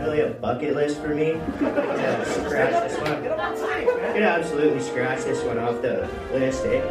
Really 0.00 0.20
a 0.20 0.22
bucket 0.40 0.74
list 0.74 1.00
for 1.00 1.14
me? 1.14 1.28
Yeah, 1.60 2.24
scratch 2.24 2.90
this 2.90 2.98
one. 3.00 3.22
Could 4.12 4.22
absolutely 4.22 4.80
scratch 4.80 5.22
this 5.24 5.42
one 5.44 5.58
off 5.58 5.80
the 5.80 6.08
list, 6.32 6.64
eh? 6.66 6.82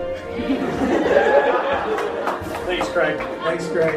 Thanks, 2.65 2.88
Craig. 2.90 3.18
Thanks, 3.44 3.68
Craig. 3.68 3.95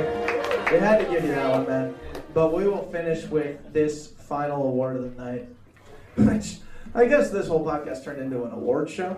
We 0.72 0.78
had 0.78 0.98
to 0.98 1.04
give 1.10 1.24
you 1.24 1.30
that 1.30 1.50
one, 1.50 1.66
man. 1.66 1.94
But 2.34 2.52
we 2.52 2.66
will 2.68 2.82
finish 2.90 3.24
with 3.26 3.72
this 3.72 4.08
final 4.08 4.66
award 4.68 4.96
of 4.96 5.16
the 5.16 5.22
night. 5.22 5.48
Which 6.16 6.58
I 6.94 7.06
guess 7.06 7.30
this 7.30 7.46
whole 7.46 7.64
podcast 7.64 8.04
turned 8.04 8.20
into 8.20 8.44
an 8.44 8.52
award 8.52 8.88
show. 8.90 9.16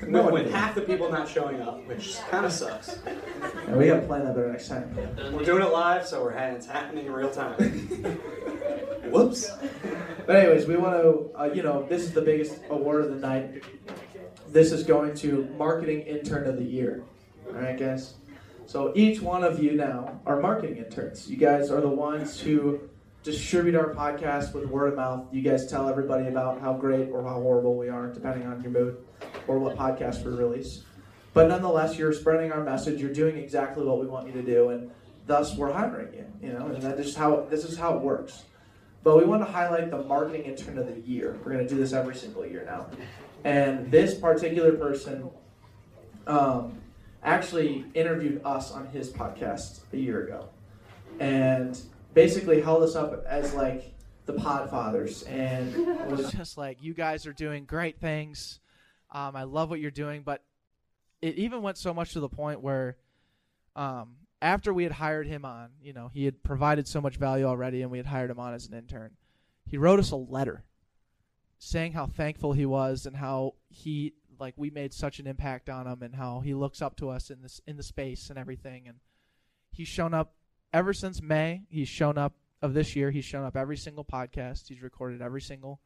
With, 0.00 0.08
No 0.08 0.24
one 0.24 0.32
with 0.34 0.44
did. 0.44 0.52
half 0.52 0.74
the 0.74 0.82
people 0.82 1.10
not 1.10 1.28
showing 1.28 1.62
up, 1.62 1.86
which 1.86 2.18
kind 2.30 2.44
of 2.44 2.52
sucks. 2.52 2.98
Yeah, 3.06 3.76
we 3.76 3.86
got 3.86 4.00
to 4.00 4.06
plan 4.06 4.24
that 4.24 4.34
better 4.34 4.50
next 4.50 4.68
time. 4.68 4.94
We're 5.32 5.44
doing 5.44 5.62
it 5.62 5.70
live, 5.72 6.06
so 6.06 6.22
we're 6.22 6.32
having 6.32 6.56
it's 6.56 6.66
happening 6.66 7.06
in 7.06 7.12
real 7.12 7.30
time. 7.30 7.52
Whoops. 9.10 9.48
But 10.26 10.36
anyways, 10.36 10.66
we 10.66 10.76
want 10.76 10.96
to, 11.02 11.30
uh, 11.40 11.44
you 11.54 11.62
know, 11.62 11.86
this 11.88 12.02
is 12.02 12.12
the 12.12 12.22
biggest 12.22 12.56
award 12.68 13.04
of 13.04 13.10
the 13.10 13.16
night. 13.26 13.62
This 14.48 14.72
is 14.72 14.82
going 14.82 15.14
to 15.16 15.48
marketing 15.56 16.02
intern 16.02 16.48
of 16.48 16.56
the 16.56 16.64
year. 16.64 17.04
All 17.48 17.54
right, 17.54 17.78
guys. 17.78 18.14
So 18.66 18.92
each 18.94 19.20
one 19.20 19.44
of 19.44 19.62
you 19.62 19.72
now 19.72 20.20
are 20.26 20.40
marketing 20.40 20.78
interns. 20.78 21.30
You 21.30 21.36
guys 21.36 21.70
are 21.70 21.80
the 21.80 21.88
ones 21.88 22.40
who 22.40 22.80
distribute 23.22 23.74
our 23.74 23.94
podcast 23.94 24.54
with 24.54 24.66
word 24.66 24.88
of 24.88 24.96
mouth. 24.96 25.26
You 25.32 25.42
guys 25.42 25.66
tell 25.66 25.88
everybody 25.88 26.28
about 26.28 26.60
how 26.60 26.74
great 26.74 27.10
or 27.10 27.22
how 27.22 27.40
horrible 27.40 27.76
we 27.76 27.88
are, 27.88 28.08
depending 28.12 28.46
on 28.46 28.62
your 28.62 28.70
mood 28.70 28.96
or 29.46 29.58
what 29.58 29.76
podcast 29.76 30.24
we 30.24 30.32
release. 30.32 30.82
But 31.34 31.48
nonetheless, 31.48 31.98
you're 31.98 32.12
spreading 32.12 32.52
our 32.52 32.62
message. 32.62 33.00
You're 33.00 33.12
doing 33.12 33.36
exactly 33.36 33.84
what 33.84 34.00
we 34.00 34.06
want 34.06 34.26
you 34.26 34.32
to 34.34 34.42
do, 34.42 34.70
and 34.70 34.90
thus 35.26 35.56
we're 35.56 35.72
hiring 35.72 36.14
you. 36.14 36.26
You 36.40 36.52
know, 36.52 36.66
and 36.66 36.82
that 36.82 36.98
is 36.98 37.14
how 37.14 37.46
this 37.50 37.64
is 37.64 37.76
how 37.76 37.96
it 37.96 38.00
works. 38.00 38.44
But 39.02 39.18
we 39.18 39.24
want 39.24 39.44
to 39.44 39.50
highlight 39.50 39.90
the 39.90 40.02
marketing 40.04 40.44
intern 40.44 40.78
of 40.78 40.86
the 40.86 41.00
year. 41.00 41.38
We're 41.44 41.52
going 41.52 41.66
to 41.66 41.68
do 41.68 41.78
this 41.78 41.92
every 41.92 42.14
single 42.14 42.46
year 42.46 42.64
now, 42.64 42.86
and 43.42 43.90
this 43.90 44.14
particular 44.14 44.72
person 44.72 45.28
um, 46.26 46.78
actually 47.24 47.84
interviewed 47.94 48.40
us 48.44 48.70
on 48.72 48.86
his 48.88 49.10
podcast 49.10 49.80
a 49.92 49.96
year 49.96 50.24
ago, 50.24 50.48
and 51.18 51.80
basically 52.12 52.60
held 52.60 52.82
us 52.82 52.94
up 52.94 53.24
as 53.26 53.54
like 53.54 53.94
the 54.26 54.34
Podfathers, 54.34 55.28
and 55.28 55.74
was 56.10 56.32
just 56.32 56.56
like, 56.56 56.82
"You 56.82 56.94
guys 56.94 57.26
are 57.26 57.32
doing 57.32 57.64
great 57.64 57.98
things. 57.98 58.60
Um, 59.10 59.36
I 59.36 59.44
love 59.44 59.70
what 59.70 59.80
you're 59.80 59.90
doing." 59.90 60.22
But 60.22 60.42
it 61.22 61.36
even 61.36 61.62
went 61.62 61.78
so 61.78 61.94
much 61.94 62.12
to 62.12 62.20
the 62.20 62.28
point 62.28 62.60
where, 62.60 62.96
um, 63.74 64.16
after 64.42 64.72
we 64.72 64.82
had 64.82 64.92
hired 64.92 65.26
him 65.26 65.44
on, 65.44 65.70
you 65.82 65.92
know, 65.92 66.10
he 66.12 66.24
had 66.24 66.42
provided 66.42 66.86
so 66.86 67.00
much 67.00 67.16
value 67.16 67.46
already, 67.46 67.82
and 67.82 67.90
we 67.90 67.98
had 67.98 68.06
hired 68.06 68.30
him 68.30 68.38
on 68.38 68.54
as 68.54 68.66
an 68.66 68.74
intern. 68.74 69.12
He 69.66 69.78
wrote 69.78 69.98
us 69.98 70.10
a 70.10 70.16
letter 70.16 70.64
saying 71.58 71.92
how 71.92 72.06
thankful 72.06 72.52
he 72.52 72.66
was 72.66 73.06
and 73.06 73.16
how 73.16 73.54
he 73.70 74.12
like 74.38 74.54
we 74.56 74.70
made 74.70 74.92
such 74.92 75.18
an 75.18 75.26
impact 75.26 75.68
on 75.68 75.86
him 75.86 76.02
and 76.02 76.14
how 76.14 76.40
he 76.40 76.54
looks 76.54 76.82
up 76.82 76.96
to 76.96 77.08
us 77.08 77.30
in 77.30 77.42
this 77.42 77.60
in 77.66 77.76
the 77.76 77.82
space 77.82 78.30
and 78.30 78.38
everything 78.38 78.86
and 78.86 78.98
he's 79.70 79.88
shown 79.88 80.14
up 80.14 80.34
ever 80.72 80.92
since 80.92 81.22
May 81.22 81.62
he's 81.68 81.88
shown 81.88 82.18
up 82.18 82.34
of 82.62 82.74
this 82.74 82.96
year 82.96 83.10
he's 83.10 83.24
shown 83.24 83.44
up 83.44 83.56
every 83.56 83.76
single 83.76 84.04
podcast 84.04 84.68
he's 84.68 84.82
recorded 84.82 85.20
every 85.22 85.40
single 85.40 85.80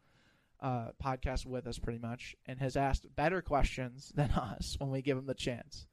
uh, 0.61 0.89
podcast 1.03 1.47
with 1.47 1.67
us 1.67 1.79
pretty 1.79 1.99
much 1.99 2.35
and 2.47 2.59
has 2.59 2.77
asked 2.77 3.07
better 3.15 3.41
questions 3.41 4.13
than 4.15 4.31
us 4.33 4.77
when 4.79 4.91
we 4.91 5.03
give 5.03 5.17
him 5.17 5.27
the 5.27 5.35
chance 5.35 5.87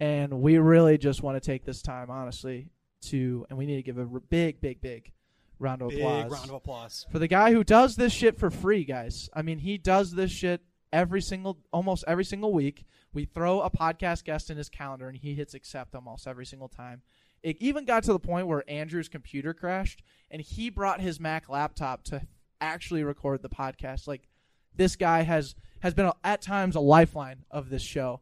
and 0.00 0.40
we 0.40 0.58
really 0.58 0.98
just 0.98 1.22
want 1.22 1.40
to 1.40 1.46
take 1.46 1.64
this 1.64 1.82
time 1.82 2.10
honestly 2.10 2.70
to 3.02 3.46
and 3.48 3.58
we 3.58 3.66
need 3.66 3.76
to 3.76 3.82
give 3.82 3.98
a 3.98 4.06
big 4.06 4.60
big 4.60 4.80
big 4.80 5.12
round 5.58 5.82
of 5.82 5.90
Big 5.90 6.00
applause 6.00 6.30
round 6.30 6.48
of 6.50 6.56
applause. 6.56 7.06
for 7.10 7.18
the 7.18 7.28
guy 7.28 7.52
who 7.52 7.64
does 7.64 7.96
this 7.96 8.12
shit 8.12 8.38
for 8.38 8.50
free, 8.50 8.84
guys. 8.84 9.28
I 9.32 9.42
mean, 9.42 9.58
he 9.58 9.78
does 9.78 10.12
this 10.12 10.30
shit 10.30 10.60
every 10.94 11.20
single, 11.20 11.58
almost 11.72 12.04
every 12.06 12.24
single 12.24 12.52
week. 12.52 12.86
We 13.12 13.24
throw 13.24 13.60
a 13.60 13.68
podcast 13.68 14.24
guest 14.24 14.48
in 14.48 14.56
his 14.56 14.68
calendar, 14.68 15.08
and 15.08 15.16
he 15.16 15.34
hits 15.34 15.52
accept 15.52 15.94
almost 15.94 16.26
every 16.26 16.46
single 16.46 16.68
time. 16.68 17.02
It 17.42 17.56
even 17.60 17.84
got 17.84 18.04
to 18.04 18.12
the 18.12 18.18
point 18.18 18.46
where 18.46 18.64
Andrew's 18.68 19.08
computer 19.08 19.52
crashed, 19.52 20.02
and 20.30 20.40
he 20.40 20.70
brought 20.70 21.00
his 21.00 21.20
Mac 21.20 21.48
laptop 21.50 22.04
to 22.04 22.22
actually 22.60 23.02
record 23.02 23.42
the 23.42 23.50
podcast. 23.50 24.06
Like, 24.06 24.28
this 24.74 24.96
guy 24.96 25.22
has 25.22 25.54
has 25.80 25.92
been 25.92 26.10
at 26.22 26.40
times 26.40 26.76
a 26.76 26.80
lifeline 26.80 27.44
of 27.50 27.68
this 27.68 27.82
show. 27.82 28.20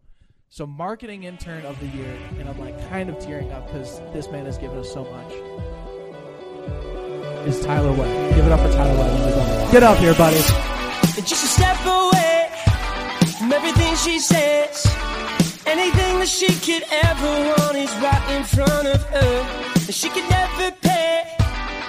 So, 0.48 0.66
marketing 0.66 1.24
intern 1.24 1.64
of 1.64 1.78
the 1.78 1.86
year, 1.86 2.18
and 2.38 2.48
I'm 2.48 2.58
like 2.58 2.76
kind 2.88 3.08
of 3.08 3.18
tearing 3.20 3.52
up 3.52 3.66
because 3.66 4.00
this 4.12 4.28
man 4.30 4.46
has 4.46 4.58
given 4.58 4.78
us 4.78 4.92
so 4.92 5.04
much 5.04 5.32
is 7.46 7.64
Tyler 7.64 7.92
Webb. 7.92 8.34
Give 8.34 8.46
it 8.46 8.52
up 8.52 8.60
for 8.60 8.72
Tyler 8.72 8.98
Webb. 8.98 9.72
Get 9.72 9.82
up 9.82 9.98
here, 9.98 10.14
buddy. 10.14 10.36
It's 10.36 11.28
just 11.28 11.44
a 11.44 11.48
step 11.48 11.76
away 11.84 12.41
from 13.42 13.52
everything 13.52 13.96
she 13.96 14.20
says. 14.20 14.86
Anything 15.66 16.20
that 16.20 16.28
she 16.28 16.46
could 16.46 16.84
ever 16.90 17.26
want 17.26 17.76
is 17.76 17.90
right 17.96 18.36
in 18.36 18.44
front 18.44 18.86
of 18.86 19.02
her. 19.06 19.74
And 19.74 19.94
she 19.94 20.08
could 20.10 20.28
never 20.30 20.70
pay 20.80 21.24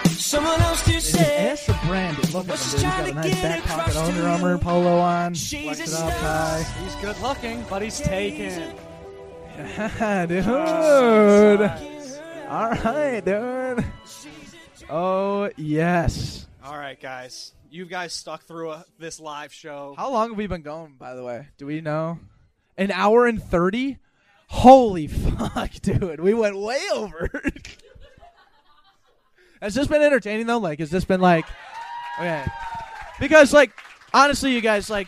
someone 0.10 0.60
else 0.62 0.84
to 0.86 1.00
say. 1.00 1.50
Ask 1.52 1.66
the 1.68 1.78
brand. 1.86 2.18
Look 2.34 2.50
at 2.50 2.60
him, 2.60 2.72
dude. 2.72 2.80
He's 2.80 2.82
got 2.82 3.10
a 3.10 3.14
nice 3.14 3.42
back 3.42 3.64
pocket 3.64 3.96
Under 3.96 4.28
Armour 4.28 4.58
polo 4.58 4.98
on. 4.98 5.36
Flex 5.36 5.80
it 5.80 5.94
up, 5.94 6.14
Ty. 6.14 6.66
He's 6.84 6.96
good 6.96 7.20
looking, 7.22 7.64
but 7.70 7.84
he's 7.84 8.00
taken. 8.00 8.76
dude. 10.28 10.48
All 12.50 12.70
right, 12.72 13.22
dude. 13.24 13.86
Oh, 14.90 15.52
yes. 15.56 16.48
All 16.64 16.78
right, 16.78 17.00
guys. 17.00 17.54
You 17.74 17.88
guys 17.88 18.14
stuck 18.14 18.44
through 18.44 18.70
a, 18.70 18.86
this 19.00 19.20
live 19.20 19.52
show. 19.52 19.96
How 19.98 20.12
long 20.12 20.30
have 20.30 20.38
we 20.38 20.46
been 20.46 20.62
going, 20.62 20.94
by 20.94 21.16
the 21.16 21.24
way? 21.24 21.48
Do 21.58 21.66
we 21.66 21.82
know? 21.82 22.20
An 22.78 22.92
hour 22.92 23.26
and 23.26 23.42
30? 23.42 23.98
Holy 24.46 25.08
fuck, 25.08 25.72
dude. 25.82 26.20
We 26.20 26.36
went 26.36 26.56
way 26.56 26.80
over. 26.94 27.32
has 29.60 29.74
this 29.74 29.88
been 29.88 30.04
entertaining, 30.04 30.46
though? 30.46 30.60
Like, 30.60 30.78
has 30.78 30.92
this 30.92 31.04
been 31.04 31.20
like. 31.20 31.46
Okay. 32.20 32.46
Because, 33.20 33.52
like, 33.52 33.72
honestly, 34.14 34.54
you 34.54 34.62
guys, 34.62 34.92
like, 34.92 35.08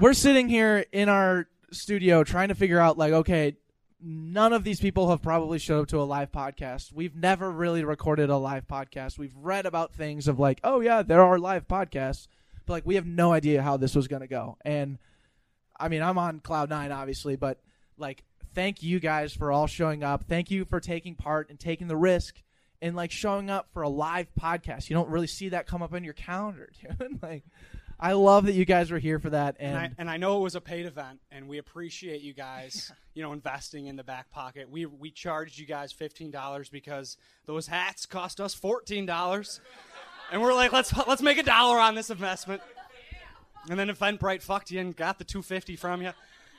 we're 0.00 0.12
sitting 0.12 0.48
here 0.48 0.84
in 0.92 1.08
our 1.08 1.48
studio 1.72 2.22
trying 2.22 2.50
to 2.50 2.54
figure 2.54 2.78
out, 2.78 2.96
like, 2.96 3.12
okay, 3.12 3.56
none 4.02 4.52
of 4.52 4.64
these 4.64 4.80
people 4.80 5.10
have 5.10 5.22
probably 5.22 5.58
showed 5.58 5.82
up 5.82 5.88
to 5.88 6.00
a 6.00 6.04
live 6.04 6.32
podcast. 6.32 6.92
We've 6.92 7.14
never 7.14 7.50
really 7.50 7.84
recorded 7.84 8.30
a 8.30 8.36
live 8.36 8.66
podcast. 8.66 9.18
We've 9.18 9.36
read 9.36 9.66
about 9.66 9.94
things 9.94 10.28
of 10.28 10.38
like, 10.38 10.60
oh 10.64 10.80
yeah, 10.80 11.02
there 11.02 11.22
are 11.22 11.38
live 11.38 11.68
podcasts, 11.68 12.26
but 12.66 12.72
like 12.74 12.86
we 12.86 12.94
have 12.94 13.06
no 13.06 13.32
idea 13.32 13.62
how 13.62 13.76
this 13.76 13.94
was 13.94 14.08
going 14.08 14.22
to 14.22 14.28
go. 14.28 14.56
And 14.64 14.98
I 15.78 15.88
mean, 15.88 16.02
I'm 16.02 16.18
on 16.18 16.40
cloud 16.40 16.70
9 16.70 16.92
obviously, 16.92 17.36
but 17.36 17.60
like 17.98 18.24
thank 18.54 18.82
you 18.82 19.00
guys 19.00 19.34
for 19.34 19.52
all 19.52 19.66
showing 19.66 20.02
up. 20.02 20.24
Thank 20.24 20.50
you 20.50 20.64
for 20.64 20.80
taking 20.80 21.14
part 21.14 21.50
and 21.50 21.58
taking 21.58 21.88
the 21.88 21.96
risk 21.96 22.42
and 22.82 22.96
like 22.96 23.10
showing 23.10 23.50
up 23.50 23.68
for 23.72 23.82
a 23.82 23.88
live 23.88 24.28
podcast. 24.40 24.88
You 24.88 24.94
don't 24.94 25.10
really 25.10 25.26
see 25.26 25.50
that 25.50 25.66
come 25.66 25.82
up 25.82 25.94
in 25.94 26.04
your 26.04 26.14
calendar, 26.14 26.70
dude. 26.98 27.22
like 27.22 27.44
I 28.02 28.12
love 28.12 28.46
that 28.46 28.52
you 28.54 28.64
guys 28.64 28.90
were 28.90 28.98
here 28.98 29.18
for 29.18 29.30
that 29.30 29.56
and, 29.60 29.76
And 29.76 29.78
I, 29.78 29.90
and 29.98 30.10
I 30.10 30.16
know 30.16 30.38
it 30.38 30.40
was 30.42 30.54
a 30.54 30.60
paid 30.60 30.86
event, 30.86 31.20
and 31.30 31.48
we 31.48 31.58
appreciate 31.58 32.22
you 32.22 32.32
guys, 32.32 32.90
you 33.14 33.22
know, 33.22 33.32
investing 33.32 33.86
in 33.86 33.96
the 33.96 34.04
back 34.04 34.30
pocket. 34.30 34.70
We 34.70 34.86
we 34.86 35.10
charged 35.10 35.58
you 35.58 35.66
guys 35.66 35.92
fifteen 35.92 36.30
dollars 36.30 36.68
because 36.70 37.16
those 37.46 37.66
hats 37.66 38.06
cost 38.06 38.40
us 38.40 38.54
fourteen 38.54 39.04
dollars, 39.06 39.60
and 40.32 40.40
we're 40.40 40.54
like, 40.54 40.72
let's 40.72 40.96
let's 41.06 41.22
make 41.22 41.38
a 41.38 41.42
dollar 41.42 41.78
on 41.78 41.94
this 41.94 42.10
investment. 42.10 42.62
And 43.68 43.78
then 43.78 43.88
Eventbrite 43.88 44.40
fucked 44.42 44.70
you 44.70 44.80
and 44.80 44.96
got 44.96 45.18
the 45.18 45.24
two 45.24 45.42
fifty 45.42 45.76
from 45.76 46.00
you, 46.00 46.12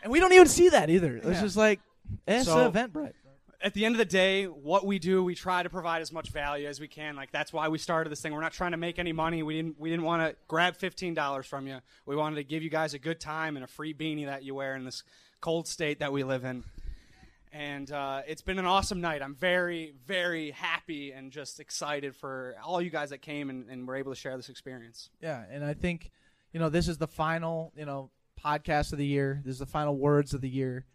and 0.04 0.12
we 0.12 0.20
don't 0.20 0.34
even 0.34 0.48
see 0.48 0.70
that 0.70 0.90
either. 0.92 1.16
It's 1.18 1.26
Yeah. 1.26 1.42
just 1.42 1.58
like 1.58 1.80
eh, 2.28 2.38
it's 2.40 2.46
So- 2.46 2.72
Eventbrite. 2.72 3.14
At 3.64 3.74
the 3.74 3.86
end 3.86 3.96
of 3.96 4.00
the 4.00 4.06
day, 4.06 4.46
what 4.46 4.86
we 4.86 5.00
do, 5.00 5.24
we 5.24 5.36
try 5.36 5.64
to 5.64 5.70
provide 5.70 6.02
as 6.02 6.12
much 6.12 6.30
value 6.30 6.68
as 6.68 6.80
we 6.80 6.88
can. 6.88 7.16
Like 7.16 7.32
that's 7.32 7.54
why 7.54 7.68
we 7.68 7.78
started 7.78 8.10
this 8.10 8.22
thing. 8.22 8.34
We're 8.34 8.42
not 8.42 8.54
trying 8.54 8.72
to 8.72 8.78
make 8.78 9.00
any 9.00 9.14
money. 9.14 9.44
We 9.44 9.56
didn't 9.56 9.80
we 9.80 9.90
didn't 9.90 10.06
want 10.06 10.22
to 10.24 10.36
grab 10.48 10.76
fifteen 10.76 11.14
dollars 11.14 11.46
from 11.46 11.68
you. 11.68 11.80
We 12.06 12.16
wanted 12.16 12.38
to 12.38 12.44
give 12.44 12.64
you 12.64 12.70
guys 12.70 12.94
a 12.94 13.00
good 13.00 13.20
time 13.20 13.56
and 13.56 13.64
a 13.64 13.68
free 13.68 13.94
beanie 13.94 14.26
that 14.26 14.44
you 14.44 14.56
wear 14.56 14.76
in 14.76 14.86
this 14.86 15.04
cold 15.40 15.68
state 15.68 16.00
that 16.00 16.12
we 16.12 16.24
live 16.24 16.44
in. 16.44 16.64
And 17.54 17.92
uh, 17.92 18.22
it's 18.28 18.42
been 18.42 18.60
an 18.60 18.66
awesome 18.66 19.02
night. 19.02 19.22
I'm 19.22 19.36
very, 19.36 19.94
very 20.06 20.52
happy 20.52 21.12
and 21.12 21.32
just 21.32 21.60
excited 21.60 22.16
for 22.16 22.56
all 22.64 22.82
you 22.82 22.90
guys 22.90 23.10
that 23.10 23.22
came 23.22 23.50
and, 23.50 23.70
and 23.70 23.86
were 23.86 23.98
able 23.98 24.14
to 24.14 24.16
share 24.16 24.38
this 24.38 24.48
experience. 24.48 25.10
Yeah, 25.22 25.44
and 25.52 25.64
I 25.66 25.74
think 25.74 26.12
you 26.54 26.60
know 26.60 26.70
this 26.70 26.88
is 26.88 26.98
the 26.98 27.08
final 27.08 27.74
you 27.76 27.86
know 27.86 28.10
podcast 28.44 28.92
of 28.94 28.98
the 28.98 29.06
year. 29.06 29.42
This 29.44 29.54
is 29.54 29.60
the 29.60 29.66
final 29.66 29.98
words 29.98 30.34
of 30.34 30.42
the 30.42 30.50
year, 30.50 30.86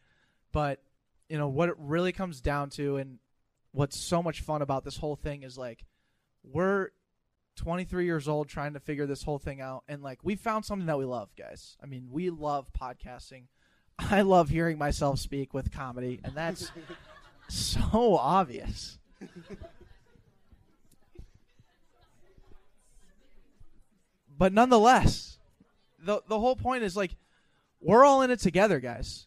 but 0.52 0.80
you 1.28 1.38
know 1.38 1.48
what 1.48 1.68
it 1.68 1.74
really 1.78 2.12
comes 2.12 2.40
down 2.40 2.70
to, 2.70 2.96
and 2.96 3.18
what's 3.72 3.98
so 3.98 4.22
much 4.22 4.40
fun 4.40 4.62
about 4.62 4.84
this 4.84 4.96
whole 4.96 5.16
thing 5.16 5.42
is 5.42 5.58
like 5.58 5.84
we're 6.42 6.90
23 7.56 8.04
years 8.04 8.28
old 8.28 8.48
trying 8.48 8.74
to 8.74 8.80
figure 8.80 9.06
this 9.06 9.22
whole 9.22 9.38
thing 9.38 9.60
out, 9.60 9.82
and 9.88 10.02
like 10.02 10.20
we 10.22 10.36
found 10.36 10.64
something 10.64 10.86
that 10.86 10.98
we 10.98 11.04
love, 11.04 11.30
guys. 11.36 11.76
I 11.82 11.86
mean, 11.86 12.08
we 12.10 12.30
love 12.30 12.68
podcasting. 12.78 13.44
I 13.98 14.22
love 14.22 14.48
hearing 14.50 14.78
myself 14.78 15.18
speak 15.18 15.54
with 15.54 15.72
comedy, 15.72 16.20
and 16.22 16.34
that's 16.34 16.70
so 17.48 18.16
obvious. 18.16 18.98
but 24.38 24.52
nonetheless, 24.52 25.38
the 25.98 26.22
the 26.28 26.38
whole 26.38 26.56
point 26.56 26.84
is 26.84 26.96
like 26.96 27.16
we're 27.80 28.04
all 28.04 28.22
in 28.22 28.30
it 28.30 28.40
together, 28.40 28.80
guys. 28.80 29.26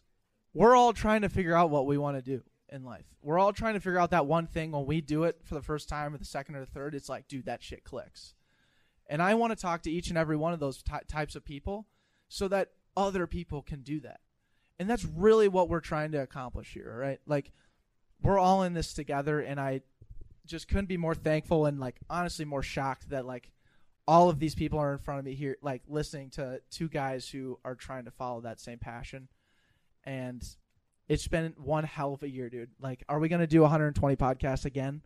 We're 0.52 0.74
all 0.74 0.92
trying 0.92 1.22
to 1.22 1.28
figure 1.28 1.54
out 1.54 1.70
what 1.70 1.86
we 1.86 1.98
want 1.98 2.16
to 2.16 2.22
do 2.22 2.42
in 2.68 2.84
life. 2.84 3.06
We're 3.22 3.38
all 3.38 3.52
trying 3.52 3.74
to 3.74 3.80
figure 3.80 3.98
out 3.98 4.10
that 4.10 4.26
one 4.26 4.46
thing 4.46 4.72
when 4.72 4.86
we 4.86 5.00
do 5.00 5.24
it 5.24 5.40
for 5.44 5.54
the 5.54 5.62
first 5.62 5.88
time 5.88 6.14
or 6.14 6.18
the 6.18 6.24
second 6.24 6.56
or 6.56 6.60
the 6.60 6.66
third. 6.66 6.94
It's 6.94 7.08
like, 7.08 7.28
dude, 7.28 7.46
that 7.46 7.62
shit 7.62 7.84
clicks. 7.84 8.34
And 9.08 9.22
I 9.22 9.34
want 9.34 9.50
to 9.52 9.56
talk 9.56 9.82
to 9.82 9.90
each 9.90 10.08
and 10.08 10.18
every 10.18 10.36
one 10.36 10.52
of 10.52 10.60
those 10.60 10.82
ty- 10.82 11.02
types 11.08 11.34
of 11.34 11.44
people 11.44 11.86
so 12.28 12.48
that 12.48 12.70
other 12.96 13.26
people 13.26 13.62
can 13.62 13.82
do 13.82 14.00
that. 14.00 14.20
And 14.78 14.88
that's 14.88 15.04
really 15.04 15.48
what 15.48 15.68
we're 15.68 15.80
trying 15.80 16.12
to 16.12 16.18
accomplish 16.18 16.72
here, 16.72 16.96
right? 16.98 17.20
Like 17.26 17.52
we're 18.22 18.38
all 18.38 18.62
in 18.62 18.72
this 18.72 18.92
together 18.92 19.40
and 19.40 19.60
I 19.60 19.82
just 20.46 20.68
couldn't 20.68 20.86
be 20.86 20.96
more 20.96 21.14
thankful 21.14 21.66
and 21.66 21.78
like 21.78 21.96
honestly 22.08 22.44
more 22.44 22.62
shocked 22.62 23.10
that 23.10 23.26
like 23.26 23.52
all 24.06 24.28
of 24.28 24.38
these 24.38 24.54
people 24.54 24.78
are 24.78 24.92
in 24.92 24.98
front 24.98 25.20
of 25.20 25.24
me 25.24 25.34
here 25.34 25.56
like 25.62 25.82
listening 25.86 26.30
to 26.30 26.60
two 26.70 26.88
guys 26.88 27.28
who 27.28 27.58
are 27.64 27.74
trying 27.74 28.04
to 28.04 28.10
follow 28.10 28.40
that 28.40 28.58
same 28.58 28.78
passion 28.78 29.28
and 30.04 30.44
it's 31.08 31.28
been 31.28 31.54
one 31.56 31.84
hell 31.84 32.14
of 32.14 32.22
a 32.22 32.28
year 32.28 32.48
dude 32.48 32.70
like 32.80 33.02
are 33.08 33.18
we 33.18 33.28
going 33.28 33.40
to 33.40 33.46
do 33.46 33.60
120 33.62 34.16
podcasts 34.16 34.64
again 34.64 35.02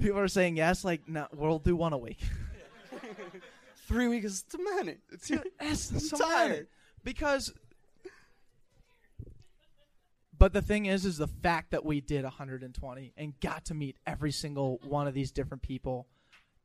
People 0.00 0.18
are 0.18 0.28
saying 0.28 0.56
yes, 0.56 0.84
like 0.84 1.06
no, 1.08 1.26
we'll 1.34 1.58
do 1.58 1.76
one 1.76 1.92
a 1.92 1.98
week. 1.98 2.18
Three 3.86 4.08
weeks 4.08 4.26
is 4.26 4.42
too 4.42 4.64
many. 4.76 4.96
It's 5.10 5.28
too, 5.28 5.42
I'm 5.60 5.74
so 5.74 6.16
tired. 6.16 6.68
because. 7.04 7.52
But 10.38 10.52
the 10.52 10.62
thing 10.62 10.86
is, 10.86 11.04
is 11.04 11.18
the 11.18 11.28
fact 11.28 11.70
that 11.70 11.84
we 11.84 12.00
did 12.00 12.24
120 12.24 13.12
and 13.16 13.38
got 13.38 13.66
to 13.66 13.74
meet 13.74 13.96
every 14.08 14.32
single 14.32 14.80
one 14.82 15.06
of 15.06 15.14
these 15.14 15.30
different 15.30 15.62
people, 15.62 16.08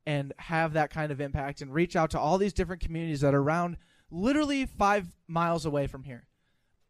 and 0.04 0.32
have 0.38 0.72
that 0.72 0.90
kind 0.90 1.12
of 1.12 1.20
impact, 1.20 1.60
and 1.60 1.72
reach 1.72 1.94
out 1.94 2.10
to 2.10 2.18
all 2.18 2.38
these 2.38 2.52
different 2.52 2.82
communities 2.82 3.20
that 3.20 3.34
are 3.34 3.40
around, 3.40 3.76
literally 4.10 4.66
five 4.66 5.06
miles 5.26 5.64
away 5.66 5.86
from 5.86 6.04
here. 6.04 6.24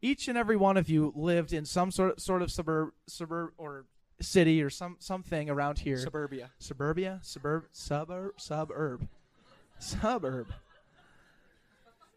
Each 0.01 0.27
and 0.27 0.37
every 0.37 0.55
one 0.55 0.77
of 0.77 0.89
you 0.89 1.11
lived 1.15 1.51
in 1.51 1.65
some 1.65 1.91
sort 1.91 2.11
of, 2.11 2.19
sort 2.21 2.41
of 2.41 2.51
suburb, 2.51 2.91
suburb 3.07 3.51
or 3.57 3.85
city 4.21 4.61
or 4.61 4.69
some 4.69 4.95
something 4.99 5.49
around 5.49 5.79
here. 5.79 5.97
Suburbia. 5.97 6.51
Suburbia, 6.59 7.19
suburb, 7.21 7.65
suburb, 7.71 8.39
suburb, 8.39 9.07
suburb. 9.79 10.47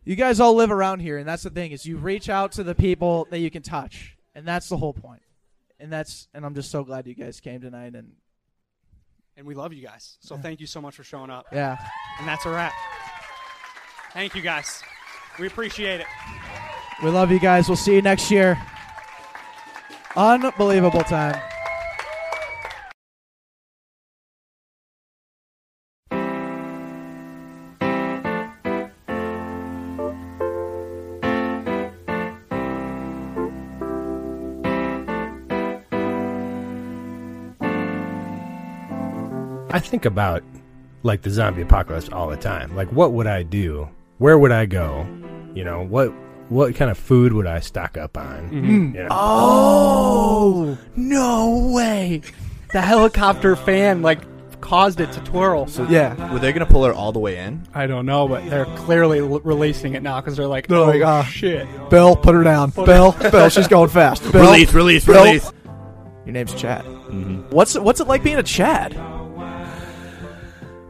You 0.05 0.17
guys 0.17 0.41
all 0.41 0.55
live 0.55 0.73
around 0.73 1.01
here, 1.01 1.19
and 1.19 1.29
that's 1.29 1.45
the 1.45 1.51
thing 1.51 1.71
is 1.71 1.87
you 1.87 1.97
reach 1.97 2.29
out 2.29 2.53
to 2.53 2.65
the 2.65 2.75
people 2.75 3.29
that 3.31 3.39
you 3.39 3.51
can 3.51 3.63
touch, 3.63 4.17
and 4.35 4.47
that's 4.47 4.69
the 4.69 4.77
whole 4.77 4.93
point. 4.93 5.23
And 5.79 5.93
that's 5.93 6.29
and 6.35 6.45
I'm 6.45 6.55
just 6.55 6.71
so 6.71 6.85
glad 6.85 7.07
you 7.07 7.15
guys 7.15 7.41
came 7.41 7.61
tonight. 7.61 7.95
And 7.95 8.13
And 9.37 9.47
we 9.47 9.55
love 9.55 9.73
you 9.73 9.83
guys. 9.85 10.19
So 10.21 10.37
thank 10.37 10.61
you 10.61 10.67
so 10.67 10.81
much 10.81 10.95
for 10.95 11.05
showing 11.05 11.31
up. 11.31 11.47
Yeah. 11.53 11.77
And 12.19 12.29
that's 12.29 12.47
a 12.47 12.51
wrap. 12.51 12.73
Thank 14.13 14.35
you 14.35 14.43
guys. 14.43 14.83
We 15.39 15.47
appreciate 15.47 16.01
it. 16.01 16.07
we 17.03 17.11
love 17.11 17.31
you 17.31 17.41
guys. 17.41 17.69
We'll 17.69 17.77
see 17.77 17.95
you 17.95 18.03
next 18.03 18.31
year. 18.31 18.61
Unbelievable 20.15 21.03
time. 21.03 21.41
I 39.75 39.79
think 39.79 40.05
about 40.05 40.45
like 41.03 41.23
the 41.23 41.31
zombie 41.31 41.63
apocalypse 41.63 42.11
all 42.11 42.29
the 42.29 42.37
time. 42.37 42.77
Like, 42.77 42.93
what 42.93 43.13
would 43.13 43.27
I 43.27 43.43
do? 43.43 43.89
Where 44.23 44.39
would 44.39 44.53
I 44.53 44.67
go? 44.67 45.05
You 45.53 45.65
know, 45.65 45.83
what 45.85 46.11
what 46.49 46.77
kind 46.77 46.93
of 46.93 46.97
food 46.97 47.33
would 47.33 47.49
I 47.49 47.59
stock 47.59 47.97
up 47.99 48.17
on? 48.17 48.51
Mhm. 48.51 48.95
You 48.95 49.01
know? 49.03 49.09
Oh 49.11 50.79
no 50.95 51.71
way! 51.75 52.23
The 52.73 52.81
helicopter 52.81 53.57
fan 53.57 54.01
like 54.03 54.21
caused 54.61 55.01
it 55.01 55.11
to 55.15 55.21
twirl. 55.25 55.67
So 55.67 55.83
yeah, 55.89 56.33
were 56.33 56.39
they 56.39 56.53
going 56.53 56.65
to 56.65 56.73
pull 56.73 56.85
her 56.85 56.93
all 56.93 57.11
the 57.11 57.19
way 57.19 57.37
in? 57.39 57.67
I 57.75 57.89
don't 57.89 58.07
know, 58.07 58.29
but 58.29 58.49
they're 58.49 58.67
clearly 58.77 59.19
l- 59.19 59.41
releasing 59.41 59.95
it 59.95 60.05
now 60.05 60.21
because 60.21 60.37
they're 60.37 60.47
like, 60.47 60.69
They're 60.69 60.79
oh 60.79 60.85
like, 60.87 61.03
ah, 61.03 61.25
shit. 61.25 61.67
Bill, 61.91 62.15
put 62.15 62.37
her 62.37 62.45
down. 62.45 62.71
Put 62.71 62.87
Bill, 62.87 63.11
her- 63.11 63.31
Bill, 63.33 63.49
she's 63.49 63.67
going 63.67 63.89
fast. 63.91 64.23
Bill, 64.31 64.43
Release, 64.53 64.73
release, 64.73 65.05
Bill. 65.05 65.25
release. 65.25 65.53
Your 66.25 66.33
name's 66.35 66.55
Chad. 66.55 66.83
What's 67.51 67.77
what's 67.77 67.99
it 67.99 68.07
like 68.07 68.23
being 68.23 68.39
a 68.39 68.43
Chad? 68.45 68.95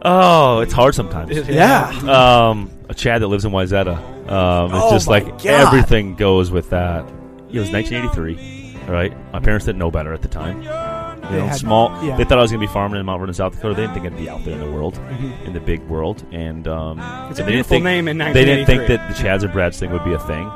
Oh, 0.04 0.58
it's 0.58 0.72
hard 0.72 0.96
sometimes. 0.96 1.30
Yeah. 1.48 1.84
Um, 2.08 2.68
a 2.81 2.81
Chad 2.94 3.22
that 3.22 3.28
lives 3.28 3.44
in 3.44 3.52
Wayzata. 3.52 3.96
Um, 4.30 4.66
it's 4.74 4.84
Oh 4.84 4.90
just 4.90 5.06
my 5.08 5.18
like 5.18 5.26
God. 5.42 5.46
everything 5.46 6.14
goes 6.14 6.50
with 6.50 6.70
that. 6.70 7.04
It 7.52 7.58
was 7.58 7.70
1983, 7.70 8.76
right? 8.88 9.12
My 9.32 9.40
parents 9.40 9.66
didn't 9.66 9.78
know 9.78 9.90
better 9.90 10.12
at 10.12 10.22
the 10.22 10.28
time. 10.28 10.62
You 10.62 10.68
They 11.28 11.38
know, 11.38 11.46
had- 11.46 11.56
small. 11.56 12.04
yeah. 12.04 12.16
They 12.16 12.24
thought 12.24 12.38
I 12.38 12.42
was 12.42 12.50
gonna 12.50 12.60
be 12.66 12.72
farming 12.72 12.98
in 13.00 13.06
Mount 13.06 13.20
Vernon, 13.20 13.34
South 13.34 13.54
Dakota. 13.54 13.74
They 13.74 13.82
didn't 13.82 13.94
think 13.94 14.06
I'd 14.06 14.16
be 14.16 14.28
out 14.30 14.44
there 14.44 14.54
in 14.54 14.60
the 14.60 14.70
world, 14.70 14.94
Mhm. 15.10 15.46
in 15.46 15.52
the 15.52 15.60
big 15.60 15.80
world. 15.88 16.24
And 16.32 16.66
um, 16.68 16.98
It's 17.30 17.38
a 17.38 17.42
they 17.44 17.52
didn't 17.52 17.68
beautiful 17.68 17.74
think, 17.76 17.84
name 17.84 18.08
in 18.08 18.18
They 18.18 18.44
didn't 18.44 18.66
think 18.66 18.86
that 18.88 19.08
the 19.08 19.14
Chads 19.14 19.42
or 19.44 19.48
Brads 19.48 19.78
thing 19.78 19.90
would 19.92 20.04
be 20.04 20.12
a 20.14 20.18
thing. 20.18 20.48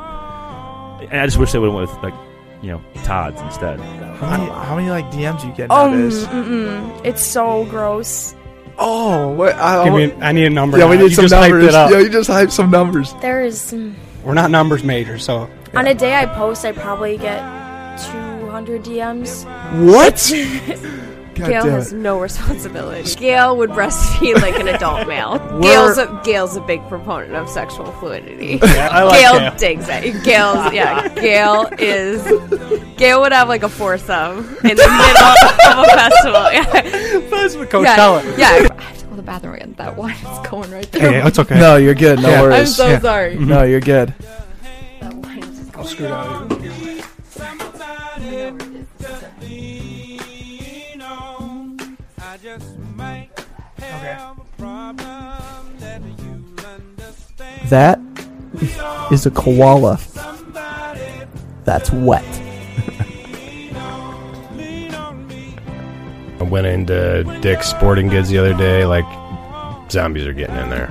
And 1.10 1.20
I 1.20 1.24
just 1.26 1.38
wish 1.38 1.52
they 1.52 1.58
would 1.58 1.66
have 1.70 1.74
went 1.74 1.90
with 1.90 2.02
like, 2.02 2.14
you 2.62 2.70
know, 2.72 2.80
Todd's 3.04 3.40
instead. 3.42 3.78
How 3.80 4.30
many, 4.38 4.50
how 4.50 4.76
many 4.76 4.90
like 4.90 5.10
DMs 5.10 5.44
you 5.44 5.52
get 5.52 5.68
Oh, 5.70 5.88
nowadays? 5.90 6.24
mm-mm. 6.26 7.00
it's 7.04 7.22
so 7.22 7.64
gross. 7.66 8.34
Oh, 8.78 9.28
what? 9.28 9.54
I, 9.56 9.84
Give 9.84 9.94
me- 9.94 10.22
I 10.24 10.32
need 10.32 10.44
a 10.46 10.50
number 10.50 10.76
Yeah, 10.78 10.84
now. 10.84 10.90
we 10.90 10.96
need 10.98 11.04
You 11.04 11.10
some 11.16 11.24
just 11.24 11.34
hyped 11.34 11.48
numbers. 11.50 11.64
it 11.68 11.74
up. 11.74 11.90
Yeah, 11.90 11.98
you 12.00 12.08
just 12.10 12.28
hype 12.28 12.50
some 12.50 12.70
numbers. 12.70 13.14
There 13.22 13.42
is 13.42 13.72
mm, 13.72 13.94
We're 14.24 14.34
not 14.34 14.50
numbers 14.50 14.84
major, 14.84 15.18
so 15.18 15.48
on 15.74 15.86
a 15.86 15.94
day 15.94 16.14
I 16.14 16.26
post, 16.26 16.64
I 16.64 16.72
probably 16.72 17.16
get 17.16 17.38
200 18.10 18.82
DMs. 18.84 19.44
What? 19.92 20.30
God 21.36 21.48
Gail 21.48 21.64
has 21.64 21.92
no 21.92 22.18
responsibility. 22.20 23.14
Gail 23.18 23.56
would 23.56 23.70
breastfeed 23.70 24.34
like 24.40 24.58
an 24.58 24.68
adult 24.68 25.06
male. 25.06 25.38
We're- 25.52 25.62
Gail's 25.62 25.98
a, 25.98 26.20
Gail's 26.24 26.56
a 26.56 26.60
big 26.60 26.86
proponent 26.88 27.34
of 27.34 27.48
sexual 27.48 27.92
fluidity. 27.92 28.58
Yeah, 28.62 28.88
I 28.90 29.02
like 29.04 29.20
Gail, 29.20 29.38
Gail. 29.38 29.56
digs 29.56 29.86
it. 29.88 30.24
Gail's 30.24 30.72
yeah. 30.72 31.08
Gail 31.14 31.68
is 31.78 32.22
Gail 32.96 33.20
would 33.20 33.32
have 33.32 33.48
like 33.48 33.62
a 33.62 33.68
foursome 33.68 34.38
in 34.38 34.76
the 34.76 34.88
middle 35.04 35.78
of 35.78 35.84
a 35.84 35.90
festival. 35.90 36.52
Yeah, 36.52 37.20
that's 37.30 37.54
what 37.56 37.68
Coachella. 37.70 38.24
Yeah, 38.38 38.62
yeah. 38.62 38.68
I 38.78 38.82
have 38.82 38.98
to 38.98 39.04
go 39.04 39.10
to 39.10 39.16
the 39.16 39.22
bathroom 39.22 39.54
again. 39.54 39.74
That 39.76 39.96
wine 39.96 40.14
is 40.14 40.48
going 40.48 40.70
right 40.70 40.86
through. 40.86 41.00
Hey, 41.00 41.22
it's 41.26 41.38
okay. 41.38 41.58
No, 41.58 41.76
you're 41.76 41.94
good. 41.94 42.20
No 42.20 42.28
Yeah. 42.30 42.42
worries. 42.42 42.58
I'm 42.60 42.66
so 42.66 42.88
Yeah. 42.88 43.00
sorry. 43.00 43.36
No, 43.38 43.62
you're 43.62 43.80
good. 43.80 44.14
That 45.00 45.14
wine 45.14 45.38
is 45.42 45.58
just 45.58 45.76
I'll 45.76 45.82
going 45.84 45.86
screw 45.94 46.06
it 46.06 46.12
out. 46.12 46.55
Is 59.10 59.26
a 59.26 59.30
koala. 59.30 59.98
That's 61.64 61.90
wet. 61.92 62.24
I 66.38 66.42
went 66.48 66.66
into 66.66 67.24
Dick's 67.40 67.68
Sporting 67.68 68.08
Goods 68.08 68.28
the 68.28 68.38
other 68.38 68.54
day. 68.54 68.84
Like, 68.84 69.04
zombies 69.90 70.26
are 70.26 70.32
getting 70.32 70.56
in 70.56 70.70
there. 70.70 70.90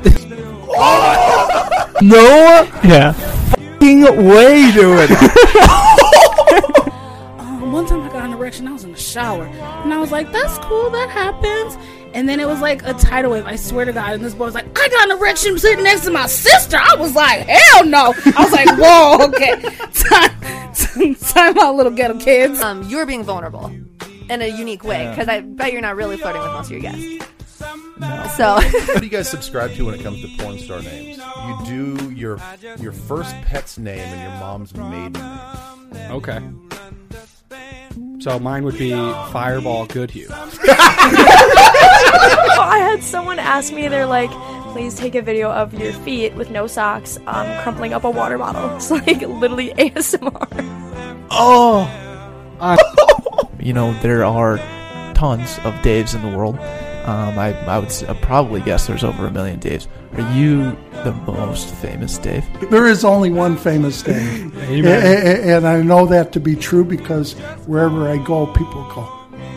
No 2.01 2.67
Yeah. 2.83 3.13
fucking 3.13 4.01
way, 4.27 4.71
dude. 4.73 5.09
Uh, 7.37 7.59
one 7.71 7.85
time 7.85 8.01
I 8.01 8.09
got 8.09 8.25
an 8.25 8.33
erection, 8.33 8.67
I 8.67 8.73
was 8.73 8.83
in 8.83 8.91
the 8.91 8.97
shower, 8.99 9.45
and 9.45 9.93
I 9.93 9.97
was 9.99 10.11
like, 10.11 10.31
"That's 10.31 10.57
cool, 10.59 10.89
that 10.89 11.09
happens." 11.09 11.77
And 12.15 12.29
then 12.29 12.39
it 12.39 12.47
was 12.47 12.61
like 12.61 12.81
a 12.83 12.93
tidal 12.93 13.31
wave. 13.31 13.45
I 13.45 13.57
swear 13.57 13.85
to 13.85 13.91
God, 13.91 14.13
and 14.13 14.23
this 14.23 14.33
boy 14.33 14.45
was 14.45 14.55
like, 14.55 14.65
"I 14.79 14.87
got 14.87 15.11
an 15.11 15.17
erection 15.17 15.59
sitting 15.59 15.83
next 15.83 16.05
to 16.05 16.11
my 16.11 16.27
sister." 16.27 16.77
I 16.77 16.95
was 16.95 17.13
like, 17.13 17.41
"Hell 17.41 17.85
no!" 17.85 18.13
I 18.25 18.43
was 18.43 18.51
like, 18.51 18.69
"Whoa, 18.77 19.27
okay, 19.27 19.61
time, 19.93 21.15
time 21.15 21.59
out, 21.59 21.75
little 21.75 21.91
ghetto 21.91 22.17
kids." 22.17 22.61
Um, 22.61 22.87
you're 22.87 23.05
being 23.05 23.23
vulnerable 23.23 23.67
in 24.29 24.41
a 24.41 24.47
unique 24.47 24.83
way 24.83 25.09
because 25.09 25.27
I 25.27 25.41
bet 25.41 25.73
you're 25.73 25.81
not 25.81 25.97
really 25.97 26.17
flirting 26.17 26.41
with 26.41 26.51
most 26.51 26.67
of 26.67 26.71
your 26.71 26.81
guests. 26.81 27.25
So 28.37 28.55
what 28.87 28.99
do 28.99 29.05
you 29.05 29.11
guys 29.11 29.29
subscribe 29.29 29.73
to 29.73 29.85
when 29.85 29.95
it 29.95 30.01
comes 30.01 30.21
to 30.21 30.27
porn 30.37 30.57
star 30.59 30.81
names? 30.81 31.17
You 31.17 31.65
do 31.65 32.11
your 32.11 32.39
your 32.79 32.91
first 32.91 33.35
pet's 33.43 33.77
name 33.77 33.99
and 33.99 34.21
your 34.21 34.39
mom's 34.39 34.73
maiden 34.73 35.13
name. 35.91 36.11
Okay. 36.11 36.39
So 38.19 38.39
mine 38.39 38.63
would 38.63 38.77
be 38.77 38.91
Fireball 38.91 39.85
Goodhue. 39.87 40.27
I 42.57 42.79
had 42.79 43.03
someone 43.03 43.39
ask 43.39 43.73
me, 43.73 43.87
they're 43.87 44.05
like, 44.05 44.31
please 44.71 44.95
take 44.95 45.15
a 45.15 45.21
video 45.21 45.51
of 45.51 45.73
your 45.73 45.93
feet 45.93 46.33
with 46.35 46.49
no 46.49 46.67
socks, 46.67 47.17
um, 47.27 47.45
crumpling 47.61 47.93
up 47.93 48.03
a 48.03 48.09
water 48.09 48.37
bottle. 48.37 48.69
It's 48.75 48.91
like 48.91 49.21
literally 49.21 49.73
ASMR. 49.73 50.47
Oh. 51.31 51.89
you 53.59 53.73
know, 53.73 53.93
there 54.01 54.23
are 54.23 54.57
tons 55.13 55.57
of 55.59 55.73
Daves 55.75 56.15
in 56.15 56.29
the 56.29 56.35
world. 56.35 56.57
Um, 57.05 57.37
I, 57.37 57.53
I 57.67 57.77
would 57.77 57.89
s- 57.89 58.03
I'd 58.03 58.19
probably 58.21 58.61
guess 58.61 58.87
there's 58.87 59.03
over 59.03 59.27
a 59.27 59.31
million 59.31 59.59
Daves. 59.59 59.87
Are 60.13 60.33
you 60.33 60.75
the 61.03 61.11
most 61.27 61.69
famous 61.75 62.17
Dave? 62.17 62.43
There 62.71 62.87
is 62.87 63.05
only 63.05 63.29
one 63.29 63.57
famous 63.57 64.01
Dave. 64.01 64.57
Amen. 64.69 64.85
A- 65.05 65.51
a- 65.51 65.57
and 65.57 65.67
I 65.67 65.81
know 65.83 66.05
that 66.07 66.31
to 66.33 66.39
be 66.39 66.55
true 66.55 66.83
because 66.83 67.33
wherever 67.67 68.09
I 68.09 68.17
go, 68.17 68.47
people 68.47 68.83
go, 68.95 69.03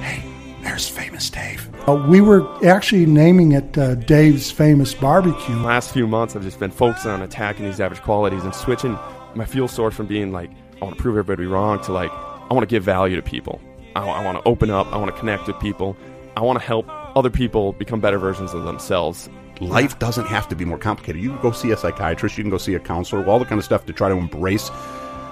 hey, 0.03 0.23
there's 0.63 0.89
famous 0.89 1.31
Dave. 1.31 1.67
Uh, 1.89 1.95
we 2.07 2.21
were 2.21 2.47
actually 2.67 3.07
naming 3.07 3.53
it 3.53 3.79
uh, 3.79 3.95
Dave's 3.95 4.51
Famous 4.51 4.93
Barbecue. 4.93 5.57
last 5.57 5.91
few 5.91 6.07
months 6.07 6.37
I've 6.37 6.43
just 6.43 6.61
been 6.61 6.71
focusing 6.71 7.13
on 7.13 7.23
attacking 7.23 7.65
these 7.65 7.81
average 7.81 8.03
qualities 8.03 8.45
and 8.45 8.55
switching 8.55 8.99
my 9.35 9.47
fuel 9.47 9.69
source 9.69 9.95
from 9.95 10.07
being 10.07 10.33
like 10.33 10.51
I 10.83 10.85
want 10.85 10.97
to 10.99 11.03
prove 11.03 11.17
everybody 11.17 11.47
wrong 11.47 11.81
to 11.85 11.93
like 11.93 12.11
I 12.13 12.49
want 12.53 12.61
to 12.61 12.67
give 12.67 12.83
value 12.85 13.17
to 13.17 13.23
people. 13.23 13.59
I, 13.97 14.07
I 14.07 14.23
want 14.23 14.37
to 14.37 14.47
open 14.47 14.69
up. 14.71 14.87
I 14.93 14.99
want 14.99 15.11
to 15.15 15.19
connect 15.19 15.47
with 15.47 15.59
people. 15.61 15.97
I 16.37 16.41
want 16.43 16.59
to 16.59 16.65
help 16.65 16.87
other 17.19 17.31
people 17.31 17.73
become 17.73 18.01
better 18.01 18.19
versions 18.19 18.55
of 18.55 18.65
themselves. 18.65 19.29
Life 19.61 19.99
doesn't 19.99 20.27
have 20.27 20.49
to 20.49 20.57
be 20.57 20.65
more 20.65 20.79
complicated. 20.79 21.21
You 21.21 21.31
can 21.31 21.43
go 21.43 21.51
see 21.51 21.73
a 21.73 21.77
psychiatrist, 21.77 22.39
you 22.39 22.45
can 22.45 22.51
go 22.51 22.59
see 22.59 22.75
a 22.75 22.81
counselor, 22.81 23.27
all 23.27 23.39
the 23.39 23.45
kind 23.45 23.59
of 23.59 23.65
stuff 23.65 23.85
to 23.87 23.93
try 23.93 24.09
to 24.09 24.15
embrace 24.15 24.71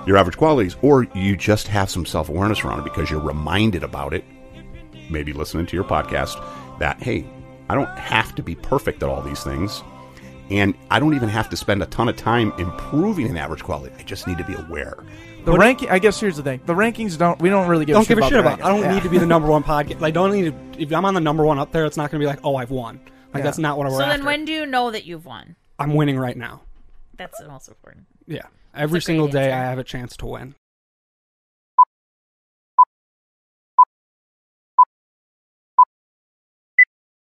your 0.06 0.16
average 0.16 0.36
qualities, 0.36 0.76
or 0.82 1.04
you 1.14 1.36
just 1.36 1.68
have 1.68 1.90
some 1.90 2.06
self 2.06 2.28
awareness 2.28 2.64
around 2.64 2.80
it 2.80 2.84
because 2.84 3.10
you're 3.10 3.20
reminded 3.20 3.82
about 3.82 4.14
it, 4.14 4.24
maybe 5.10 5.32
listening 5.32 5.66
to 5.66 5.76
your 5.76 5.84
podcast, 5.84 6.38
that 6.78 7.02
hey, 7.02 7.26
I 7.68 7.74
don't 7.74 7.98
have 7.98 8.34
to 8.36 8.42
be 8.42 8.54
perfect 8.54 9.02
at 9.02 9.08
all 9.08 9.22
these 9.22 9.42
things. 9.42 9.82
And 10.48 10.74
I 10.90 11.00
don't 11.00 11.14
even 11.14 11.28
have 11.28 11.48
to 11.50 11.56
spend 11.56 11.82
a 11.82 11.86
ton 11.86 12.08
of 12.08 12.16
time 12.16 12.52
improving 12.58 13.28
an 13.28 13.36
average 13.36 13.64
quality. 13.64 13.94
I 13.98 14.02
just 14.02 14.28
need 14.28 14.38
to 14.38 14.44
be 14.44 14.54
aware. 14.54 14.96
The 15.46 15.56
ranking. 15.58 15.88
I 15.90 15.98
guess 15.98 16.20
here's 16.20 16.36
the 16.36 16.42
thing. 16.42 16.60
The 16.66 16.74
rankings 16.74 17.16
don't. 17.16 17.40
We 17.40 17.48
don't 17.48 17.68
really 17.68 17.84
give. 17.84 17.94
don't 17.94 18.02
a 18.02 18.06
shit 18.06 18.16
give 18.18 18.24
a 18.24 18.28
shit 18.28 18.38
about. 18.38 18.58
about. 18.58 18.66
I 18.66 18.68
don't 18.74 18.82
rankings. 18.82 18.94
need 18.94 19.02
to 19.04 19.08
be 19.08 19.18
the 19.18 19.26
number 19.26 19.48
one 19.48 19.62
podcast. 19.62 20.02
I 20.02 20.10
don't 20.10 20.32
need 20.32 20.52
to. 20.76 20.82
If 20.82 20.92
I'm 20.92 21.04
on 21.04 21.14
the 21.14 21.20
number 21.20 21.44
one 21.44 21.58
up 21.58 21.72
there, 21.72 21.84
it's 21.86 21.96
not 21.96 22.10
going 22.10 22.20
to 22.20 22.24
be 22.24 22.28
like, 22.28 22.40
oh, 22.44 22.56
I've 22.56 22.70
won. 22.70 23.00
Like 23.32 23.40
Yeah. 23.40 23.44
that's 23.44 23.58
not 23.58 23.78
what 23.78 23.86
we're 23.88 23.96
So 23.96 24.02
after. 24.04 24.16
then, 24.18 24.26
when 24.26 24.44
do 24.44 24.52
you 24.52 24.66
know 24.66 24.90
that 24.90 25.04
you've 25.04 25.24
won? 25.24 25.56
I'm 25.78 25.94
winning 25.94 26.18
right 26.18 26.36
now. 26.36 26.62
That's 27.16 27.38
also 27.40 27.50
most 27.50 27.68
important. 27.68 28.06
Yeah, 28.26 28.42
every 28.74 29.00
single 29.00 29.28
day 29.28 29.50
answer. 29.50 29.54
I 29.56 29.70
have 29.70 29.78
a 29.78 29.84
chance 29.84 30.16
to 30.18 30.26
win. 30.26 30.54